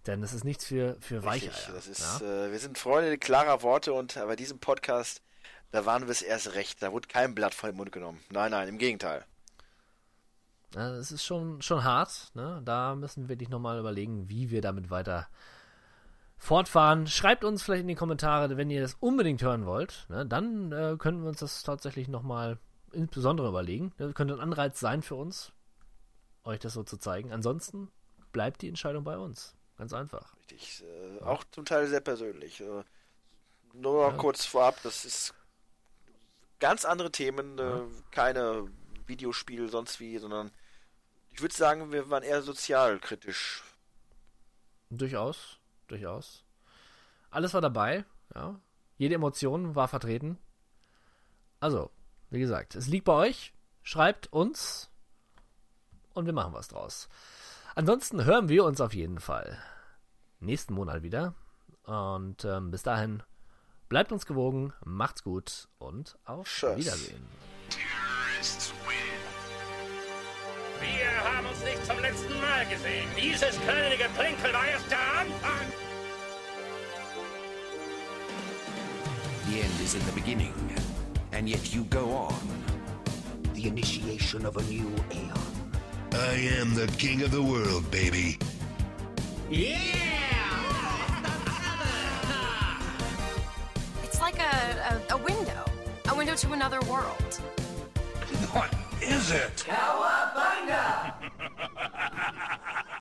Denn 0.06 0.22
es 0.22 0.32
ist 0.32 0.44
nichts 0.44 0.64
für, 0.64 0.96
für 1.00 1.16
Richtig, 1.24 1.50
Weicheier. 1.50 1.74
das 1.74 1.88
ist, 1.88 2.20
ja? 2.20 2.44
äh, 2.46 2.52
wir 2.52 2.58
sind 2.60 2.78
Freunde 2.78 3.18
klarer 3.18 3.62
Worte 3.62 3.92
und 3.92 4.14
bei 4.14 4.36
diesem 4.36 4.60
Podcast, 4.60 5.20
da 5.70 5.84
waren 5.86 6.02
wir 6.04 6.10
es 6.10 6.22
erst 6.22 6.54
recht. 6.54 6.82
Da 6.82 6.92
wurde 6.92 7.08
kein 7.08 7.34
Blatt 7.34 7.54
vor 7.54 7.70
den 7.70 7.76
Mund 7.76 7.92
genommen. 7.92 8.20
Nein, 8.30 8.50
nein, 8.50 8.68
im 8.68 8.78
Gegenteil. 8.78 9.24
Ja, 10.74 10.90
Es 10.96 11.12
ist 11.12 11.24
schon, 11.24 11.62
schon 11.62 11.84
hart. 11.84 12.30
Ne? 12.34 12.60
Da 12.64 12.94
müssen 12.94 13.24
wir 13.24 13.28
wirklich 13.30 13.48
nochmal 13.48 13.78
überlegen, 13.78 14.28
wie 14.28 14.50
wir 14.50 14.60
damit 14.60 14.90
weiter 14.90 15.28
fortfahren. 16.36 17.06
Schreibt 17.06 17.44
uns 17.44 17.62
vielleicht 17.62 17.82
in 17.82 17.88
die 17.88 17.94
Kommentare, 17.94 18.56
wenn 18.56 18.70
ihr 18.70 18.80
das 18.80 18.96
unbedingt 19.00 19.42
hören 19.42 19.66
wollt. 19.66 20.06
Ne? 20.08 20.26
Dann 20.26 20.72
äh, 20.72 20.96
können 20.98 21.22
wir 21.22 21.28
uns 21.28 21.40
das 21.40 21.62
tatsächlich 21.62 22.08
nochmal 22.08 22.58
insbesondere 22.92 23.48
überlegen. 23.48 23.92
Das 23.98 24.14
könnte 24.14 24.34
ein 24.34 24.40
Anreiz 24.40 24.80
sein 24.80 25.02
für 25.02 25.14
uns, 25.14 25.52
euch 26.44 26.60
das 26.60 26.74
so 26.74 26.82
zu 26.82 26.96
zeigen. 26.96 27.32
Ansonsten 27.32 27.90
bleibt 28.32 28.62
die 28.62 28.68
Entscheidung 28.68 29.04
bei 29.04 29.18
uns. 29.18 29.54
Ganz 29.76 29.92
einfach. 29.92 30.36
Richtig. 30.38 30.84
Äh, 30.84 31.24
auch 31.24 31.44
zum 31.50 31.64
Teil 31.64 31.86
sehr 31.86 32.00
persönlich. 32.00 32.60
Äh, 32.60 32.82
nur 33.74 34.10
noch 34.10 34.16
kurz 34.18 34.44
vorab, 34.44 34.76
das 34.82 35.04
ist 35.04 35.34
ganz 36.60 36.84
andere 36.84 37.10
Themen, 37.10 37.58
äh, 37.58 37.82
keine 38.10 38.68
Videospiel, 39.06 39.68
sonst 39.68 40.00
wie, 40.00 40.18
sondern 40.18 40.50
ich 41.30 41.40
würde 41.40 41.54
sagen, 41.54 41.92
wir 41.92 42.10
waren 42.10 42.22
eher 42.22 42.42
sozialkritisch. 42.42 43.62
Durchaus, 44.90 45.58
durchaus. 45.86 46.44
Alles 47.30 47.54
war 47.54 47.60
dabei, 47.60 48.04
ja. 48.34 48.58
Jede 48.96 49.14
Emotion 49.14 49.76
war 49.76 49.86
vertreten. 49.86 50.38
Also, 51.60 51.90
wie 52.30 52.40
gesagt, 52.40 52.74
es 52.74 52.88
liegt 52.88 53.04
bei 53.04 53.12
euch. 53.12 53.52
Schreibt 53.82 54.32
uns 54.32 54.90
und 56.12 56.26
wir 56.26 56.32
machen 56.32 56.52
was 56.52 56.68
draus. 56.68 57.08
Ansonsten 57.74 58.24
hören 58.24 58.48
wir 58.48 58.64
uns 58.64 58.80
auf 58.80 58.92
jeden 58.92 59.20
Fall 59.20 59.58
nächsten 60.40 60.74
Monat 60.74 61.02
wieder. 61.02 61.34
Und 61.84 62.44
ähm, 62.44 62.70
bis 62.70 62.82
dahin, 62.82 63.22
bleibt 63.88 64.12
uns 64.12 64.26
gewogen, 64.26 64.72
macht's 64.84 65.22
gut 65.22 65.68
und 65.78 66.16
auf 66.24 66.46
Tschüss. 66.48 66.76
Wiedersehen. 66.76 67.26
Wir 70.80 71.24
haben 71.24 71.46
uns 71.46 71.64
nicht 71.64 71.84
zum 71.84 71.98
letzten 71.98 72.40
Mal 72.40 72.66
gesehen. 72.66 73.08
Dieses 73.16 73.60
kleine 73.60 73.96
Geplänkel 73.96 74.52
war 74.52 74.66
erst 74.66 74.90
der 74.90 74.98
Anfang. 74.98 75.66
The 79.50 79.60
end 79.60 79.80
is 79.82 79.94
in 79.94 80.02
the 80.02 80.12
beginning, 80.12 80.52
and 81.32 81.48
yet 81.48 81.74
you 81.74 81.84
go 81.84 82.28
on. 82.28 82.34
The 83.54 83.66
initiation 83.66 84.44
of 84.44 84.56
a 84.56 84.62
new 84.62 84.86
aeon. 85.10 85.58
I 86.12 86.60
am 86.60 86.74
the 86.74 86.86
king 86.98 87.22
of 87.22 87.30
the 87.30 87.42
world, 87.42 87.90
baby. 87.90 88.38
It's 89.50 90.07
a, 94.58 95.12
a, 95.12 95.14
a 95.14 95.18
window. 95.18 95.64
A 96.08 96.14
window 96.14 96.34
to 96.34 96.52
another 96.52 96.80
world. 96.82 97.34
What 98.52 98.74
is 99.02 99.30
it? 99.30 99.64
Cowabunga! 99.66 100.37